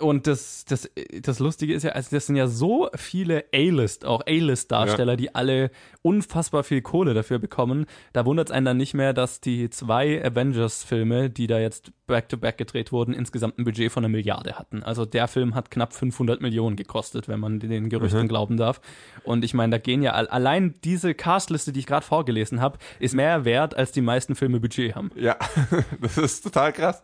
Und 0.00 0.26
das, 0.26 0.64
das, 0.64 0.90
das 1.22 1.38
Lustige 1.38 1.74
ist 1.74 1.82
ja, 1.82 1.90
also 1.92 2.08
das 2.14 2.26
sind 2.26 2.36
ja 2.36 2.46
so 2.46 2.88
viele 2.94 3.44
A-List, 3.54 4.04
auch 4.04 4.22
A-List-Darsteller, 4.26 5.16
die 5.16 5.34
alle 5.34 5.70
unfassbar 6.02 6.62
viel 6.64 6.82
Kohle 6.82 7.14
dafür 7.14 7.38
bekommen. 7.38 7.86
Da 8.12 8.24
wundert 8.26 8.48
es 8.48 8.52
einen 8.54 8.66
dann 8.66 8.76
nicht 8.76 8.94
mehr, 8.94 9.12
dass 9.12 9.40
die 9.40 9.70
zwei 9.70 10.24
Avengers-Filme, 10.24 11.30
die 11.30 11.46
da 11.46 11.58
jetzt 11.58 11.92
back-to-back 12.06 12.56
gedreht 12.58 12.90
wurden, 12.92 13.12
insgesamt 13.14 13.58
ein 13.58 13.64
Budget 13.64 13.92
von 13.92 14.04
einer 14.04 14.10
Milliarde 14.10 14.54
hatten. 14.58 14.82
Also 14.82 15.04
der 15.04 15.28
Film 15.28 15.54
hat 15.54 15.70
knapp 15.70 15.92
500 15.92 16.40
Millionen 16.40 16.76
gekostet, 16.76 17.28
wenn 17.28 17.40
man 17.40 17.60
den 17.60 17.88
Gerüchten 17.90 18.28
glauben 18.28 18.56
darf. 18.56 18.80
Und 19.24 19.44
ich 19.44 19.52
meine, 19.54 19.72
da 19.72 19.78
gehen 19.78 20.02
ja 20.02 20.12
all- 20.12 20.28
allein 20.28 20.74
diese 20.84 21.14
Castliste, 21.14 21.72
die 21.72 21.80
ich 21.80 21.86
gerade 21.86 22.06
vorgelesen 22.06 22.60
habe, 22.60 22.78
ist 22.98 23.14
mehr 23.14 23.44
wert, 23.44 23.76
als 23.76 23.92
die 23.92 24.00
meisten 24.00 24.34
Filme 24.34 24.60
Budget 24.60 24.94
haben. 24.94 25.10
Ja, 25.16 25.36
das 26.00 26.16
ist 26.18 26.42
total 26.42 26.72
krass. 26.72 27.02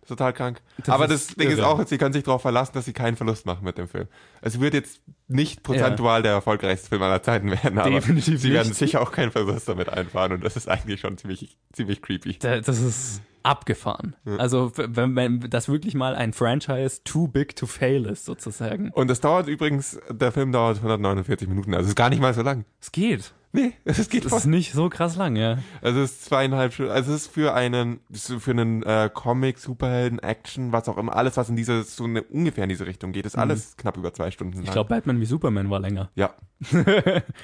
Das 0.00 0.10
ist 0.10 0.16
total 0.16 0.32
krank. 0.32 0.60
Das 0.78 0.88
Aber 0.88 1.06
das 1.06 1.28
Ding 1.28 1.50
ist 1.50 1.60
auch, 1.60 1.86
sie 1.86 1.98
können 1.98 2.12
sich 2.12 2.24
darauf 2.24 2.42
verlassen, 2.42 2.72
dass 2.74 2.84
sie 2.86 2.92
keinen 2.92 3.16
Verlust 3.16 3.44
machen 3.46 3.64
mit 3.64 3.76
dem 3.78 3.86
Film. 3.86 4.08
Es 4.40 4.58
wird 4.60 4.74
jetzt 4.74 5.00
nicht 5.28 5.62
prozentual 5.62 6.22
der 6.22 6.32
erfolgreichste 6.32 6.88
Film 6.88 7.02
aller 7.02 7.22
Zeiten 7.22 7.50
werden, 7.50 7.78
aber 7.78 7.90
Definitiv 7.90 8.40
sie 8.40 8.52
werden 8.52 8.68
nicht. 8.68 8.78
sicher 8.78 9.02
auch 9.02 9.12
keinen 9.12 9.30
Verlust 9.30 9.68
damit 9.68 9.88
einfahren 9.88 10.32
und 10.32 10.42
das 10.44 10.56
ist 10.56 10.68
eigentlich 10.68 11.00
schon 11.00 11.18
ziemlich, 11.18 11.58
ziemlich 11.72 12.00
creepy. 12.02 12.38
Da- 12.38 12.60
Das 12.60 12.80
ist 12.80 13.20
abgefahren. 13.42 14.16
Also, 14.38 14.72
wenn, 14.76 15.16
wenn 15.16 15.40
das 15.48 15.68
wirklich 15.68 15.94
mal 15.94 16.14
ein 16.14 16.32
Franchise 16.34 17.02
too 17.04 17.26
big 17.28 17.56
to 17.56 17.66
fail 17.66 18.04
ist, 18.06 18.24
sozusagen. 18.26 18.90
Und 18.90 19.10
es 19.10 19.20
dauert 19.20 19.48
übrigens, 19.48 19.98
der 20.10 20.30
Film 20.32 20.52
dauert 20.52 20.76
149 20.78 21.48
Minuten, 21.48 21.72
also 21.74 21.84
es 21.84 21.90
ist 21.90 21.96
gar 21.96 22.10
nicht 22.10 22.20
mal 22.20 22.34
so 22.34 22.42
lang. 22.42 22.64
Es 22.80 22.92
geht. 22.92 23.32
Nee, 23.52 23.72
es 23.84 24.08
geht 24.08 24.24
Das 24.24 24.30
voll. 24.30 24.38
ist 24.38 24.46
nicht 24.46 24.72
so 24.72 24.88
krass 24.88 25.16
lang, 25.16 25.34
ja. 25.36 25.58
Also 25.82 26.00
es 26.00 26.12
ist 26.12 26.24
zweieinhalb 26.26 26.72
Stunden, 26.72 26.92
also 26.92 27.12
es 27.12 27.22
ist 27.22 27.32
für 27.32 27.52
einen, 27.54 28.00
für 28.12 28.50
einen 28.52 28.82
äh, 28.84 29.10
Comic, 29.12 29.58
Superhelden, 29.58 30.18
Action, 30.20 30.72
was 30.72 30.88
auch 30.88 30.96
immer, 30.96 31.16
alles 31.16 31.36
was 31.36 31.48
in 31.48 31.56
diese, 31.56 31.82
so 31.82 32.04
eine, 32.04 32.22
ungefähr 32.22 32.64
in 32.64 32.70
diese 32.70 32.86
Richtung 32.86 33.12
geht, 33.12 33.26
ist 33.26 33.36
alles 33.36 33.76
knapp 33.76 33.96
über 33.96 34.12
zwei 34.12 34.30
Stunden 34.30 34.52
lang. 34.54 34.62
Mhm. 34.62 34.66
Ich 34.68 34.72
glaube, 34.72 34.88
Batman 34.88 35.20
wie 35.20 35.24
Superman 35.26 35.68
war 35.70 35.80
länger. 35.80 36.10
ja. 36.14 36.30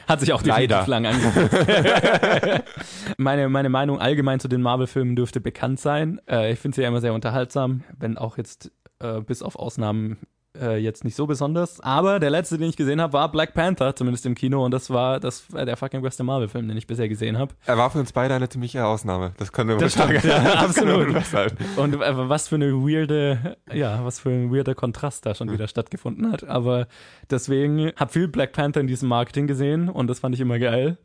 Hat 0.06 0.20
sich 0.20 0.34
auch 0.34 0.42
definitiv 0.42 0.86
Leider. 0.86 0.86
lang 0.88 1.06
angefühlt. 1.06 2.64
meine, 3.16 3.48
meine 3.48 3.70
Meinung 3.70 3.98
allgemein 3.98 4.40
zu 4.40 4.48
den 4.48 4.60
Marvel-Filmen 4.60 5.16
dürfte 5.16 5.40
bekannt 5.40 5.80
sein. 5.80 6.20
Äh, 6.28 6.52
ich 6.52 6.58
finde 6.58 6.76
sie 6.76 6.82
ja 6.82 6.88
immer 6.88 7.00
sehr 7.00 7.14
unterhaltsam, 7.14 7.82
wenn 7.98 8.18
auch 8.18 8.36
jetzt 8.36 8.70
äh, 8.98 9.20
bis 9.22 9.40
auf 9.42 9.56
Ausnahmen 9.56 10.18
äh, 10.60 10.76
jetzt 10.76 11.04
nicht 11.04 11.14
so 11.14 11.26
besonders. 11.26 11.80
Aber 11.80 12.20
der 12.20 12.30
letzte, 12.30 12.58
den 12.58 12.68
ich 12.68 12.76
gesehen 12.76 13.00
habe, 13.00 13.12
war 13.12 13.30
Black 13.30 13.54
Panther, 13.54 13.94
zumindest 13.96 14.26
im 14.26 14.34
Kino. 14.34 14.64
Und 14.64 14.70
das 14.72 14.90
war, 14.90 15.20
das 15.20 15.52
war 15.52 15.64
der 15.64 15.76
fucking 15.76 16.02
beste 16.02 16.24
Marvel-Film, 16.24 16.68
den 16.68 16.76
ich 16.76 16.86
bisher 16.86 17.08
gesehen 17.08 17.38
habe. 17.38 17.54
Er 17.66 17.78
war 17.78 17.90
für 17.90 17.98
uns 17.98 18.12
beide 18.12 18.34
eine 18.34 18.48
ziemliche 18.48 18.84
Ausnahme. 18.84 19.32
Das 19.38 19.52
können 19.52 19.70
wir 19.70 19.76
Das 19.76 19.96
wohl 19.98 20.06
sagen. 20.06 20.18
stimmt, 20.18 20.34
ja, 20.34 20.52
absolut. 20.54 21.08
Und 21.76 21.94
äh, 21.94 22.28
was 22.28 22.48
für 22.48 22.56
eine 22.56 22.72
weirde, 22.72 23.56
ja, 23.72 24.04
was 24.04 24.20
für 24.20 24.30
ein 24.30 24.52
weirder 24.52 24.74
Kontrast 24.74 25.26
da 25.26 25.34
schon 25.34 25.50
wieder 25.50 25.68
stattgefunden 25.68 26.32
hat. 26.32 26.44
Aber 26.44 26.88
deswegen 27.30 27.92
habe 27.96 28.12
viel 28.12 28.28
Black 28.28 28.52
Panther 28.52 28.80
in 28.80 28.86
diesem 28.86 29.08
Marketing 29.08 29.46
gesehen 29.46 29.88
und 29.88 30.06
das 30.08 30.20
fand 30.20 30.34
ich 30.34 30.40
immer 30.40 30.58
geil. 30.58 30.98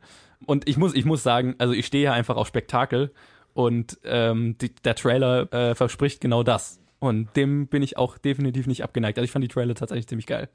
Und 0.44 0.68
ich 0.68 0.76
muss, 0.76 0.94
ich 0.94 1.04
muss 1.04 1.22
sagen, 1.22 1.54
also 1.58 1.72
ich 1.72 1.86
stehe 1.86 2.04
ja 2.04 2.12
einfach 2.12 2.36
auf 2.36 2.48
Spektakel 2.48 3.12
und 3.54 3.98
ähm, 4.04 4.56
die, 4.60 4.74
der 4.74 4.94
Trailer 4.94 5.52
äh, 5.52 5.74
verspricht 5.74 6.20
genau 6.20 6.42
das. 6.42 6.80
Und 7.02 7.36
dem 7.36 7.66
bin 7.66 7.82
ich 7.82 7.96
auch 7.96 8.16
definitiv 8.16 8.68
nicht 8.68 8.84
abgeneigt. 8.84 9.18
Also 9.18 9.24
ich 9.24 9.32
fand 9.32 9.42
die 9.42 9.48
Trailer 9.48 9.74
tatsächlich 9.74 10.06
ziemlich 10.06 10.26
geil. 10.28 10.48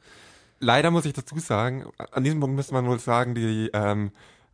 Leider 0.61 0.91
muss 0.91 1.05
ich 1.05 1.11
dazu 1.11 1.37
sagen, 1.39 1.83
an 1.97 2.23
diesem 2.23 2.39
Punkt 2.39 2.55
müsste 2.55 2.73
man 2.73 2.87
wohl 2.87 2.99
sagen, 2.99 3.35
die 3.35 3.69
ähm, 3.73 4.11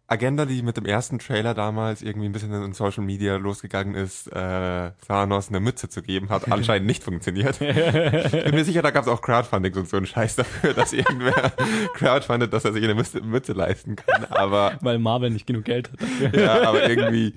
Agenda, 0.07 0.47
die 0.47 0.63
mit 0.63 0.75
dem 0.75 0.85
ersten 0.85 1.19
Trailer 1.19 1.53
damals 1.53 2.01
irgendwie 2.01 2.27
ein 2.27 2.31
bisschen 2.31 2.51
in 2.51 2.73
Social 2.73 3.03
Media 3.03 3.35
losgegangen 3.35 3.93
ist, 3.93 4.25
äh, 4.25 4.89
Thanos 5.07 5.49
eine 5.49 5.59
Mütze 5.59 5.87
zu 5.87 6.01
geben, 6.01 6.29
hat 6.29 6.51
anscheinend 6.51 6.87
nicht 6.87 7.03
funktioniert. 7.03 7.59
Ich 7.61 8.43
bin 8.43 8.55
mir 8.55 8.65
sicher, 8.65 8.81
da 8.81 8.89
gab 8.89 9.03
es 9.03 9.07
auch 9.07 9.21
Crowdfunding 9.21 9.75
und 9.75 9.87
so 9.87 9.97
einen 9.97 10.07
Scheiß 10.07 10.37
dafür, 10.37 10.73
dass 10.73 10.93
irgendwer 10.93 11.51
crowdfundet, 11.93 12.51
dass 12.53 12.65
er 12.65 12.73
sich 12.73 12.83
eine 12.83 12.95
Mütze, 12.95 13.21
Mütze 13.21 13.53
leisten 13.53 13.97
kann. 13.97 14.25
Aber 14.25 14.79
Weil 14.81 14.97
Marvel 14.97 15.29
nicht 15.29 15.45
genug 15.45 15.65
Geld 15.65 15.91
hat 15.91 16.01
dafür. 16.01 16.39
ja, 16.39 16.67
aber 16.67 16.89
irgendwie, 16.89 17.35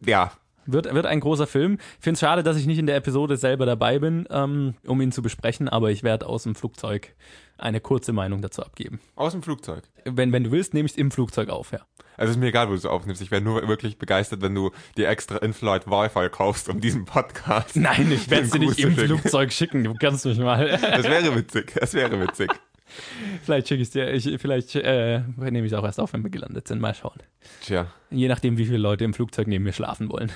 ja, 0.00 0.32
Wird, 0.66 0.92
wird 0.92 1.06
ein 1.06 1.20
großer 1.20 1.46
Film. 1.46 1.78
Ich 1.98 2.04
finde 2.04 2.14
es 2.14 2.20
schade, 2.20 2.42
dass 2.42 2.56
ich 2.56 2.66
nicht 2.66 2.78
in 2.78 2.86
der 2.86 2.96
Episode 2.96 3.36
selber 3.36 3.66
dabei 3.66 3.98
bin, 3.98 4.26
ähm, 4.30 4.74
um 4.86 5.00
ihn 5.00 5.12
zu 5.12 5.22
besprechen, 5.22 5.68
aber 5.68 5.90
ich 5.90 6.02
werde 6.02 6.26
aus 6.26 6.44
dem 6.44 6.54
Flugzeug 6.54 7.14
eine 7.58 7.80
kurze 7.80 8.12
Meinung 8.12 8.42
dazu 8.42 8.62
abgeben. 8.62 9.00
aus 9.14 9.32
dem 9.32 9.42
Flugzeug. 9.42 9.84
Wenn, 10.04 10.32
wenn 10.32 10.44
du 10.44 10.50
willst, 10.50 10.74
nehme 10.74 10.86
ich 10.86 10.92
es 10.92 10.98
im 10.98 11.10
Flugzeug 11.10 11.48
auf, 11.48 11.72
ja. 11.72 11.80
Also 12.16 12.32
ist 12.32 12.38
mir 12.38 12.46
egal, 12.46 12.66
wo 12.66 12.72
du 12.72 12.76
es 12.76 12.86
aufnimmst. 12.86 13.22
Ich 13.22 13.30
wäre 13.30 13.40
nur 13.40 13.66
wirklich 13.68 13.98
begeistert, 13.98 14.42
wenn 14.42 14.54
du 14.54 14.70
dir 14.96 15.08
extra 15.08 15.36
In-Flight 15.38 15.86
Wi-Fi 15.86 16.28
kaufst, 16.28 16.68
um 16.68 16.80
diesen 16.80 17.04
Podcast. 17.04 17.76
Nein, 17.76 18.10
ich 18.12 18.28
werde 18.30 18.44
es 18.44 18.50
dir 18.50 18.58
nicht 18.58 18.78
im 18.78 18.94
schicken. 18.94 19.06
Flugzeug 19.06 19.52
schicken. 19.52 19.84
Du 19.84 19.94
kannst 19.94 20.24
mich 20.26 20.38
mal. 20.38 20.78
Das 20.82 21.04
wäre 21.04 21.34
witzig. 21.34 21.72
Das 21.74 21.94
wäre 21.94 22.20
witzig. 22.20 22.50
vielleicht 23.44 23.68
schicke 23.68 23.82
ich 23.82 23.90
dir. 23.90 24.12
Ich, 24.12 24.24
vielleicht 24.40 24.74
äh, 24.76 25.20
nehme 25.36 25.66
ich 25.66 25.72
es 25.72 25.78
auch 25.78 25.84
erst 25.84 26.00
auf, 26.00 26.12
wenn 26.12 26.22
wir 26.22 26.30
gelandet 26.30 26.68
sind. 26.68 26.80
Mal 26.80 26.94
schauen. 26.94 27.18
Tja. 27.62 27.86
Je 28.10 28.28
nachdem, 28.28 28.58
wie 28.58 28.66
viele 28.66 28.78
Leute 28.78 29.04
im 29.04 29.14
Flugzeug 29.14 29.46
neben 29.46 29.64
mir 29.64 29.72
schlafen 29.72 30.10
wollen. 30.10 30.30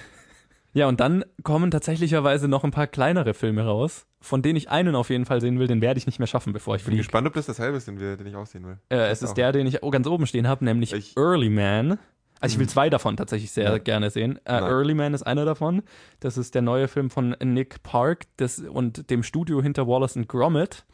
Ja, 0.77 0.89
und 0.89 1.01
dann 1.01 1.24
kommen 1.43 1.70
tatsächlicherweise 1.70 2.49
noch 2.49 2.62
ein 2.62 2.70
paar 2.70 2.87
kleinere 2.87 3.33
Filme 3.33 3.64
raus, 3.64 4.07
von 4.20 4.43
denen 4.43 4.57
ich 4.57 4.68
einen 4.68 4.95
auf 4.95 5.09
jeden 5.09 5.24
Fall 5.24 5.41
sehen 5.41 5.59
will. 5.59 5.66
Den 5.68 5.81
werde 5.81 5.97
ich 5.97 6.05
nicht 6.05 6.18
mehr 6.18 6.27
schaffen, 6.27 6.53
bevor 6.53 6.74
ich 6.74 6.83
Ich 6.83 6.85
bin 6.85 6.93
fliege. 6.93 7.03
gespannt, 7.05 7.27
ob 7.27 7.33
das 7.33 7.47
dasselbe 7.47 7.79
ist, 7.79 7.89
den, 7.89 7.99
wir, 7.99 8.18
den 8.18 8.27
ich 8.27 8.37
aussehen 8.37 8.66
will. 8.66 8.77
Äh, 8.91 9.09
es 9.09 9.22
ist 9.22 9.35
der, 9.35 9.53
den 9.53 9.66
ich 9.66 9.81
ganz 9.81 10.07
oben 10.07 10.27
stehen 10.27 10.47
habe, 10.47 10.64
nämlich 10.66 10.93
Ich- 10.93 11.16
Early 11.16 11.49
Man. 11.49 11.99
Also 12.41 12.53
ich 12.55 12.59
will 12.61 12.68
zwei 12.68 12.91
davon 12.91 13.16
tatsächlich 13.16 13.51
sehr 13.53 13.64
Ja. 13.70 13.79
gerne 13.79 14.11
sehen. 14.11 14.39
Äh. 14.45 14.53
Early 14.53 14.93
Man 14.93 15.14
ist 15.14 15.22
einer 15.22 15.47
davon. 15.47 15.83
Das 16.20 16.37
ist 16.37 16.55
der 16.55 16.61
neue 16.61 16.89
Film 16.89 17.09
von 17.09 17.35
Nick 17.43 17.83
Park 17.83 18.24
das, 18.37 18.59
und 18.59 19.09
dem 19.09 19.22
Studio 19.22 19.62
hinter 19.62 19.87
Wallace 19.89 20.18
and 20.18 20.29
Gromit. 20.29 20.85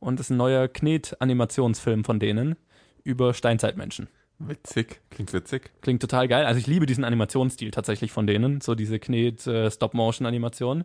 Und 0.00 0.18
das 0.18 0.26
ist 0.26 0.30
ein 0.30 0.36
neuer 0.38 0.66
Knet-Animationsfilm 0.66 2.02
von 2.02 2.18
denen 2.18 2.56
über 3.04 3.32
Steinzeitmenschen. 3.34 4.08
Witzig. 4.38 5.00
Klingt 5.10 5.32
witzig. 5.32 5.70
Klingt 5.80 6.00
total 6.00 6.28
geil. 6.28 6.46
Also 6.46 6.58
ich 6.60 6.66
liebe 6.66 6.86
diesen 6.86 7.04
Animationsstil 7.04 7.70
tatsächlich 7.70 8.12
von 8.12 8.26
denen. 8.26 8.60
So 8.60 8.74
diese 8.74 8.98
Knet-Stop-Motion-Animation. 8.98 10.84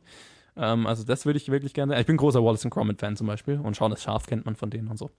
Ähm, 0.58 0.88
also 0.88 1.04
das 1.04 1.26
würde 1.26 1.38
ich 1.38 1.50
wirklich 1.50 1.74
gerne. 1.74 2.00
Ich 2.00 2.06
bin 2.08 2.18
großer 2.18 2.44
Wallace 2.44 2.66
and 2.66 2.74
Gromit-Fan 2.74 3.16
zum 3.16 3.28
Beispiel. 3.28 3.60
Und 3.60 3.78
Schauen 3.78 3.92
das 3.92 4.02
Scharf 4.02 4.26
kennt 4.26 4.46
man 4.46 4.56
von 4.56 4.70
denen 4.70 4.88
und 4.88 4.98
so. 4.98 5.12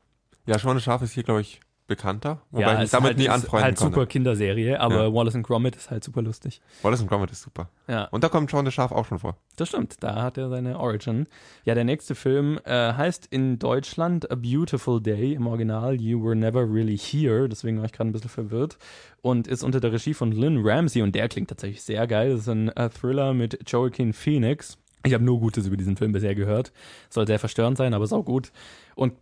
Ja, 0.46 0.58
Schorne 0.58 0.80
Schaf 0.80 1.00
ist 1.00 1.12
hier, 1.12 1.22
glaube 1.22 1.40
ich, 1.40 1.60
bekannter. 1.86 2.40
Wobei 2.50 2.62
ja, 2.62 2.72
ich 2.74 2.78
mich 2.80 2.90
damit 2.90 3.08
halt, 3.08 3.18
nie 3.18 3.24
ist 3.24 3.30
anfreunden 3.30 3.64
halt 3.64 3.76
konnte. 3.76 3.94
super 3.94 4.06
Kinderserie, 4.06 4.80
aber 4.80 5.04
Ja. 5.04 5.12
Wallace 5.12 5.34
and 5.34 5.46
Gromit 5.46 5.76
ist 5.76 5.90
halt 5.90 6.02
super 6.02 6.22
lustig. 6.22 6.60
Wallace 6.82 7.00
and 7.00 7.10
Gromit 7.10 7.30
ist 7.30 7.42
super. 7.42 7.68
Ja, 7.88 8.04
Und 8.04 8.24
da 8.24 8.28
kommt 8.28 8.50
Schorne 8.50 8.70
Schaf 8.70 8.90
auch 8.92 9.04
schon 9.06 9.18
vor. 9.18 9.36
das 9.56 9.68
stimmt. 9.68 10.02
Da 10.02 10.22
hat 10.22 10.38
er 10.38 10.48
seine 10.48 10.78
Origin. 10.80 11.26
Ja, 11.64 11.74
der 11.74 11.84
nächste 11.84 12.14
Film 12.14 12.58
äh, 12.64 12.92
heißt 12.94 13.26
in 13.26 13.58
Deutschland 13.58 14.30
A 14.30 14.34
Beautiful 14.34 15.00
Day 15.02 15.34
im 15.34 15.46
Original 15.46 16.00
You 16.00 16.24
Were 16.24 16.34
Never 16.36 16.62
Really 16.62 16.96
Here. 16.96 17.48
Deswegen 17.48 17.78
war 17.78 17.84
ich 17.84 17.92
gerade 17.92 18.08
ein 18.08 18.12
bisschen 18.12 18.30
verwirrt. 18.30 18.78
Und 19.20 19.46
ist 19.46 19.62
unter 19.62 19.80
der 19.80 19.92
Regie 19.92 20.14
von 20.14 20.32
Lynn 20.32 20.60
Ramsey 20.66 21.02
und 21.02 21.14
der 21.14 21.28
klingt 21.28 21.48
tatsächlich 21.48 21.82
sehr 21.82 22.06
geil. 22.06 22.30
Das 22.32 22.40
ist 22.40 22.48
ein 22.48 22.68
äh, 22.70 22.88
Thriller 22.90 23.34
mit 23.34 23.58
Joaquin 23.70 24.12
Phoenix. 24.12 24.78
Ich 25.04 25.12
habe 25.14 25.22
nur 25.24 25.38
Gutes 25.38 25.66
über 25.66 25.76
diesen 25.76 25.96
Film 25.96 26.12
bisher 26.12 26.34
gehört. 26.34 26.72
Soll 27.10 27.26
sehr 27.26 27.38
verstörend 27.38 27.76
sein, 27.76 27.92
aber 27.94 28.06
sau 28.06 28.22
gut. 28.22 28.52
Und 28.94 29.12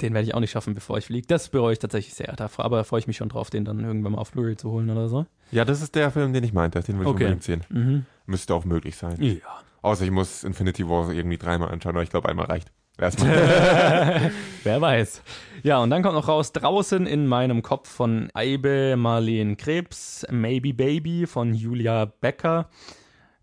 den 0.00 0.14
werde 0.14 0.26
ich 0.28 0.34
auch 0.34 0.40
nicht 0.40 0.52
schaffen, 0.52 0.74
bevor 0.74 0.96
ich 0.98 1.06
fliege. 1.06 1.26
Das 1.26 1.48
bereue 1.48 1.72
ich 1.72 1.78
tatsächlich 1.80 2.14
sehr. 2.14 2.32
Da, 2.36 2.48
aber 2.58 2.84
freue 2.84 3.00
ich 3.00 3.06
mich 3.06 3.16
schon 3.16 3.28
drauf, 3.28 3.50
den 3.50 3.64
dann 3.64 3.80
irgendwann 3.84 4.12
mal 4.12 4.18
auf 4.18 4.30
Blu-ray 4.32 4.56
zu 4.56 4.70
holen 4.70 4.88
oder 4.90 5.08
so. 5.08 5.26
Ja, 5.50 5.64
das 5.64 5.82
ist 5.82 5.94
der 5.94 6.10
Film, 6.10 6.32
den 6.32 6.44
ich 6.44 6.52
meinte. 6.52 6.80
Den 6.80 6.96
will 6.96 7.02
ich 7.02 7.08
Okay. 7.08 7.24
unbedingt 7.24 7.42
sehen. 7.42 7.64
Mhm. 7.68 8.06
Müsste 8.26 8.54
auch 8.54 8.64
möglich 8.64 8.96
sein. 8.96 9.20
Ja. 9.20 9.38
Außer 9.82 10.04
ich 10.04 10.10
muss 10.10 10.44
Infinity 10.44 10.88
War 10.88 11.10
irgendwie 11.12 11.36
dreimal 11.36 11.70
anschauen, 11.70 11.94
aber 11.96 12.02
ich 12.02 12.10
glaube, 12.10 12.28
einmal 12.28 12.46
reicht. 12.46 12.70
Erstmal. 12.96 13.30
Wer 14.62 14.80
weiß. 14.80 15.22
Ja, 15.64 15.78
und 15.78 15.90
dann 15.90 16.02
kommt 16.02 16.14
noch 16.14 16.28
raus, 16.28 16.52
draußen 16.52 17.06
in 17.06 17.26
meinem 17.26 17.62
Kopf 17.62 17.88
von 17.88 18.30
Eibe 18.34 18.94
Marleen 18.96 19.56
Krebs, 19.56 20.24
Maybe 20.30 20.72
Baby 20.72 21.26
von 21.26 21.54
Julia 21.54 22.04
Becker, 22.04 22.68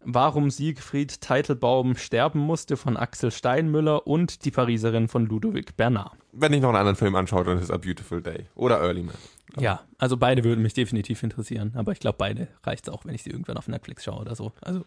Warum 0.04 0.50
Siegfried 0.50 1.22
Teitelbaum 1.22 1.96
sterben 1.96 2.40
musste 2.40 2.76
von 2.76 2.98
Axel 2.98 3.32
Steinmüller 3.32 4.08
und 4.08 4.46
die 4.46 4.52
Pariserin 4.52 5.08
von 5.08 5.26
Ludovic 5.28 5.78
Bernard. 5.78 6.14
Wenn 6.32 6.54
ich 6.54 6.62
noch 6.62 6.70
einen 6.70 6.78
anderen 6.78 6.96
Film 6.96 7.16
anschaue, 7.16 7.44
dann 7.44 7.58
ist 7.58 7.66
es 7.66 7.72
A 7.72 7.78
Beautiful 7.78 8.22
Day. 8.22 8.48
Oder 8.56 8.82
Early 8.82 9.04
Man. 9.04 9.16
Ja, 9.60 9.82
also 9.98 10.18
beide 10.18 10.44
würden 10.44 10.62
mich 10.62 10.74
definitiv 10.74 11.22
interessieren, 11.24 11.74
aber 11.76 11.92
ich 11.92 12.00
glaube, 12.00 12.18
beide 12.18 12.48
reicht's 12.64 12.90
auch, 12.90 13.06
wenn 13.06 13.14
ich 13.14 13.24
sie 13.24 13.30
irgendwann 13.30 13.58
auf 13.58 13.68
Netflix 13.68 14.04
schaue 14.04 14.22
oder 14.22 14.36
so. 14.36 14.54
Also 14.62 14.86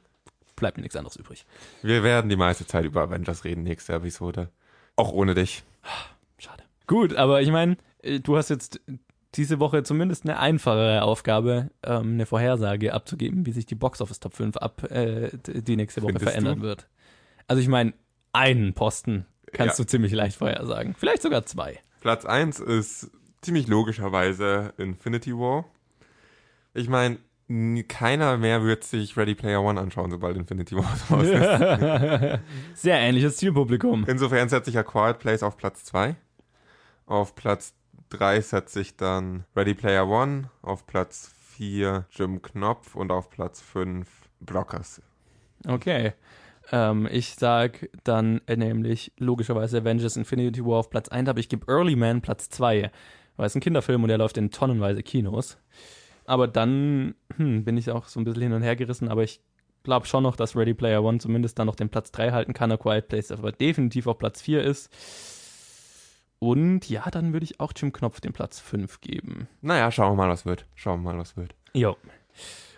bleibt 0.56 0.78
mir 0.78 0.82
nichts 0.82 0.96
anderes 0.96 1.16
übrig. 1.16 1.44
Wir 1.82 2.02
werden 2.02 2.28
die 2.28 2.36
meiste 2.36 2.66
Zeit 2.66 2.84
über 2.84 3.02
Avengers 3.02 3.44
reden, 3.44 3.62
nächste 3.62 3.92
Episode. 3.92 4.48
Auch 4.96 5.12
ohne 5.12 5.34
dich. 5.34 5.64
Schade. 6.38 6.62
Gut, 6.86 7.14
aber 7.14 7.42
ich 7.42 7.50
meine, 7.50 7.76
äh, 8.02 8.20
du 8.20 8.36
hast 8.36 8.50
jetzt 8.50 8.80
diese 9.36 9.58
Woche 9.60 9.82
zumindest 9.82 10.24
eine 10.24 10.38
einfachere 10.38 11.02
Aufgabe, 11.02 11.70
ähm, 11.82 12.12
eine 12.14 12.26
Vorhersage 12.26 12.92
abzugeben, 12.94 13.46
wie 13.46 13.52
sich 13.52 13.66
die 13.66 13.74
Box 13.74 14.00
Office 14.00 14.20
Top 14.20 14.34
5 14.34 14.56
ab 14.56 14.90
äh, 14.90 15.30
die 15.44 15.76
nächste 15.76 16.02
Woche 16.02 16.12
Findest 16.12 16.30
verändern 16.30 16.60
du? 16.60 16.66
wird. 16.66 16.88
Also 17.48 17.60
ich 17.60 17.68
meine, 17.68 17.92
einen 18.32 18.74
Posten 18.74 19.26
kannst 19.52 19.78
Ja. 19.78 19.84
du 19.84 19.88
ziemlich 19.88 20.12
leicht 20.12 20.36
vorhersagen. 20.36 20.94
Vielleicht 20.98 21.22
sogar 21.22 21.44
zwei. 21.46 21.78
Platz 22.00 22.24
1 22.24 22.60
ist 22.60 23.10
ziemlich 23.42 23.66
logischerweise 23.68 24.72
Infinity 24.78 25.32
War. 25.34 25.64
Ich 26.72 26.88
meine, 26.88 27.18
keiner 27.88 28.38
mehr 28.38 28.64
wird 28.64 28.84
sich 28.84 29.16
Ready 29.16 29.34
Player 29.34 29.62
One 29.62 29.78
anschauen, 29.80 30.10
sobald 30.10 30.36
Infinity 30.36 30.76
War 30.76 30.84
raus 31.10 31.26
ist. 31.26 32.40
Sehr 32.82 32.98
ähnliches 32.98 33.36
Zielpublikum. 33.36 34.04
Insofern 34.08 34.48
setze 34.48 34.70
ich 34.70 34.78
A 34.78 34.82
Quiet 34.82 35.18
Place 35.18 35.42
auf 35.42 35.56
Platz 35.56 35.84
2. 35.84 36.16
Auf 37.06 37.34
Platz 37.34 37.74
3 38.10 38.40
setze 38.40 38.80
ich 38.80 38.96
dann 38.96 39.44
Ready 39.56 39.74
Player 39.74 40.08
One. 40.08 40.50
Auf 40.62 40.86
Platz 40.86 41.32
4 41.56 42.06
Jim 42.10 42.42
Knopf 42.42 42.94
und 42.94 43.10
auf 43.10 43.30
Platz 43.30 43.60
5 43.60 44.08
Blockers. 44.40 45.02
Okay. 45.66 46.12
Ähm, 46.72 47.08
ich 47.10 47.34
sag 47.34 47.88
dann 48.04 48.40
äh, 48.46 48.56
nämlich 48.56 49.12
logischerweise 49.18 49.78
Avengers 49.78 50.16
Infinity 50.16 50.64
War 50.64 50.78
auf 50.78 50.90
Platz 50.90 51.08
1, 51.08 51.28
aber 51.28 51.38
ich 51.38 51.48
gebe 51.48 51.66
Early 51.70 51.96
Man 51.96 52.22
Platz 52.22 52.48
2, 52.48 52.90
weil 53.36 53.46
es 53.46 53.54
ein 53.54 53.60
Kinderfilm 53.60 54.02
und 54.02 54.08
der 54.08 54.18
läuft 54.18 54.38
in 54.38 54.50
tonnenweise 54.50 55.02
Kinos. 55.02 55.58
Aber 56.24 56.48
dann 56.48 57.14
hm, 57.36 57.64
bin 57.64 57.76
ich 57.76 57.90
auch 57.90 58.08
so 58.08 58.18
ein 58.18 58.24
bisschen 58.24 58.42
hin 58.42 58.52
und 58.52 58.62
her 58.62 58.76
gerissen, 58.76 59.08
aber 59.08 59.22
ich 59.22 59.40
glaube 59.82 60.06
schon 60.06 60.22
noch, 60.22 60.36
dass 60.36 60.56
Ready 60.56 60.72
Player 60.72 61.04
One 61.04 61.18
zumindest 61.18 61.58
dann 61.58 61.66
noch 61.66 61.76
den 61.76 61.90
Platz 61.90 62.10
3 62.12 62.32
halten 62.32 62.54
kann, 62.54 62.72
A 62.72 62.78
Quiet 62.78 63.08
Place 63.08 63.30
aber 63.30 63.52
definitiv 63.52 64.06
auf 64.06 64.18
Platz 64.18 64.40
4 64.40 64.62
ist. 64.64 64.90
Und 66.44 66.90
ja, 66.90 67.08
dann 67.10 67.32
würde 67.32 67.44
ich 67.44 67.58
auch 67.58 67.72
Jim 67.74 67.90
Knopf 67.90 68.20
den 68.20 68.34
Platz 68.34 68.60
5 68.60 69.00
geben. 69.00 69.48
Naja, 69.62 69.90
schauen 69.90 70.12
wir 70.12 70.24
mal, 70.24 70.28
was 70.28 70.44
wird. 70.44 70.66
Schauen 70.74 71.02
wir 71.02 71.14
mal, 71.14 71.18
was 71.18 71.38
wird. 71.38 71.54
Jo. 71.72 71.96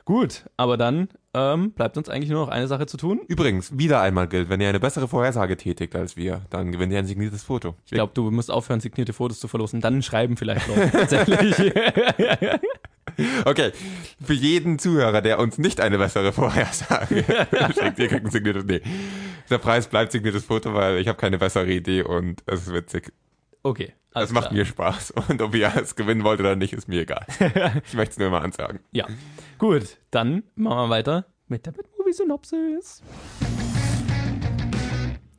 Gut, 0.04 0.44
aber 0.56 0.76
dann 0.76 1.08
ähm, 1.34 1.72
bleibt 1.72 1.96
uns 1.96 2.08
eigentlich 2.08 2.30
nur 2.30 2.42
noch 2.42 2.48
eine 2.48 2.68
Sache 2.68 2.86
zu 2.86 2.96
tun. 2.96 3.22
Übrigens, 3.26 3.76
wieder 3.76 4.00
einmal 4.00 4.28
gilt, 4.28 4.50
wenn 4.50 4.60
ihr 4.60 4.68
eine 4.68 4.78
bessere 4.78 5.08
Vorhersage 5.08 5.56
tätigt 5.56 5.96
als 5.96 6.16
wir, 6.16 6.42
dann 6.48 6.70
gewinnt 6.70 6.92
ihr 6.92 7.00
ein 7.00 7.08
signiertes 7.08 7.42
Foto. 7.42 7.74
Ich 7.86 7.90
glaube, 7.90 8.12
du 8.14 8.30
musst 8.30 8.52
aufhören, 8.52 8.78
signierte 8.78 9.12
Fotos 9.12 9.40
zu 9.40 9.48
verlosen. 9.48 9.80
Dann 9.80 10.00
schreiben 10.00 10.36
vielleicht 10.36 10.68
Leute 10.68 10.90
tatsächlich. 10.92 11.72
Okay, 13.44 13.72
für 14.22 14.34
jeden 14.34 14.78
Zuhörer, 14.78 15.22
der 15.22 15.40
uns 15.40 15.58
nicht 15.58 15.80
eine 15.80 15.98
bessere 15.98 16.32
Vorhersage 16.32 17.24
schickt, 17.74 17.98
ihr 17.98 18.08
kriegt 18.08 18.26
ein 18.26 18.30
signiertes, 18.30 18.64
nee. 18.64 18.80
Der 19.50 19.58
Preis 19.58 19.88
bleibt 19.88 20.12
signiertes 20.12 20.44
Foto, 20.44 20.72
weil 20.72 20.98
ich 20.98 21.08
habe 21.08 21.18
keine 21.18 21.38
bessere 21.38 21.72
Idee 21.72 22.02
und 22.02 22.44
es 22.46 22.68
ist 22.68 22.72
witzig. 22.72 23.12
Okay. 23.66 23.94
Es 24.10 24.16
alles 24.16 24.32
macht 24.32 24.44
klar. 24.44 24.54
mir 24.54 24.64
Spaß 24.64 25.10
und 25.28 25.42
ob 25.42 25.52
ihr 25.56 25.72
es 25.74 25.96
gewinnen 25.96 26.22
wollt 26.22 26.38
oder 26.38 26.54
nicht, 26.54 26.72
ist 26.72 26.86
mir 26.86 27.00
egal. 27.00 27.26
Ich 27.84 27.94
möchte 27.94 28.12
es 28.12 28.18
nur 28.18 28.30
mal 28.30 28.42
ansagen. 28.42 28.78
Ja. 28.92 29.08
Gut, 29.58 29.98
dann 30.12 30.44
machen 30.54 30.76
wir 30.76 30.88
weiter 30.88 31.26
mit 31.48 31.66
der 31.66 31.72
Bad-Movie-Synopsis. 31.72 33.02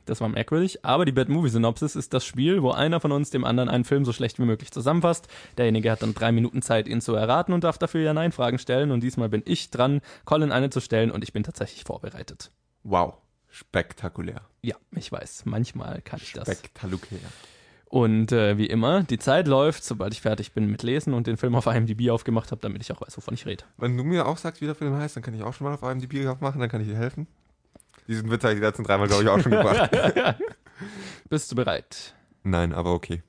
Das 0.04 0.20
war 0.20 0.28
merkwürdig, 0.28 0.84
aber 0.84 1.06
die 1.06 1.12
Bad-Movie-Synopsis 1.12 1.96
ist 1.96 2.12
das 2.12 2.26
Spiel, 2.26 2.62
wo 2.62 2.70
einer 2.70 3.00
von 3.00 3.12
uns 3.12 3.30
dem 3.30 3.46
anderen 3.46 3.70
einen 3.70 3.84
Film 3.84 4.04
so 4.04 4.12
schlecht 4.12 4.38
wie 4.38 4.44
möglich 4.44 4.72
zusammenfasst. 4.72 5.28
Derjenige 5.56 5.90
hat 5.90 6.02
dann 6.02 6.12
drei 6.12 6.30
Minuten 6.30 6.60
Zeit, 6.60 6.86
ihn 6.86 7.00
zu 7.00 7.14
erraten 7.14 7.54
und 7.54 7.64
darf 7.64 7.78
dafür 7.78 8.02
Ja-Nein-Fragen 8.02 8.58
stellen. 8.58 8.90
Und 8.90 9.02
diesmal 9.02 9.30
bin 9.30 9.42
ich 9.46 9.70
dran, 9.70 10.02
Colin 10.26 10.52
eine 10.52 10.68
zu 10.68 10.80
stellen 10.80 11.10
und 11.10 11.24
ich 11.24 11.32
bin 11.32 11.44
tatsächlich 11.44 11.84
vorbereitet. 11.84 12.50
Wow, 12.82 13.14
spektakulär. 13.48 14.42
Ja, 14.60 14.76
ich 14.94 15.10
weiß, 15.10 15.46
manchmal 15.46 16.02
kann 16.02 16.20
ich 16.22 16.34
das. 16.34 16.46
Spektakulär. 16.46 17.20
Und 17.88 18.32
äh, 18.32 18.58
wie 18.58 18.66
immer, 18.66 19.02
die 19.02 19.18
Zeit 19.18 19.48
läuft, 19.48 19.82
sobald 19.82 20.12
ich 20.12 20.20
fertig 20.20 20.52
bin 20.52 20.66
mit 20.66 20.82
Lesen 20.82 21.14
und 21.14 21.26
den 21.26 21.38
Film 21.38 21.54
auf 21.54 21.66
IMDb 21.66 22.10
aufgemacht 22.10 22.50
habe, 22.50 22.60
damit 22.60 22.82
ich 22.82 22.92
auch 22.92 23.00
weiß, 23.00 23.16
wovon 23.16 23.32
ich 23.32 23.46
rede. 23.46 23.64
Wenn 23.78 23.96
du 23.96 24.04
mir 24.04 24.26
auch 24.26 24.36
sagst, 24.36 24.60
wie 24.60 24.66
der 24.66 24.74
Film 24.74 24.94
heißt, 24.94 25.16
dann 25.16 25.22
kann 25.22 25.32
ich 25.32 25.42
auch 25.42 25.54
schon 25.54 25.66
mal 25.66 25.74
auf 25.74 25.82
IMDb 25.82 26.40
machen, 26.40 26.60
dann 26.60 26.68
kann 26.68 26.82
ich 26.82 26.88
dir 26.88 26.96
helfen. 26.96 27.26
Diesen 28.06 28.30
Witz 28.30 28.42
habe 28.42 28.52
ich 28.54 28.60
die 28.60 28.64
letzten 28.64 28.84
dreimal, 28.84 29.08
glaube 29.08 29.22
ich, 29.22 29.28
auch 29.28 29.40
schon 29.40 29.52
gebracht. 29.52 29.90
Bist 31.30 31.50
du 31.50 31.56
bereit? 31.56 32.14
Nein, 32.42 32.74
aber 32.74 32.92
okay. 32.92 33.22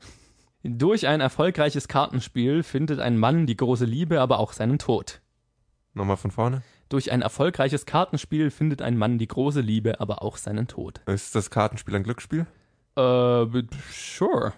Durch 0.64 1.08
ein 1.08 1.22
erfolgreiches 1.22 1.88
Kartenspiel 1.88 2.64
findet 2.64 3.00
ein 3.00 3.18
Mann 3.18 3.46
die 3.46 3.56
große 3.56 3.86
Liebe, 3.86 4.20
aber 4.20 4.40
auch 4.40 4.52
seinen 4.52 4.78
Tod. 4.78 5.22
Nochmal 5.94 6.18
von 6.18 6.32
vorne. 6.32 6.64
Durch 6.90 7.12
ein 7.12 7.22
erfolgreiches 7.22 7.86
Kartenspiel 7.86 8.52
findet 8.52 8.82
ein 8.82 8.98
Mann 8.98 9.18
die 9.18 9.28
große 9.28 9.62
Liebe, 9.62 10.02
aber 10.02 10.22
auch 10.22 10.38
seinen 10.38 10.68
Tod. 10.68 11.02
Ist 11.06 11.34
das 11.36 11.50
Kartenspiel 11.50 11.96
ein 11.96 12.04
Glücksspiel? 12.04 12.46
Äh, 13.00 13.64
sure. 13.92 14.54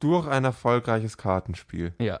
Durch 0.00 0.26
ein 0.26 0.44
erfolgreiches 0.44 1.16
Kartenspiel. 1.16 1.94
Ja. 2.00 2.20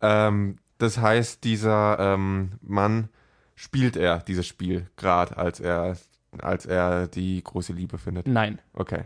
Ähm, 0.00 0.58
das 0.78 0.98
heißt, 0.98 1.44
dieser 1.44 1.98
ähm, 2.00 2.52
Mann 2.62 3.08
spielt 3.54 3.96
er 3.96 4.18
dieses 4.18 4.46
Spiel 4.46 4.88
gerade, 4.96 5.36
als 5.36 5.60
er, 5.60 5.96
als 6.38 6.66
er 6.66 7.06
die 7.06 7.42
große 7.44 7.72
Liebe 7.72 7.98
findet. 7.98 8.26
Nein. 8.26 8.58
Okay. 8.72 9.04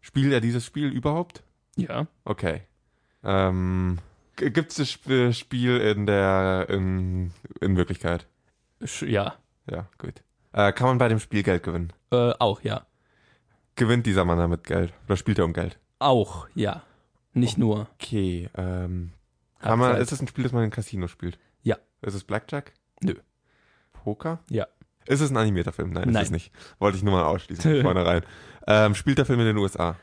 Spielt 0.00 0.32
er 0.32 0.40
dieses 0.40 0.64
Spiel 0.64 0.88
überhaupt? 0.88 1.42
Ja. 1.76 2.06
Okay. 2.24 2.62
Ähm, 3.22 3.98
Gibt 4.36 4.70
es 4.70 4.76
das 4.76 4.88
Sp- 4.90 5.32
Spiel 5.32 5.78
in 5.78 6.06
der 6.06 6.66
in, 6.68 7.32
in 7.60 7.76
Wirklichkeit? 7.76 8.26
Ja. 9.00 9.34
Ja, 9.70 9.88
gut. 9.98 10.22
Äh, 10.52 10.72
kann 10.72 10.88
man 10.88 10.98
bei 10.98 11.08
dem 11.08 11.18
Spiel 11.20 11.42
Geld 11.42 11.62
gewinnen? 11.62 11.92
Äh, 12.10 12.32
auch, 12.38 12.62
ja. 12.62 12.86
Gewinnt 13.76 14.06
dieser 14.06 14.24
Mann 14.24 14.38
damit 14.38 14.64
Geld? 14.64 14.92
Oder 15.06 15.16
spielt 15.16 15.38
er 15.38 15.44
um 15.44 15.52
Geld? 15.52 15.78
Auch, 15.98 16.48
ja. 16.54 16.82
Nicht 17.32 17.58
nur. 17.58 17.86
Okay. 17.94 18.48
Ähm, 18.56 19.12
kann 19.60 19.78
man, 19.78 19.96
ist 19.96 20.12
es 20.12 20.20
ein 20.20 20.28
Spiel, 20.28 20.44
das 20.44 20.52
man 20.52 20.64
in 20.64 20.70
Casino 20.70 21.06
spielt? 21.08 21.38
Ja. 21.62 21.76
Ist 22.02 22.14
es 22.14 22.24
Blackjack? 22.24 22.72
Nö. 23.02 23.14
Poker? 23.92 24.40
Ja. 24.50 24.66
Ist 25.06 25.20
es 25.20 25.30
ein 25.30 25.36
animierter 25.36 25.72
Film? 25.72 25.90
Nein, 25.90 26.08
ist 26.08 26.14
Nein. 26.14 26.22
es 26.24 26.30
nicht. 26.30 26.52
Wollte 26.78 26.96
ich 26.98 27.04
nur 27.04 27.12
mal 27.12 27.24
ausschließen 27.24 27.82
vornherein. 27.82 28.22
Ähm, 28.66 28.94
spielt 28.94 29.18
der 29.18 29.26
Film 29.26 29.40
in 29.40 29.46
den 29.46 29.58
USA? 29.58 29.96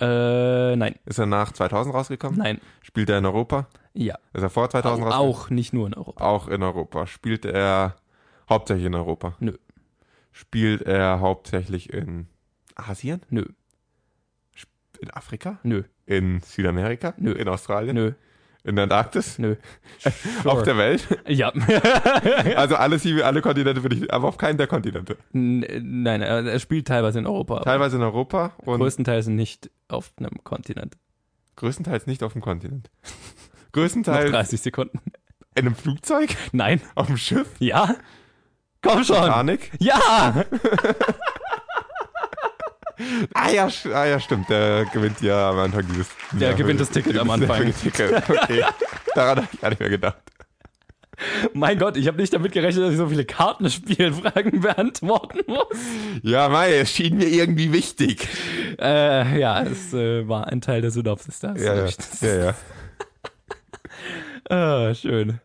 Äh, 0.00 0.74
nein. 0.76 0.96
Ist 1.04 1.18
er 1.18 1.26
nach 1.26 1.52
2000 1.52 1.94
rausgekommen? 1.94 2.38
Nein. 2.38 2.60
Spielt 2.82 3.08
er 3.10 3.18
in 3.18 3.26
Europa? 3.26 3.68
Ja. 3.92 4.18
Ist 4.32 4.42
er 4.42 4.50
vor 4.50 4.68
2000 4.68 5.06
Auch, 5.06 5.10
rausgekommen? 5.10 5.34
auch 5.34 5.50
nicht 5.50 5.72
nur 5.72 5.86
in 5.86 5.94
Europa. 5.94 6.24
Auch 6.24 6.48
in 6.48 6.62
Europa. 6.62 7.06
Spielt 7.06 7.44
er 7.44 7.94
hauptsächlich 8.48 8.86
in 8.86 8.94
Europa? 8.96 9.36
Nö. 9.38 9.56
Spielt 10.32 10.82
er 10.82 11.20
hauptsächlich 11.20 11.92
in 11.92 12.26
Asien? 12.74 13.20
Nö. 13.30 13.44
In 15.00 15.10
Afrika? 15.10 15.58
Nö. 15.62 15.82
In 16.06 16.40
Südamerika? 16.40 17.14
Nö. 17.18 17.32
In 17.32 17.48
Australien? 17.48 17.94
Nö. 17.94 18.12
In 18.62 18.76
der 18.76 18.84
Antarktis? 18.84 19.38
Nö. 19.38 19.56
Auf 20.44 20.62
der 20.62 20.76
Welt? 20.78 21.06
Ja. 21.28 21.52
Also 22.56 22.76
alle, 22.76 22.98
alle 23.24 23.42
Kontinente 23.42 23.82
würde 23.82 23.96
ich, 23.96 24.12
aber 24.12 24.28
auf 24.28 24.38
keinen 24.38 24.56
der 24.56 24.66
Kontinente. 24.66 25.16
N- 25.34 25.66
Nein, 26.02 26.22
er 26.22 26.44
er 26.46 26.58
spielt 26.58 26.86
teilweise 26.88 27.18
in 27.18 27.26
Europa. 27.26 27.60
Teilweise 27.60 27.96
in 27.96 28.02
Europa 28.02 28.52
und 28.58 28.78
größtenteils 28.78 29.26
nicht 29.26 29.70
auf 29.88 30.12
einem 30.16 30.42
Kontinent. 30.44 30.96
größtenteils 31.56 32.06
nicht 32.06 32.22
auf 32.22 32.32
dem 32.32 32.40
Kontinent. 32.42 32.90
Noch 33.02 33.72
Größtenteils 33.72 34.30
30 34.30 34.60
Sekunden. 34.60 35.00
in 35.56 35.66
einem 35.66 35.74
Flugzeug? 35.74 36.30
Nein. 36.52 36.80
Auf 36.94 37.08
dem 37.08 37.16
Schiff? 37.18 37.48
Ja? 37.58 37.96
Komm 38.82 39.02
schon. 39.04 39.16
Titanic? 39.16 39.72
Ja! 39.80 40.44
Ah 43.34 43.50
ja, 43.50 43.68
ah 43.92 44.04
ja, 44.04 44.20
stimmt. 44.20 44.48
Der 44.48 44.84
gewinnt 44.86 45.20
ja 45.20 45.50
am 45.50 45.58
Anfang 45.58 45.86
dieses. 45.90 46.08
Der 46.32 46.50
ja, 46.50 46.56
gewinnt 46.56 46.80
das 46.80 46.90
Ticket 46.90 47.18
am 47.18 47.30
Anfang. 47.30 47.72
Ticket. 47.74 48.28
Okay. 48.28 48.64
Daran 49.14 49.38
habe 49.38 49.48
ich 49.52 49.60
gar 49.60 49.70
nicht 49.70 49.80
mehr 49.80 49.90
gedacht. 49.90 50.18
Mein 51.52 51.78
Gott, 51.78 51.96
ich 51.96 52.08
habe 52.08 52.20
nicht 52.20 52.32
damit 52.34 52.52
gerechnet, 52.52 52.84
dass 52.84 52.92
ich 52.92 52.98
so 52.98 53.08
viele 53.08 53.24
Kartenspielfragen 53.24 54.60
beantworten 54.62 55.40
muss. 55.46 55.78
Ja, 56.22 56.48
Mai, 56.48 56.74
es 56.74 56.90
schien 56.90 57.16
mir 57.16 57.28
irgendwie 57.28 57.72
wichtig. 57.72 58.26
Äh, 58.80 59.38
ja, 59.38 59.62
es 59.62 59.92
äh, 59.94 60.26
war 60.28 60.48
ein 60.48 60.60
Teil 60.60 60.80
der 60.80 60.90
Synopsis. 60.90 61.40
Da 61.40 61.54
Ja, 61.54 61.74
ja. 61.74 61.88
Ja, 62.20 62.34
ja. 62.46 62.54
Ah, 64.50 64.92
schön. 64.94 65.40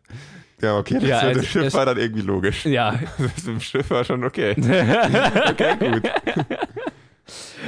Ja, 0.60 0.76
okay, 0.76 0.98
das 1.00 1.08
Ja, 1.08 1.22
mit 1.24 1.36
dem 1.36 1.42
Schiff 1.44 1.72
war 1.72 1.86
dann 1.86 1.96
irgendwie 1.96 2.20
logisch. 2.20 2.66
Ja, 2.66 3.00
Das 3.18 3.44
mit 3.44 3.46
dem 3.46 3.60
Schiff 3.60 3.88
war 3.88 4.04
schon 4.04 4.24
okay. 4.24 4.54
Okay, 4.58 5.76
gut. 5.78 6.10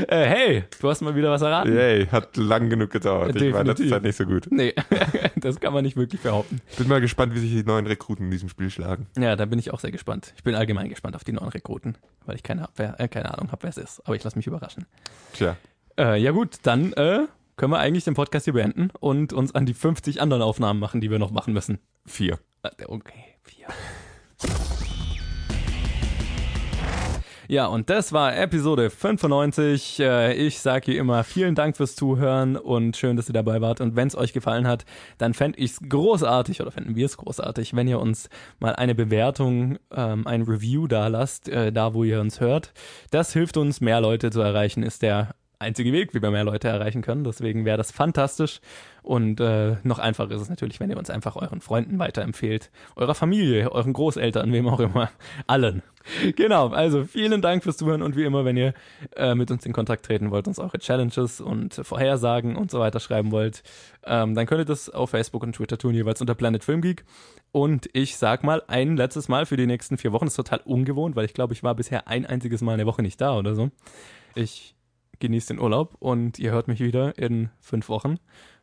Äh, 0.09 0.25
hey, 0.25 0.65
du 0.81 0.89
hast 0.91 1.01
mal 1.03 1.15
wieder 1.15 1.31
was 1.31 1.43
erraten. 1.43 1.75
Yay, 1.75 2.07
hat 2.07 2.37
lang 2.37 2.69
genug 2.71 2.91
gedauert. 2.91 3.37
Ich 3.37 3.53
war 3.53 3.65
letzte 3.65 3.85
Definitiv. 3.85 3.91
Zeit 3.91 4.03
nicht 4.03 4.17
so 4.17 4.25
gut. 4.25 4.47
Nee, 4.51 4.75
das 5.37 5.61
kann 5.61 5.73
man 5.73 5.85
nicht 5.85 5.97
wirklich 5.97 6.21
behaupten. 6.21 6.61
Bin 6.79 6.89
mal 6.89 7.01
gespannt, 7.01 7.35
wie 7.35 7.39
sich 7.41 7.51
die 7.51 7.65
neuen 7.65 7.87
Rekruten 7.87 8.27
in 8.27 8.31
diesem 8.31 8.49
Spiel 8.49 8.71
schlagen. 8.71 9.07
Ja, 9.19 9.37
da 9.37 9.45
bin 9.47 9.59
ich 9.59 9.73
auch 9.73 9.81
sehr 9.81 9.93
gespannt. 9.93 10.33
Ich 10.37 10.43
bin 10.43 10.55
allgemein 10.55 10.89
gespannt 10.89 11.17
auf 11.17 11.25
die 11.25 11.33
neuen 11.33 11.49
Rekruten, 11.49 11.97
weil 12.27 12.37
ich 12.37 12.43
keine, 12.43 12.63
hab, 12.63 12.73
wer, 12.77 12.99
äh, 13.01 13.09
keine 13.09 13.33
Ahnung 13.35 13.53
habe, 13.53 13.63
wer 13.65 13.71
es 13.71 13.77
ist. 13.77 14.01
Aber 14.07 14.17
ich 14.17 14.25
lasse 14.25 14.37
mich 14.37 14.47
überraschen. 14.47 14.87
Tja. 15.35 15.57
Äh, 15.99 16.21
ja 16.21 16.31
gut, 16.31 16.57
dann 16.63 16.93
äh, 16.95 17.27
können 17.57 17.73
wir 17.73 17.79
eigentlich 17.79 18.05
den 18.05 18.15
Podcast 18.15 18.45
hier 18.45 18.55
beenden 18.55 18.91
und 19.01 19.33
uns 19.33 19.55
an 19.55 19.67
die 19.67 19.75
50 19.75 20.21
anderen 20.23 20.43
Aufnahmen 20.43 20.81
machen, 20.81 21.01
die 21.01 21.11
wir 21.11 21.19
noch 21.19 21.31
machen 21.31 21.53
müssen. 21.53 21.79
Vier. 22.07 22.39
Äh, 22.63 22.71
Okay, 22.87 23.25
vier. 23.43 23.67
Ja, 27.49 27.67
und 27.67 27.91
das 27.91 28.13
war 28.13 28.37
Episode 28.37 28.89
95. 28.91 30.01
Äh, 30.01 30.35
Ich 30.35 30.61
sage 30.61 30.89
wie 30.89 30.97
immer 30.97 31.25
vielen 31.25 31.55
Dank 31.55 31.77
fürs 31.77 31.97
Zuhören 31.97 32.57
und 32.57 32.97
schön, 32.97 33.17
dass 33.17 33.29
ihr 33.29 33.33
dabei 33.33 33.61
wart. 33.61 33.81
Und 33.81 33.97
wenn 33.97 34.09
es 34.09 34.17
euch 34.17 34.33
gefallen 34.33 34.67
hat, 34.67 34.85
dann 35.19 35.35
fände 35.35 35.59
ich 35.59 35.73
es 35.73 35.81
großartig 35.89 36.61
oder 36.61 36.71
fänden 36.71 36.95
wir 36.95 37.07
es 37.07 37.17
großartig, 37.17 37.75
wenn 37.75 37.89
ihr 37.89 38.01
uns 38.01 38.29
mal 38.61 38.75
eine 38.77 38.95
Bewertung, 38.95 39.79
ähm, 39.95 40.27
ein 40.27 40.43
Review 40.43 40.87
da 40.87 41.09
lasst, 41.09 41.49
äh, 41.49 41.73
da 41.73 41.95
wo 41.95 42.05
ihr 42.05 42.21
uns 42.21 42.41
hört. 42.41 42.73
Das 43.11 43.33
hilft 43.33 43.57
uns, 43.57 43.81
mehr 43.81 44.01
Leute 44.01 44.31
zu 44.31 44.41
erreichen, 44.41 44.83
ist 44.83 45.03
der 45.03 45.35
einzige 45.59 45.93
Weg, 45.93 46.15
wie 46.15 46.23
wir 46.23 46.31
mehr 46.31 46.45
Leute 46.45 46.69
erreichen 46.69 47.03
können. 47.03 47.25
Deswegen 47.25 47.65
wäre 47.65 47.77
das 47.79 47.93
fantastisch. 47.93 48.61
Und 49.03 49.41
äh, 49.41 49.77
noch 49.83 49.99
einfacher 49.99 50.31
ist 50.31 50.43
es 50.43 50.49
natürlich, 50.49 50.79
wenn 50.79 50.91
ihr 50.91 50.97
uns 50.97 51.11
einfach 51.11 51.35
euren 51.35 51.61
Freunden 51.61 51.99
weiterempfehlt. 51.99 52.71
Eurer 52.95 53.15
Familie, 53.15 53.73
euren 53.73 53.93
Großeltern, 53.93 54.53
wem 54.53 54.69
auch 54.69 54.81
immer. 54.81 55.11
Allen. 55.47 55.83
Genau, 56.37 56.69
also 56.69 57.05
vielen 57.05 57.43
Dank 57.43 57.63
fürs 57.63 57.77
Zuhören 57.77 58.03
und 58.03 58.17
wie 58.17 58.25
immer, 58.25 58.45
wenn 58.45 58.57
ihr 58.57 58.75
äh, 59.17 59.35
mit 59.35 59.51
uns 59.51 59.65
in 59.67 59.73
Kontakt 59.73 60.05
treten 60.05 60.31
wollt, 60.31 60.49
uns 60.49 60.59
eure 60.59 60.79
Challenges 60.79 61.41
und 61.41 61.75
Vorhersagen 61.75 62.57
und 62.57 62.71
so 62.71 62.81
weiter 62.81 63.01
schreiben 63.01 63.31
wollt, 63.31 63.63
ähm, 64.05 64.35
dann 64.35 64.47
könnt 64.47 64.63
ihr 64.63 64.65
das 64.65 64.89
auf 64.89 65.11
Facebook 65.11 65.43
und 65.43 65.55
Twitter 65.55 65.79
tun, 65.79 65.95
jeweils 65.95 66.21
unter 66.21 66.35
Planet 66.35 66.65
Film 66.65 66.81
Geek. 66.81 67.05
Und 67.53 67.89
ich 67.93 68.17
sag 68.17 68.45
mal 68.45 68.63
ein 68.67 68.97
letztes 68.97 69.29
Mal 69.29 69.47
für 69.47 69.57
die 69.57 69.67
nächsten 69.67 69.99
vier 69.99 70.13
Wochen. 70.13 70.25
Das 70.25 70.33
ist 70.33 70.37
total 70.37 70.61
ungewohnt, 70.65 71.17
weil 71.17 71.25
ich 71.25 71.35
glaube, 71.35 71.53
ich 71.53 71.63
war 71.63 71.75
bisher 71.75 72.09
ein 72.09 72.27
einziges 72.27 72.63
Mal 72.63 72.75
eine 72.75 72.87
Woche 72.87 73.03
nicht 73.03 73.21
da 73.21 73.37
oder 73.37 73.55
so. 73.55 73.71
Ich 74.35 74.75
genieße 75.21 75.55
den 75.55 75.61
Urlaub 75.61 75.95
und 76.01 76.39
ihr 76.39 76.51
hört 76.51 76.67
mich 76.67 76.81
wieder 76.81 77.17
in 77.17 77.51
fünf 77.61 77.89
Wochen 77.89 78.19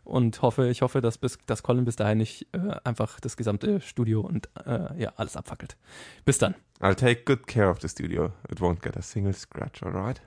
und 0.09 0.41
hoffe, 0.41 0.67
ich 0.69 0.81
hoffe, 0.81 1.01
dass 1.01 1.17
bis 1.17 1.37
dass 1.45 1.63
Colin 1.63 1.85
bis 1.85 1.95
dahin 1.95 2.17
nicht 2.17 2.47
äh, 2.53 2.75
einfach 2.83 3.19
das 3.19 3.37
gesamte 3.37 3.81
Studio 3.81 4.21
und 4.21 4.49
äh, 4.65 4.99
ja 5.01 5.13
alles 5.15 5.37
abfackelt. 5.37 5.77
Bis 6.25 6.37
dann. 6.37 6.55
I'll 6.81 6.95
take 6.95 7.23
good 7.23 7.47
care 7.47 7.69
of 7.69 7.79
the 7.81 7.89
studio. 7.89 8.31
It 8.49 8.59
won't 8.59 8.81
get 8.81 8.97
a 8.97 9.01
single 9.01 9.33
scratch, 9.33 9.83
alright? 9.83 10.21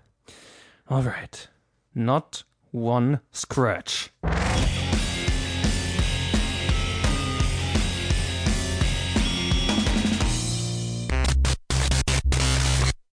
Alright. 0.86 1.50
Not 1.94 2.44
one 2.72 3.20
scratch. 3.32 4.12